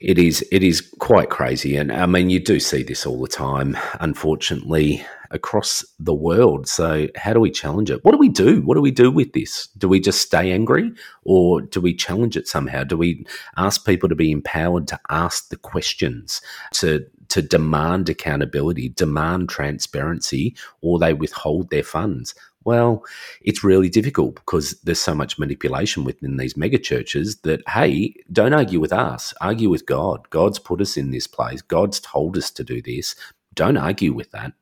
it 0.00 0.18
is 0.18 0.46
it 0.52 0.62
is 0.62 0.80
quite 0.98 1.30
crazy. 1.30 1.76
And 1.76 1.92
I 1.92 2.06
mean 2.06 2.30
you 2.30 2.40
do 2.40 2.60
see 2.60 2.82
this 2.82 3.06
all 3.06 3.20
the 3.20 3.28
time, 3.28 3.76
unfortunately, 4.00 5.04
across 5.30 5.84
the 5.98 6.14
world. 6.14 6.68
So 6.68 7.08
how 7.16 7.32
do 7.32 7.40
we 7.40 7.50
challenge 7.50 7.90
it? 7.90 8.04
What 8.04 8.12
do 8.12 8.18
we 8.18 8.28
do? 8.28 8.62
What 8.62 8.76
do 8.76 8.80
we 8.80 8.90
do 8.90 9.10
with 9.10 9.32
this? 9.32 9.68
Do 9.78 9.88
we 9.88 10.00
just 10.00 10.22
stay 10.22 10.52
angry 10.52 10.92
or 11.24 11.60
do 11.60 11.80
we 11.80 11.94
challenge 11.94 12.36
it 12.36 12.48
somehow? 12.48 12.84
Do 12.84 12.96
we 12.96 13.26
ask 13.56 13.84
people 13.84 14.08
to 14.08 14.14
be 14.14 14.30
empowered 14.30 14.86
to 14.88 15.00
ask 15.10 15.48
the 15.48 15.56
questions, 15.56 16.40
to 16.74 17.04
to 17.28 17.42
demand 17.42 18.08
accountability, 18.08 18.88
demand 18.90 19.48
transparency, 19.48 20.56
or 20.80 20.98
they 20.98 21.12
withhold 21.12 21.70
their 21.70 21.82
funds. 21.82 22.34
Well, 22.68 23.02
it's 23.40 23.64
really 23.64 23.88
difficult 23.88 24.34
because 24.34 24.78
there's 24.82 25.00
so 25.00 25.14
much 25.14 25.38
manipulation 25.38 26.04
within 26.04 26.36
these 26.36 26.54
mega 26.54 26.76
churches 26.76 27.38
that, 27.38 27.66
hey, 27.66 28.12
don't 28.30 28.52
argue 28.52 28.78
with 28.78 28.92
us, 28.92 29.32
argue 29.40 29.70
with 29.70 29.86
God. 29.86 30.28
God's 30.28 30.58
put 30.58 30.82
us 30.82 30.98
in 30.98 31.10
this 31.10 31.26
place, 31.26 31.62
God's 31.62 31.98
told 31.98 32.36
us 32.36 32.50
to 32.50 32.62
do 32.62 32.82
this. 32.82 33.16
Don't 33.54 33.78
argue 33.78 34.12
with 34.12 34.32
that. 34.32 34.52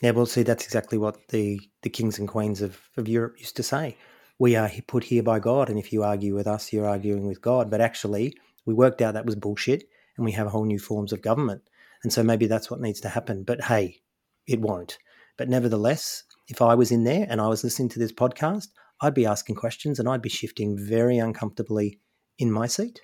Yeah, 0.00 0.10
well, 0.10 0.26
see, 0.26 0.42
that's 0.42 0.64
exactly 0.64 0.98
what 0.98 1.28
the, 1.28 1.60
the 1.82 1.88
kings 1.88 2.18
and 2.18 2.26
queens 2.26 2.60
of, 2.60 2.80
of 2.96 3.06
Europe 3.06 3.36
used 3.38 3.54
to 3.58 3.62
say. 3.62 3.96
We 4.40 4.56
are 4.56 4.68
put 4.88 5.04
here 5.04 5.22
by 5.22 5.38
God, 5.38 5.70
and 5.70 5.78
if 5.78 5.92
you 5.92 6.02
argue 6.02 6.34
with 6.34 6.48
us, 6.48 6.72
you're 6.72 6.88
arguing 6.88 7.28
with 7.28 7.40
God. 7.40 7.70
But 7.70 7.80
actually, 7.80 8.36
we 8.66 8.74
worked 8.74 9.00
out 9.00 9.14
that 9.14 9.24
was 9.24 9.36
bullshit 9.36 9.84
and 10.16 10.24
we 10.24 10.32
have 10.32 10.48
a 10.48 10.50
whole 10.50 10.64
new 10.64 10.80
forms 10.80 11.12
of 11.12 11.22
government. 11.22 11.62
And 12.02 12.12
so 12.12 12.24
maybe 12.24 12.48
that's 12.48 12.72
what 12.72 12.80
needs 12.80 13.00
to 13.02 13.08
happen. 13.08 13.44
But 13.44 13.66
hey, 13.66 14.00
it 14.48 14.60
won't. 14.60 14.98
But 15.36 15.48
nevertheless, 15.48 16.24
if 16.52 16.60
I 16.60 16.74
was 16.74 16.92
in 16.92 17.04
there 17.04 17.26
and 17.30 17.40
I 17.40 17.48
was 17.48 17.64
listening 17.64 17.88
to 17.90 17.98
this 17.98 18.12
podcast, 18.12 18.68
I'd 19.00 19.14
be 19.14 19.24
asking 19.24 19.56
questions 19.56 19.98
and 19.98 20.06
I'd 20.06 20.20
be 20.20 20.28
shifting 20.28 20.76
very 20.78 21.16
uncomfortably 21.16 21.98
in 22.38 22.52
my 22.52 22.66
seat. 22.66 23.00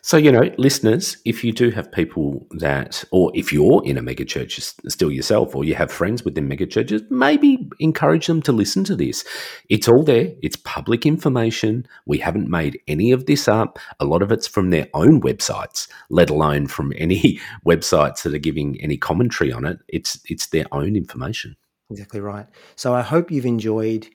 So, 0.00 0.16
you 0.16 0.32
know, 0.32 0.48
listeners, 0.56 1.18
if 1.26 1.44
you 1.44 1.52
do 1.52 1.70
have 1.70 1.92
people 1.92 2.46
that, 2.52 3.04
or 3.10 3.30
if 3.34 3.52
you're 3.52 3.82
in 3.84 3.98
a 3.98 4.02
megachurch 4.02 4.58
still 4.88 5.10
yourself, 5.10 5.54
or 5.54 5.64
you 5.64 5.74
have 5.74 5.92
friends 5.92 6.24
within 6.24 6.48
megachurches, 6.48 7.02
maybe 7.10 7.68
encourage 7.78 8.26
them 8.26 8.40
to 8.42 8.52
listen 8.52 8.84
to 8.84 8.96
this. 8.96 9.22
It's 9.68 9.88
all 9.88 10.02
there, 10.02 10.32
it's 10.40 10.56
public 10.56 11.04
information. 11.04 11.86
We 12.06 12.18
haven't 12.18 12.48
made 12.48 12.80
any 12.88 13.12
of 13.12 13.26
this 13.26 13.48
up. 13.48 13.78
A 13.98 14.06
lot 14.06 14.22
of 14.22 14.32
it's 14.32 14.46
from 14.46 14.70
their 14.70 14.88
own 14.94 15.20
websites, 15.20 15.88
let 16.08 16.30
alone 16.30 16.68
from 16.68 16.94
any 16.96 17.38
websites 17.66 18.22
that 18.22 18.32
are 18.32 18.38
giving 18.38 18.80
any 18.80 18.96
commentary 18.96 19.52
on 19.52 19.66
it. 19.66 19.80
It's, 19.88 20.20
it's 20.30 20.46
their 20.46 20.66
own 20.72 20.96
information. 20.96 21.56
Exactly 21.90 22.20
right. 22.20 22.46
So, 22.76 22.94
I 22.94 23.02
hope 23.02 23.30
you've 23.30 23.46
enjoyed 23.46 24.08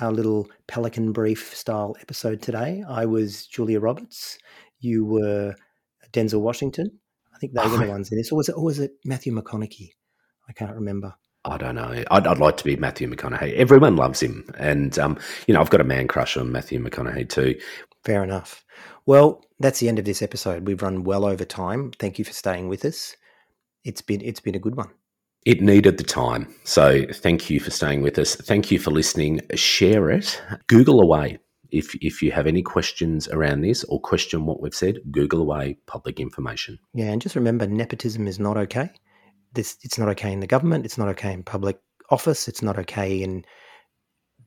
our 0.00 0.12
little 0.12 0.48
Pelican 0.66 1.12
Brief 1.12 1.54
style 1.54 1.96
episode 2.00 2.42
today. 2.42 2.84
I 2.88 3.06
was 3.06 3.46
Julia 3.46 3.80
Roberts. 3.80 4.38
You 4.80 5.04
were 5.04 5.54
Denzel 6.12 6.40
Washington. 6.40 6.90
I 7.34 7.38
think 7.38 7.52
they 7.52 7.68
were 7.68 7.78
the 7.78 7.90
ones 7.90 8.10
in 8.10 8.18
this. 8.18 8.32
Or 8.32 8.36
was 8.36 8.48
it, 8.48 8.56
or 8.56 8.64
was 8.64 8.78
it 8.78 8.92
Matthew 9.04 9.34
McConaughey? 9.34 9.90
I 10.48 10.52
can't 10.52 10.74
remember. 10.74 11.14
I 11.44 11.56
don't 11.58 11.76
know. 11.76 12.02
I'd, 12.10 12.26
I'd, 12.26 12.38
like 12.38 12.56
to 12.56 12.64
be 12.64 12.76
Matthew 12.76 13.08
McConaughey. 13.08 13.54
Everyone 13.54 13.94
loves 13.94 14.20
him, 14.20 14.44
and 14.58 14.98
um, 14.98 15.16
you 15.46 15.54
know 15.54 15.60
I've 15.60 15.70
got 15.70 15.80
a 15.80 15.84
man 15.84 16.08
crush 16.08 16.36
on 16.36 16.50
Matthew 16.50 16.82
McConaughey 16.82 17.28
too. 17.28 17.58
Fair 18.04 18.24
enough. 18.24 18.64
Well, 19.06 19.44
that's 19.60 19.78
the 19.78 19.88
end 19.88 20.00
of 20.00 20.04
this 20.04 20.22
episode. 20.22 20.66
We've 20.66 20.82
run 20.82 21.04
well 21.04 21.24
over 21.24 21.44
time. 21.44 21.92
Thank 21.98 22.18
you 22.18 22.24
for 22.24 22.32
staying 22.32 22.68
with 22.68 22.84
us. 22.84 23.16
It's 23.84 24.02
been 24.02 24.20
it's 24.22 24.40
been 24.40 24.56
a 24.56 24.60
good 24.60 24.76
one. 24.76 24.90
It 25.46 25.62
needed 25.62 25.96
the 25.96 26.04
time. 26.04 26.52
So 26.64 27.06
thank 27.12 27.48
you 27.48 27.60
for 27.60 27.70
staying 27.70 28.02
with 28.02 28.18
us. 28.18 28.34
Thank 28.34 28.72
you 28.72 28.80
for 28.80 28.90
listening. 28.90 29.40
Share 29.54 30.10
it. 30.10 30.42
Google 30.66 31.00
away. 31.00 31.38
If, 31.70 31.94
if 32.02 32.20
you 32.20 32.32
have 32.32 32.48
any 32.48 32.62
questions 32.62 33.28
around 33.28 33.60
this 33.60 33.84
or 33.84 34.00
question 34.00 34.44
what 34.44 34.60
we've 34.60 34.74
said, 34.74 34.98
Google 35.12 35.40
away 35.40 35.78
public 35.86 36.18
information. 36.18 36.80
Yeah, 36.94 37.12
and 37.12 37.22
just 37.22 37.36
remember 37.36 37.64
nepotism 37.68 38.26
is 38.26 38.40
not 38.40 38.56
okay. 38.56 38.90
This 39.52 39.76
it's 39.82 39.98
not 39.98 40.08
okay 40.10 40.32
in 40.32 40.40
the 40.40 40.48
government, 40.48 40.84
it's 40.84 40.98
not 40.98 41.08
okay 41.10 41.32
in 41.32 41.44
public 41.44 41.78
office, 42.10 42.48
it's 42.48 42.62
not 42.62 42.76
okay 42.80 43.22
in 43.22 43.44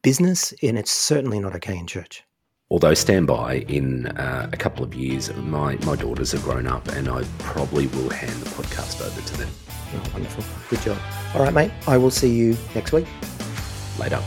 business, 0.02 0.54
and 0.62 0.78
it's 0.78 0.92
certainly 0.92 1.40
not 1.40 1.56
okay 1.56 1.78
in 1.78 1.88
church. 1.88 2.24
Although 2.70 2.94
stand 2.94 3.26
by, 3.26 3.60
in 3.70 4.08
uh, 4.08 4.50
a 4.52 4.58
couple 4.58 4.84
of 4.84 4.94
years, 4.94 5.34
my, 5.36 5.76
my 5.86 5.96
daughters 5.96 6.34
have 6.34 6.44
grown 6.44 6.68
up 6.68 6.88
and 6.90 7.08
I 7.08 7.24
probably 7.40 7.88
will 7.88 8.10
hand 8.10 8.34
the 8.42 8.50
podcast 8.50 9.02
over 9.02 9.22
to 9.22 9.38
them. 9.38 9.50
Oh, 9.96 10.04
wonderful. 10.14 10.44
Good 10.70 10.82
job. 10.82 10.98
All 11.34 11.42
right, 11.42 11.54
mate. 11.54 11.72
I 11.88 11.98
will 11.98 12.12
see 12.12 12.30
you 12.30 12.58
next 12.76 12.92
week. 12.92 13.08
Later. 14.00 14.22